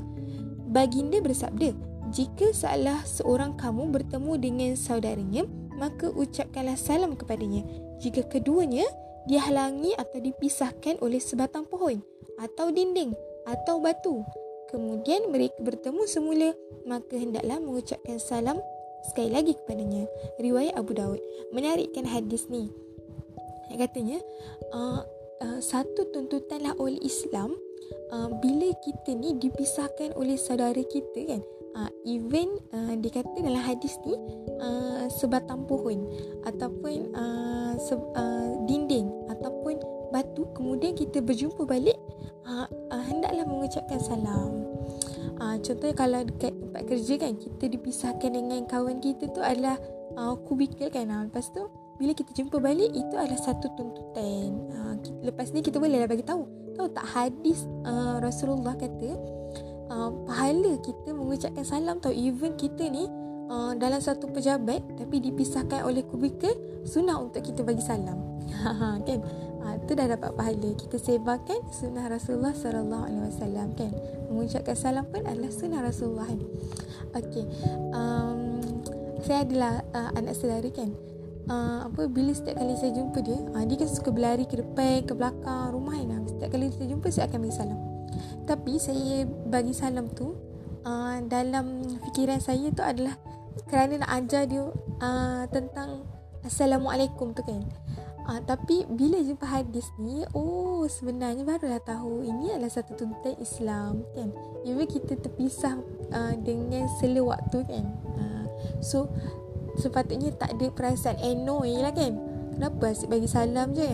[0.70, 1.74] Baginda bersabda,
[2.14, 7.66] jika salah seorang kamu bertemu dengan saudaranya, maka ucapkanlah salam kepadanya.
[7.98, 8.86] Jika keduanya
[9.26, 12.06] dihalangi atau dipisahkan oleh sebatang pohon
[12.38, 13.18] atau dinding
[13.50, 14.22] atau batu,
[14.70, 16.50] kemudian mereka bertemu semula,
[16.86, 18.62] maka hendaklah mengucapkan salam
[19.10, 20.06] sekali lagi kepadanya.
[20.38, 22.70] Riwayat Abu Dawud menarikkan hadis ni.
[23.74, 24.22] Katanya,
[24.70, 25.02] uh,
[25.42, 27.58] uh, satu tuntutanlah oleh Islam
[28.14, 31.42] uh, bila kita ni dipisahkan oleh saudara kita kan
[31.78, 34.16] uh, even uh, dia kata dalam hadis ni
[34.60, 36.06] uh, sebatang pohon
[36.46, 39.78] ataupun uh, se- uh, dinding ataupun
[40.10, 41.98] batu kemudian kita berjumpa balik
[42.50, 44.66] uh, uh, hendaklah mengucapkan salam
[45.38, 49.78] uh, contohnya kalau dekat tempat kerja kan kita dipisahkan dengan kawan kita tu adalah
[50.18, 54.56] uh, kubikel kan uh, lepas tu bila kita jumpa balik itu adalah satu tuntutan.
[54.72, 56.48] Uh, lepas ni kita bolehlah bagi tahu.
[56.80, 59.12] Tahu tak hadis uh, Rasulullah kata
[59.92, 63.04] uh, pahala kita mengucapkan salam tahu even kita ni
[63.52, 66.56] uh, dalam satu pejabat tapi dipisahkan oleh kubikel
[66.88, 68.16] sunnah untuk kita bagi salam.
[69.04, 69.20] kan?
[69.60, 70.72] Uh, tu dah dapat pahala.
[70.72, 73.92] Kita sebarkan sunnah Rasulullah sallallahu alaihi wasallam kan.
[74.32, 76.48] Mengucapkan salam pun adalah sunnah Rasulullah kan.
[77.20, 77.44] Okey.
[77.92, 78.64] Um,
[79.20, 81.09] saya adalah uh, anak saudara kan
[81.50, 85.04] uh, apa bila setiap kali saya jumpa dia uh, dia kan suka berlari ke depan
[85.04, 86.22] ke belakang rumah kan.
[86.30, 87.80] Setiap kali saya jumpa saya akan bagi salam.
[88.46, 90.38] Tapi saya bagi salam tu
[90.86, 93.18] uh, dalam fikiran saya tu adalah
[93.68, 94.64] kerana nak ajar dia
[95.02, 96.06] uh, tentang
[96.46, 97.66] assalamualaikum tu kan.
[98.30, 104.06] Uh, tapi bila jumpa hadis ni oh sebenarnya barulah tahu ini adalah satu tuntutan Islam
[104.14, 104.30] kan.
[104.64, 105.82] Even kita terpisah
[106.14, 107.86] uh, dengan sela waktu kan.
[108.14, 108.46] Uh,
[108.86, 109.10] so
[109.80, 112.20] sepatutnya tak ada perasaan annoy lah kan.
[112.54, 112.92] Kenapa?
[112.92, 113.88] Asyik bagi salam je.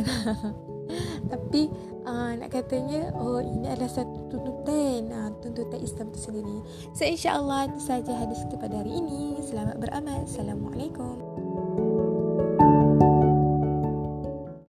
[1.31, 1.61] Tapi
[2.05, 5.09] uh, nak katanya oh ini adalah satu tuntutan.
[5.09, 6.57] Uh, tuntutan Islam itu sendiri
[6.97, 9.37] so insyaAllah itu sahaja hadis kita pada hari ini.
[9.45, 10.25] Selamat beramal.
[10.25, 12.04] Assalamualaikum